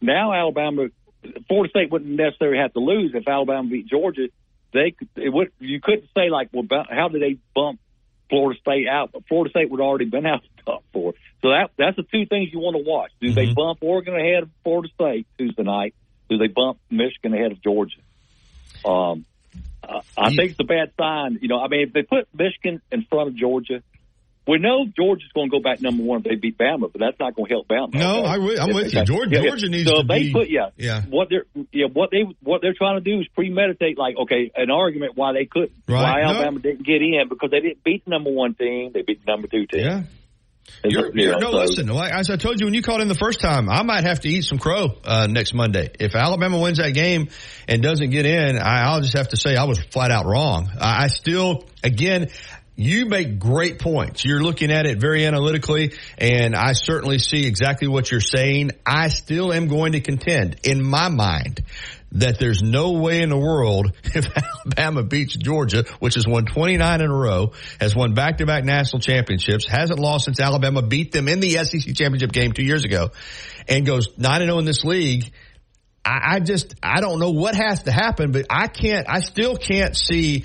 now 0.00 0.32
Alabama, 0.32 0.86
Florida 1.48 1.70
State 1.70 1.90
wouldn't 1.90 2.10
necessarily 2.10 2.58
have 2.58 2.72
to 2.74 2.80
lose 2.80 3.12
if 3.14 3.26
Alabama 3.26 3.68
beat 3.68 3.86
Georgia. 3.86 4.28
They 4.72 4.92
could, 4.92 5.08
it 5.16 5.32
would, 5.32 5.52
you 5.58 5.80
couldn't 5.80 6.08
say 6.16 6.28
like, 6.30 6.50
well, 6.52 6.66
how 6.88 7.08
did 7.08 7.22
they 7.22 7.38
bump 7.54 7.80
Florida 8.28 8.58
State 8.60 8.88
out? 8.88 9.12
But 9.12 9.26
Florida 9.28 9.50
State 9.50 9.70
would 9.70 9.80
already 9.80 10.06
been 10.06 10.26
out 10.26 10.42
the 10.42 10.62
top 10.72 10.84
four. 10.92 11.14
So 11.42 11.50
that 11.50 11.70
that's 11.76 11.96
the 11.96 12.02
two 12.02 12.26
things 12.26 12.52
you 12.52 12.58
want 12.58 12.76
to 12.76 12.82
watch. 12.82 13.10
Do 13.20 13.32
they 13.32 13.52
bump 13.52 13.78
Oregon 13.82 14.14
ahead 14.16 14.44
of 14.44 14.50
Florida 14.64 14.88
State 14.94 15.26
Tuesday 15.38 15.62
night? 15.62 15.94
Do 16.28 16.38
they 16.38 16.48
bump 16.48 16.78
Michigan 16.90 17.34
ahead 17.34 17.52
of 17.52 17.62
Georgia? 17.62 18.00
Um, 18.84 19.24
I, 19.82 20.00
I 20.16 20.34
think 20.34 20.52
it's 20.52 20.60
a 20.60 20.64
bad 20.64 20.92
sign. 20.98 21.38
You 21.40 21.48
know, 21.48 21.60
I 21.60 21.68
mean, 21.68 21.82
if 21.82 21.92
they 21.92 22.02
put 22.02 22.28
Michigan 22.34 22.80
in 22.90 23.04
front 23.04 23.28
of 23.28 23.36
Georgia, 23.36 23.82
we 24.46 24.58
know 24.58 24.86
Georgia's 24.96 25.30
going 25.34 25.50
to 25.50 25.56
go 25.56 25.60
back 25.62 25.80
number 25.82 26.02
one 26.04 26.18
if 26.20 26.24
they 26.24 26.34
beat 26.36 26.56
Bama, 26.56 26.90
but 26.92 27.00
that's 27.00 27.18
not 27.18 27.34
going 27.34 27.48
to 27.48 27.54
help 27.54 27.66
Bama. 27.68 27.94
No, 27.94 28.20
okay? 28.20 28.28
I 28.58 28.62
I'm 28.62 28.74
with 28.74 28.94
you. 28.94 29.04
Georgia- 29.04 29.36
Yeah. 29.42 29.48
Georgia 29.48 29.68
needs 29.68 29.88
so 29.90 30.02
to 30.02 30.06
they 30.06 30.22
be- 30.24 30.32
Put, 30.32 30.48
yeah, 30.50 30.70
yeah. 30.76 31.02
What 31.02 31.28
they're 31.30 31.44
yeah 31.72 31.86
what 31.92 32.10
they 32.10 32.24
what 32.42 32.62
they're 32.62 32.74
trying 32.76 33.02
to 33.02 33.04
do 33.04 33.20
is 33.20 33.26
premeditate 33.34 33.98
like 33.98 34.16
okay 34.16 34.50
an 34.54 34.70
argument 34.70 35.12
why 35.16 35.32
they 35.32 35.46
couldn't 35.46 35.72
Right. 35.88 36.02
why 36.02 36.20
No. 36.22 36.28
Alabama 36.28 36.60
didn't 36.60 36.86
get 36.86 37.02
in 37.02 37.28
because 37.28 37.50
they 37.50 37.60
didn't 37.60 37.82
beat 37.84 38.04
the 38.04 38.10
number 38.10 38.30
one 38.30 38.54
team 38.54 38.92
they 38.94 39.02
beat 39.02 39.24
the 39.24 39.30
number 39.32 39.48
two 39.48 39.66
team. 39.66 39.80
Yeah. 39.84 40.02
You're, 40.84 41.06
you 41.16 41.26
you're- 41.28 41.38
no, 41.40 41.50
listen. 41.52 41.86
Like, 41.86 42.12
as 42.12 42.28
I 42.28 42.34
told 42.36 42.58
you 42.60 42.66
when 42.66 42.74
you 42.74 42.82
called 42.82 43.00
in 43.00 43.06
the 43.06 43.14
first 43.14 43.40
time, 43.40 43.68
I 43.70 43.82
might 43.84 44.02
have 44.02 44.20
to 44.22 44.28
eat 44.28 44.42
some 44.42 44.58
crow 44.58 44.98
uh, 45.04 45.28
next 45.30 45.54
Monday. 45.54 45.90
If 46.00 46.16
Alabama 46.16 46.58
wins 46.58 46.78
that 46.78 46.90
game 46.90 47.28
and 47.68 47.82
doesn't 47.84 48.10
get 48.10 48.26
in, 48.26 48.58
I, 48.58 48.82
I'll 48.90 49.00
just 49.00 49.16
have 49.16 49.28
to 49.28 49.36
say 49.36 49.54
I 49.54 49.62
was 49.64 49.78
flat 49.78 50.10
out 50.10 50.26
wrong. 50.26 50.68
I, 50.80 51.04
I 51.04 51.06
still, 51.06 51.64
again, 51.84 52.30
you 52.76 53.06
make 53.06 53.38
great 53.38 53.78
points. 53.78 54.24
You're 54.24 54.42
looking 54.42 54.70
at 54.70 54.86
it 54.86 54.98
very 54.98 55.24
analytically, 55.24 55.94
and 56.18 56.54
I 56.54 56.72
certainly 56.72 57.18
see 57.18 57.46
exactly 57.46 57.88
what 57.88 58.10
you're 58.10 58.20
saying. 58.20 58.72
I 58.84 59.08
still 59.08 59.52
am 59.52 59.66
going 59.66 59.92
to 59.92 60.00
contend 60.00 60.56
in 60.62 60.82
my 60.82 61.08
mind 61.08 61.64
that 62.12 62.38
there's 62.38 62.62
no 62.62 62.92
way 62.92 63.22
in 63.22 63.30
the 63.30 63.38
world 63.38 63.92
if 64.04 64.26
Alabama 64.36 65.02
beats 65.02 65.34
Georgia, 65.36 65.84
which 66.00 66.14
has 66.14 66.26
won 66.26 66.44
29 66.44 67.00
in 67.00 67.10
a 67.10 67.14
row, 67.14 67.52
has 67.80 67.96
won 67.96 68.14
back-to-back 68.14 68.64
national 68.64 69.00
championships, 69.00 69.66
hasn't 69.66 69.98
lost 69.98 70.26
since 70.26 70.38
Alabama 70.38 70.82
beat 70.82 71.12
them 71.12 71.28
in 71.28 71.40
the 71.40 71.52
SEC 71.52 71.94
championship 71.94 72.30
game 72.30 72.52
two 72.52 72.64
years 72.64 72.84
ago, 72.84 73.10
and 73.68 73.86
goes 73.86 74.10
9 74.18 74.40
0 74.42 74.58
in 74.58 74.64
this 74.66 74.84
league. 74.84 75.32
I, 76.04 76.34
I 76.34 76.40
just, 76.40 76.74
I 76.82 77.00
don't 77.00 77.18
know 77.18 77.30
what 77.30 77.54
has 77.54 77.84
to 77.84 77.90
happen, 77.90 78.32
but 78.32 78.46
I 78.50 78.68
can't, 78.68 79.06
I 79.08 79.20
still 79.20 79.56
can't 79.56 79.96
see 79.96 80.44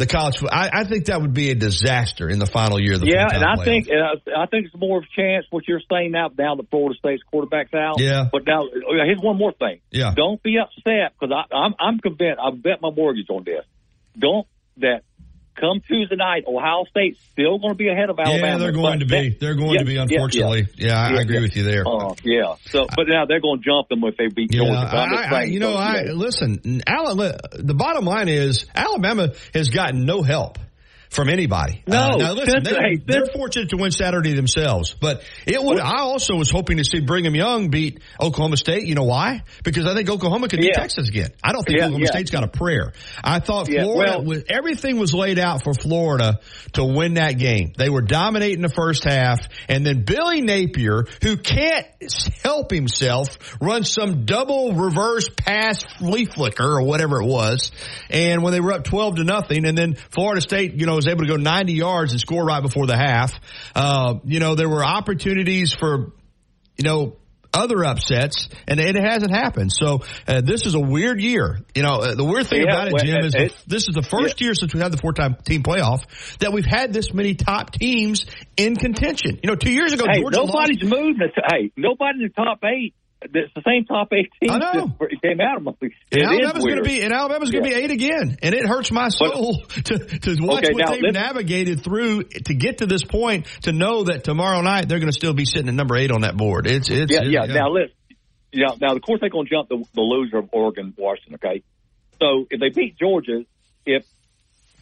the 0.00 0.06
college. 0.06 0.42
I, 0.50 0.70
I 0.72 0.84
think 0.84 1.06
that 1.06 1.20
would 1.20 1.32
be 1.32 1.50
a 1.50 1.54
disaster 1.54 2.28
in 2.28 2.38
the 2.38 2.46
final 2.46 2.80
year 2.80 2.94
of 2.94 3.00
the 3.00 3.06
yeah, 3.06 3.28
and 3.32 3.44
I 3.44 3.56
playoff. 3.56 3.64
think 3.64 3.88
and 3.88 4.02
I, 4.02 4.42
I 4.42 4.46
think 4.46 4.66
it's 4.66 4.76
more 4.76 4.98
of 4.98 5.04
a 5.04 5.20
chance 5.20 5.46
what 5.50 5.68
you're 5.68 5.80
saying 5.90 6.12
now. 6.12 6.28
Now 6.36 6.56
that 6.56 6.68
Florida 6.70 6.98
State's 6.98 7.22
quarterback's 7.22 7.74
out. 7.74 8.00
Yeah. 8.00 8.28
But 8.30 8.42
now 8.46 8.62
here's 9.04 9.20
one 9.20 9.38
more 9.38 9.52
thing. 9.52 9.80
Yeah. 9.90 10.12
Don't 10.16 10.42
be 10.42 10.56
upset 10.58 11.14
because 11.18 11.34
I'm 11.52 11.74
I'm 11.78 11.98
convinced. 12.00 12.40
I 12.42 12.50
bet 12.50 12.82
my 12.82 12.90
mortgage 12.90 13.30
on 13.30 13.44
this. 13.44 13.64
Don't 14.18 14.46
that 14.78 15.02
come 15.56 15.80
Tuesday 15.86 16.16
night, 16.16 16.44
Ohio 16.46 16.84
State's 16.90 17.20
still 17.32 17.58
going 17.58 17.72
to 17.72 17.74
be 17.74 17.88
ahead 17.88 18.10
of 18.10 18.18
Alabama. 18.18 18.46
Yeah, 18.46 18.58
they're 18.58 18.72
going 18.72 19.00
to 19.00 19.06
be. 19.06 19.30
They're 19.30 19.54
going 19.54 19.74
yeah, 19.74 19.78
to 19.80 19.84
be. 19.84 19.94
yeah, 19.94 20.02
Unfortunately, 20.02 20.66
yeah, 20.76 20.98
I, 20.98 21.16
I 21.16 21.20
agree 21.20 21.40
with 21.40 21.56
you 21.56 21.64
there. 21.64 21.84
Uh, 21.86 22.14
yeah. 22.24 22.54
So, 22.66 22.86
but 22.94 23.08
now 23.08 23.26
they're 23.26 23.40
going 23.40 23.60
to 23.60 23.64
jump 23.64 23.88
them 23.88 24.02
if 24.04 24.16
they 24.16 24.28
beat 24.28 24.52
Yeah, 24.52 24.64
Georgia. 24.64 24.96
I, 24.96 25.40
I, 25.40 25.42
you 25.44 25.60
know, 25.60 25.72
so, 25.72 25.78
I 25.78 26.02
listen. 26.04 26.82
Alabama, 26.86 27.38
the 27.54 27.74
bottom 27.74 28.04
line 28.04 28.28
is 28.28 28.66
Alabama 28.74 29.32
has 29.54 29.68
gotten 29.68 30.04
no 30.04 30.22
help 30.22 30.58
from 31.10 31.28
anybody. 31.28 31.82
No, 31.86 31.98
Uh, 31.98 32.16
now 32.16 32.32
listen, 32.34 32.62
they're, 32.62 32.80
hey, 32.80 32.96
they're 33.04 33.26
fortunate 33.34 33.70
to 33.70 33.76
win 33.76 33.90
Saturday 33.90 34.32
themselves, 34.34 34.94
but 35.00 35.24
it 35.44 35.60
would. 35.62 35.80
I 35.80 36.00
also 36.02 36.36
was 36.36 36.50
hoping 36.50 36.76
to 36.76 36.84
see 36.84 37.00
Brigham 37.00 37.34
Young 37.34 37.68
beat 37.68 38.00
Oklahoma 38.20 38.56
State. 38.56 38.86
You 38.86 38.94
know 38.94 39.02
why? 39.04 39.42
Because 39.64 39.86
I 39.86 39.94
think 39.94 40.08
Oklahoma 40.08 40.46
could 40.48 40.60
beat 40.60 40.70
Yeah. 40.74 40.80
Texas 40.80 41.08
again. 41.08 41.30
I 41.42 41.52
don't 41.52 41.64
think 41.64 41.78
Yeah, 41.78 41.86
Oklahoma 41.86 42.04
yeah. 42.04 42.10
State's 42.12 42.30
got 42.30 42.44
a 42.44 42.48
prayer. 42.48 42.92
I 43.24 43.40
thought 43.40 43.66
Florida, 43.66 44.18
well- 44.18 44.24
was, 44.24 44.44
everything 44.48 44.98
was 45.00 45.12
laid 45.12 45.38
out 45.40 45.64
for 45.64 45.74
Florida 45.74 46.38
to 46.74 46.84
win 46.84 47.14
that 47.14 47.38
game. 47.38 47.72
They 47.76 47.90
were 47.90 48.02
dominating 48.02 48.62
the 48.62 48.68
first 48.68 49.02
half, 49.02 49.40
and 49.68 49.84
then 49.84 50.04
Billy 50.04 50.42
Napier, 50.42 51.06
who 51.24 51.36
can't 51.36 51.86
help 52.44 52.70
himself, 52.70 53.56
runs 53.60 53.92
some 53.92 54.24
double 54.26 54.74
reverse 54.74 55.28
pass 55.28 55.82
flea 55.98 56.24
flicker 56.26 56.64
or 56.78 56.82
whatever 56.82 57.20
it 57.20 57.26
was. 57.26 57.72
And 58.10 58.42
when 58.44 58.52
they 58.52 58.60
were 58.60 58.72
up 58.72 58.84
12 58.84 59.16
to 59.16 59.24
nothing, 59.24 59.66
and 59.66 59.76
then 59.76 59.94
Florida 60.10 60.40
State, 60.40 60.74
you 60.74 60.86
know, 60.86 60.99
was 61.00 61.08
able 61.08 61.22
to 61.24 61.28
go 61.28 61.36
90 61.36 61.72
yards 61.72 62.12
and 62.12 62.20
score 62.20 62.44
right 62.44 62.62
before 62.62 62.86
the 62.86 62.96
half. 62.96 63.32
Uh, 63.74 64.16
you 64.24 64.40
know, 64.40 64.54
there 64.54 64.68
were 64.68 64.84
opportunities 64.84 65.72
for, 65.72 66.12
you 66.76 66.84
know, 66.84 67.16
other 67.52 67.84
upsets, 67.84 68.48
and 68.68 68.78
it 68.78 68.94
hasn't 68.94 69.32
happened. 69.32 69.72
So 69.72 70.02
uh, 70.28 70.40
this 70.40 70.66
is 70.66 70.74
a 70.74 70.80
weird 70.80 71.20
year. 71.20 71.58
You 71.74 71.82
know, 71.82 71.96
uh, 71.96 72.14
the 72.14 72.22
weird 72.24 72.46
thing 72.46 72.60
Yeah, 72.62 72.72
about 72.72 72.88
it, 72.88 73.04
Jim, 73.04 73.24
is 73.24 73.34
it- 73.34 73.52
the, 73.52 73.62
this 73.66 73.88
is 73.88 73.94
the 73.94 74.02
first 74.02 74.40
year 74.40 74.54
since 74.54 74.72
we 74.72 74.78
had 74.80 74.92
the 74.92 74.98
four-time 74.98 75.34
team 75.44 75.64
playoff 75.64 76.02
that 76.38 76.52
we've 76.52 76.64
had 76.64 76.92
this 76.92 77.12
many 77.12 77.34
top 77.34 77.72
teams 77.72 78.24
in 78.56 78.76
contention. 78.76 79.40
You 79.42 79.48
know, 79.48 79.56
two 79.56 79.72
years 79.72 79.92
ago, 79.92 80.04
hey, 80.08 80.20
Georgia 80.20 80.36
nobody's 80.46 80.82
lost. 80.82 80.94
moving. 80.94 81.16
The, 81.18 81.42
hey, 81.50 81.72
nobody 81.76 82.20
in 82.22 82.28
the 82.28 82.32
top 82.44 82.60
eight. 82.64 82.94
It's 83.22 83.52
the 83.54 83.62
same 83.66 83.84
top 83.84 84.08
eight 84.12 84.30
teams 84.40 84.52
I 84.52 84.58
know. 84.58 84.86
that 84.98 85.22
came 85.22 85.40
out 85.40 85.58
of. 85.58 85.76
It 85.82 85.92
And 86.12 86.22
Alabama's 86.24 86.64
going 86.64 86.76
to 86.76 86.82
be 86.82 87.02
and 87.02 87.12
Alabama's 87.12 87.50
going 87.50 87.64
to 87.64 87.70
Yeah. 87.70 87.76
be 87.76 87.84
eight 87.84 87.90
again, 87.90 88.38
and 88.42 88.54
it 88.54 88.64
hurts 88.66 88.90
my 88.90 89.08
soul 89.10 89.56
to 89.68 89.98
to 89.98 90.36
watch 90.40 90.64
Okay, 90.64 90.72
what 90.72 90.86
now, 90.86 90.92
they've 90.92 91.12
navigated 91.12 91.84
through 91.84 92.22
to 92.24 92.54
get 92.54 92.78
to 92.78 92.86
this 92.86 93.04
point. 93.04 93.46
To 93.62 93.72
know 93.72 94.04
that 94.04 94.24
tomorrow 94.24 94.62
night 94.62 94.88
they're 94.88 94.98
going 95.00 95.12
to 95.12 95.16
still 95.16 95.34
be 95.34 95.44
sitting 95.44 95.68
at 95.68 95.74
number 95.74 95.96
eight 95.96 96.10
on 96.10 96.22
that 96.22 96.36
board. 96.36 96.66
It's 96.66 96.88
it's 96.90 97.12
yeah, 97.12 97.18
it's- 97.26 97.48
yeah. 97.48 97.54
Now 97.54 97.68
let's. 97.68 97.92
Yeah, 98.52 98.74
now 98.80 98.96
of 98.96 99.02
course 99.02 99.20
they're 99.20 99.30
going 99.30 99.46
to 99.46 99.50
jump 99.54 99.68
the, 99.68 99.84
the 99.94 100.00
loser 100.00 100.38
of 100.38 100.48
Oregon, 100.52 100.92
Washington. 100.98 101.34
Okay, 101.34 101.62
so 102.18 102.46
if 102.50 102.58
they 102.58 102.70
beat 102.70 102.98
Georgia, 102.98 103.44
if 103.86 104.04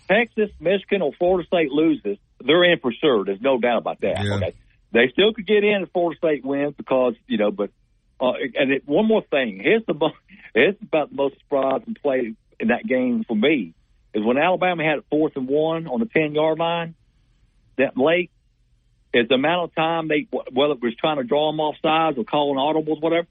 Texas, 0.08 0.50
Michigan, 0.60 1.02
or 1.02 1.12
Florida 1.18 1.46
State 1.46 1.70
loses, 1.70 2.16
they're 2.40 2.64
in 2.64 2.78
for 2.78 2.92
sure. 2.92 3.24
There's 3.24 3.42
no 3.42 3.58
doubt 3.58 3.78
about 3.78 4.00
that. 4.00 4.24
Yeah. 4.24 4.36
Okay, 4.36 4.54
they 4.92 5.08
still 5.12 5.34
could 5.34 5.46
get 5.46 5.64
in 5.64 5.82
if 5.82 5.90
Florida 5.92 6.16
State 6.18 6.44
wins 6.44 6.74
because 6.78 7.14
you 7.26 7.36
know. 7.36 7.50
But 7.50 7.70
uh, 8.20 8.32
and 8.54 8.72
it, 8.72 8.82
one 8.86 9.06
more 9.06 9.22
thing, 9.22 9.60
here's 9.62 9.84
the 9.86 9.94
mo- 9.94 10.12
here's 10.54 10.76
about 10.82 11.10
the 11.10 11.16
most 11.16 11.36
surprising 11.38 11.96
play 12.02 12.34
in 12.60 12.68
that 12.68 12.86
game 12.86 13.24
for 13.26 13.36
me 13.36 13.74
is 14.14 14.24
when 14.24 14.38
Alabama 14.38 14.84
had 14.84 14.98
it 14.98 15.04
fourth 15.10 15.36
and 15.36 15.46
one 15.46 15.86
on 15.86 16.00
the 16.00 16.06
ten 16.06 16.34
yard 16.34 16.58
line. 16.58 16.94
That 17.76 17.96
late 17.96 18.30
is 19.14 19.28
the 19.28 19.36
amount 19.36 19.70
of 19.70 19.74
time 19.74 20.08
they 20.08 20.26
whether 20.52 20.72
it 20.72 20.82
was 20.82 20.96
trying 20.96 21.18
to 21.18 21.24
draw 21.24 21.50
them 21.50 21.60
off 21.60 21.76
sides 21.80 22.18
or 22.18 22.24
calling 22.24 22.58
audibles, 22.58 23.00
whatever. 23.00 23.26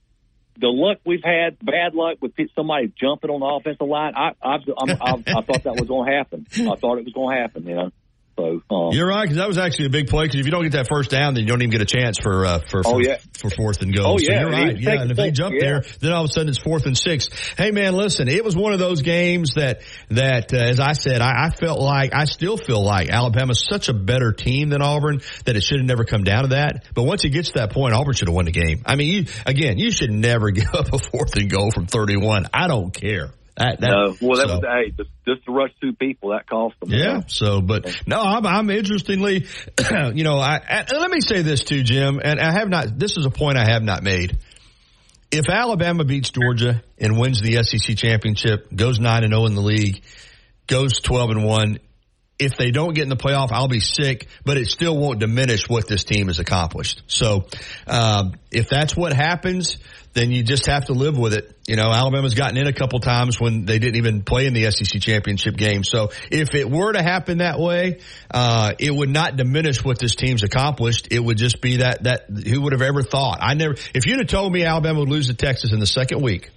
The 0.60 0.68
luck 0.68 1.00
we've 1.06 1.24
had, 1.24 1.58
bad 1.64 1.94
luck 1.94 2.18
with 2.20 2.34
somebody 2.56 2.92
jumping 3.00 3.30
on 3.30 3.42
the 3.42 3.46
offensive 3.46 3.88
line. 3.88 4.14
I 4.16 4.32
I, 4.42 4.56
I'm, 4.56 4.90
I, 4.90 5.40
I 5.40 5.42
thought 5.42 5.64
that 5.64 5.76
was 5.78 5.88
going 5.88 6.10
to 6.10 6.18
happen. 6.18 6.48
I 6.52 6.76
thought 6.76 6.98
it 6.98 7.06
was 7.06 7.14
going 7.14 7.36
to 7.36 7.42
happen. 7.42 7.68
You 7.68 7.76
know, 7.76 7.92
so 8.38 8.62
um, 8.70 8.92
You're 8.92 9.08
right 9.08 9.24
because 9.24 9.38
that 9.38 9.48
was 9.48 9.58
actually 9.58 9.88
a 9.88 9.90
big 9.90 10.08
play. 10.08 10.26
Because 10.26 10.40
if 10.40 10.46
you 10.46 10.52
don't 10.52 10.64
get 10.64 10.74
that 10.74 10.88
first 10.88 11.10
down, 11.10 11.34
then 11.34 11.44
you 11.44 11.50
don't 11.50 11.62
even 11.62 11.72
get 11.72 11.82
a 11.82 11.86
chance 11.86 12.18
for 12.22 12.46
uh, 12.46 12.60
for 12.60 12.84
for, 12.84 12.96
Oh, 12.96 13.00
yeah. 13.00 13.18
for 13.34 13.50
fourth 13.50 13.82
and 13.82 13.94
goal. 13.96 14.14
Oh, 14.14 14.18
so 14.18 14.32
yeah, 14.32 14.42
you're 14.42 14.50
right. 14.52 14.78
Yeah, 14.80 15.02
and 15.02 15.12
if 15.12 15.18
they 15.18 15.32
jump 15.32 15.56
yeah. 15.56 15.66
there, 15.66 15.84
then 16.00 16.14
all 16.14 16.24
of 16.24 16.30
a 16.30 16.34
sudden 16.34 16.50
it's 16.50 16.60
fourth 16.60 16.86
and 16.86 16.98
six. 16.98 17.30
Hey 17.58 17.72
man, 17.72 17.96
listen, 17.96 18.28
it 18.28 18.44
was 18.46 18.56
one 18.56 18.74
of 18.74 18.80
those 18.80 19.02
games 19.02 19.54
that 19.56 19.82
that 20.10 20.54
uh, 20.54 20.58
as 20.58 20.80
I 20.80 20.94
said, 20.94 21.22
I, 21.22 21.48
I 21.48 21.50
felt 21.50 21.80
like 21.80 22.14
I 22.14 22.26
still 22.26 22.58
feel 22.58 22.84
like 22.84 23.10
Alabama's 23.10 23.66
such 23.68 23.90
a 23.90 23.94
better 23.94 24.32
team 24.32 24.70
than 24.70 24.82
Auburn 24.82 25.22
that 25.46 25.56
it 25.56 25.62
should 25.64 25.80
have 25.80 25.88
never 25.88 26.06
come 26.06 26.24
down 26.24 26.44
to 26.44 26.50
that. 26.50 26.86
But 26.94 27.04
once 27.04 27.26
it 27.26 27.30
gets 27.30 27.50
to 27.50 27.60
that 27.60 27.72
point, 27.72 27.94
Auburn 27.94 28.14
should 28.14 28.28
have 28.28 28.36
won 28.36 28.46
the 28.46 28.52
game. 28.52 28.84
I 28.86 28.96
mean, 28.96 29.14
you 29.14 29.26
again, 29.46 29.78
you 29.80 29.92
should 29.92 30.12
never 30.12 30.52
give 30.58 30.74
up 30.74 30.94
a 30.94 31.00
fourth 31.00 31.36
and 31.38 31.50
goal 31.50 31.72
from 31.72 31.88
31. 31.88 32.48
I 32.54 32.68
don't 32.68 32.94
care. 32.94 33.32
That, 33.58 33.82
that, 33.82 33.90
no, 33.90 34.16
well, 34.22 34.38
that 34.38 34.48
so- 34.48 34.60
was 34.60 34.64
hey, 34.64 34.92
just, 34.92 35.10
just 35.28 35.46
to 35.46 35.52
rush 35.52 35.72
two 35.82 35.94
people 35.94 36.30
that 36.30 36.48
cost 36.48 36.80
them. 36.80 36.92
you 36.92 37.00
yeah. 37.00 37.22
So, 37.28 37.60
but 37.60 38.04
no, 38.06 38.22
I'm, 38.22 38.46
I'm 38.46 38.70
interestingly, 38.70 39.48
you 40.14 40.24
know, 40.24 40.38
I, 40.38 40.58
and 40.58 40.88
let 40.92 41.10
me 41.10 41.22
say 41.22 41.42
this 41.42 41.64
too, 41.64 41.82
Jim, 41.82 42.20
and 42.24 42.40
I 42.40 42.52
have 42.52 42.70
not, 42.70 43.00
this 43.00 43.18
is 43.18 43.26
a 43.26 43.32
point 43.32 43.58
I 43.58 43.66
have 43.66 43.82
not 43.82 44.04
made. 44.04 44.38
If 45.32 45.50
Alabama 45.50 46.06
beats 46.06 46.30
Georgia 46.30 46.84
and 47.00 47.20
wins 47.20 47.42
the 47.42 47.62
SEC 47.64 47.98
championship, 47.98 48.74
goes 48.74 49.00
9 49.00 49.24
and 49.24 49.34
0 49.34 49.46
in 49.48 49.56
the 49.56 49.62
league, 49.62 50.04
goes 50.68 51.00
12 51.02 51.32
and 51.32 51.44
1, 51.44 51.80
if 52.40 52.56
they 52.56 52.72
don't 52.72 52.94
get 52.94 53.04
in 53.04 53.10
the 53.10 53.16
playoff, 53.16 53.52
I'll 53.52 53.68
be 53.68 53.80
sick, 53.80 54.28
but 54.46 54.58
it 54.58 54.68
still 54.68 54.98
won't 54.98 55.20
diminish 55.20 55.68
what 55.68 55.88
this 55.88 56.04
team 56.04 56.28
has 56.28 56.40
accomplished. 56.40 57.02
So, 57.08 57.48
um, 57.88 58.34
if 58.52 58.70
that's 58.70 58.96
what 58.96 59.14
happens, 59.14 59.78
then 60.14 60.32
you 60.32 60.44
just 60.44 60.66
have 60.68 60.86
to 60.86 60.94
live 60.94 61.18
with 61.18 61.34
it. 61.34 61.56
You 61.68 61.76
know, 61.76 61.92
Alabama's 61.92 62.34
gotten 62.34 62.58
in 62.58 62.68
a 62.68 62.74
couple 62.74 63.00
times 63.00 63.40
when 63.40 63.66
they 63.66 63.78
didn't 63.78 63.98
even 63.98 64.24
play 64.24 64.46
in 64.46 64.54
the 64.54 64.70
SEC 64.72 65.02
championship 65.02 65.56
game. 65.56 65.84
So 65.84 66.10
if 66.32 66.56
it 66.56 66.70
were 66.70 66.94
to 66.94 67.04
happen 67.04 67.40
that 67.40 67.60
way, 67.60 68.00
uh, 68.32 68.74
it 68.80 68.92
would 68.92 69.10
not 69.10 69.36
diminish 69.36 69.84
what 69.84 70.00
this 70.00 70.16
team's 70.16 70.44
accomplished. 70.44 71.10
It 71.12 71.20
would 71.20 71.38
just 71.38 71.62
be 71.62 71.78
that, 71.78 72.04
that, 72.04 72.30
who 72.48 72.62
would 72.62 72.74
have 72.74 72.82
ever 72.82 73.04
thought? 73.04 73.40
I 73.42 73.54
never, 73.54 73.76
if 73.94 74.06
you'd 74.06 74.20
have 74.20 74.28
told 74.28 74.54
me 74.54 74.64
Alabama 74.64 75.00
would 75.00 75.10
lose 75.10 75.28
to 75.28 75.36
Texas 75.36 75.72
in 75.72 75.80
the 75.80 75.86
second 75.86 76.22
week, 76.22 76.52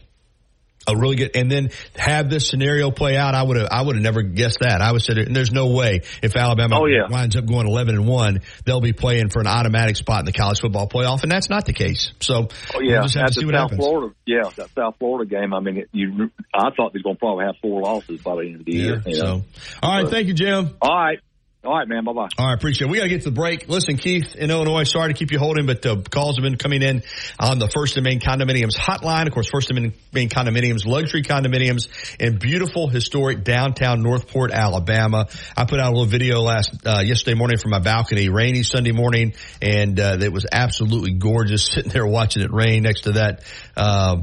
a 0.88 0.96
really 0.96 1.16
good, 1.16 1.32
and 1.36 1.50
then 1.50 1.70
have 1.96 2.30
this 2.30 2.48
scenario 2.48 2.90
play 2.90 3.16
out. 3.16 3.34
I 3.34 3.42
would 3.42 3.56
have, 3.58 3.68
I 3.70 3.82
would 3.82 3.96
have 3.96 4.02
never 4.02 4.22
guessed 4.22 4.58
that. 4.60 4.80
I 4.80 4.90
would 4.92 5.02
say, 5.02 5.12
and 5.14 5.36
there's 5.36 5.52
no 5.52 5.68
way 5.68 6.00
if 6.22 6.34
Alabama 6.36 6.80
Oh, 6.80 6.86
yeah. 6.86 7.06
winds 7.08 7.36
up 7.36 7.44
going 7.46 7.66
11 7.66 7.94
and 7.96 8.06
one, 8.08 8.40
they'll 8.64 8.80
be 8.80 8.92
playing 8.94 9.28
for 9.28 9.40
an 9.40 9.46
automatic 9.46 9.96
spot 9.96 10.20
in 10.20 10.24
the 10.24 10.32
college 10.32 10.60
football 10.60 10.88
playoff, 10.88 11.22
and 11.22 11.30
that's 11.30 11.50
not 11.50 11.66
the 11.66 11.72
case. 11.74 12.12
So, 12.20 12.48
Oh 12.74 12.80
yeah, 12.80 12.94
we'll 12.94 13.02
just 13.02 13.14
have 13.16 13.26
at 13.26 13.32
to 13.34 13.40
see 13.40 13.46
what 13.46 13.54
South 13.54 13.70
happens. 13.70 13.80
Florida, 13.86 14.14
yeah, 14.26 14.50
that 14.56 14.70
South 14.74 14.94
Florida 14.98 15.28
game. 15.30 15.52
I 15.52 15.60
mean, 15.60 15.76
it, 15.78 15.88
you, 15.92 16.30
I 16.54 16.70
thought 16.76 16.92
they 16.92 16.98
was 16.98 17.02
going 17.02 17.16
to 17.16 17.20
probably 17.20 17.44
have 17.44 17.56
four 17.60 17.82
losses 17.82 18.20
by 18.22 18.36
the 18.36 18.40
end 18.42 18.60
of 18.60 18.64
the 18.66 18.72
year. 18.72 19.02
so, 19.02 19.10
know? 19.24 19.42
all 19.82 19.90
right, 19.96 20.06
So- 20.06 20.10
thank 20.10 20.28
you, 20.28 20.34
Jim. 20.34 20.76
All 20.80 20.96
right, 20.96 21.18
all 21.62 21.76
right, 21.76 21.86
man. 21.86 22.04
Bye 22.04 22.14
bye. 22.14 22.28
All 22.38 22.46
right, 22.46 22.54
appreciate 22.54 22.88
it. 22.88 22.90
We 22.90 22.96
got 22.96 23.02
to 23.04 23.10
get 23.10 23.22
to 23.24 23.28
the 23.28 23.34
break. 23.34 23.68
Listen, 23.68 23.98
Keith 23.98 24.34
in 24.34 24.50
Illinois, 24.50 24.84
sorry 24.84 25.12
to 25.12 25.18
keep 25.18 25.30
you 25.30 25.38
holding, 25.38 25.66
but 25.66 25.84
uh, 25.84 25.96
calls 26.08 26.36
have 26.36 26.42
been 26.42 26.56
coming 26.56 26.80
in 26.80 27.02
on 27.38 27.58
the 27.58 27.68
First 27.68 27.98
and 27.98 28.04
Main 28.04 28.18
Condominiums 28.18 28.74
hotline. 28.74 29.26
Of 29.26 29.34
course, 29.34 29.50
First 29.50 29.70
and 29.70 29.92
Main 30.10 30.30
Condominiums, 30.30 30.86
luxury 30.86 31.22
condominiums 31.22 31.88
in 32.18 32.38
beautiful, 32.38 32.88
historic 32.88 33.44
downtown 33.44 34.02
Northport, 34.02 34.52
Alabama. 34.52 35.28
I 35.54 35.66
put 35.66 35.80
out 35.80 35.88
a 35.88 35.90
little 35.90 36.06
video 36.06 36.40
last 36.40 36.74
uh, 36.86 37.02
yesterday 37.04 37.36
morning 37.36 37.58
from 37.58 37.72
my 37.72 37.80
balcony, 37.80 38.30
rainy 38.30 38.62
Sunday 38.62 38.92
morning, 38.92 39.34
and 39.60 40.00
uh, 40.00 40.16
it 40.18 40.32
was 40.32 40.46
absolutely 40.50 41.12
gorgeous 41.12 41.66
sitting 41.74 41.92
there 41.92 42.06
watching 42.06 42.42
it 42.42 42.50
rain 42.50 42.84
next 42.84 43.02
to 43.02 43.12
that. 43.12 43.44
Uh, 43.76 44.16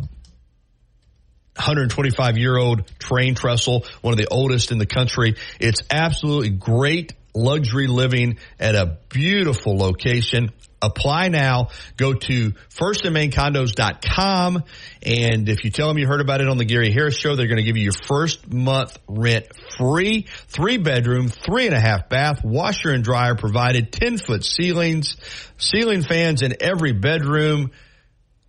125 1.53 2.37
year 2.37 2.57
old 2.57 2.87
train 2.99 3.35
trestle, 3.35 3.85
one 4.01 4.13
of 4.13 4.17
the 4.17 4.27
oldest 4.27 4.71
in 4.71 4.77
the 4.77 4.85
country. 4.85 5.35
It's 5.59 5.81
absolutely 5.91 6.49
great 6.51 7.13
luxury 7.37 7.87
living 7.87 8.37
at 8.59 8.75
a 8.75 8.97
beautiful 9.09 9.77
location. 9.77 10.51
Apply 10.81 11.29
now. 11.29 11.69
Go 11.95 12.13
to 12.13 12.51
firstandmaincondos.com. 12.51 14.63
And 15.03 15.47
if 15.49 15.63
you 15.63 15.71
tell 15.71 15.87
them 15.87 15.97
you 15.97 16.05
heard 16.05 16.21
about 16.21 16.41
it 16.41 16.47
on 16.47 16.57
the 16.57 16.65
Gary 16.65 16.91
Harris 16.91 17.17
show, 17.17 17.35
they're 17.35 17.47
going 17.47 17.57
to 17.57 17.63
give 17.63 17.77
you 17.77 17.83
your 17.83 17.93
first 17.93 18.51
month 18.51 18.99
rent 19.07 19.47
free. 19.77 20.27
Three 20.49 20.77
bedroom, 20.77 21.29
three 21.29 21.65
and 21.65 21.75
a 21.75 21.79
half 21.79 22.09
bath, 22.09 22.43
washer 22.43 22.91
and 22.91 23.03
dryer 23.03 23.33
provided, 23.35 23.91
10 23.91 24.19
foot 24.19 24.43
ceilings, 24.43 25.17
ceiling 25.57 26.03
fans 26.03 26.43
in 26.43 26.55
every 26.59 26.91
bedroom. 26.91 27.71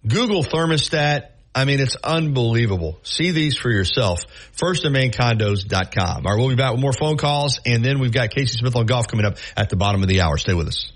Google 0.06 0.44
thermostat. 0.44 1.31
I 1.59 1.65
mean, 1.65 1.81
it's 1.81 1.97
unbelievable. 1.97 3.01
See 3.03 3.33
these 3.33 3.57
for 3.57 3.69
yourself. 3.69 4.25
Firstandmaincondos.com. 4.57 6.25
All 6.25 6.33
right, 6.33 6.39
we'll 6.39 6.51
be 6.51 6.55
back 6.55 6.71
with 6.71 6.81
more 6.81 6.93
phone 6.93 7.17
calls, 7.17 7.59
and 7.67 7.85
then 7.85 7.99
we've 7.99 8.13
got 8.13 8.31
Casey 8.31 8.57
Smith 8.57 8.77
on 8.77 8.87
golf 8.87 9.09
coming 9.09 9.27
up 9.27 9.39
at 9.57 9.69
the 9.69 9.77
bottom 9.77 10.03
of 10.03 10.09
the 10.09 10.21
hour. 10.21 10.39
Stay 10.39 10.55
with 10.55 10.69
us. 10.69 10.93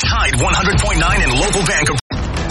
Tide 0.00 0.34
100.9 0.34 1.24
in 1.24 1.40
local 1.40 1.62
Vancouver. 1.62 2.05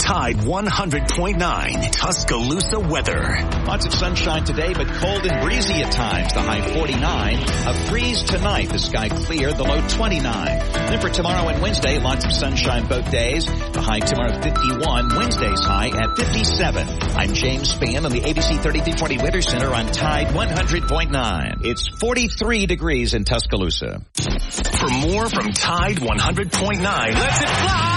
Tide 0.06 0.36
100.9 0.36 1.92
Tuscaloosa 1.92 2.80
weather. 2.80 3.40
Lots 3.66 3.88
of 3.88 3.94
sunshine 3.96 4.44
today, 4.44 4.72
but 4.72 4.88
cold 4.88 5.26
and 5.26 5.42
breezy 5.42 5.82
at 5.82 5.92
times. 5.92 6.32
The 6.32 6.42
high 6.42 6.62
49. 6.62 7.40
A 7.40 7.74
freeze 7.90 8.22
tonight. 8.22 8.70
The 8.70 8.78
sky 8.78 9.10
clear. 9.10 9.52
The 9.52 9.64
low 9.64 9.82
29. 9.88 10.46
Then 10.46 11.02
for 11.02 11.10
tomorrow 11.10 11.50
and 11.50 11.60
Wednesday, 11.60 11.98
lots 11.98 12.24
of 12.24 12.34
sunshine 12.34 12.86
both 12.86 13.10
days. 13.10 13.48
The 13.48 13.82
high 13.82 14.02
tomorrow 14.02 14.40
51. 14.44 15.16
Wednesday's 15.16 15.62
high 15.62 15.88
at 15.88 16.16
57. 16.16 16.88
I'm 17.18 17.34
James 17.34 17.74
Spann 17.74 18.06
on 18.06 18.12
the 18.12 18.22
ABC 18.22 18.62
3320 18.62 19.18
Weather 19.18 19.42
Center 19.42 19.74
on 19.74 19.88
Tide 19.88 20.28
100.9. 20.28 21.66
It's 21.66 21.88
43 22.00 22.68
degrees 22.68 23.16
in 23.16 23.26
Tuscaloosa. 23.26 24.04
For 24.14 24.88
more 24.88 25.28
from 25.30 25.52
Tide 25.52 25.98
100.9, 25.98 26.80
let's 26.84 27.42
it 27.42 27.50
fly 27.50 27.95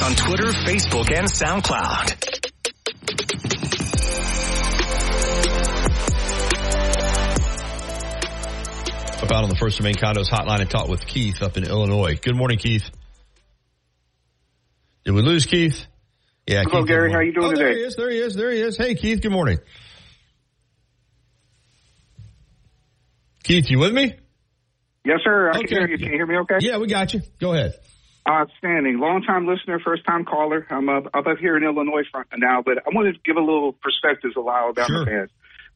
us 0.00 0.02
on 0.02 0.14
Twitter, 0.16 0.52
Facebook, 0.52 1.10
and 1.12 1.26
SoundCloud. 1.26 2.40
Up 9.22 9.30
out 9.30 9.44
on 9.44 9.50
the 9.50 9.56
First 9.56 9.78
and 9.78 9.84
Main 9.84 9.94
Condos 9.94 10.28
hotline 10.28 10.60
and 10.60 10.70
talk 10.70 10.88
with 10.88 11.06
Keith 11.06 11.42
up 11.42 11.56
in 11.56 11.64
Illinois. 11.64 12.18
Good 12.20 12.36
morning, 12.36 12.58
Keith. 12.58 12.88
Did 15.04 15.12
we 15.12 15.22
lose 15.22 15.46
Keith? 15.46 15.86
Yeah. 16.46 16.62
Hello, 16.62 16.80
Keith, 16.82 16.88
Gary. 16.88 17.12
How 17.12 17.18
are 17.18 17.22
you 17.22 17.32
doing 17.32 17.52
oh, 17.52 17.56
There 17.56 17.68
today? 17.68 17.80
he 17.80 17.86
is. 17.86 17.96
There 17.96 18.10
he 18.10 18.18
is. 18.18 18.34
There 18.34 18.50
he 18.50 18.60
is. 18.60 18.76
Hey, 18.76 18.94
Keith. 18.94 19.20
Good 19.20 19.32
morning. 19.32 19.58
Keith, 23.42 23.70
you 23.70 23.78
with 23.78 23.92
me? 23.92 24.14
Yes, 25.04 25.18
sir. 25.24 25.50
I 25.50 25.58
Okay. 25.58 25.66
can 25.66 25.78
hear 25.78 25.88
you. 25.88 25.98
Can 25.98 26.06
you 26.06 26.12
hear 26.12 26.26
me 26.26 26.36
okay? 26.38 26.58
Yeah, 26.60 26.78
we 26.78 26.86
got 26.86 27.12
you. 27.14 27.20
Go 27.38 27.54
ahead. 27.54 27.74
Outstanding. 28.30 29.00
Long 29.00 29.22
time 29.22 29.46
listener, 29.48 29.80
first 29.80 30.04
time 30.04 30.24
caller. 30.24 30.64
I'm 30.70 30.88
up, 30.88 31.06
up 31.12 31.26
up 31.26 31.38
here 31.38 31.56
in 31.56 31.64
Illinois 31.64 32.04
front 32.12 32.28
now, 32.36 32.62
but 32.62 32.78
I 32.78 32.90
wanted 32.94 33.14
to 33.14 33.20
give 33.24 33.36
a 33.36 33.40
little 33.40 33.72
perspective 33.72 34.34
to 34.34 34.48
Alabama 34.48 34.86
Sure. 34.86 35.04
fans. 35.04 35.30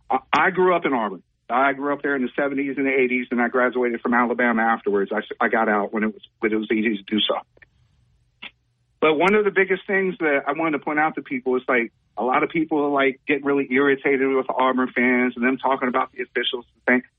I, 0.09 0.19
I 0.33 0.51
grew 0.51 0.75
up 0.75 0.85
in 0.87 0.93
Auburn. 0.93 1.23
I 1.51 1.73
grew 1.73 1.93
up 1.93 2.03
there 2.03 2.15
in 2.15 2.23
the 2.23 2.29
70s 2.41 2.77
and 2.77 2.87
the 2.87 2.91
80s, 2.91 3.25
and 3.33 3.43
I 3.43 3.49
graduated 3.49 4.01
from 4.03 4.15
Alabama 4.15 4.63
afterwards. 4.63 5.11
I, 5.13 5.23
I 5.45 5.49
got 5.49 5.69
out 5.69 5.93
when 5.93 6.05
it 6.05 6.15
was 6.15 6.23
when 6.39 6.53
it 6.53 6.57
was 6.57 6.71
easy 6.71 6.97
to 6.97 7.03
do 7.03 7.19
so. 7.21 7.35
But 9.01 9.15
one 9.15 9.35
of 9.35 9.45
the 9.45 9.51
biggest 9.51 9.87
things 9.87 10.15
that 10.21 10.45
I 10.47 10.53
wanted 10.53 10.79
to 10.79 10.85
point 10.85 10.99
out 11.01 11.17
to 11.17 11.23
people 11.23 11.57
is 11.57 11.63
like 11.69 11.93
a 12.17 12.23
lot 12.25 12.43
of 12.45 12.51
people 12.51 12.91
like 12.93 13.21
get 13.27 13.45
really 13.45 13.67
irritated 13.71 14.29
with 14.29 14.47
Auburn 14.49 14.91
fans 14.95 15.35
and 15.37 15.45
them 15.45 15.59
talking 15.59 15.89
about 15.89 16.13
the 16.13 16.23
officials 16.23 16.65
and 16.75 16.85
things. 17.03 17.11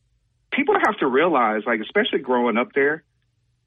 People 0.51 0.75
have 0.83 0.97
to 0.99 1.07
realize, 1.07 1.63
like 1.67 1.81
especially 1.81 2.19
growing 2.19 2.57
up 2.57 2.69
there, 2.73 3.03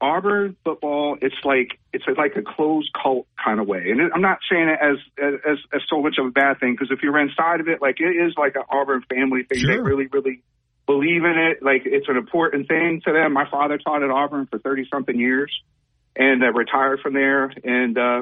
Auburn 0.01 0.55
football, 0.63 1.17
it's 1.21 1.35
like 1.43 1.77
it's 1.91 2.05
like 2.17 2.35
a 2.37 2.41
closed 2.41 2.89
cult 2.93 3.27
kind 3.43 3.59
of 3.59 3.67
way, 3.67 3.91
and 3.91 3.99
I'm 4.13 4.21
not 4.21 4.39
saying 4.49 4.69
it 4.69 4.79
as 4.81 4.97
as 5.21 5.57
as 5.73 5.81
so 5.89 6.01
much 6.01 6.15
of 6.17 6.25
a 6.27 6.31
bad 6.31 6.59
thing 6.59 6.73
because 6.73 6.89
if 6.91 7.03
you're 7.03 7.19
inside 7.19 7.59
of 7.59 7.67
it, 7.67 7.81
like 7.81 7.99
it 7.99 8.05
is 8.05 8.33
like 8.37 8.55
an 8.55 8.63
Auburn 8.69 9.03
family 9.09 9.43
thing. 9.43 9.67
They 9.67 9.77
really 9.77 10.07
really 10.07 10.41
believe 10.85 11.23
in 11.25 11.37
it. 11.37 11.61
Like 11.61 11.83
it's 11.85 12.07
an 12.07 12.15
important 12.15 12.67
thing 12.67 13.01
to 13.05 13.11
them. 13.11 13.33
My 13.33 13.49
father 13.49 13.77
taught 13.77 14.01
at 14.01 14.09
Auburn 14.09 14.47
for 14.49 14.57
thirty 14.59 14.87
something 14.89 15.19
years, 15.19 15.51
and 16.15 16.43
uh, 16.43 16.51
retired 16.53 17.01
from 17.01 17.13
there. 17.13 17.51
And 17.63 17.97
uh, 17.97 18.21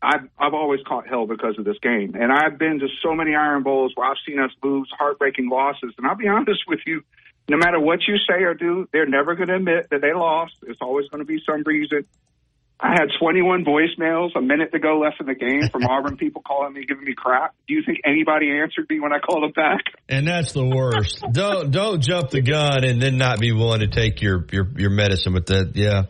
I've 0.00 0.28
I've 0.38 0.54
always 0.54 0.80
caught 0.86 1.08
hell 1.08 1.26
because 1.26 1.58
of 1.58 1.64
this 1.64 1.78
game, 1.82 2.14
and 2.14 2.32
I've 2.32 2.56
been 2.56 2.78
to 2.78 2.88
so 3.02 3.14
many 3.14 3.34
Iron 3.34 3.64
Bowls 3.64 3.92
where 3.96 4.08
I've 4.08 4.16
seen 4.26 4.38
us 4.38 4.50
lose 4.62 4.88
heartbreaking 4.96 5.48
losses. 5.48 5.92
And 5.98 6.06
I'll 6.06 6.16
be 6.16 6.28
honest 6.28 6.62
with 6.68 6.80
you, 6.86 7.02
no 7.48 7.56
matter 7.56 7.80
what 7.80 8.00
you 8.06 8.16
say 8.28 8.44
or 8.44 8.54
do, 8.54 8.88
they're 8.92 9.06
never 9.06 9.34
going 9.34 9.48
to 9.48 9.56
admit 9.56 9.88
that 9.90 10.00
they 10.00 10.12
lost. 10.14 10.54
It's 10.62 10.80
always 10.80 11.08
going 11.08 11.20
to 11.20 11.24
be 11.26 11.42
some 11.44 11.62
reason. 11.64 12.06
I 12.82 12.92
had 12.92 13.08
21 13.20 13.64
voicemails 13.64 14.30
a 14.34 14.40
minute 14.40 14.72
to 14.72 14.78
go 14.78 15.00
left 15.00 15.20
in 15.20 15.26
the 15.26 15.34
game 15.34 15.68
from 15.70 15.84
Auburn 15.90 16.16
people 16.16 16.42
calling 16.42 16.72
me, 16.72 16.84
giving 16.86 17.04
me 17.04 17.14
crap. 17.14 17.54
Do 17.68 17.74
you 17.74 17.82
think 17.84 18.00
anybody 18.04 18.50
answered 18.50 18.86
me 18.88 19.00
when 19.00 19.12
I 19.12 19.18
called 19.18 19.42
them 19.42 19.52
back? 19.52 19.80
And 20.08 20.26
that's 20.26 20.52
the 20.52 20.64
worst. 20.64 21.22
don't 21.32 21.70
don't 21.70 22.00
jump 22.00 22.30
the 22.30 22.40
gun 22.40 22.84
and 22.84 23.00
then 23.00 23.18
not 23.18 23.38
be 23.38 23.52
willing 23.52 23.80
to 23.80 23.88
take 23.88 24.22
your 24.22 24.46
your 24.50 24.66
your 24.76 24.90
medicine 24.90 25.34
with 25.34 25.46
that. 25.46 25.72
Yeah, 25.74 26.04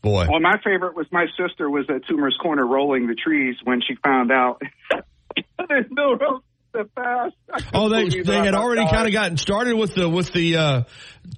boy. 0.00 0.26
Well, 0.30 0.40
my 0.40 0.56
favorite 0.64 0.96
was 0.96 1.06
my 1.12 1.26
sister 1.36 1.68
was 1.68 1.84
at 1.90 2.06
Toomer's 2.08 2.36
Corner 2.40 2.66
rolling 2.66 3.06
the 3.06 3.14
trees 3.14 3.56
when 3.64 3.82
she 3.86 3.94
found 4.02 4.32
out 4.32 4.62
there's 5.68 5.86
no 5.90 6.14
road 6.14 6.42
pass. 6.84 7.32
Oh, 7.72 7.88
they 7.88 8.08
they 8.22 8.36
had 8.38 8.54
already 8.54 8.88
kind 8.88 9.06
of 9.06 9.12
gotten 9.12 9.36
started 9.36 9.74
with 9.74 9.94
the 9.94 10.08
with 10.08 10.32
the 10.32 10.56
uh, 10.56 10.82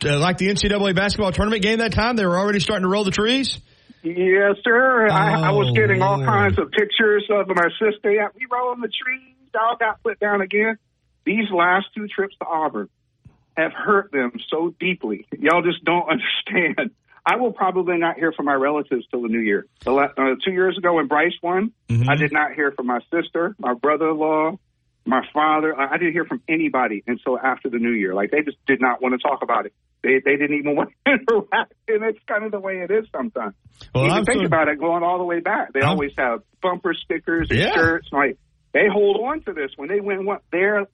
uh 0.05 0.19
like 0.19 0.39
the 0.39 0.49
NCAA 0.49 0.95
basketball 0.95 1.33
tournament 1.33 1.63
game 1.63 1.79
that 1.79 1.93
time. 1.93 2.17
They 2.17 2.25
were 2.27 2.39
already 2.39 2.61
starting 2.61 2.83
to 2.85 2.89
roll 2.89 3.05
the 3.05 3.11
trees. 3.11 3.59
Yes, 4.03 4.57
sir. 4.65 5.09
I, 5.11 5.49
I 5.49 5.51
was 5.51 5.69
Oh, 5.71 5.75
getting 5.75 6.01
all 6.01 6.17
Lord. 6.17 6.27
kinds 6.27 6.59
of 6.59 6.71
pictures 6.71 7.25
of 7.31 7.49
my 7.49 7.69
sister. 7.79 8.11
Yeah, 8.11 8.29
we 8.35 8.47
rolling 8.51 8.81
the 8.81 8.89
trees. 8.89 9.35
Y'all 9.55 9.77
got 9.79 10.03
put 10.03 10.19
down 10.19 10.41
again. 10.41 10.79
These 11.27 11.51
last 11.53 11.87
two 11.95 12.09
trips 12.09 12.35
to 12.41 12.47
Auburn 12.47 12.89
have 13.57 13.73
hurt 13.73 14.11
them 14.11 14.33
so 14.49 14.75
deeply. 14.81 15.27
Y'all 15.39 15.61
just 15.63 15.85
don't 15.85 16.09
understand. 16.49 16.93
I 17.27 17.37
will 17.37 17.53
probably 17.53 17.99
not 17.99 18.17
hear 18.17 18.33
from 18.33 18.47
my 18.47 18.55
relatives 18.55 19.05
till 19.11 19.21
the 19.21 19.29
new 19.29 19.41
year. 19.41 19.67
The 19.85 19.93
uh, 19.95 20.09
two 20.43 20.53
years 20.53 20.79
ago 20.79 20.95
when 20.95 21.07
Bryce 21.07 21.35
won, 21.43 21.73
I 22.09 22.17
did 22.17 22.33
not 22.33 22.55
hear 22.55 22.73
from 22.73 22.87
my 22.87 23.01
sister, 23.13 23.55
my 23.59 23.75
brother-in-law, 23.75 24.59
my 25.11 25.27
father. 25.35 25.79
I 25.79 25.95
I 25.95 25.99
didn't 25.99 26.13
hear 26.13 26.25
from 26.25 26.41
anybody 26.49 27.03
until 27.07 27.39
after 27.39 27.69
the 27.69 27.79
new 27.79 27.91
year. 27.93 28.15
Like 28.15 28.31
they 28.31 28.43
just 28.43 28.57
did 28.67 28.81
not 28.81 29.03
want 29.03 29.13
to 29.15 29.29
talk 29.29 29.43
about 29.43 29.67
it. 29.67 29.75
They 30.03 30.21
they 30.25 30.37
didn't 30.37 30.57
even 30.59 30.75
want 30.81 30.91
to 31.07 31.13
interact, 31.13 31.75
and 31.89 32.03
it's 32.05 32.19
kind 32.27 32.45
of 32.45 32.53
the 32.53 32.61
way 32.61 32.79
it 32.79 32.91
is 32.91 33.05
sometimes. 33.15 33.55
Well, 33.95 34.05
you 34.07 34.11
I'm 34.11 34.25
think 34.25 34.41
so- 34.41 34.47
about 34.47 34.69
it 34.69 34.79
going 34.79 35.03
all 35.03 35.19
the 35.19 35.25
way 35.25 35.41
back. 35.41 35.73
They 35.75 35.81
I'm- 35.81 35.91
always 35.91 36.13
have 36.17 36.43
bumper 36.63 36.95
stickers 36.95 37.49
and 37.51 37.59
Yeah. 37.59 37.75
shirts. 37.75 38.09
Like 38.13 38.39
they 38.73 38.87
hold 38.91 39.17
on 39.23 39.43
to 39.43 39.53
this 39.53 39.73
when 39.77 39.89
they 39.89 40.01
went 40.01 40.25
What 40.25 40.43
their 40.53 40.87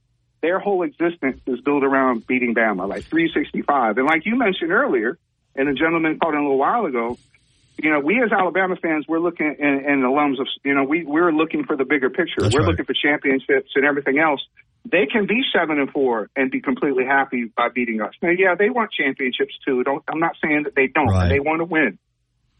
their 0.42 0.58
whole 0.58 0.82
existence 0.82 1.40
is 1.46 1.60
built 1.60 1.82
around 1.84 2.26
beating 2.26 2.54
Bama, 2.54 2.88
like 2.88 3.04
365. 3.04 3.98
And 3.98 4.06
like 4.06 4.26
you 4.26 4.36
mentioned 4.36 4.70
earlier, 4.72 5.18
and 5.54 5.68
a 5.68 5.74
gentleman 5.74 6.18
called 6.18 6.34
in 6.34 6.40
a 6.40 6.42
little 6.42 6.58
while 6.58 6.84
ago, 6.86 7.18
you 7.78 7.90
know, 7.90 8.00
we 8.00 8.22
as 8.22 8.32
Alabama 8.32 8.76
fans, 8.76 9.04
we're 9.06 9.20
looking 9.20 9.54
and, 9.58 9.84
and 9.84 10.02
alums 10.02 10.40
of, 10.40 10.46
you 10.64 10.74
know, 10.74 10.84
we 10.84 11.04
we're 11.04 11.32
looking 11.32 11.64
for 11.64 11.76
the 11.76 11.84
bigger 11.84 12.08
picture. 12.08 12.40
That's 12.40 12.54
we're 12.54 12.60
right. 12.60 12.70
looking 12.70 12.86
for 12.86 12.94
championships 12.94 13.72
and 13.74 13.84
everything 13.84 14.18
else. 14.18 14.40
They 14.84 15.06
can 15.06 15.26
be 15.26 15.42
seven 15.52 15.78
and 15.78 15.90
four 15.90 16.30
and 16.36 16.50
be 16.50 16.60
completely 16.60 17.04
happy 17.04 17.44
by 17.44 17.68
beating 17.68 18.00
us. 18.00 18.14
Now, 18.22 18.30
yeah, 18.30 18.54
they 18.54 18.70
want 18.70 18.92
championships 18.92 19.54
too. 19.64 19.82
Don't 19.84 20.02
I'm 20.08 20.20
not 20.20 20.36
saying 20.42 20.62
that 20.64 20.74
they 20.74 20.86
don't. 20.86 21.08
Right. 21.08 21.28
They 21.28 21.40
want 21.40 21.60
to 21.60 21.64
win, 21.64 21.98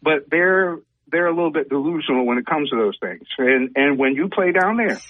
but 0.03 0.29
they're 0.31 0.79
they're 1.09 1.27
a 1.27 1.35
little 1.35 1.53
bit 1.53 1.69
delusional 1.69 2.27
when 2.27 2.37
it 2.37 2.45
comes 2.45 2.71
to 2.71 2.77
those 2.77 2.99
things. 3.01 3.27
And 3.39 3.71
and 3.77 3.99
when 3.99 4.17
you 4.17 4.29
play 4.29 4.53
down 4.53 4.77
there, 4.77 5.01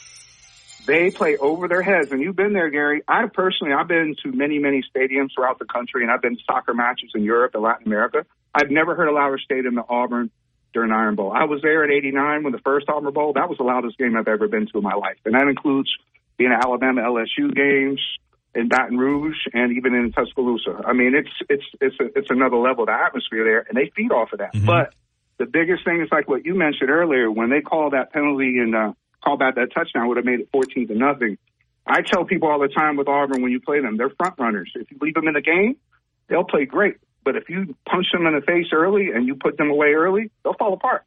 they 0.87 1.11
play 1.11 1.37
over 1.37 1.67
their 1.67 1.83
heads. 1.83 2.13
And 2.13 2.21
you've 2.21 2.37
been 2.37 2.53
there, 2.53 2.71
Gary. 2.71 3.03
I 3.09 3.27
personally, 3.27 3.73
I've 3.73 3.89
been 3.89 4.15
to 4.23 4.31
many, 4.31 4.59
many 4.59 4.85
stadiums 4.95 5.31
throughout 5.35 5.59
the 5.59 5.65
country, 5.65 6.03
and 6.03 6.13
I've 6.13 6.23
been 6.23 6.37
to 6.37 6.43
soccer 6.45 6.75
matches 6.75 7.11
in 7.15 7.25
Europe 7.25 7.55
and 7.55 7.63
Latin 7.63 7.87
America. 7.87 8.25
I've 8.57 8.71
never 8.71 8.95
heard 8.95 9.09
a 9.09 9.13
louder 9.13 9.39
stadium 9.39 9.75
than 9.75 9.85
Auburn 9.89 10.31
during 10.73 10.91
Iron 10.91 11.15
Bowl. 11.15 11.31
I 11.31 11.45
was 11.45 11.61
there 11.61 11.85
in 11.85 11.93
'89 11.93 12.43
when 12.43 12.53
the 12.53 12.59
first 12.59 12.89
Auburn 12.89 13.13
Bowl. 13.13 13.35
That 13.35 13.49
was 13.49 13.59
the 13.59 13.65
loudest 13.65 13.99
game 13.99 14.17
I've 14.17 14.29
ever 14.29 14.49
been 14.49 14.67
to 14.69 14.79
in 14.79 14.83
my 14.83 14.95
life, 14.95 15.19
and 15.27 15.35
that 15.35 15.47
includes 15.47 15.91
being 16.39 16.53
at 16.53 16.65
Alabama 16.65 17.03
LSU 17.03 17.55
games 17.55 18.01
in 18.55 18.69
Baton 18.69 18.97
Rouge 18.97 19.37
and 19.53 19.77
even 19.77 19.95
in 19.95 20.13
Tuscaloosa. 20.13 20.83
I 20.87 20.95
mean, 20.95 21.15
it's 21.15 21.31
it's 21.51 21.65
it's 21.81 21.97
a, 22.01 22.19
it's 22.19 22.31
another 22.31 22.57
level. 22.57 22.87
The 22.87 22.93
atmosphere 22.93 23.45
there, 23.45 23.67
and 23.69 23.77
they 23.77 23.93
feed 23.95 24.11
off 24.11 24.33
of 24.33 24.39
that. 24.39 24.55
But 24.65 24.95
the 25.39 25.47
biggest 25.47 25.85
thing 25.85 26.01
is 26.01 26.09
like 26.11 26.29
what 26.29 26.47
you 26.47 26.55
mentioned 26.55 26.89
earlier 26.89 27.31
when 27.31 27.51
they 27.51 27.61
call 27.61 27.91
that 27.91 28.13
penalty 28.13 28.59
and 28.59 28.75
uh, 28.75 28.93
call 29.23 29.37
back 29.37 29.57
that 29.57 29.73
touchdown 29.75 30.09
would 30.09 30.17
have 30.17 30.27
made 30.27 30.41
it 30.41 30.49
14 30.51 30.89
to 30.89 30.95
nothing. 30.95 31.37
I 31.87 32.01
tell 32.03 32.25
people 32.25 32.49
all 32.49 32.59
the 32.59 32.69
time 32.69 32.97
with 32.97 33.07
Auburn 33.07 33.43
when 33.43 33.53
you 33.53 33.61
play 33.61 33.81
them, 33.81 33.97
they're 33.97 34.11
front 34.11 34.35
runners. 34.39 34.73
If 34.75 34.91
you 34.91 34.99
leave 35.01 35.15
them 35.15 35.29
in 35.29 35.35
the 35.35 35.43
game, 35.43 35.77
they'll 36.29 36.45
play 36.45 36.65
great. 36.65 36.97
But 37.27 37.35
if 37.35 37.51
you 37.51 37.75
punch 37.91 38.07
them 38.13 38.25
in 38.25 38.37
the 38.37 38.41
face 38.41 38.67
early 38.73 39.11
and 39.13 39.27
you 39.27 39.35
put 39.35 39.59
them 39.59 39.69
away 39.69 39.89
early, 39.89 40.31
they'll 40.45 40.55
fall 40.55 40.73
apart. 40.75 41.03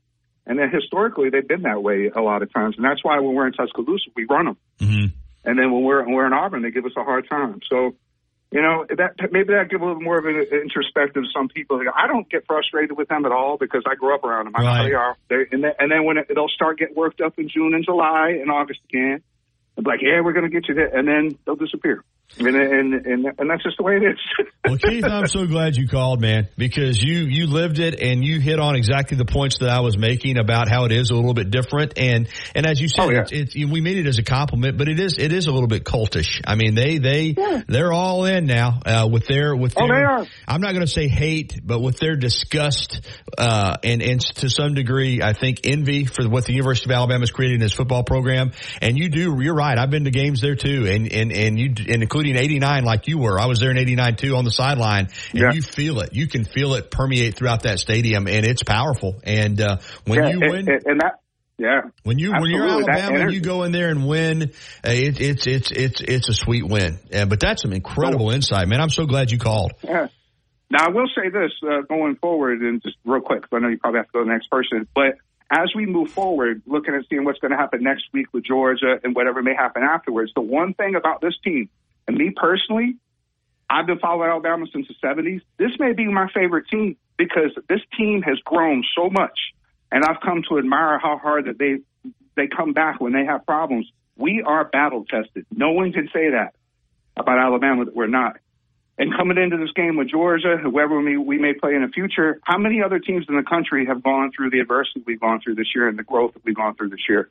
And 0.46 0.60
then 0.60 0.70
historically, 0.70 1.30
they've 1.30 1.48
been 1.48 1.62
that 1.62 1.82
way 1.82 2.12
a 2.14 2.20
lot 2.20 2.44
of 2.44 2.52
times. 2.52 2.76
And 2.76 2.84
that's 2.84 3.02
why 3.06 3.22
when 3.22 3.34
we're 3.36 3.48
in 3.48 3.54
Tuscaloosa, 3.54 4.12
we 4.18 4.26
run 4.30 4.46
them. 4.46 4.58
Mm-hmm. 4.80 5.06
And 5.46 5.58
then 5.58 5.72
when 5.72 5.82
we're 5.82 6.04
when 6.04 6.14
we're 6.16 6.28
in 6.28 6.34
Auburn, 6.34 6.62
they 6.62 6.72
give 6.72 6.84
us 6.84 6.92
a 6.98 7.04
hard 7.06 7.30
time. 7.30 7.62
So, 7.70 7.96
you 8.52 8.62
know, 8.62 8.86
that 8.98 9.32
maybe 9.32 9.54
that 9.54 9.70
give 9.70 9.80
a 9.80 9.86
little 9.86 10.02
more 10.02 10.20
of 10.20 10.26
an 10.26 10.36
introspective 10.52 11.24
to 11.24 11.30
some 11.34 11.48
people. 11.48 11.80
I 11.96 12.08
don't 12.08 12.30
get 12.30 12.46
frustrated 12.46 12.98
with 12.98 13.08
them 13.08 13.26
at 13.26 13.32
all 13.32 13.56
because 13.58 13.84
I 13.90 13.96
grew 13.96 14.14
up 14.14 14.26
around 14.26 14.46
them. 14.46 14.56
I 14.58 14.64
know 14.64 14.84
they 14.84 14.94
are. 14.94 15.16
They're, 15.30 15.48
and, 15.50 15.64
then, 15.64 15.72
and 15.80 15.90
then 15.90 16.04
when 16.04 16.18
it, 16.18 16.28
they'll 16.28 16.50
start 16.50 16.80
getting 16.80 16.96
worked 16.96 17.22
up 17.22 17.40
in 17.40 17.48
June 17.48 17.74
and 17.74 17.86
July 17.86 18.40
and 18.42 18.52
August 18.52 18.82
again, 18.90 19.24
be 19.78 19.84
like, 19.86 20.02
yeah, 20.02 20.20
we're 20.20 20.34
going 20.34 20.50
to 20.50 20.52
get 20.52 20.68
you 20.68 20.76
there. 20.76 20.94
And 20.94 21.08
then 21.08 21.40
they'll 21.46 21.56
disappear. 21.56 22.04
And, 22.38 22.48
and 22.48 22.94
and 23.06 23.26
and 23.40 23.50
that's 23.50 23.64
just 23.64 23.78
the 23.78 23.84
way 23.84 23.96
it 23.96 24.04
is. 24.04 24.48
well, 24.66 24.78
Keith, 24.78 25.04
I'm 25.04 25.26
so 25.28 25.48
glad 25.48 25.76
you 25.76 25.88
called, 25.88 26.22
man, 26.22 26.48
because 26.58 27.02
you 27.02 27.22
you 27.22 27.48
lived 27.48 27.80
it 27.80 28.00
and 28.00 28.24
you 28.24 28.40
hit 28.40 28.60
on 28.60 28.76
exactly 28.76 29.18
the 29.18 29.26
points 29.26 29.58
that 29.60 29.70
I 29.70 29.80
was 29.80 29.98
making 29.98 30.38
about 30.38 30.70
how 30.70 30.86
it 30.86 30.92
is 30.92 31.10
a 31.10 31.16
little 31.16 31.34
bit 31.34 31.50
different. 31.50 31.98
And 31.98 32.30
and 32.54 32.68
as 32.68 32.80
you 32.80 32.88
said, 32.88 33.02
Oh, 33.02 33.10
yeah. 33.10 33.22
it's, 33.22 33.32
it's, 33.32 33.56
we 33.56 33.82
mean 33.82 33.98
it 33.98 34.06
as 34.06 34.20
a 34.20 34.24
compliment, 34.24 34.78
but 34.78 34.88
it 34.88 35.00
is 35.00 35.16
it 35.18 35.34
is 35.34 35.48
a 35.48 35.52
little 35.52 35.68
bit 35.68 35.84
cultish. 35.84 36.40
I 36.46 36.54
mean, 36.56 36.76
they 36.76 37.00
they 37.00 37.36
they're 37.68 37.92
all 37.92 38.26
in 38.26 38.46
now 38.46 38.80
uh, 38.86 39.10
with 39.12 39.26
their 39.26 39.56
with 39.56 39.74
Oh, 39.76 39.88
they 39.88 39.94
are. 39.94 40.26
I'm 40.48 40.62
not 40.62 40.74
going 40.74 40.86
to 40.86 40.92
say 40.92 41.08
hate, 41.08 41.60
but 41.64 41.80
with 41.80 41.98
their 41.98 42.16
disgust 42.16 43.02
uh, 43.40 43.78
and 43.84 44.04
and 44.04 44.22
to 44.36 44.50
some 44.52 44.76
degree, 44.76 45.22
I 45.24 45.34
think 45.34 45.62
envy 45.64 46.06
for 46.06 46.30
what 46.30 46.46
the 46.46 46.54
University 46.54 46.92
of 46.92 46.96
Alabama 46.96 47.24
is 47.24 47.32
creating 47.32 47.62
in 47.62 47.66
its 47.66 47.74
football 47.74 48.04
program. 48.04 48.52
And 48.84 48.98
you 49.00 49.10
do, 49.10 49.42
you're 49.42 49.56
right. 49.56 49.78
I've 49.78 49.90
been 49.90 50.04
to 50.04 50.12
games 50.12 50.42
there 50.42 50.56
too, 50.56 50.86
and 50.88 51.12
and 51.12 51.32
and 51.32 51.60
you 51.60 51.74
and 51.88 52.04
including 52.04 52.19
'89 52.26 52.84
like 52.84 53.08
you 53.08 53.18
were. 53.18 53.40
I 53.40 53.46
was 53.46 53.60
there 53.60 53.72
in 53.72 53.78
'89 53.78 54.16
too 54.16 54.36
on 54.36 54.46
the 54.46 54.52
sideline, 54.52 55.08
and 55.32 55.42
Yeah. 55.42 55.52
you 55.54 55.62
feel 55.62 56.00
it. 56.00 56.14
You 56.14 56.28
can 56.28 56.44
feel 56.44 56.74
it 56.76 56.92
permeate 56.92 57.36
throughout 57.36 57.64
that 57.64 57.80
stadium, 57.80 58.28
and 58.28 58.46
it's 58.46 58.64
powerful. 58.64 59.20
And 59.24 59.60
uh, 59.62 59.78
when 60.06 60.20
yeah, 60.20 60.30
you 60.30 60.42
and, 60.42 60.52
win. 60.52 60.70
and, 60.70 60.82
and 60.86 61.02
that 61.02 61.14
yeah. 61.58 61.82
When 62.04 62.18
you 62.18 62.32
when 62.32 62.50
you're 62.50 62.68
Alabama 62.68 63.20
and 63.20 63.34
you 63.34 63.42
go 63.42 63.64
in 63.64 63.74
there 63.74 63.90
and 63.90 64.08
win, 64.08 64.44
uh, 64.44 64.46
it, 64.92 65.20
it's 65.20 65.46
it's 65.46 65.72
it's 65.72 66.02
it's 66.02 66.30
a 66.30 66.34
sweet 66.34 66.66
win. 66.66 67.00
But 67.12 67.40
that's 67.40 67.62
some 67.62 67.74
incredible 67.74 68.32
insight, 68.32 68.68
man. 68.70 68.80
I'm 68.80 68.90
so 68.90 69.06
glad 69.06 69.30
you 69.32 69.38
called. 69.40 69.74
Yeah. 69.84 70.08
Now, 70.72 70.86
I 70.86 70.90
will 70.92 71.08
say 71.16 71.30
this 71.30 71.52
uh, 71.64 71.82
going 71.90 72.16
forward, 72.16 72.62
and 72.62 72.82
just 72.82 72.96
real 73.04 73.22
quick, 73.22 73.42
because 73.42 73.58
I 73.58 73.60
know 73.60 73.70
you 73.70 73.80
probably 73.80 74.00
have 74.00 74.06
to 74.08 74.12
go 74.14 74.20
to 74.20 74.26
the 74.26 74.32
next 74.32 74.50
person, 74.52 74.88
but 74.94 75.18
as 75.52 75.70
we 75.76 75.88
move 75.88 76.12
forward, 76.12 76.62
looking 76.68 76.94
at 76.94 77.02
seeing 77.10 77.26
what's 77.26 77.40
going 77.40 77.52
to 77.52 77.58
happen 77.58 77.82
next 77.82 78.04
week 78.14 78.28
with 78.34 78.46
Georgia 78.46 79.00
and 79.04 79.16
whatever 79.16 79.42
may 79.42 79.56
happen 79.56 79.82
afterwards, 79.84 80.32
the 80.36 80.42
one 80.42 80.76
thing 80.76 80.96
about 80.96 81.22
this 81.22 81.34
team, 81.44 81.70
and 82.10 82.18
me 82.18 82.32
personally, 82.36 82.96
I've 83.70 83.86
been 83.86 84.00
following 84.00 84.32
Alabama 84.32 84.66
since 84.74 84.88
the 84.88 84.96
70s. 85.08 85.42
This 85.60 85.70
may 85.78 85.94
be 85.94 86.06
my 86.06 86.28
favorite 86.34 86.66
team 86.68 86.98
because 87.20 87.52
this 87.70 87.82
team 87.96 88.24
has 88.24 88.40
grown 88.44 88.84
so 88.98 89.12
much, 89.12 89.38
and 89.92 90.04
I've 90.04 90.20
come 90.20 90.42
to 90.50 90.58
admire 90.58 90.98
how 90.98 91.20
hard 91.20 91.46
that 91.46 91.60
they 91.60 91.78
they 92.36 92.48
come 92.48 92.74
back 92.74 93.00
when 93.00 93.14
they 93.14 93.26
have 93.26 93.46
problems. 93.46 93.92
We 94.18 94.44
are 94.44 94.66
battle 94.66 95.06
tested. 95.06 95.46
No 95.52 95.70
one 95.70 95.94
can 95.94 96.10
say 96.12 96.32
that 96.32 96.56
about 97.16 97.38
Alabama 97.38 97.86
that 97.86 97.96
we're 97.96 98.08
not. 98.08 98.38
And 98.98 99.16
coming 99.16 99.38
into 99.38 99.58
this 99.58 99.72
game 99.76 99.96
with 99.96 100.10
Georgia, 100.10 100.58
whoever 100.58 101.00
we, 101.00 101.16
we 101.16 101.38
may 101.38 101.54
play 101.54 101.76
in 101.76 101.84
the 101.84 101.90
future, 101.90 102.40
how 102.44 102.58
many 102.58 102.82
other 102.82 102.98
teams 102.98 103.26
in 103.30 103.36
the 103.36 103.44
country 103.44 103.86
have 103.86 104.02
gone 104.02 104.32
through 104.36 104.50
the 104.50 104.60
adversity 104.62 105.04
we've 105.06 105.20
gone 105.20 105.42
through 105.42 105.56
this 105.56 105.68
year 105.76 105.88
and 105.88 106.00
the 106.00 106.04
growth 106.04 106.34
that 106.34 106.44
we've 106.44 106.56
gone 106.56 106.74
through 106.74 106.90
this 106.90 107.08
year? 107.08 107.30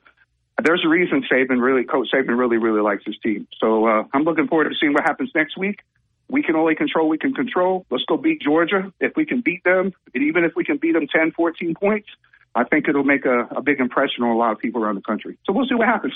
There's 0.63 0.83
a 0.85 0.89
reason 0.89 1.23
Saban 1.31 1.61
really, 1.61 1.83
Coach 1.83 2.07
Saban 2.13 2.37
really, 2.37 2.57
really 2.57 2.81
likes 2.81 3.03
his 3.05 3.17
team. 3.23 3.47
So 3.59 3.87
uh, 3.87 4.03
I'm 4.13 4.23
looking 4.23 4.47
forward 4.47 4.69
to 4.69 4.75
seeing 4.79 4.93
what 4.93 5.03
happens 5.03 5.31
next 5.35 5.57
week. 5.57 5.79
We 6.29 6.43
can 6.43 6.55
only 6.55 6.75
control 6.75 7.09
we 7.09 7.17
can 7.17 7.33
control. 7.33 7.85
Let's 7.89 8.03
go 8.07 8.17
beat 8.17 8.41
Georgia. 8.41 8.93
If 8.99 9.13
we 9.15 9.25
can 9.25 9.41
beat 9.41 9.63
them, 9.63 9.93
and 10.13 10.23
even 10.23 10.43
if 10.43 10.51
we 10.55 10.63
can 10.63 10.77
beat 10.77 10.93
them 10.93 11.07
10, 11.07 11.31
14 11.31 11.73
points, 11.73 12.07
I 12.53 12.63
think 12.65 12.87
it'll 12.87 13.03
make 13.03 13.25
a, 13.25 13.55
a 13.55 13.61
big 13.61 13.79
impression 13.79 14.23
on 14.23 14.29
a 14.29 14.37
lot 14.37 14.51
of 14.51 14.59
people 14.59 14.83
around 14.83 14.95
the 14.95 15.01
country. 15.01 15.37
So 15.45 15.53
we'll 15.53 15.67
see 15.67 15.75
what 15.75 15.87
happens. 15.87 16.13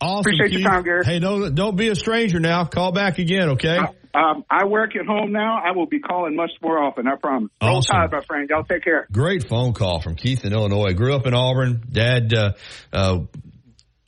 Awesome, 0.00 0.20
Appreciate 0.20 0.52
your 0.52 0.68
time, 0.68 0.82
Gary. 0.82 1.04
Hey, 1.04 1.18
don't 1.18 1.54
don't 1.54 1.76
be 1.76 1.88
a 1.88 1.94
stranger 1.94 2.40
now. 2.40 2.64
Call 2.64 2.92
back 2.92 3.18
again, 3.18 3.50
okay? 3.50 3.78
Um, 4.14 4.44
I 4.50 4.64
work 4.64 4.96
at 4.96 5.06
home 5.06 5.30
now. 5.30 5.62
I 5.62 5.72
will 5.72 5.86
be 5.86 6.00
calling 6.00 6.34
much 6.34 6.50
more 6.62 6.78
often. 6.78 7.06
I 7.06 7.16
promise. 7.16 7.50
Roll 7.62 7.76
Awesome. 7.76 7.96
Tide, 7.96 8.10
my 8.10 8.24
friend. 8.24 8.48
Y'all 8.48 8.64
take 8.64 8.82
care. 8.82 9.06
Great 9.12 9.46
phone 9.46 9.72
call 9.74 10.00
from 10.00 10.16
Keith 10.16 10.44
in 10.44 10.52
Illinois. 10.52 10.94
Grew 10.94 11.14
up 11.14 11.26
in 11.26 11.34
Auburn. 11.34 11.84
Dad 11.92 12.32
uh, 12.34 12.52
uh, 12.92 13.18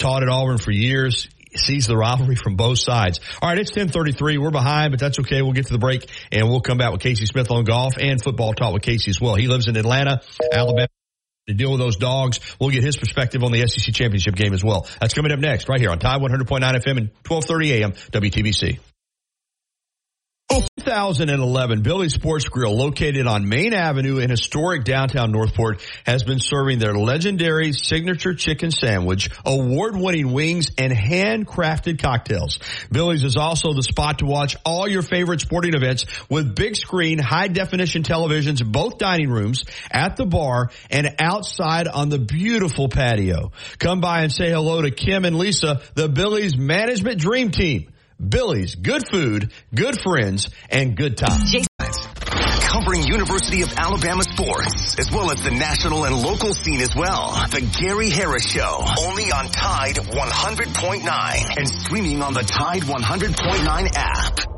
taught 0.03 0.23
at 0.23 0.29
Auburn 0.29 0.59
for 0.59 0.71
years. 0.71 1.29
Sees 1.55 1.87
the 1.87 1.97
rivalry 1.97 2.35
from 2.35 2.57
both 2.57 2.79
sides. 2.79 3.21
All 3.41 3.49
right, 3.49 3.59
it's 3.59 3.71
1033. 3.71 4.39
We're 4.39 4.51
behind, 4.51 4.91
but 4.91 5.01
that's 5.01 5.19
okay. 5.21 5.43
We'll 5.43 5.53
get 5.53 5.67
to 5.67 5.73
the 5.73 5.79
break 5.79 6.11
and 6.31 6.49
we'll 6.49 6.63
come 6.63 6.79
back 6.79 6.93
with 6.93 7.03
Casey 7.03 7.27
Smith 7.27 7.51
on 7.51 7.65
golf 7.65 7.99
and 7.99 8.23
football 8.23 8.55
talk 8.55 8.73
with 8.73 8.83
Casey 8.83 9.11
as 9.11 9.21
well. 9.21 9.35
He 9.35 9.49
lives 9.49 9.69
in 9.69 9.77
Atlanta, 9.77 10.23
Alabama. 10.53 10.89
To 11.49 11.55
deal 11.55 11.73
with 11.73 11.81
those 11.81 11.97
dogs, 11.97 12.39
we'll 12.61 12.71
get 12.71 12.85
his 12.85 12.97
perspective 12.97 13.43
on 13.43 13.53
the 13.53 13.67
SEC 13.67 13.93
championship 13.95 14.35
game 14.37 14.55
as 14.55 14.65
well. 14.65 14.87
That's 15.01 15.13
coming 15.13 15.33
up 15.33 15.41
next, 15.41 15.69
right 15.69 15.81
here 15.81 15.91
on 15.91 15.99
Tide 15.99 16.21
100.9 16.21 16.61
FM 16.61 16.97
and 16.99 17.11
12:30 17.25 17.73
AM 17.73 17.93
WTBC. 17.93 18.79
2011, 20.61 21.83
Billy's 21.83 22.13
Sports 22.13 22.49
Grill, 22.49 22.77
located 22.77 23.27
on 23.27 23.49
Main 23.49 23.73
Avenue 23.73 24.19
in 24.19 24.29
historic 24.29 24.85
downtown 24.85 25.33
Northport, 25.33 25.81
has 26.05 26.25
been 26.25 26.41
serving 26.41 26.79
their 26.79 26.95
legendary 26.95 27.73
signature 27.73 28.35
chicken 28.35 28.71
sandwich, 28.71 29.31
award-winning 29.47 30.33
wings, 30.33 30.71
and 30.77 30.93
handcrafted 30.93 32.03
cocktails. 32.03 32.59
Billy's 32.91 33.25
is 33.25 33.37
also 33.37 33.73
the 33.73 33.83
spot 33.83 34.19
to 34.19 34.27
watch 34.27 34.57
all 34.65 34.89
your 34.89 35.03
favorite 35.03 35.41
sporting 35.41 35.75
events 35.75 36.05
with 36.29 36.55
big 36.55 36.77
screen, 36.77 37.19
high 37.19 37.49
definition 37.49 38.03
televisions 38.03 38.63
both 38.65 38.99
dining 38.99 39.31
rooms, 39.31 39.65
at 39.91 40.17
the 40.17 40.27
bar, 40.27 40.71
and 40.91 41.15
outside 41.19 41.89
on 41.89 42.09
the 42.09 42.19
beautiful 42.19 42.89
patio. 42.89 43.53
Come 43.79 44.01
by 44.01 44.23
and 44.23 44.33
say 44.33 44.51
hello 44.51 44.83
to 44.83 44.91
Kim 44.91 45.25
and 45.25 45.39
Lisa, 45.39 45.81
the 45.95 46.09
Billy's 46.09 46.57
management 46.57 47.21
dream 47.21 47.51
team. 47.51 47.92
Billy's, 48.27 48.75
good 48.77 49.03
food, 49.11 49.53
good 49.75 49.99
friends, 50.01 50.49
and 50.71 50.97
good 50.97 51.17
times. 51.17 51.67
Covering 52.61 53.03
University 53.03 53.63
of 53.63 53.73
Alabama 53.77 54.23
sports, 54.23 54.99
as 54.99 55.11
well 55.11 55.31
as 55.31 55.43
the 55.43 55.51
national 55.51 56.05
and 56.05 56.17
local 56.23 56.55
scene 56.55 56.81
as 56.81 56.95
well. 56.97 57.33
The 57.51 57.61
Gary 57.81 58.11
Harris 58.11 58.49
Show, 58.49 58.85
only 59.01 59.25
on 59.25 59.49
Tide 59.49 59.97
100.9 59.97 61.59
and 61.59 61.69
streaming 61.69 62.23
on 62.23 62.33
the 62.33 62.43
Tide 62.43 62.83
100.9 62.83 63.91
app. 63.95 64.52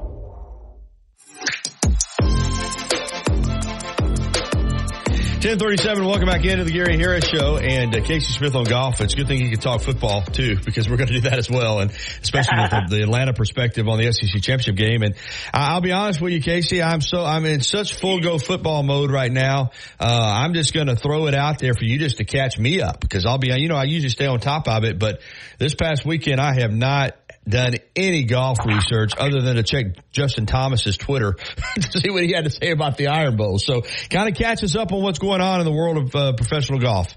1037, 5.44 6.06
welcome 6.06 6.26
back 6.26 6.42
into 6.46 6.64
the 6.64 6.70
Gary 6.72 6.96
Harris 6.96 7.26
Show 7.26 7.58
and 7.58 7.94
uh, 7.94 8.02
Casey 8.02 8.32
Smith 8.32 8.54
on 8.54 8.64
golf. 8.64 9.02
It's 9.02 9.12
a 9.12 9.16
good 9.18 9.26
thing 9.26 9.42
you 9.42 9.50
can 9.50 9.60
talk 9.60 9.82
football 9.82 10.22
too, 10.22 10.56
because 10.64 10.88
we're 10.88 10.96
going 10.96 11.08
to 11.08 11.12
do 11.12 11.20
that 11.28 11.38
as 11.38 11.50
well, 11.50 11.80
and 11.80 11.90
especially 11.90 12.62
with 12.62 12.70
the, 12.70 12.96
the 12.96 13.02
Atlanta 13.02 13.34
perspective 13.34 13.86
on 13.86 13.98
the 13.98 14.10
SEC 14.10 14.40
championship 14.40 14.74
game. 14.74 15.02
And 15.02 15.16
I- 15.52 15.72
I'll 15.74 15.82
be 15.82 15.92
honest 15.92 16.22
with 16.22 16.32
you, 16.32 16.40
Casey, 16.40 16.82
I'm 16.82 17.02
so, 17.02 17.22
I'm 17.22 17.44
in 17.44 17.60
such 17.60 17.92
full 17.92 18.20
go 18.20 18.38
football 18.38 18.82
mode 18.82 19.10
right 19.10 19.30
now. 19.30 19.72
Uh, 20.00 20.32
I'm 20.34 20.54
just 20.54 20.72
going 20.72 20.86
to 20.86 20.96
throw 20.96 21.26
it 21.26 21.34
out 21.34 21.58
there 21.58 21.74
for 21.74 21.84
you 21.84 21.98
just 21.98 22.16
to 22.16 22.24
catch 22.24 22.58
me 22.58 22.80
up, 22.80 23.00
because 23.00 23.26
I'll 23.26 23.36
be, 23.36 23.48
you 23.48 23.68
know, 23.68 23.76
I 23.76 23.84
usually 23.84 24.08
stay 24.08 24.26
on 24.26 24.40
top 24.40 24.66
of 24.66 24.84
it, 24.84 24.98
but 24.98 25.20
this 25.58 25.74
past 25.74 26.06
weekend 26.06 26.40
I 26.40 26.58
have 26.58 26.72
not 26.72 27.16
done 27.48 27.74
any 27.94 28.24
golf 28.24 28.58
research 28.64 29.12
other 29.16 29.40
than 29.40 29.56
to 29.56 29.62
check 29.62 29.86
Justin 30.12 30.46
Thomas's 30.46 30.96
Twitter 30.96 31.32
to 31.74 32.00
see 32.00 32.10
what 32.10 32.22
he 32.22 32.32
had 32.32 32.44
to 32.44 32.50
say 32.50 32.70
about 32.70 32.96
the 32.96 33.08
Iron 33.08 33.36
Bowl. 33.36 33.58
So 33.58 33.82
kind 34.10 34.28
of 34.28 34.34
catch 34.34 34.62
us 34.62 34.76
up 34.76 34.92
on 34.92 35.02
what's 35.02 35.18
going 35.18 35.40
on 35.40 35.60
in 35.60 35.66
the 35.66 35.72
world 35.72 35.98
of 35.98 36.14
uh, 36.14 36.32
professional 36.34 36.78
golf. 36.78 37.14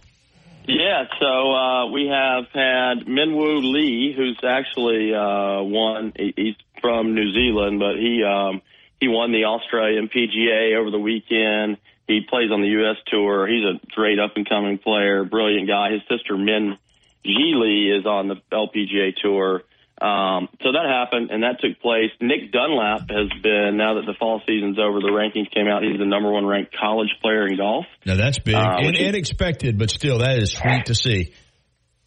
Yeah, 0.67 1.05
so 1.21 1.53
uh, 1.53 1.91
we 1.91 2.07
have 2.07 2.43
had 2.53 3.07
Min 3.07 3.33
Woo 3.33 3.59
Lee, 3.59 4.13
who's 4.15 4.37
actually 4.43 5.13
uh, 5.13 5.63
won. 5.63 6.11
He's 6.17 6.55
from 6.81 7.15
New 7.15 7.31
Zealand, 7.31 7.79
but 7.79 7.95
he 7.95 8.21
um, 8.21 8.61
he 8.99 9.07
won 9.07 9.31
the 9.31 9.45
Australian 9.45 10.09
PGA 10.09 10.77
over 10.77 10.91
the 10.91 10.99
weekend. 10.99 11.77
He 12.05 12.21
plays 12.27 12.51
on 12.51 12.61
the 12.61 12.67
U.S. 12.67 12.97
tour. 13.07 13.47
He's 13.47 13.63
a 13.63 13.79
great 13.95 14.19
up 14.19 14.33
and 14.35 14.47
coming 14.47 14.77
player, 14.77 15.23
brilliant 15.23 15.69
guy. 15.69 15.91
His 15.91 16.01
sister 16.09 16.37
Min 16.37 16.77
Ji 17.23 17.53
Lee 17.55 17.97
is 17.97 18.05
on 18.05 18.27
the 18.27 18.35
LPGA 18.51 19.15
tour. 19.21 19.63
Um, 19.99 20.47
so 20.61 20.71
that 20.73 20.85
happened, 20.85 21.31
and 21.31 21.41
that 21.41 21.57
took 21.59 21.81
place. 21.81 22.11
Nick 22.21 22.51
Dunlap 22.51 23.09
has 23.09 23.29
been 23.41 23.77
now 23.77 23.95
that 23.95 24.05
the 24.05 24.13
fall 24.19 24.41
season's 24.45 24.77
over. 24.77 24.99
The 24.99 25.09
rankings 25.09 25.49
came 25.49 25.67
out. 25.67 25.81
He's 25.81 25.97
the 25.97 26.05
number 26.05 26.31
one 26.31 26.45
ranked 26.45 26.75
college 26.77 27.09
player 27.21 27.47
in 27.47 27.57
golf. 27.57 27.85
Now 28.05 28.15
that's 28.15 28.37
big 28.37 28.53
Uh, 28.53 28.77
and 28.77 28.95
unexpected, 28.95 29.79
but 29.79 29.89
still 29.89 30.19
that 30.19 30.37
is 30.37 30.53
sweet 30.53 30.85
to 30.85 30.95
see. 30.95 31.33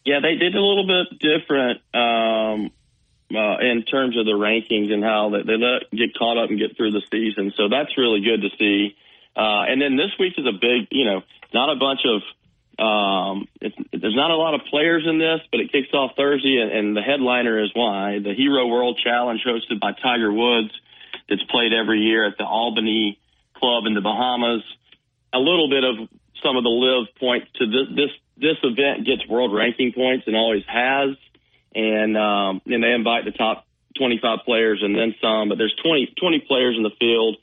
Yeah, 0.05 0.19
they 0.21 0.35
did 0.35 0.55
a 0.55 0.61
little 0.61 0.87
bit 0.87 1.19
different 1.19 1.81
um, 1.93 2.71
uh, 3.35 3.59
in 3.59 3.83
terms 3.83 4.17
of 4.17 4.25
the 4.25 4.39
rankings 4.39 4.91
and 4.91 5.03
how 5.03 5.29
they, 5.29 5.43
they 5.43 5.57
let 5.59 5.91
get 5.91 6.17
caught 6.17 6.37
up 6.41 6.49
and 6.49 6.57
get 6.57 6.77
through 6.77 6.91
the 6.91 7.03
season. 7.11 7.51
So 7.57 7.67
that's 7.69 7.97
really 7.97 8.21
good 8.21 8.41
to 8.41 8.49
see. 8.57 8.95
Uh, 9.35 9.67
and 9.67 9.81
then 9.81 9.97
this 9.97 10.11
week 10.17 10.33
is 10.37 10.45
a 10.47 10.53
big, 10.55 10.87
you 10.91 11.05
know, 11.05 11.21
not 11.53 11.69
a 11.69 11.75
bunch 11.75 12.01
of. 12.05 12.21
Um, 12.81 13.47
there's 13.61 14.15
not 14.15 14.31
a 14.31 14.35
lot 14.35 14.55
of 14.55 14.61
players 14.71 15.03
in 15.07 15.19
this, 15.19 15.39
but 15.51 15.59
it 15.59 15.71
kicks 15.71 15.93
off 15.93 16.13
Thursday, 16.17 16.57
and, 16.57 16.71
and 16.71 16.97
the 16.97 17.01
headliner 17.01 17.61
is 17.63 17.69
why. 17.75 18.17
The 18.17 18.33
Hero 18.33 18.65
World 18.65 18.99
Challenge, 19.03 19.39
hosted 19.45 19.79
by 19.79 19.91
Tiger 19.91 20.33
Woods, 20.33 20.71
that's 21.29 21.43
played 21.43 21.73
every 21.73 21.99
year 21.99 22.25
at 22.25 22.37
the 22.39 22.45
Albany 22.45 23.19
Club 23.53 23.85
in 23.85 23.93
the 23.93 24.01
Bahamas. 24.01 24.63
A 25.31 25.37
little 25.37 25.69
bit 25.69 25.83
of 25.83 26.09
some 26.43 26.57
of 26.57 26.63
the 26.63 26.69
live 26.69 27.07
points 27.19 27.47
to 27.59 27.67
this 27.67 27.87
this 27.95 28.11
this 28.37 28.57
event 28.63 29.05
gets 29.05 29.27
world 29.27 29.53
ranking 29.53 29.93
points 29.93 30.25
and 30.25 30.35
always 30.35 30.63
has. 30.67 31.15
And 31.75 32.17
um 32.17 32.61
and 32.65 32.83
they 32.83 32.91
invite 32.91 33.25
the 33.25 33.31
top 33.31 33.65
25 33.97 34.39
players 34.43 34.81
and 34.81 34.95
then 34.95 35.13
some 35.21 35.49
but 35.49 35.57
there's 35.57 35.75
20 35.83 36.15
20 36.19 36.39
players 36.47 36.75
in 36.75 36.83
the 36.83 36.91
field. 36.99 37.37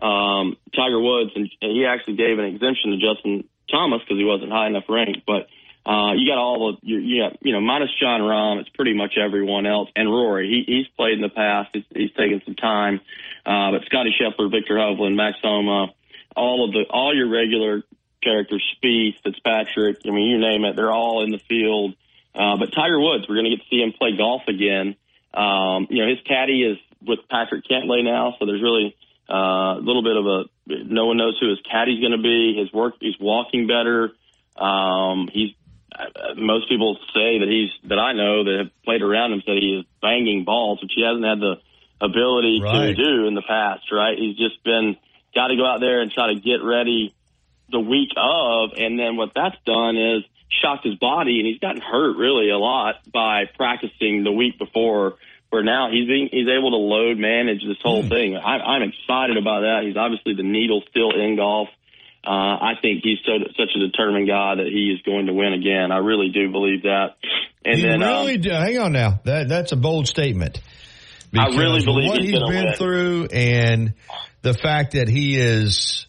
Um 0.00 0.56
Tiger 0.74 1.00
Woods 1.00 1.32
and, 1.34 1.50
and 1.60 1.72
he 1.72 1.84
actually 1.84 2.16
gave 2.16 2.38
an 2.38 2.46
exemption 2.46 2.92
to 2.92 2.96
Justin 2.96 3.44
Thomas 3.70 4.00
because 4.02 4.18
he 4.18 4.24
wasn't 4.24 4.52
high 4.52 4.66
enough 4.66 4.84
ranked 4.88 5.26
but 5.26 5.48
uh, 5.86 6.14
you 6.14 6.26
got 6.26 6.38
all 6.38 6.72
the, 6.72 6.86
you, 6.86 6.98
you 6.98 7.22
got, 7.22 7.36
you 7.42 7.52
know, 7.52 7.60
minus 7.60 7.90
Jon 8.00 8.22
Rahm, 8.22 8.60
it's 8.60 8.70
pretty 8.70 8.94
much 8.94 9.18
everyone 9.18 9.66
else. 9.66 9.90
And 9.94 10.08
Rory, 10.08 10.48
he, 10.48 10.72
he's 10.72 10.86
played 10.96 11.12
in 11.12 11.20
the 11.20 11.28
past. 11.28 11.70
He's, 11.74 11.84
he's 11.94 12.12
taken 12.12 12.40
some 12.46 12.54
time. 12.54 13.00
Uh, 13.44 13.72
but 13.72 13.84
Scottie 13.84 14.14
Scheffler, 14.18 14.50
Viktor 14.50 14.76
Hovland, 14.76 15.14
Max 15.14 15.36
Homa, 15.42 15.88
all 16.34 16.64
of 16.64 16.72
the, 16.72 16.84
all 16.88 17.14
your 17.14 17.28
regular 17.28 17.82
characters, 18.22 18.64
Spieth, 18.82 19.16
Fitzpatrick, 19.22 19.98
I 20.06 20.10
mean, 20.10 20.30
you 20.30 20.38
name 20.38 20.64
it, 20.64 20.74
they're 20.74 20.90
all 20.92 21.22
in 21.22 21.30
the 21.30 21.38
field. 21.38 21.94
Uh, 22.34 22.56
but 22.56 22.72
Tiger 22.72 22.98
Woods, 22.98 23.26
we're 23.28 23.36
going 23.36 23.50
to 23.50 23.50
get 23.50 23.62
to 23.62 23.68
see 23.68 23.82
him 23.82 23.92
play 23.92 24.16
golf 24.16 24.42
again. 24.48 24.96
Um, 25.34 25.86
you 25.90 26.02
know, 26.02 26.08
his 26.08 26.20
caddy 26.26 26.62
is 26.62 26.78
with 27.02 27.20
Patrick 27.28 27.64
Cantlay 27.70 28.02
now, 28.02 28.34
so 28.38 28.46
there's 28.46 28.62
really 28.62 28.96
uh, 29.28 29.78
a 29.78 29.80
little 29.82 30.02
bit 30.02 30.16
of 30.16 30.26
a 30.26 30.44
no 30.66 31.06
one 31.06 31.16
knows 31.16 31.38
who 31.40 31.48
his 31.50 31.58
caddy's 31.60 32.00
going 32.00 32.12
to 32.12 32.22
be. 32.22 32.56
His 32.58 32.72
work, 32.72 32.94
he's 33.00 33.18
walking 33.20 33.66
better. 33.66 34.12
Um, 34.56 35.28
he's 35.32 35.50
uh, 35.94 36.34
most 36.36 36.68
people 36.68 36.96
say 37.14 37.38
that 37.38 37.48
he's 37.48 37.70
that 37.88 37.98
I 37.98 38.12
know 38.12 38.44
that 38.44 38.58
have 38.64 38.82
played 38.84 39.02
around 39.02 39.32
him 39.32 39.42
said 39.46 39.56
he 39.58 39.78
is 39.78 39.84
banging 40.02 40.44
balls, 40.44 40.80
which 40.82 40.92
he 40.94 41.02
hasn't 41.02 41.24
had 41.24 41.40
the 41.40 41.56
ability 42.00 42.60
Right. 42.62 42.86
to 42.86 42.94
do 42.94 43.26
in 43.26 43.34
the 43.34 43.42
past. 43.42 43.90
Right? 43.92 44.18
He's 44.18 44.36
just 44.36 44.62
been 44.64 44.96
got 45.34 45.48
to 45.48 45.56
go 45.56 45.66
out 45.66 45.80
there 45.80 46.00
and 46.00 46.10
try 46.12 46.32
to 46.32 46.40
get 46.40 46.62
ready 46.62 47.14
the 47.70 47.80
week 47.80 48.10
of, 48.16 48.70
and 48.76 48.98
then 48.98 49.16
what 49.16 49.30
that's 49.34 49.56
done 49.64 49.96
is 49.96 50.22
shocked 50.62 50.84
his 50.84 50.94
body, 50.96 51.38
and 51.38 51.46
he's 51.48 51.58
gotten 51.58 51.80
hurt 51.80 52.16
really 52.16 52.50
a 52.50 52.58
lot 52.58 52.96
by 53.10 53.44
practicing 53.56 54.22
the 54.22 54.30
week 54.32 54.58
before. 54.58 55.14
Where 55.54 55.62
now 55.62 55.88
he's 55.88 56.08
being 56.08 56.30
he's 56.32 56.48
able 56.48 56.72
to 56.72 56.82
load 56.82 57.16
manage 57.16 57.60
this 57.60 57.78
whole 57.80 58.02
thing. 58.02 58.34
I, 58.34 58.58
I'm 58.58 58.82
excited 58.82 59.36
about 59.36 59.60
that. 59.60 59.84
He's 59.86 59.96
obviously 59.96 60.34
the 60.34 60.42
needle 60.42 60.82
still 60.90 61.12
in 61.14 61.36
golf. 61.36 61.68
Uh, 62.26 62.58
I 62.58 62.72
think 62.82 63.04
he's 63.04 63.18
so, 63.24 63.38
such 63.56 63.70
a 63.76 63.78
determined 63.78 64.26
guy 64.26 64.56
that 64.56 64.66
he 64.66 64.90
is 64.90 65.00
going 65.02 65.26
to 65.26 65.32
win 65.32 65.52
again. 65.52 65.92
I 65.92 65.98
really 65.98 66.30
do 66.34 66.50
believe 66.50 66.82
that. 66.82 67.14
And 67.64 67.78
you 67.78 67.86
then 67.86 68.02
um, 68.02 68.08
really 68.08 68.38
do. 68.38 68.50
Hang 68.50 68.78
on 68.78 68.92
now. 68.92 69.20
That 69.22 69.48
that's 69.48 69.70
a 69.70 69.76
bold 69.76 70.08
statement. 70.08 70.60
I 71.38 71.46
really 71.46 71.84
believe 71.84 72.08
what 72.08 72.20
he's 72.20 72.30
he's 72.30 72.40
been 72.40 72.48
win. 72.48 72.74
through 72.74 73.26
and 73.26 73.94
the 74.42 74.54
fact 74.54 74.94
that 74.94 75.08
he 75.08 75.36
is 75.38 76.08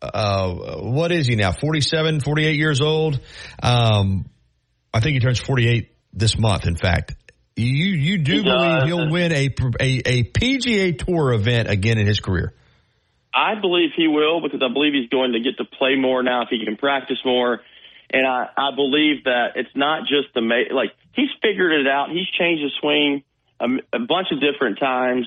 uh 0.00 0.50
what 0.80 1.12
is 1.12 1.26
he 1.26 1.36
now 1.36 1.52
47 1.52 2.20
48 2.20 2.56
years 2.56 2.80
old 2.80 3.20
um 3.62 4.28
i 4.92 5.00
think 5.00 5.14
he 5.14 5.20
turns 5.20 5.38
48 5.38 5.94
this 6.12 6.36
month 6.36 6.66
in 6.66 6.76
fact 6.76 7.14
you 7.56 7.86
you 7.88 8.18
do 8.18 8.32
He 8.34 8.42
believe 8.42 8.80
does. 8.80 8.84
he'll 8.88 9.10
win 9.10 9.32
a, 9.32 9.48
a 9.80 10.02
a 10.06 10.24
PGA 10.24 10.98
Tour 10.98 11.32
event 11.34 11.68
again 11.68 11.98
in 11.98 12.06
his 12.06 12.20
career 12.20 12.54
I 13.34 13.54
believe 13.60 13.90
he 13.96 14.08
will 14.08 14.42
because 14.42 14.60
I 14.62 14.72
believe 14.72 14.92
he's 14.92 15.08
going 15.08 15.32
to 15.32 15.40
get 15.40 15.56
to 15.58 15.64
play 15.64 15.94
more 15.96 16.22
now 16.22 16.42
if 16.42 16.48
he 16.50 16.62
can 16.64 16.76
practice 16.76 17.16
more. 17.24 17.60
And 18.12 18.26
I, 18.26 18.48
I 18.56 18.74
believe 18.76 19.24
that 19.24 19.52
it's 19.56 19.74
not 19.74 20.02
just 20.02 20.34
the 20.34 20.42
ma- 20.42 20.68
like 20.74 20.90
he's 21.14 21.30
figured 21.40 21.72
it 21.72 21.88
out. 21.88 22.10
He's 22.10 22.28
changed 22.38 22.62
his 22.62 22.72
swing 22.78 23.22
a, 23.58 23.66
a 23.94 24.00
bunch 24.00 24.28
of 24.32 24.40
different 24.40 24.78
times. 24.78 25.26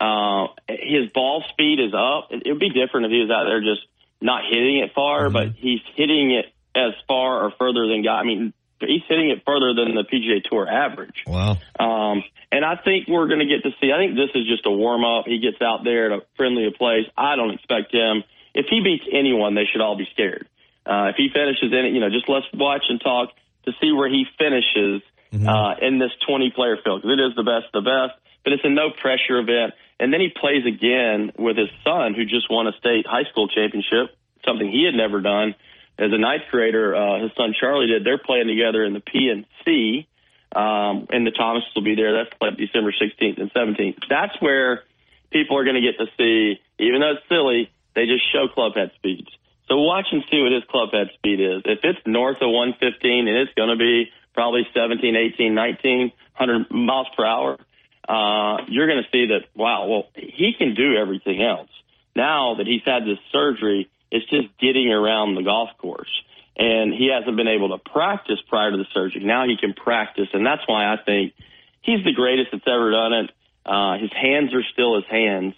Uh, 0.00 0.48
his 0.68 1.10
ball 1.14 1.44
speed 1.50 1.78
is 1.78 1.94
up. 1.94 2.28
It 2.32 2.42
would 2.50 2.58
be 2.58 2.70
different 2.70 3.06
if 3.06 3.12
he 3.12 3.20
was 3.20 3.30
out 3.30 3.44
there 3.44 3.60
just 3.60 3.86
not 4.20 4.42
hitting 4.50 4.78
it 4.78 4.90
far, 4.92 5.30
but 5.30 5.52
he's 5.56 5.80
hitting 5.94 6.32
it 6.32 6.46
as 6.74 6.92
far 7.06 7.44
or 7.44 7.52
further 7.56 7.86
than 7.86 8.02
guy. 8.02 8.18
I 8.18 8.24
mean, 8.24 8.52
he's 8.80 9.02
hitting 9.08 9.30
it 9.30 9.42
further 9.46 9.74
than 9.74 9.94
the 9.94 10.04
PGA 10.04 10.42
Tour 10.42 10.68
average. 10.68 11.24
wow 11.26 11.56
Um, 11.78 12.22
and 12.52 12.64
I 12.64 12.76
think 12.76 13.08
we're 13.08 13.26
going 13.26 13.40
to 13.40 13.50
get 13.50 13.62
to 13.64 13.70
see. 13.80 13.90
I 13.90 13.98
think 13.98 14.14
this 14.14 14.30
is 14.34 14.46
just 14.46 14.64
a 14.66 14.70
warm 14.70 15.04
up. 15.04 15.26
He 15.26 15.40
gets 15.40 15.60
out 15.60 15.82
there 15.82 16.12
at 16.12 16.18
a 16.18 16.22
friendly 16.36 16.70
place. 16.70 17.06
I 17.16 17.34
don't 17.34 17.50
expect 17.50 17.92
him. 17.92 18.22
If 18.54 18.66
he 18.70 18.80
beats 18.80 19.04
anyone, 19.10 19.54
they 19.54 19.66
should 19.66 19.80
all 19.80 19.98
be 19.98 20.06
scared. 20.12 20.46
Uh, 20.86 21.10
if 21.10 21.16
he 21.16 21.30
finishes 21.34 21.72
in 21.72 21.82
it, 21.86 21.92
you 21.92 21.98
know, 21.98 22.10
just 22.10 22.28
let's 22.28 22.46
watch 22.54 22.84
and 22.88 23.00
talk 23.00 23.30
to 23.64 23.72
see 23.80 23.90
where 23.90 24.08
he 24.08 24.26
finishes 24.38 25.02
uh, 25.34 25.74
in 25.82 25.98
this 25.98 26.12
20 26.28 26.52
player 26.54 26.78
field 26.84 27.02
because 27.02 27.18
it 27.18 27.22
is 27.22 27.34
the 27.34 27.42
best 27.42 27.74
of 27.74 27.82
the 27.82 27.90
best. 27.90 28.14
But 28.44 28.52
it's 28.52 28.62
a 28.62 28.70
no 28.70 28.90
pressure 28.90 29.40
event. 29.40 29.74
And 29.98 30.12
then 30.12 30.20
he 30.20 30.28
plays 30.28 30.62
again 30.66 31.32
with 31.38 31.56
his 31.56 31.70
son, 31.82 32.14
who 32.14 32.24
just 32.24 32.46
won 32.50 32.68
a 32.68 32.72
state 32.78 33.06
high 33.06 33.24
school 33.30 33.48
championship, 33.48 34.14
something 34.46 34.70
he 34.70 34.84
had 34.84 34.94
never 34.94 35.20
done. 35.20 35.54
As 35.98 36.10
a 36.12 36.18
ninth 36.18 36.42
grader, 36.50 36.94
uh, 36.94 37.22
his 37.22 37.30
son 37.36 37.54
Charlie 37.58 37.86
did. 37.86 38.04
They're 38.04 38.18
playing 38.18 38.48
together 38.48 38.84
in 38.84 38.94
the 38.94 39.00
PNC 39.00 40.06
um, 40.54 41.08
and 41.10 41.26
the 41.26 41.32
Thomas 41.32 41.64
will 41.74 41.82
be 41.82 41.94
there. 41.94 42.12
That's 42.12 42.30
like 42.40 42.56
December 42.56 42.92
16th 42.92 43.40
and 43.40 43.52
17th. 43.52 44.04
That's 44.08 44.40
where 44.40 44.84
people 45.32 45.58
are 45.58 45.64
going 45.64 45.74
to 45.74 45.82
get 45.82 45.98
to 45.98 46.06
see, 46.16 46.60
even 46.78 47.00
though 47.00 47.12
it's 47.12 47.28
silly, 47.28 47.70
they 47.94 48.06
just 48.06 48.30
show 48.32 48.46
club 48.48 48.74
head 48.76 48.92
speeds. 48.96 49.28
So 49.68 49.80
watch 49.80 50.06
and 50.12 50.22
see 50.30 50.40
what 50.42 50.52
his 50.52 50.62
club 50.70 50.90
head 50.92 51.08
speed 51.14 51.40
is. 51.40 51.62
If 51.64 51.80
it's 51.82 51.98
north 52.06 52.36
of 52.36 52.50
115 52.50 53.26
and 53.26 53.36
it's 53.36 53.54
going 53.54 53.70
to 53.70 53.76
be 53.76 54.10
probably 54.34 54.66
17, 54.74 55.16
18, 55.16 55.54
19, 55.54 56.12
100 56.36 56.70
miles 56.70 57.08
per 57.16 57.24
hour, 57.24 57.58
uh, 58.06 58.62
you're 58.68 58.86
going 58.86 59.02
to 59.02 59.10
see 59.10 59.26
that, 59.28 59.48
wow, 59.56 59.86
well, 59.88 60.08
he 60.14 60.52
can 60.56 60.74
do 60.74 60.94
everything 60.96 61.42
else. 61.42 61.70
Now 62.14 62.56
that 62.56 62.66
he's 62.66 62.82
had 62.84 63.04
this 63.04 63.18
surgery, 63.32 63.90
it's 64.14 64.30
just 64.30 64.56
getting 64.58 64.90
around 64.90 65.34
the 65.34 65.42
golf 65.42 65.70
course 65.78 66.10
and 66.56 66.94
he 66.94 67.10
hasn't 67.12 67.36
been 67.36 67.48
able 67.48 67.70
to 67.70 67.78
practice 67.78 68.38
prior 68.48 68.70
to 68.70 68.76
the 68.76 68.86
surgery. 68.92 69.24
Now 69.24 69.46
he 69.46 69.56
can 69.56 69.74
practice, 69.74 70.28
and 70.32 70.46
that's 70.46 70.62
why 70.66 70.92
I 70.92 70.96
think 71.04 71.34
he's 71.82 72.04
the 72.04 72.12
greatest 72.12 72.50
that's 72.52 72.64
ever 72.66 72.90
done 72.90 73.12
it. 73.12 73.30
Uh, 73.66 73.98
his 73.98 74.12
hands 74.12 74.54
are 74.54 74.62
still 74.72 74.96
his 74.96 75.06
hands. 75.10 75.54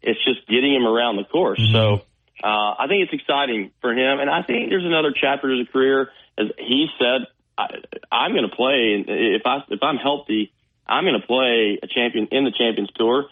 It's 0.00 0.22
just 0.24 0.46
getting 0.48 0.74
him 0.74 0.86
around 0.86 1.16
the 1.16 1.24
course. 1.24 1.60
So 1.72 2.02
uh, 2.42 2.74
I 2.78 2.86
think 2.88 3.04
it's 3.04 3.12
exciting 3.12 3.72
for 3.80 3.92
him, 3.92 4.20
and 4.20 4.30
I 4.30 4.42
think 4.42 4.70
there's 4.70 4.86
another 4.86 5.12
chapter 5.12 5.48
to 5.48 5.58
his 5.58 5.68
career. 5.68 6.10
As 6.38 6.46
he 6.56 6.86
said, 6.98 7.26
I, 7.58 7.66
I'm 8.10 8.32
going 8.32 8.48
to 8.48 8.54
play, 8.54 8.94
and 8.94 9.04
if 9.08 9.42
I 9.44 9.58
if 9.68 9.82
I'm 9.82 9.96
healthy, 9.96 10.52
I'm 10.86 11.04
going 11.04 11.20
to 11.20 11.26
play 11.26 11.78
a 11.82 11.86
champion 11.86 12.28
in 12.30 12.44
the 12.44 12.52
Champions 12.52 12.90
Tour 12.96 13.26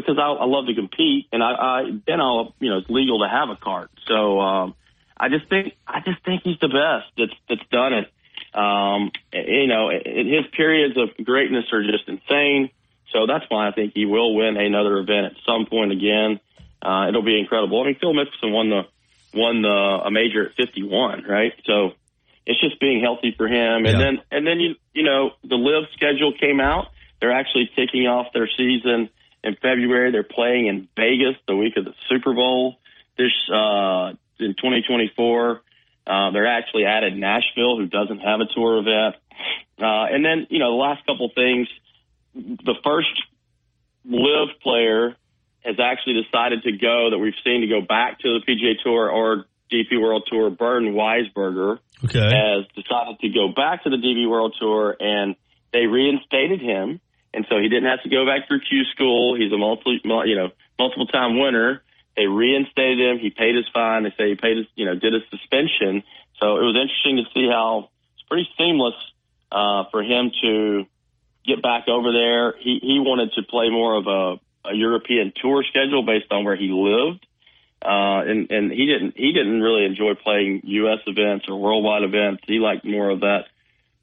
because 0.00 0.18
I, 0.18 0.28
I 0.28 0.44
love 0.46 0.66
to 0.66 0.74
compete, 0.74 1.26
and 1.32 1.42
I, 1.42 1.52
I 1.52 1.82
then 2.06 2.20
I'll 2.20 2.54
you 2.60 2.70
know 2.70 2.78
it's 2.78 2.90
legal 2.90 3.20
to 3.20 3.28
have 3.28 3.48
a 3.50 3.56
cart. 3.56 3.90
So. 4.06 4.40
um 4.40 4.74
I 5.22 5.28
just 5.28 5.50
think 5.50 5.74
I 5.86 6.00
just 6.00 6.24
think 6.24 6.42
he's 6.44 6.58
the 6.60 6.68
best 6.68 7.12
that's 7.18 7.38
that's 7.46 7.68
done 7.70 7.92
it. 7.92 8.10
Um, 8.54 9.10
you 9.34 9.66
know, 9.66 9.90
his 9.90 10.46
periods 10.56 10.96
of 10.96 11.24
greatness 11.24 11.66
are 11.72 11.82
just 11.82 12.08
insane. 12.08 12.70
So 13.12 13.26
that's 13.26 13.44
why 13.50 13.68
I 13.68 13.72
think 13.72 13.92
he 13.94 14.06
will 14.06 14.34
win 14.34 14.56
another 14.56 14.96
event 14.98 15.26
at 15.26 15.32
some 15.44 15.66
point 15.66 15.92
again. 15.92 16.40
Uh, 16.80 17.06
it'll 17.08 17.22
be 17.22 17.38
incredible. 17.38 17.82
I 17.82 17.86
mean, 17.86 17.96
Phil 18.00 18.14
Mickelson 18.14 18.50
won 18.50 18.70
the 18.70 18.82
won 19.34 19.60
the 19.60 19.68
a 19.68 20.10
major 20.10 20.46
at 20.46 20.54
51, 20.56 21.24
right? 21.28 21.52
So 21.66 21.90
it's 22.46 22.60
just 22.60 22.80
being 22.80 23.02
healthy 23.02 23.34
for 23.36 23.46
him. 23.46 23.84
And 23.84 23.86
Yeah. 23.86 23.98
then 23.98 24.22
and 24.30 24.46
then 24.46 24.58
you 24.58 24.74
you 24.94 25.02
know 25.02 25.32
the 25.44 25.56
LIV 25.56 25.88
schedule 25.92 26.32
came 26.32 26.60
out. 26.60 26.86
They're 27.20 27.32
actually 27.32 27.68
kicking 27.76 28.06
off 28.06 28.28
their 28.32 28.48
season 28.56 29.10
in 29.44 29.54
February. 29.56 30.10
They're 30.12 30.22
playing 30.22 30.66
in 30.66 30.88
Vegas 30.96 31.36
the 31.46 31.56
week 31.56 31.76
of 31.76 31.84
the 31.84 31.94
Super 32.08 32.32
Bowl. 32.34 32.76
This 33.16 33.32
uh, 33.52 34.12
in 34.38 34.54
2024. 34.54 35.60
Uh, 36.06 36.30
they're 36.32 36.46
actually 36.46 36.86
added 36.86 37.16
Nashville, 37.16 37.76
who 37.76 37.86
doesn't 37.86 38.18
have 38.20 38.40
a 38.40 38.46
tour 38.54 38.78
event. 38.78 39.16
Uh, 39.80 40.06
and 40.12 40.24
then, 40.24 40.46
you 40.50 40.58
know, 40.58 40.70
the 40.72 40.76
last 40.76 41.06
couple 41.06 41.30
things, 41.34 41.68
the 42.34 42.74
first 42.82 43.08
LIV 44.04 44.60
player 44.62 45.16
has 45.64 45.76
actually 45.78 46.22
decided 46.22 46.62
to 46.62 46.72
go 46.72 47.10
that 47.10 47.18
we've 47.18 47.34
seen 47.44 47.60
to 47.60 47.66
go 47.66 47.80
back 47.82 48.18
to 48.20 48.38
the 48.38 48.44
PGA 48.46 48.82
Tour 48.82 49.10
or 49.10 49.44
DP 49.70 50.00
World 50.00 50.26
Tour. 50.30 50.50
Bernd 50.50 50.94
Wiesberger 50.94 51.78
Okay. 52.02 52.18
has 52.18 52.64
decided 52.74 53.18
to 53.20 53.28
go 53.28 53.48
back 53.54 53.84
to 53.84 53.90
the 53.90 53.96
DP 53.96 54.28
World 54.28 54.56
Tour, 54.58 54.96
and 54.98 55.36
they 55.72 55.86
reinstated 55.86 56.60
him, 56.60 57.00
and 57.32 57.46
so 57.48 57.58
he 57.58 57.68
didn't 57.68 57.88
have 57.88 58.02
to 58.02 58.08
go 58.08 58.26
back 58.26 58.48
through 58.48 58.60
Q 58.60 58.84
school. 58.92 59.36
He's 59.36 59.52
a 59.52 59.58
multiple, 59.58 59.98
you 60.26 60.36
know, 60.36 60.50
multiple 60.78 61.06
time 61.06 61.38
winner. 61.38 61.82
They 62.16 62.26
reinstated 62.26 62.98
him. 62.98 63.18
He 63.18 63.30
paid 63.30 63.54
his 63.54 63.66
fine. 63.72 64.02
They 64.02 64.10
say 64.18 64.30
he 64.30 64.34
paid 64.34 64.56
his, 64.58 64.66
you 64.74 64.84
know, 64.84 64.94
did 64.94 65.12
his 65.12 65.22
suspension. 65.30 66.02
So 66.40 66.56
it 66.56 66.64
was 66.64 66.76
interesting 66.76 67.22
to 67.22 67.30
see 67.32 67.48
how 67.48 67.90
it's 68.14 68.24
pretty 68.28 68.48
seamless 68.58 68.94
uh, 69.52 69.84
for 69.90 70.02
him 70.02 70.32
to 70.42 70.86
get 71.46 71.62
back 71.62 71.88
over 71.88 72.12
there. 72.12 72.54
He 72.58 72.80
he 72.82 72.98
wanted 72.98 73.32
to 73.34 73.42
play 73.42 73.70
more 73.70 73.94
of 73.94 74.06
a, 74.06 74.68
a 74.68 74.74
European 74.74 75.32
tour 75.40 75.64
schedule 75.68 76.02
based 76.02 76.30
on 76.32 76.44
where 76.44 76.56
he 76.56 76.68
lived, 76.68 77.26
uh, 77.82 78.26
and 78.26 78.50
and 78.50 78.72
he 78.72 78.86
didn't 78.86 79.16
he 79.16 79.32
didn't 79.32 79.60
really 79.60 79.84
enjoy 79.84 80.14
playing 80.14 80.62
U.S. 80.64 80.98
events 81.06 81.46
or 81.48 81.56
worldwide 81.56 82.02
events. 82.02 82.42
He 82.46 82.58
liked 82.58 82.84
more 82.84 83.10
of 83.10 83.20
that 83.20 83.44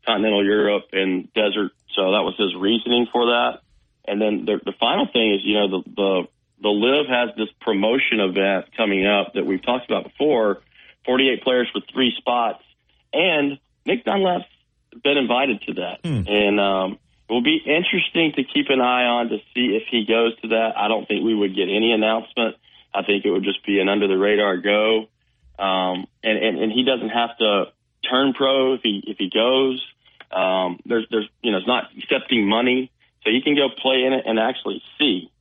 continental 0.07 0.43
Europe 0.43 0.85
and 0.93 1.31
desert. 1.33 1.71
So 1.95 2.11
that 2.11 2.23
was 2.23 2.35
his 2.37 2.55
reasoning 2.55 3.07
for 3.11 3.27
that. 3.27 3.59
And 4.07 4.21
then 4.21 4.45
the, 4.45 4.59
the 4.63 4.73
final 4.79 5.07
thing 5.11 5.33
is, 5.35 5.41
you 5.43 5.55
know, 5.55 5.67
the, 5.67 5.83
the, 5.95 6.27
the 6.61 6.69
LIV 6.69 7.07
has 7.07 7.29
this 7.35 7.49
promotion 7.59 8.21
event 8.21 8.75
coming 8.75 9.05
up 9.05 9.33
that 9.33 9.45
we've 9.45 9.61
talked 9.61 9.85
about 9.89 10.05
before, 10.05 10.61
48 11.05 11.43
players 11.43 11.69
for 11.73 11.81
three 11.93 12.13
spots. 12.17 12.63
And 13.13 13.59
Nick 13.85 14.05
Dunlap's 14.05 14.45
been 15.03 15.17
invited 15.17 15.61
to 15.63 15.73
that. 15.75 15.99
And, 16.27 16.59
um, 16.59 16.99
it 17.29 17.33
will 17.33 17.43
be 17.43 17.59
interesting 17.65 18.31
to 18.37 18.43
keep 18.45 18.67
an 18.69 18.79
eye 18.79 19.03
on 19.03 19.27
to 19.27 19.37
see 19.53 19.75
if 19.75 19.83
he 19.91 20.05
goes 20.05 20.39
to 20.39 20.47
that. 20.49 20.77
I 20.77 20.87
don't 20.87 21.05
think 21.05 21.25
we 21.25 21.35
would 21.35 21.53
get 21.53 21.67
any 21.67 21.91
announcement. 21.91 22.55
I 22.93 23.03
think 23.03 23.25
it 23.25 23.31
would 23.31 23.43
just 23.43 23.65
be 23.65 23.79
an 23.79 23.89
under 23.89 24.07
the 24.07 24.17
radar 24.17 24.55
go. 24.55 25.09
Um, 25.59 26.07
and, 26.23 26.37
and, 26.37 26.59
and 26.59 26.71
he 26.71 26.83
doesn't 26.85 27.09
have 27.09 27.37
to 27.39 27.65
turn 28.09 28.33
pro 28.33 28.75
if 28.75 28.81
he 28.81 29.03
if 29.05 29.17
he 29.17 29.29
goes. 29.29 29.85
Um, 30.31 30.79
there's 30.85 31.07
there's 31.09 31.29
you 31.41 31.51
know 31.51 31.57
it's 31.57 31.67
not 31.67 31.85
accepting 31.97 32.47
money, 32.47 32.91
so 33.23 33.29
he 33.31 33.41
can 33.41 33.55
go 33.55 33.69
play 33.69 34.03
in 34.03 34.13
it 34.13 34.25
and 34.25 34.39
actually 34.39 34.81
see 34.99 35.31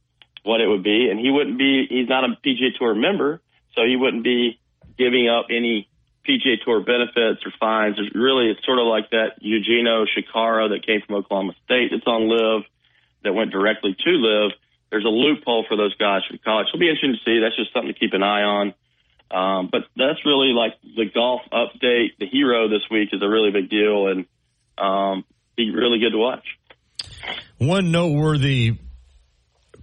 what 0.44 0.60
it 0.60 0.68
would 0.68 0.82
be. 0.82 1.10
And 1.10 1.18
he 1.18 1.30
wouldn't 1.30 1.58
be 1.58 1.86
he's 1.88 2.08
not 2.08 2.24
a 2.24 2.28
PGA 2.44 2.76
Tour 2.78 2.94
member, 2.94 3.40
so 3.74 3.84
he 3.84 3.96
wouldn't 3.96 4.22
be 4.22 4.58
giving 4.96 5.28
up 5.28 5.46
any 5.50 5.88
PGA 6.26 6.62
Tour 6.64 6.80
benefits 6.80 7.44
or 7.44 7.52
fines. 7.58 7.96
There's 7.96 8.12
really 8.14 8.50
it's 8.50 8.64
sort 8.64 8.78
of 8.78 8.86
like 8.86 9.10
that 9.10 9.38
Eugenio 9.40 10.04
Chacarra 10.06 10.70
that 10.70 10.86
came 10.86 11.00
from 11.06 11.16
Oklahoma 11.16 11.54
State 11.64 11.90
that's 11.90 12.06
on 12.06 12.28
LIV 12.28 12.64
that 13.24 13.32
went 13.32 13.50
directly 13.50 13.96
to 14.04 14.10
LIV. 14.10 14.52
There's 14.90 15.04
a 15.04 15.08
loophole 15.08 15.64
for 15.68 15.76
those 15.76 15.94
guys 15.96 16.22
from 16.28 16.38
college. 16.44 16.68
It'll 16.68 16.80
be 16.80 16.88
interesting 16.88 17.18
to 17.18 17.24
see. 17.24 17.40
That's 17.40 17.56
just 17.56 17.72
something 17.72 17.92
to 17.92 17.98
keep 17.98 18.14
an 18.14 18.22
eye 18.22 18.42
on. 18.42 18.74
Um, 19.28 19.68
but 19.70 19.82
that's 19.96 20.24
really 20.24 20.54
like 20.54 20.74
the 20.82 21.06
golf 21.12 21.42
update. 21.52 22.14
The 22.20 22.26
hero 22.26 22.68
this 22.68 22.82
week 22.90 23.10
is 23.12 23.20
a 23.20 23.28
really 23.28 23.50
big 23.50 23.68
deal 23.68 24.06
and 24.06 24.26
um, 24.78 25.24
be 25.56 25.70
really 25.70 25.98
good 25.98 26.10
to 26.10 26.18
watch. 26.18 26.44
One 27.58 27.90
noteworthy 27.90 28.78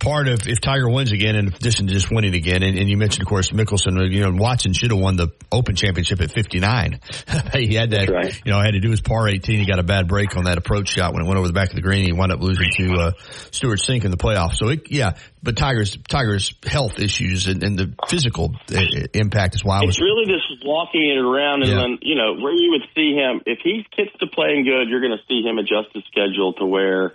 part 0.04 0.28
of 0.28 0.48
if 0.48 0.62
Tiger 0.62 0.90
wins 0.90 1.12
again, 1.12 1.36
in 1.36 1.48
addition 1.48 1.88
to 1.88 1.94
just 1.94 2.12
winning 2.12 2.36
again, 2.36 2.62
and, 2.62 2.78
and 2.78 2.90
you 2.90 2.98
mentioned, 2.98 3.24
of 3.24 3.28
course, 3.28 3.50
Mickelson. 3.52 4.12
You 4.12 4.22
know, 4.22 4.32
Watson 4.34 4.74
should 4.74 4.92
have 4.92 5.00
won 5.00 5.16
the 5.16 5.30
Open 5.52 5.76
Championship 5.76 6.22
at 6.22 6.32
59. 6.32 7.00
he 7.54 7.74
had 7.76 7.92
that, 7.92 8.10
right. 8.10 8.42
you 8.46 8.52
know, 8.52 8.60
I 8.60 8.66
had 8.66 8.74
to 8.74 8.80
do 8.80 8.92
his 8.92 9.02
par 9.02 9.28
18. 9.28 9.60
He 9.60 9.66
got 9.66 9.80
a 9.80 9.84
bad 9.84 10.08
break 10.08 10.36
on 10.36 10.44
that 10.46 10.58
approach 10.58 10.90
shot 10.90 11.14
when 11.14 11.24
it 11.24 11.28
went 11.28 11.38
over 11.38 11.48
the 11.48 11.54
back 11.54 11.70
of 11.70 11.76
the 11.76 11.82
green. 11.82 12.04
He 12.06 12.12
wound 12.12 12.32
up 12.32 12.42
losing 12.42 12.70
to 12.78 12.94
uh, 13.00 13.12
Stewart 13.52 13.80
Cink 13.80 14.06
in 14.06 14.12
the 14.12 14.18
playoffs. 14.18 14.56
So, 14.56 14.70
it, 14.70 14.92
yeah, 14.92 15.14
but 15.42 15.58
Tiger's 15.58 15.98
Tiger's 16.10 16.54
health 16.66 17.00
issues 17.00 17.48
and, 17.48 17.64
and 17.64 17.80
the 17.80 17.94
physical 18.08 18.56
uh, 18.74 18.82
impact 19.14 19.56
is 19.56 19.64
why 19.64 19.80
I 19.80 19.86
was. 19.86 19.96
It's 19.96 20.02
really 20.02 20.26
just 20.26 20.66
walking 20.66 21.10
it 21.10 21.18
around, 21.18 21.64
and 21.64 21.72
Yeah. 21.72 21.78
then 21.78 21.98
you 22.02 22.16
know 22.16 22.36
where 22.36 22.54
you 22.54 22.72
would 22.72 22.88
see 22.96 23.14
him 23.16 23.42
if 23.46 23.60
he 23.64 23.86
gets 23.96 24.12
to 24.20 24.28
playing 24.28 24.66
good, 24.66 24.90
you're 24.90 25.02
going 25.02 25.18
to 25.18 25.24
see 25.28 25.42
him 25.42 25.58
adjust 25.58 25.94
his 25.94 26.04
schedule 26.12 26.54
to 26.54 26.66
where 26.66 27.14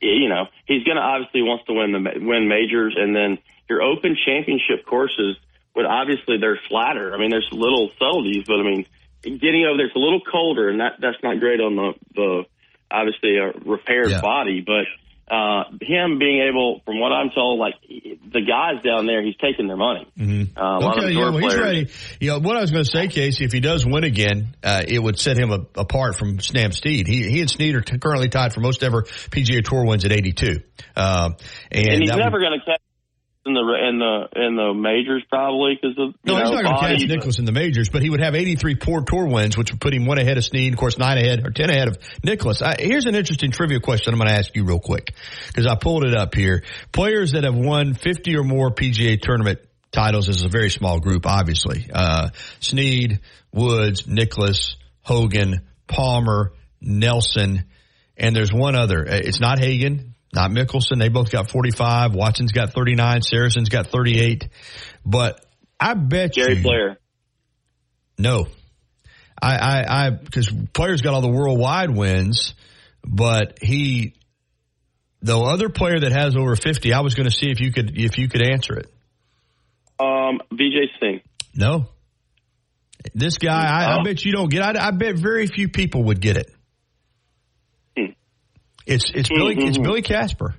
you 0.00 0.28
know 0.28 0.46
he's 0.66 0.84
going 0.84 0.96
to 0.96 1.02
obviously 1.02 1.42
wants 1.42 1.64
to 1.66 1.72
win 1.74 1.92
the 1.92 2.00
win 2.20 2.48
majors, 2.48 2.94
and 2.98 3.14
then 3.14 3.38
your 3.68 3.82
Open 3.82 4.16
Championship 4.24 4.86
courses 4.86 5.36
would 5.74 5.86
obviously 5.86 6.38
they're 6.38 6.58
flatter. 6.68 7.14
I 7.14 7.18
mean, 7.18 7.30
there's 7.30 7.48
little 7.52 7.90
subtleties, 7.98 8.44
but 8.46 8.60
I 8.60 8.62
mean, 8.62 8.86
getting 9.22 9.64
over 9.66 9.76
there, 9.76 9.86
it's 9.86 9.96
a 9.96 9.98
little 9.98 10.20
colder, 10.20 10.68
and 10.68 10.80
that 10.80 10.94
that's 11.00 11.22
not 11.22 11.40
great 11.40 11.60
on 11.60 11.76
the 11.76 11.92
the 12.14 12.44
obviously 12.90 13.36
a 13.38 13.52
repaired 13.64 14.10
Yeah. 14.10 14.20
body, 14.20 14.60
but. 14.60 14.86
Uh, 15.28 15.64
him 15.82 16.20
being 16.20 16.46
able, 16.48 16.82
from 16.84 17.00
what 17.00 17.10
I'm 17.10 17.30
told, 17.34 17.58
like 17.58 17.74
the 17.82 18.42
guys 18.42 18.80
down 18.84 19.06
there, 19.06 19.24
he's 19.24 19.34
taking 19.42 19.66
their 19.66 19.76
money. 19.76 20.06
Mhm. 20.16 20.56
Uh, 20.56 20.60
a 20.60 20.62
lot 20.78 20.98
of 20.98 21.04
Okay, 21.04 21.12
yeah, 21.14 21.30
well, 21.30 21.38
he's 21.38 21.56
ready. 21.56 21.88
You 22.20 22.30
know, 22.30 22.38
what 22.38 22.56
I 22.56 22.60
was 22.60 22.70
going 22.70 22.84
to 22.84 22.90
say, 22.90 23.08
Casey, 23.08 23.44
if 23.44 23.52
he 23.52 23.58
does 23.58 23.84
win 23.84 24.04
again, 24.04 24.54
uh, 24.62 24.84
it 24.86 25.00
would 25.00 25.18
set 25.18 25.36
him 25.36 25.50
a, 25.50 25.58
apart 25.74 26.16
from 26.16 26.38
Sam 26.38 26.70
Snead. 26.70 27.08
He, 27.08 27.28
he 27.28 27.40
and 27.40 27.50
Snead 27.50 27.74
are 27.74 27.80
t- 27.80 27.98
currently 27.98 28.28
tied 28.28 28.52
for 28.54 28.60
most 28.60 28.84
ever 28.84 29.02
PGA 29.02 29.64
Tour 29.64 29.84
wins 29.84 30.04
at 30.04 30.12
82. 30.12 30.60
Um, 30.94 31.36
and, 31.72 31.88
and 31.88 32.02
he's 32.02 32.14
never 32.14 32.38
going 32.38 32.58
to 32.60 32.64
catch 32.64 32.80
in 33.46 33.54
the 33.54 33.60
in 33.60 33.98
the 33.98 34.46
in 34.46 34.56
the 34.56 34.74
majors 34.74 35.22
probably 35.30 35.78
because 35.80 35.96
of 35.98 36.14
no, 36.24 36.36
he's 36.36 36.50
know 36.50 36.60
not 36.60 36.64
going 36.64 36.76
to 36.76 36.98
catch 36.98 37.08
Nicklaus 37.08 37.38
in 37.38 37.44
the 37.44 37.52
majors, 37.52 37.88
but 37.88 38.02
he 38.02 38.10
would 38.10 38.20
have 38.20 38.34
83 38.34 38.74
poor 38.76 39.02
tour 39.02 39.26
wins, 39.26 39.56
which 39.56 39.70
would 39.70 39.80
put 39.80 39.94
him 39.94 40.06
one 40.06 40.18
ahead 40.18 40.36
of 40.36 40.44
Snead, 40.44 40.72
of 40.72 40.78
course, 40.78 40.98
nine 40.98 41.18
ahead 41.18 41.46
or 41.46 41.50
10 41.50 41.70
ahead 41.70 41.88
of 41.88 41.98
Nicklaus. 42.24 42.62
I, 42.62 42.76
here's 42.78 43.06
an 43.06 43.14
interesting 43.14 43.50
trivia 43.50 43.80
question 43.80 44.12
I'm 44.12 44.18
going 44.18 44.28
to 44.28 44.34
ask 44.36 44.54
you 44.56 44.64
real 44.64 44.80
quick 44.80 45.14
because 45.46 45.66
I 45.66 45.76
pulled 45.76 46.04
it 46.04 46.16
up 46.16 46.34
here. 46.34 46.64
Players 46.92 47.32
that 47.32 47.44
have 47.44 47.54
won 47.54 47.94
50 47.94 48.36
or 48.36 48.42
more 48.42 48.70
PGA 48.70 49.20
tournament 49.20 49.60
titles 49.92 50.28
is 50.28 50.44
a 50.44 50.48
very 50.48 50.70
small 50.70 51.00
group, 51.00 51.26
obviously. 51.26 51.88
Uh, 51.92 52.30
Snead, 52.60 53.20
Woods, 53.52 54.06
Nicklaus, 54.06 54.76
Hogan, 55.02 55.66
Palmer, 55.86 56.52
Nelson, 56.80 57.64
and 58.16 58.34
there's 58.34 58.52
one 58.52 58.74
other. 58.74 59.06
Uh, 59.08 59.14
It's 59.16 59.40
not 59.40 59.58
Hagen, 59.58 60.14
not 60.36 60.50
Mickelson. 60.52 61.00
They 61.00 61.08
both 61.08 61.32
got 61.32 61.50
45. 61.50 62.14
Watson's 62.14 62.52
got 62.52 62.72
39. 62.72 63.20
Sarazen's 63.22 63.68
got 63.70 63.88
38. 63.88 64.48
But 65.04 65.44
I 65.80 65.94
bet 65.94 66.34
Gary 66.34 66.56
you. 66.56 66.62
Player. 66.62 66.98
No. 68.18 68.46
I, 69.42 69.56
I, 69.56 70.06
I, 70.06 70.10
because 70.10 70.50
players 70.72 71.02
got 71.02 71.14
all 71.14 71.20
the 71.22 71.28
worldwide 71.28 71.90
wins, 71.90 72.54
but 73.04 73.58
he, 73.62 74.14
the 75.22 75.38
other 75.38 75.68
player 75.68 75.98
that 76.00 76.12
has 76.12 76.36
over 76.36 76.54
50, 76.56 76.92
I 76.92 77.00
was 77.00 77.14
going 77.14 77.28
to 77.28 77.34
see 77.34 77.50
if 77.50 77.60
you 77.60 77.72
could, 77.72 77.98
if 77.98 78.16
you 78.18 78.28
could 78.28 78.42
answer 78.42 78.74
it. 78.74 78.86
Um, 79.98 80.40
Vijay 80.52 80.86
Singh. 81.00 81.20
No. 81.54 81.86
This 83.14 83.38
guy, 83.38 83.64
I, 83.64 83.84
I 83.94 84.00
Oh. 84.00 84.04
bet 84.04 84.24
you 84.24 84.32
don't 84.32 84.50
get. 84.50 84.62
I, 84.62 84.88
I 84.88 84.90
bet 84.90 85.16
very 85.16 85.46
few 85.46 85.68
people 85.68 86.04
would 86.04 86.20
get 86.20 86.36
it. 86.36 86.50
It's 88.86 89.10
it's 89.14 89.28
Billy 89.28 89.54
it's 89.58 89.78
Mhm. 89.78 89.82
Billy 89.84 90.02
Casper. 90.02 90.54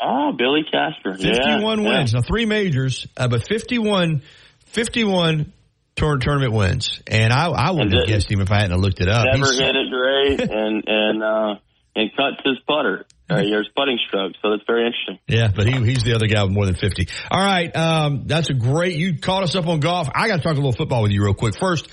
Ah, 0.00 0.32
Billy 0.32 0.62
Casper. 0.70 1.14
51 1.14 1.82
yeah. 1.82 1.88
wins. 1.88 2.14
Now 2.14 2.20
three 2.22 2.46
majors, 2.46 3.06
uh, 3.16 3.28
but 3.28 3.46
51, 3.46 4.22
51 4.66 5.52
tour, 5.96 6.18
tournament 6.18 6.52
wins. 6.52 7.00
And 7.06 7.32
I 7.32 7.46
I 7.48 7.70
wouldn't 7.70 7.94
have 7.94 8.06
guessed 8.06 8.30
him 8.30 8.40
if 8.40 8.50
I 8.50 8.60
hadn't 8.62 8.80
looked 8.80 9.00
it 9.00 9.08
up. 9.08 9.24
Never 9.26 9.36
He's- 9.52 9.58
hit 9.60 9.76
it 9.76 9.90
great 9.90 10.40
and 10.50 10.84
and 10.86 11.22
uh, 11.22 11.54
and 11.96 12.10
cuts 12.16 12.36
his 12.44 12.58
putter. 12.66 13.06
Uh, 13.30 13.38
his 13.38 13.68
putting 13.76 13.98
stroke. 14.08 14.32
So 14.42 14.50
that's 14.50 14.64
very 14.66 14.86
interesting. 14.86 15.18
Yeah, 15.28 15.48
but 15.54 15.66
he, 15.66 15.72
he's 15.84 16.02
the 16.02 16.14
other 16.14 16.26
guy 16.26 16.42
with 16.42 16.52
more 16.52 16.66
than 16.66 16.74
50. 16.74 17.08
All 17.30 17.40
right. 17.40 17.74
Um, 17.74 18.24
that's 18.26 18.50
a 18.50 18.54
great, 18.54 18.96
you 18.96 19.18
caught 19.18 19.42
us 19.44 19.54
up 19.54 19.66
on 19.66 19.80
golf. 19.80 20.08
I 20.14 20.28
got 20.28 20.36
to 20.36 20.42
talk 20.42 20.52
a 20.52 20.56
little 20.56 20.72
football 20.72 21.00
with 21.02 21.10
you 21.12 21.24
real 21.24 21.32
quick. 21.32 21.56
First, 21.58 21.88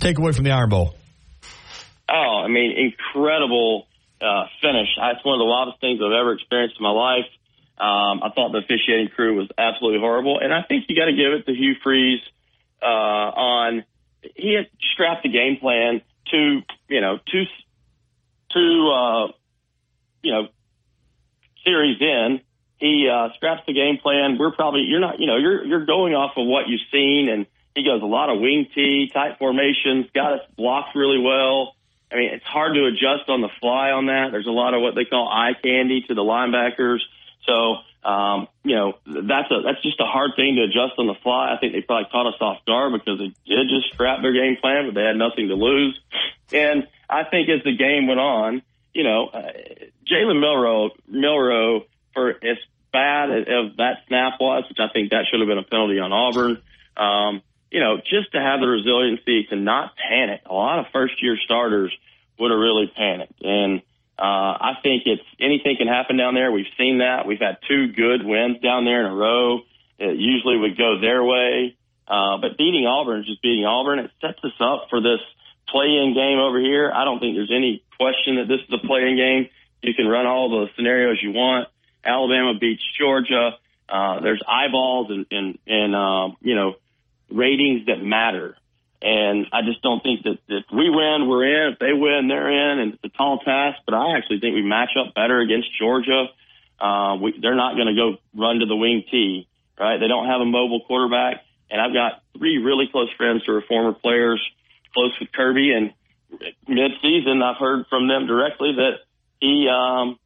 take 0.00 0.18
away 0.18 0.32
from 0.32 0.44
the 0.44 0.50
Iron 0.52 0.70
Bowl. 0.70 0.94
Oh, 2.10 2.42
I 2.42 2.48
mean, 2.48 2.72
incredible 2.72 3.86
uh, 4.22 4.46
finish. 4.60 4.88
That's 4.96 5.24
one 5.24 5.34
of 5.34 5.40
the 5.40 5.50
wildest 5.50 5.80
things 5.80 6.00
I've 6.00 6.12
ever 6.12 6.32
experienced 6.32 6.76
in 6.78 6.84
my 6.84 6.90
life. 6.94 7.26
Um, 7.78 8.22
I 8.22 8.30
thought 8.34 8.52
the 8.52 8.58
officiating 8.58 9.08
crew 9.08 9.36
was 9.36 9.48
absolutely 9.58 10.00
horrible, 10.00 10.38
and 10.38 10.54
I 10.54 10.62
think 10.62 10.84
you 10.88 10.94
got 10.94 11.06
to 11.06 11.16
give 11.16 11.32
it 11.32 11.46
to 11.46 11.52
Hugh 11.52 11.74
Freeze 11.82 12.20
uh, 12.80 12.86
on 12.86 13.84
he 14.22 14.54
had 14.54 14.68
strapped 14.92 15.24
the 15.24 15.28
game 15.28 15.56
plan 15.58 16.00
to 16.30 16.62
you 16.88 17.00
know 17.00 17.18
two 17.30 17.44
two 18.52 18.90
uh, 18.92 19.26
you 20.22 20.32
know 20.32 20.48
series 21.64 22.00
in. 22.00 22.40
He 22.78 23.08
uh, 23.08 23.28
straps 23.36 23.62
the 23.66 23.72
game 23.72 23.98
plan. 23.98 24.38
We're 24.38 24.52
probably 24.52 24.82
you're 24.82 25.00
not 25.00 25.18
you 25.18 25.26
know 25.26 25.36
you're 25.36 25.64
you're 25.64 25.86
going 25.86 26.14
off 26.14 26.32
of 26.36 26.46
what 26.46 26.68
you've 26.68 26.80
seen, 26.92 27.28
and 27.28 27.46
he 27.74 27.84
goes 27.84 28.02
a 28.02 28.06
lot 28.06 28.30
of 28.30 28.40
wing 28.40 28.66
tee, 28.74 29.10
tight 29.12 29.38
formations, 29.38 30.06
got 30.14 30.34
us 30.34 30.40
blocked 30.56 30.94
really 30.94 31.18
well. 31.18 31.74
I 32.12 32.16
mean, 32.16 32.30
it's 32.34 32.44
hard 32.44 32.74
to 32.74 32.86
adjust 32.86 33.28
on 33.28 33.40
the 33.40 33.48
fly 33.60 33.90
on 33.90 34.06
that. 34.06 34.28
There's 34.32 34.46
a 34.46 34.50
lot 34.52 34.74
of 34.74 34.82
what 34.82 34.94
they 34.94 35.04
call 35.04 35.28
eye 35.28 35.54
candy 35.62 36.02
to 36.08 36.14
the 36.14 36.22
linebackers. 36.22 36.98
So, 37.46 37.76
um, 38.08 38.48
you 38.64 38.76
know, 38.76 38.98
that's 39.06 39.50
a 39.50 39.62
that's 39.64 39.82
just 39.82 40.00
a 40.00 40.04
hard 40.04 40.32
thing 40.36 40.56
to 40.56 40.62
adjust 40.62 40.98
on 40.98 41.06
the 41.06 41.14
fly. 41.22 41.54
I 41.54 41.58
think 41.58 41.72
they 41.72 41.80
probably 41.80 42.08
caught 42.10 42.26
us 42.26 42.40
off 42.40 42.64
guard 42.66 42.92
because 42.92 43.18
they 43.18 43.32
did 43.46 43.68
just 43.68 43.94
scrap 43.94 44.22
their 44.22 44.32
game 44.32 44.56
plan, 44.60 44.86
but 44.86 44.94
they 44.94 45.04
had 45.04 45.16
nothing 45.16 45.48
to 45.48 45.54
lose. 45.54 45.98
And 46.52 46.86
I 47.08 47.24
think 47.24 47.48
as 47.48 47.64
the 47.64 47.76
game 47.76 48.06
went 48.06 48.20
on, 48.20 48.62
you 48.92 49.04
know, 49.04 49.28
uh, 49.28 49.52
Jalen 50.06 50.40
Milroe, 50.40 50.90
Milroe, 51.08 51.86
for 52.12 52.30
as 52.30 52.58
bad 52.92 53.30
as, 53.30 53.46
as 53.48 53.76
that 53.78 54.04
snap 54.06 54.34
was, 54.38 54.64
which 54.68 54.78
I 54.78 54.88
think 54.92 55.10
that 55.10 55.24
should 55.30 55.40
have 55.40 55.48
been 55.48 55.58
a 55.58 55.62
penalty 55.62 55.98
on 55.98 56.12
Auburn. 56.12 56.60
Um, 56.96 57.42
you 57.72 57.80
know, 57.80 57.96
just 57.96 58.32
to 58.32 58.40
have 58.40 58.60
the 58.60 58.68
resiliency 58.68 59.44
to 59.44 59.56
not 59.56 59.96
panic. 59.96 60.42
A 60.44 60.52
lot 60.52 60.78
of 60.78 60.86
first 60.92 61.22
year 61.22 61.38
starters 61.42 61.90
would 62.38 62.50
have 62.50 62.60
really 62.60 62.92
panicked. 62.94 63.42
And 63.42 63.80
uh, 64.18 64.52
I 64.60 64.72
think 64.82 65.04
it's 65.06 65.22
anything 65.40 65.76
can 65.78 65.88
happen 65.88 66.18
down 66.18 66.34
there. 66.34 66.52
We've 66.52 66.70
seen 66.76 66.98
that. 66.98 67.26
We've 67.26 67.40
had 67.40 67.56
two 67.66 67.88
good 67.92 68.26
wins 68.26 68.60
down 68.60 68.84
there 68.84 69.00
in 69.00 69.10
a 69.10 69.14
row. 69.14 69.60
It 69.98 70.18
usually 70.18 70.58
would 70.58 70.76
go 70.76 71.00
their 71.00 71.24
way. 71.24 71.76
Uh, 72.06 72.36
but 72.36 72.58
beating 72.58 72.84
Auburn 72.86 73.20
is 73.20 73.26
just 73.26 73.40
beating 73.40 73.64
Auburn. 73.64 74.00
It 74.00 74.10
sets 74.20 74.38
us 74.44 74.52
up 74.60 74.88
for 74.90 75.00
this 75.00 75.20
play-in 75.68 76.12
game 76.12 76.38
over 76.38 76.60
here. 76.60 76.92
I 76.94 77.06
don't 77.06 77.20
think 77.20 77.36
there's 77.36 77.52
any 77.54 77.82
question 77.96 78.36
that 78.36 78.48
this 78.48 78.60
is 78.60 78.74
a 78.74 78.86
play-in 78.86 79.16
game. 79.16 79.48
You 79.80 79.94
can 79.94 80.06
run 80.06 80.26
all 80.26 80.50
the 80.50 80.66
scenarios 80.76 81.18
you 81.22 81.32
want. 81.32 81.68
Alabama 82.04 82.52
beats 82.58 82.82
Georgia. 82.98 83.52
Uh, 83.88 84.20
there's 84.20 84.42
eyeballs 84.46 85.10
and, 85.10 85.26
and, 85.30 85.58
and, 85.66 85.96
um, 85.96 86.36
you 86.42 86.54
know, 86.54 86.74
ratings 87.34 87.86
that 87.86 88.02
matter. 88.02 88.56
And 89.00 89.46
I 89.52 89.62
just 89.62 89.82
don't 89.82 90.02
think 90.02 90.22
that 90.22 90.38
if 90.46 90.64
we 90.72 90.88
win, 90.88 91.28
we're 91.28 91.44
in. 91.44 91.72
If 91.72 91.78
they 91.80 91.92
win, 91.92 92.28
they're 92.28 92.50
in. 92.50 92.78
And 92.78 92.94
it's 92.94 93.04
a 93.04 93.08
tall 93.08 93.38
task, 93.40 93.80
but 93.84 93.94
I 93.94 94.16
actually 94.16 94.38
think 94.38 94.54
we 94.54 94.62
match 94.62 94.90
up 94.96 95.14
better 95.14 95.40
against 95.40 95.68
Georgia. 95.76 96.26
Uh, 96.80 97.16
we, 97.20 97.34
they're 97.40 97.56
not 97.56 97.74
going 97.74 97.88
to 97.88 97.94
go 97.94 98.16
run 98.34 98.60
to 98.60 98.66
the 98.66 98.76
wing 98.76 99.02
tee, 99.10 99.48
right? 99.78 99.98
They 99.98 100.08
don't 100.08 100.26
have 100.26 100.40
a 100.40 100.44
mobile 100.44 100.82
quarterback. 100.86 101.44
And 101.68 101.80
I've 101.80 101.92
got 101.92 102.22
three 102.36 102.58
really 102.58 102.86
close 102.92 103.08
friends 103.16 103.42
who 103.44 103.56
are 103.56 103.62
former 103.62 103.92
players, 103.92 104.40
close 104.94 105.12
with 105.18 105.32
Kirby. 105.32 105.72
And 105.72 105.92
mid-season, 106.68 107.42
I've 107.42 107.56
heard 107.56 107.86
from 107.88 108.06
them 108.06 108.26
directly 108.26 108.74
that 108.76 109.00
he, 109.40 109.68
um, 109.68 110.18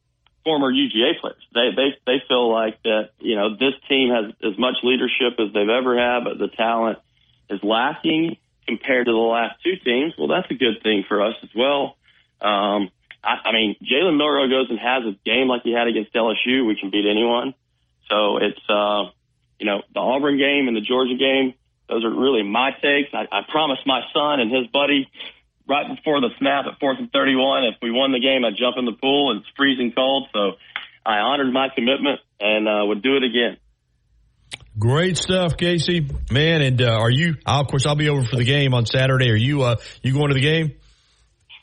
former 0.47 0.71
UGA 0.71 1.19
players, 1.19 1.43
they, 1.53 1.67
they, 1.75 1.89
they 2.07 2.23
feel 2.29 2.47
like 2.49 2.81
that, 2.83 3.09
you 3.19 3.35
know, 3.35 3.47
this 3.57 3.75
team 3.89 4.07
has 4.15 4.31
as 4.39 4.57
much 4.57 4.75
leadership 4.83 5.35
as 5.43 5.51
they've 5.53 5.75
ever 5.81 5.99
had, 5.99 6.23
but 6.23 6.37
the 6.39 6.47
talent 6.47 6.99
is 7.49 7.59
lacking. 7.63 8.37
compared 8.67 9.05
to 9.07 9.11
the 9.11 9.17
last 9.17 9.55
two 9.63 9.75
teams. 9.83 10.13
Well, 10.17 10.27
that's 10.27 10.51
a 10.51 10.53
good 10.53 10.83
thing 10.83 11.05
for 11.07 11.23
us 11.23 11.35
as 11.41 11.49
well. 11.55 11.95
Um, 12.41 12.91
I, 13.23 13.49
I 13.49 13.51
mean, 13.53 13.75
Jalen 13.81 14.17
Milroe 14.17 14.49
goes 14.49 14.69
and 14.69 14.77
has 14.77 15.03
a 15.05 15.15
game 15.25 15.47
like 15.47 15.63
he 15.63 15.73
had 15.73 15.87
against 15.87 16.13
LSU. 16.13 16.67
We 16.67 16.77
can 16.79 16.91
beat 16.91 17.05
anyone. 17.09 17.53
So 18.09 18.37
it's, 18.37 18.59
uh, 18.69 19.09
you 19.59 19.65
know, 19.65 19.81
the 19.93 19.99
Auburn 19.99 20.37
game 20.37 20.67
and 20.67 20.75
the 20.75 20.81
Georgia 20.81 21.15
game. 21.15 21.53
Those 21.89 22.03
are 22.03 22.11
really 22.13 22.43
my 22.43 22.71
takes. 22.71 23.09
I, 23.13 23.27
I 23.31 23.41
promised 23.47 23.87
my 23.87 24.01
son 24.13 24.41
and 24.41 24.51
his 24.51 24.67
buddy 24.67 25.09
right 25.67 25.85
before 25.95 26.21
the 26.21 26.29
snap 26.39 26.65
at 26.71 26.79
fourth 26.79 26.97
and 26.99 27.11
31, 27.11 27.63
if 27.65 27.75
we 27.81 27.91
won 27.91 28.11
the 28.11 28.19
game, 28.19 28.43
I'd 28.45 28.57
jump 28.57 28.75
in 28.77 28.85
the 28.85 28.93
pool. 28.99 29.31
And 29.31 29.41
it's 29.41 29.49
freezing 29.55 29.91
cold. 29.95 30.29
So 30.33 30.53
I 31.05 31.17
honored 31.19 31.51
my 31.53 31.67
commitment 31.73 32.19
and, 32.39 32.67
uh, 32.67 32.85
would 32.85 33.01
do 33.01 33.17
it 33.17 33.23
again. 33.23 33.57
Great 34.79 35.17
stuff, 35.17 35.57
Casey. 35.57 36.07
Man, 36.31 36.61
and 36.61 36.81
uh, 36.81 36.99
are 36.99 37.09
you? 37.09 37.35
i 37.45 37.59
Of 37.59 37.67
course, 37.67 37.85
I'll 37.87 37.95
be 37.95 38.09
over 38.09 38.23
for 38.23 38.35
the 38.35 38.43
game 38.43 38.73
on 38.75 38.85
Saturday. 38.85 39.31
Are 39.31 39.35
you? 39.35 39.63
Uh, 39.63 39.77
you 40.03 40.13
going 40.13 40.27
to 40.27 40.35
the 40.35 40.39
game? 40.41 40.73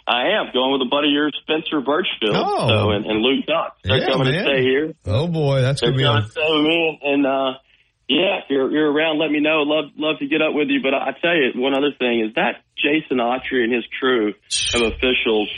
I 0.07 0.37
am 0.39 0.53
going 0.53 0.73
with 0.73 0.83
a 0.83 0.91
buddy 0.91 1.09
of 1.09 1.13
yours, 1.15 1.37
Spencer 1.43 1.81
Birchfield. 1.81 2.35
Oh. 2.35 2.69
So, 2.69 2.91
and, 2.91 3.07
and 3.07 3.21
Luke 3.23 3.45
Knox. 3.49 3.79
They're 3.85 3.99
Yeah, 3.99 4.11
coming 4.11 4.33
man. 4.33 4.45
to 4.45 4.51
stay 4.51 4.63
here. 4.63 4.95
Oh 5.07 5.29
boy, 5.29 5.63
that's 5.63 5.81
They're 5.81 5.93
gonna 5.93 5.99
be 5.99 6.05
coming 6.05 6.23
to 6.25 6.29
stay 6.31 6.43
with 6.51 6.67
me. 6.67 7.01
And, 7.03 7.27
uh, 7.27 7.53
yeah, 8.09 8.39
if 8.39 8.45
you're, 8.51 8.71
you're 8.71 8.93
around, 8.93 9.19
let 9.19 9.31
me 9.31 9.41
know. 9.41 9.63
Love, 9.63 9.91
love 9.97 10.19
to 10.19 10.27
get 10.27 10.43
up 10.43 10.53
with 10.55 10.69
you. 10.69 10.81
But 10.83 10.95
I, 10.95 11.13
tell 11.21 11.35
you, 11.35 11.53
one 11.61 11.75
other 11.75 11.93
thing 11.99 12.21
is 12.21 12.35
that 12.35 12.63
Jason 12.77 13.19
Autry 13.19 13.65
and 13.65 13.73
his 13.73 13.85
crew 13.99 14.35
of 14.75 14.83
officials, 14.93 15.49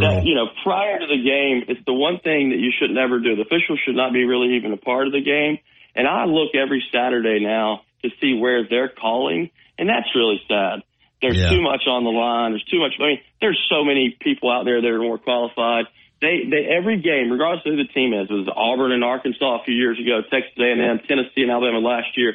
that, 0.00 0.24
you 0.24 0.34
know, 0.34 0.46
prior 0.62 0.98
to 0.98 1.06
the 1.06 1.20
game, 1.22 1.64
it's 1.68 1.84
the 1.86 1.92
one 1.92 2.18
thing 2.20 2.50
that 2.50 2.58
you 2.58 2.70
should 2.78 2.90
never 2.90 3.18
do. 3.20 3.36
The 3.36 3.42
officials 3.42 3.80
should 3.84 3.96
not 3.96 4.12
be 4.12 4.24
really 4.24 4.56
even 4.56 4.72
a 4.72 4.76
part 4.76 5.06
of 5.06 5.12
the 5.12 5.20
game. 5.22 5.58
And 5.94 6.06
I 6.06 6.24
look 6.24 6.54
every 6.54 6.82
Saturday 6.92 7.40
now 7.44 7.82
to 8.02 8.10
see 8.20 8.34
where 8.38 8.64
they're 8.68 8.88
calling, 8.88 9.50
and 9.78 9.88
that's 9.88 10.08
really 10.14 10.40
sad. 10.48 10.82
There's 11.20 11.36
Yeah. 11.36 11.50
too 11.50 11.60
much 11.60 11.82
on 11.86 12.04
the 12.04 12.10
line. 12.10 12.52
There's 12.52 12.64
too 12.64 12.78
much. 12.80 12.94
I 12.98 13.02
mean, 13.02 13.20
there's 13.42 13.60
so 13.68 13.84
many 13.84 14.16
people 14.20 14.50
out 14.50 14.64
there 14.64 14.80
that 14.80 14.88
are 14.88 15.02
more 15.02 15.18
qualified. 15.18 15.84
They, 16.20 16.44
they 16.50 16.68
every 16.68 17.00
game, 17.00 17.32
regardless 17.32 17.64
of 17.64 17.72
who 17.72 17.76
the 17.78 17.88
team 17.92 18.12
is, 18.12 18.28
it 18.28 18.32
was 18.32 18.48
Auburn 18.54 18.92
and 18.92 19.02
Arkansas 19.02 19.62
a 19.62 19.64
few 19.64 19.74
years 19.74 19.98
ago, 19.98 20.20
Texas 20.30 20.52
A&M, 20.58 21.00
Tennessee 21.08 21.42
and 21.42 21.50
Alabama 21.50 21.78
last 21.78 22.16
year. 22.16 22.34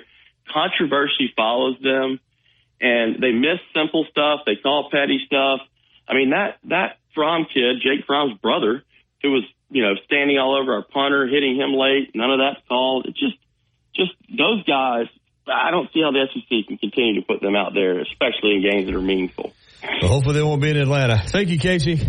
Controversy 0.51 1.31
follows 1.35 1.77
them, 1.81 2.19
and 2.81 3.21
they 3.21 3.31
miss 3.31 3.61
simple 3.75 4.05
stuff. 4.09 4.41
They 4.45 4.55
call 4.55 4.89
petty 4.91 5.21
stuff. 5.25 5.61
I 6.07 6.13
mean 6.13 6.31
that 6.31 6.57
that 6.65 6.97
Fromm 7.13 7.45
kid, 7.45 7.77
Jake 7.81 8.05
Fromm's 8.05 8.39
brother, 8.39 8.83
who 9.21 9.31
was 9.31 9.43
you 9.69 9.83
know 9.83 9.93
standing 10.05 10.37
all 10.39 10.59
over 10.59 10.73
our 10.73 10.83
punter, 10.83 11.27
hitting 11.27 11.55
him 11.55 11.73
late. 11.73 12.11
None 12.15 12.31
of 12.31 12.39
that's 12.39 12.65
called. 12.67 13.05
It 13.05 13.15
just 13.15 13.37
just 13.95 14.11
those 14.29 14.63
guys. 14.65 15.05
I 15.47 15.69
don't 15.69 15.91
see 15.93 16.01
how 16.01 16.09
the 16.09 16.25
SEC 16.33 16.67
can 16.67 16.77
continue 16.79 17.21
to 17.21 17.25
put 17.27 17.39
them 17.39 17.55
out 17.55 17.75
there, 17.75 17.99
especially 17.99 18.55
in 18.55 18.63
games 18.63 18.87
that 18.87 18.95
are 18.95 19.01
meaningful. 19.01 19.53
Well, 20.01 20.09
hopefully 20.09 20.33
they 20.33 20.41
won't 20.41 20.59
be 20.59 20.71
in 20.71 20.77
Atlanta. 20.77 21.21
Thank 21.23 21.49
you, 21.49 21.59
Casey. 21.59 22.01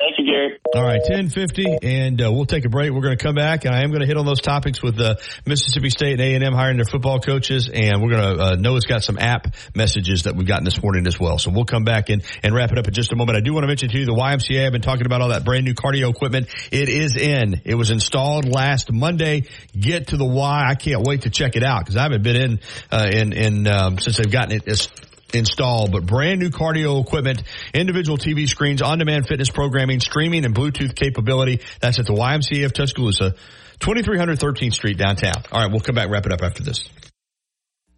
Thank 0.00 0.18
you, 0.18 0.24
Gary. 0.32 0.58
All 0.74 0.82
right, 0.82 1.00
ten 1.04 1.28
fifty, 1.28 1.66
and 1.82 2.22
uh, 2.22 2.32
we'll 2.32 2.46
take 2.46 2.64
a 2.64 2.70
break. 2.70 2.90
We're 2.90 3.02
going 3.02 3.18
to 3.18 3.22
come 3.22 3.34
back, 3.34 3.66
and 3.66 3.74
I 3.74 3.82
am 3.82 3.90
going 3.90 4.00
to 4.00 4.06
hit 4.06 4.16
on 4.16 4.24
those 4.24 4.40
topics 4.40 4.82
with 4.82 4.98
uh, 4.98 5.16
Mississippi 5.44 5.90
State 5.90 6.12
and 6.12 6.22
A 6.22 6.34
and 6.34 6.42
M 6.42 6.54
hiring 6.54 6.78
their 6.78 6.86
football 6.86 7.20
coaches, 7.20 7.68
and 7.68 8.02
we're 8.02 8.10
going 8.10 8.36
to. 8.36 8.42
Uh, 8.42 8.56
Noah's 8.58 8.86
got 8.86 9.02
some 9.02 9.18
app 9.18 9.54
messages 9.74 10.22
that 10.22 10.36
we've 10.36 10.46
gotten 10.46 10.64
this 10.64 10.82
morning 10.82 11.06
as 11.06 11.20
well, 11.20 11.36
so 11.36 11.50
we'll 11.50 11.66
come 11.66 11.84
back 11.84 12.08
and 12.08 12.22
and 12.42 12.54
wrap 12.54 12.72
it 12.72 12.78
up 12.78 12.88
in 12.88 12.94
just 12.94 13.12
a 13.12 13.16
moment. 13.16 13.36
I 13.36 13.42
do 13.42 13.52
want 13.52 13.64
to 13.64 13.68
mention 13.68 13.90
to 13.90 13.98
you 13.98 14.06
the 14.06 14.14
YMCA. 14.14 14.64
I've 14.64 14.72
been 14.72 14.80
talking 14.80 15.04
about 15.04 15.20
all 15.20 15.28
that 15.28 15.44
brand 15.44 15.66
new 15.66 15.74
cardio 15.74 16.08
equipment. 16.08 16.48
It 16.72 16.88
is 16.88 17.16
in. 17.16 17.60
It 17.66 17.74
was 17.74 17.90
installed 17.90 18.48
last 18.48 18.90
Monday. 18.90 19.48
Get 19.78 20.08
to 20.08 20.16
the 20.16 20.24
Y. 20.24 20.66
I 20.66 20.76
can't 20.76 21.06
wait 21.06 21.22
to 21.22 21.30
check 21.30 21.56
it 21.56 21.62
out 21.62 21.80
because 21.80 21.98
I 21.98 22.04
haven't 22.04 22.22
been 22.22 22.36
in 22.36 22.60
uh, 22.90 23.10
in 23.12 23.32
in 23.34 23.66
um, 23.66 23.98
since 23.98 24.16
they've 24.16 24.32
gotten 24.32 24.62
it. 24.64 24.90
Installed, 25.34 25.92
but 25.92 26.06
brand 26.06 26.40
new 26.40 26.50
cardio 26.50 27.02
equipment, 27.02 27.42
individual 27.74 28.18
TV 28.18 28.48
screens, 28.48 28.82
on-demand 28.82 29.26
fitness 29.26 29.50
programming, 29.50 30.00
streaming, 30.00 30.44
and 30.44 30.54
Bluetooth 30.54 30.94
capability. 30.94 31.60
That's 31.80 31.98
at 31.98 32.06
the 32.06 32.14
YMCA 32.14 32.64
of 32.64 32.72
Tuscaloosa, 32.72 33.34
2300 33.80 34.38
13th 34.38 34.74
Street 34.74 34.98
downtown. 34.98 35.42
All 35.52 35.62
right, 35.62 35.70
we'll 35.70 35.80
come 35.80 35.94
back, 35.94 36.10
wrap 36.10 36.26
it 36.26 36.32
up 36.32 36.42
after 36.42 36.62
this. 36.62 36.88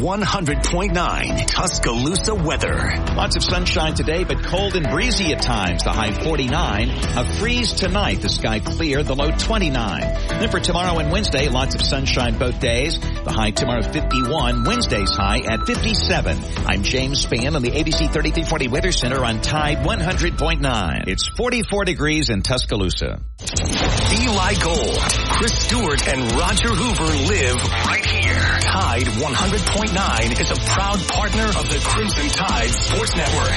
100.9 0.00 1.46
Tuscaloosa 1.46 2.34
weather. 2.34 2.90
Lots 3.14 3.36
of 3.36 3.44
sunshine 3.44 3.94
today, 3.94 4.24
but 4.24 4.42
cold 4.42 4.74
and 4.74 4.88
breezy 4.88 5.32
at 5.34 5.42
times. 5.42 5.84
The 5.84 5.90
high 5.90 6.12
49. 6.12 6.88
A 6.88 7.24
freeze 7.34 7.74
tonight. 7.74 8.22
The 8.22 8.30
sky 8.30 8.60
clear. 8.60 9.02
The 9.02 9.14
low 9.14 9.30
29. 9.30 10.00
Then 10.00 10.50
for 10.50 10.58
tomorrow 10.58 10.98
and 10.98 11.12
Wednesday, 11.12 11.50
lots 11.50 11.74
of 11.74 11.82
sunshine 11.82 12.38
both 12.38 12.60
days. 12.60 12.98
The 12.98 13.30
high 13.30 13.50
tomorrow 13.50 13.82
51. 13.82 14.64
Wednesday's 14.64 15.14
high 15.14 15.40
at 15.40 15.66
57. 15.66 16.38
I'm 16.66 16.82
James 16.82 17.26
Spann 17.26 17.54
on 17.54 17.60
the 17.60 17.70
ABC 17.70 18.10
3340 18.10 18.68
Weather 18.68 18.92
Center 18.92 19.22
on 19.22 19.42
Tide 19.42 19.78
100.9. 19.78 21.08
It's 21.08 21.28
44 21.28 21.84
degrees 21.84 22.30
in 22.30 22.40
Tuscaloosa. 22.40 23.20
Eli 23.42 24.54
Gold, 24.62 24.98
Chris 25.36 25.52
Stewart, 25.52 26.08
and 26.08 26.32
Roger 26.32 26.68
Hoover 26.68 27.04
live 27.04 27.62
right 27.86 28.04
here. 28.04 28.60
Tide 28.60 29.06
100.9 29.06 29.89
is 29.92 30.50
a 30.50 30.56
proud 30.72 31.00
partner 31.08 31.44
of 31.44 31.68
the 31.68 31.78
Crimson 31.84 32.28
Tide 32.28 32.70
Sports 32.70 33.16
Network. 33.16 33.50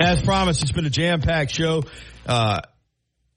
As 0.00 0.20
promised, 0.22 0.62
it's 0.62 0.72
been 0.72 0.86
a 0.86 0.90
jam-packed 0.90 1.52
show. 1.52 1.84
Uh, 2.26 2.60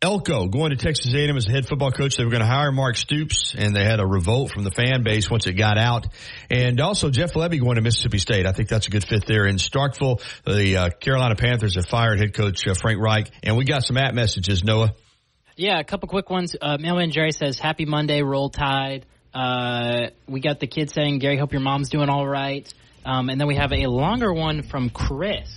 Elko 0.01 0.47
going 0.47 0.71
to 0.71 0.77
Texas 0.77 1.13
A&M 1.13 1.37
as 1.37 1.45
the 1.45 1.51
head 1.51 1.67
football 1.67 1.91
coach. 1.91 2.17
They 2.17 2.23
were 2.23 2.31
going 2.31 2.41
to 2.41 2.47
hire 2.47 2.71
Mark 2.71 2.95
Stoops, 2.95 3.53
and 3.55 3.75
they 3.75 3.83
had 3.83 3.99
a 3.99 4.05
revolt 4.05 4.51
from 4.51 4.63
the 4.63 4.71
fan 4.71 5.03
base 5.03 5.29
once 5.29 5.45
it 5.45 5.53
got 5.53 5.77
out. 5.77 6.07
And 6.49 6.81
also 6.81 7.11
Jeff 7.11 7.33
Lebby 7.33 7.61
going 7.61 7.75
to 7.75 7.81
Mississippi 7.81 8.17
State. 8.17 8.47
I 8.47 8.51
think 8.51 8.69
that's 8.69 8.87
a 8.87 8.89
good 8.89 9.07
fit 9.07 9.25
there. 9.27 9.45
In 9.45 9.57
Starkville, 9.57 10.21
the 10.43 10.77
uh, 10.77 10.89
Carolina 10.89 11.35
Panthers 11.35 11.75
have 11.75 11.85
fired 11.85 12.19
head 12.19 12.33
coach 12.33 12.67
uh, 12.67 12.73
Frank 12.73 12.99
Reich, 12.99 13.29
and 13.43 13.55
we 13.57 13.63
got 13.63 13.83
some 13.83 13.97
app 13.97 14.13
messages. 14.15 14.63
Noah. 14.63 14.95
Yeah, 15.55 15.79
a 15.79 15.83
couple 15.83 16.09
quick 16.09 16.31
ones. 16.31 16.55
Uh, 16.59 16.77
Mailman 16.79 17.11
Jerry 17.11 17.31
says, 17.31 17.59
"Happy 17.59 17.85
Monday, 17.85 18.23
roll 18.23 18.49
tide." 18.49 19.05
Uh, 19.33 20.09
we 20.27 20.39
got 20.39 20.59
the 20.59 20.67
kid 20.67 20.91
saying, 20.91 21.19
"Gary, 21.19 21.37
hope 21.37 21.51
your 21.51 21.61
mom's 21.61 21.89
doing 21.89 22.09
all 22.09 22.27
right." 22.27 22.71
Um, 23.05 23.29
and 23.29 23.39
then 23.39 23.47
we 23.47 23.55
have 23.55 23.73
a 23.73 23.87
longer 23.87 24.31
one 24.33 24.63
from 24.63 24.89
Chris 24.89 25.49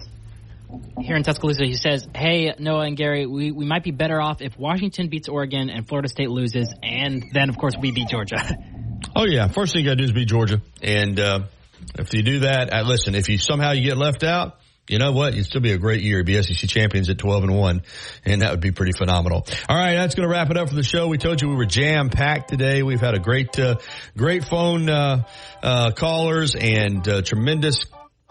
here 1.01 1.17
in 1.17 1.23
Tuscaloosa. 1.23 1.65
He 1.65 1.75
says, 1.75 2.07
"Hey 2.15 2.55
Noah 2.59 2.87
and 2.87 2.97
Gary, 2.97 3.27
we, 3.27 3.53
we 3.53 3.65
might 3.65 3.85
be 3.85 3.93
better 3.93 4.21
off 4.21 4.41
if 4.41 4.59
Washington 4.59 5.09
beats 5.09 5.29
Oregon 5.29 5.71
and 5.71 5.87
Florida 5.87 6.09
State 6.09 6.31
loses, 6.31 6.73
and 6.83 7.25
then 7.33 7.49
of 7.49 7.59
course 7.59 7.75
we 7.81 7.93
beat 7.93 8.09
Georgia." 8.09 8.37
Oh 9.15 9.27
yeah, 9.27 9.49
first 9.49 9.73
thing 9.75 9.85
you 9.85 9.91
got 9.91 9.99
to 9.99 9.99
do 9.99 10.05
is 10.05 10.13
beat 10.13 10.27
Georgia, 10.29 10.63
and 10.83 11.21
uh, 11.21 11.41
if 11.99 12.15
you 12.15 12.23
do 12.23 12.41
that, 12.41 12.73
uh, 12.73 12.83
listen, 12.83 13.15
if 13.15 13.29
you 13.29 13.37
somehow 13.37 13.73
you 13.73 13.83
get 13.83 13.99
left 13.99 14.25
out. 14.25 14.59
You 14.89 14.99
know 14.99 15.11
what? 15.13 15.33
It'd 15.33 15.47
still 15.47 15.61
be 15.61 15.73
a 15.73 15.79
great 15.79 16.03
year. 16.03 16.23
Be 16.23 16.41
SEC 16.41 16.69
champions 16.69 17.09
at 17.11 17.19
12 17.19 17.45
and 17.45 17.57
1, 17.57 17.83
and 18.25 18.43
that 18.43 18.53
would 18.53 18.61
be 18.61 18.71
pretty 18.71 18.93
phenomenal. 18.93 19.45
All 19.69 19.77
right, 19.77 19.97
that's 19.97 20.15
going 20.15 20.29
to 20.29 20.33
wrap 20.33 20.51
it 20.51 20.57
up 20.57 20.69
for 20.69 20.77
the 20.77 20.85
show. 20.85 21.09
We 21.09 21.19
told 21.19 21.43
you 21.43 21.49
we 21.49 21.57
were 21.57 21.67
jam 21.67 22.09
packed 22.09 22.51
today. 22.51 22.85
We've 22.85 23.01
had 23.01 23.15
a 23.15 23.19
great, 23.19 23.59
uh, 23.59 23.79
great 24.17 24.45
phone, 24.45 24.89
uh, 24.89 25.25
uh, 25.63 25.91
callers 25.91 26.55
and, 26.55 27.07
uh, 27.09 27.23
tremendous 27.23 27.87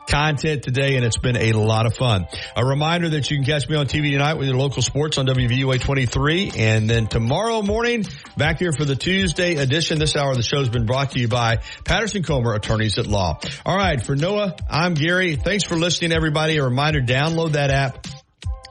content 0.07 0.63
today 0.63 0.95
and 0.95 1.05
it's 1.05 1.17
been 1.17 1.37
a 1.37 1.53
lot 1.53 1.85
of 1.85 1.95
fun. 1.95 2.27
A 2.55 2.65
reminder 2.65 3.09
that 3.09 3.29
you 3.29 3.37
can 3.37 3.45
catch 3.45 3.67
me 3.69 3.75
on 3.75 3.87
TV 3.87 4.11
tonight 4.11 4.35
with 4.35 4.47
your 4.47 4.57
local 4.57 4.81
sports 4.81 5.17
on 5.17 5.25
WVUA 5.25 5.81
23 5.81 6.51
and 6.57 6.89
then 6.89 7.07
tomorrow 7.07 7.61
morning 7.61 8.05
back 8.37 8.59
here 8.59 8.71
for 8.71 8.85
the 8.85 8.95
Tuesday 8.95 9.55
edition. 9.55 9.99
This 9.99 10.15
hour 10.15 10.31
of 10.31 10.37
the 10.37 10.43
show 10.43 10.59
has 10.59 10.69
been 10.69 10.85
brought 10.85 11.11
to 11.11 11.19
you 11.19 11.27
by 11.27 11.57
Patterson 11.83 12.23
Comer 12.23 12.53
Attorneys 12.53 12.97
at 12.97 13.07
Law. 13.07 13.39
All 13.65 13.77
right. 13.77 14.03
For 14.03 14.15
Noah, 14.15 14.55
I'm 14.69 14.93
Gary. 14.93 15.35
Thanks 15.35 15.63
for 15.63 15.75
listening 15.75 16.11
everybody. 16.11 16.57
A 16.57 16.63
reminder, 16.63 17.01
download 17.01 17.53
that 17.53 17.71
app 17.71 18.05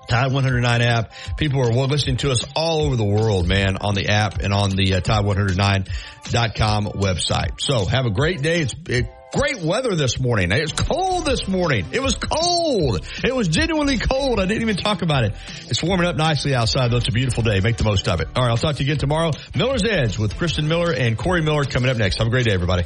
Tide 0.08 0.32
109 0.32 0.82
app. 0.82 1.12
People 1.36 1.60
are 1.60 1.72
listening 1.72 2.18
to 2.18 2.30
us 2.30 2.44
all 2.54 2.82
over 2.82 2.96
the 2.96 3.04
world, 3.04 3.48
man, 3.48 3.76
on 3.78 3.94
the 3.94 4.08
app 4.08 4.38
and 4.38 4.52
on 4.52 4.70
the 4.70 4.94
uh, 4.94 5.00
Tide109.com 5.00 6.86
website. 6.86 7.60
So 7.60 7.86
have 7.86 8.06
a 8.06 8.10
great 8.10 8.42
day. 8.42 8.60
It's 8.60 8.74
it, 8.88 9.06
great 9.34 9.60
weather 9.60 9.94
this 9.96 10.20
morning. 10.20 10.52
It 10.52 10.62
was 10.62 10.72
cold 10.72 11.26
this 11.26 11.48
morning. 11.48 11.86
It 11.92 12.00
was 12.00 12.16
cold. 12.16 13.06
It 13.24 13.34
was 13.34 13.48
genuinely 13.48 13.98
cold. 13.98 14.38
I 14.38 14.46
didn't 14.46 14.62
even 14.62 14.76
talk 14.76 15.02
about 15.02 15.24
it. 15.24 15.34
It's 15.68 15.82
warming 15.82 16.06
up 16.06 16.16
nicely 16.16 16.54
outside 16.54 16.90
though. 16.90 16.98
It's 16.98 17.08
a 17.08 17.12
beautiful 17.12 17.42
day. 17.42 17.60
Make 17.60 17.76
the 17.76 17.84
most 17.84 18.08
of 18.08 18.20
it. 18.20 18.28
All 18.36 18.42
right. 18.42 18.50
I'll 18.50 18.56
talk 18.56 18.76
to 18.76 18.84
you 18.84 18.92
again 18.92 18.98
tomorrow. 18.98 19.32
Miller's 19.56 19.84
Edge 19.84 20.18
with 20.18 20.36
Kristen 20.36 20.68
Miller 20.68 20.92
and 20.92 21.18
Corey 21.18 21.42
Miller 21.42 21.64
coming 21.64 21.90
up 21.90 21.96
next. 21.96 22.18
Have 22.18 22.28
a 22.28 22.30
great 22.30 22.46
day, 22.46 22.52
everybody. 22.52 22.84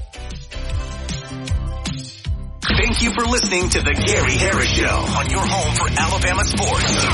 Thank 2.79 3.03
you 3.03 3.12
for 3.12 3.27
listening 3.27 3.69
to 3.70 3.81
the 3.81 3.93
Gary 3.93 4.37
Harris 4.37 4.69
Show 4.69 4.87
on 4.87 5.29
your 5.31 5.45
home 5.45 5.75
for 5.75 5.89
Alabama 6.01 6.45
sports. 6.45 7.05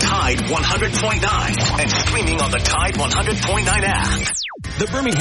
Tide 0.00 0.38
100.9 0.38 1.80
and 1.80 1.90
streaming 1.90 2.40
on 2.40 2.50
the 2.50 2.58
Tide 2.58 2.94
100.9 2.94 3.66
app. 3.66 4.28
The 4.78 4.86
Birmingham 4.86 5.18